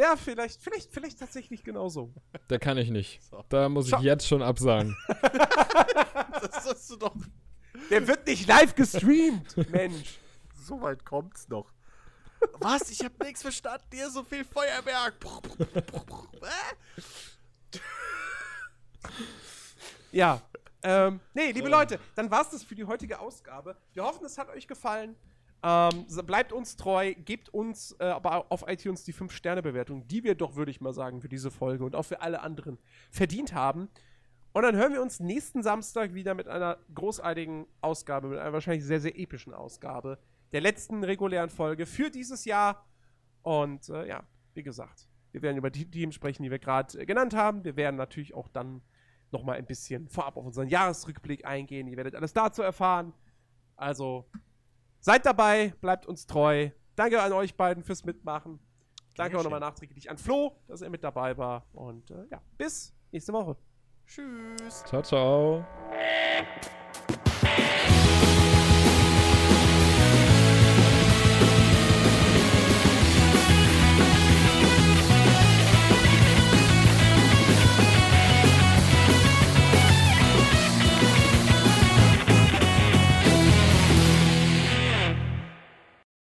Ja, 0.00 0.16
vielleicht, 0.16 0.62
vielleicht, 0.62 0.90
vielleicht 0.92 1.18
tatsächlich 1.18 1.62
genauso. 1.62 2.12
Da 2.48 2.58
kann 2.58 2.78
ich 2.78 2.90
nicht. 2.90 3.22
So. 3.22 3.44
Da 3.48 3.68
muss 3.68 3.86
ich 3.86 3.90
Schau- 3.90 4.00
jetzt 4.00 4.26
schon 4.26 4.42
absagen. 4.42 4.96
Das 6.40 6.64
hast 6.64 6.90
du 6.90 6.96
doch. 6.96 7.14
Der 7.90 8.06
wird 8.08 8.26
nicht 8.26 8.48
live 8.48 8.74
gestreamt, 8.74 9.56
Mensch. 9.70 10.18
So 10.54 10.80
weit 10.80 11.04
kommt's 11.04 11.46
noch. 11.48 11.70
Was? 12.60 12.90
Ich 12.90 13.04
hab 13.04 13.22
nichts 13.22 13.42
verstanden. 13.42 13.84
Hier 13.92 14.08
so 14.08 14.22
viel 14.22 14.44
Feuerwerk. 14.44 15.14
Ja. 20.12 20.40
Ähm, 20.82 21.20
nee, 21.34 21.52
liebe 21.52 21.68
Leute, 21.68 22.00
dann 22.14 22.30
war's 22.30 22.50
das 22.50 22.62
für 22.62 22.74
die 22.74 22.84
heutige 22.84 23.18
Ausgabe. 23.20 23.76
Wir 23.92 24.02
hoffen, 24.02 24.24
es 24.24 24.38
hat 24.38 24.48
euch 24.48 24.66
gefallen. 24.66 25.14
Ähm, 25.62 26.06
bleibt 26.26 26.52
uns 26.52 26.76
treu, 26.76 27.14
gebt 27.14 27.50
uns 27.50 27.94
äh, 28.00 28.04
aber 28.04 28.50
auf 28.50 28.64
iTunes 28.66 29.04
die 29.04 29.12
5-Sterne-Bewertung, 29.12 30.08
die 30.08 30.24
wir 30.24 30.34
doch, 30.34 30.56
würde 30.56 30.70
ich 30.70 30.80
mal 30.80 30.94
sagen, 30.94 31.20
für 31.20 31.28
diese 31.28 31.50
Folge 31.50 31.84
und 31.84 31.94
auch 31.94 32.04
für 32.04 32.22
alle 32.22 32.40
anderen 32.40 32.78
verdient 33.10 33.52
haben. 33.52 33.88
Und 34.52 34.62
dann 34.62 34.74
hören 34.74 34.94
wir 34.94 35.02
uns 35.02 35.20
nächsten 35.20 35.62
Samstag 35.62 36.14
wieder 36.14 36.34
mit 36.34 36.48
einer 36.48 36.78
großartigen 36.94 37.66
Ausgabe, 37.82 38.28
mit 38.28 38.38
einer 38.38 38.52
wahrscheinlich 38.52 38.84
sehr, 38.84 39.00
sehr 39.00 39.18
epischen 39.18 39.54
Ausgabe 39.54 40.18
der 40.52 40.60
letzten 40.60 41.04
regulären 41.04 41.50
Folge 41.50 41.86
für 41.86 42.10
dieses 42.10 42.44
Jahr. 42.44 42.84
Und 43.42 43.88
äh, 43.88 44.08
ja, 44.08 44.24
wie 44.54 44.62
gesagt, 44.62 45.08
wir 45.32 45.42
werden 45.42 45.56
über 45.56 45.70
die 45.70 45.88
Themen 45.88 46.12
sprechen, 46.12 46.42
die 46.42 46.50
wir 46.50 46.58
gerade 46.58 46.98
äh, 46.98 47.06
genannt 47.06 47.34
haben. 47.34 47.64
Wir 47.64 47.76
werden 47.76 47.96
natürlich 47.96 48.34
auch 48.34 48.48
dann 48.48 48.82
noch 49.30 49.44
mal 49.44 49.56
ein 49.56 49.66
bisschen 49.66 50.08
vorab 50.08 50.36
auf 50.36 50.44
unseren 50.44 50.68
Jahresrückblick 50.68 51.44
eingehen. 51.44 51.86
Ihr 51.86 51.96
werdet 51.96 52.16
alles 52.16 52.32
dazu 52.32 52.62
erfahren. 52.62 53.12
Also 53.76 54.28
seid 55.00 55.26
dabei, 55.26 55.74
bleibt 55.80 56.06
uns 56.06 56.26
treu. 56.26 56.70
Danke 56.96 57.20
an 57.22 57.32
euch 57.32 57.56
beiden 57.56 57.82
fürs 57.82 58.04
Mitmachen. 58.04 58.60
Danke 59.16 59.38
auch 59.38 59.42
nochmal 59.42 59.60
nachträglich 59.60 60.10
an 60.10 60.18
Flo, 60.18 60.56
dass 60.66 60.82
er 60.82 60.90
mit 60.90 61.04
dabei 61.04 61.36
war. 61.36 61.66
Und 61.72 62.10
äh, 62.10 62.26
ja, 62.30 62.40
bis 62.56 62.94
nächste 63.10 63.32
Woche. 63.32 63.56
Tschüss. 64.06 64.84
Ciao, 64.84 65.02
ciao. 65.02 65.64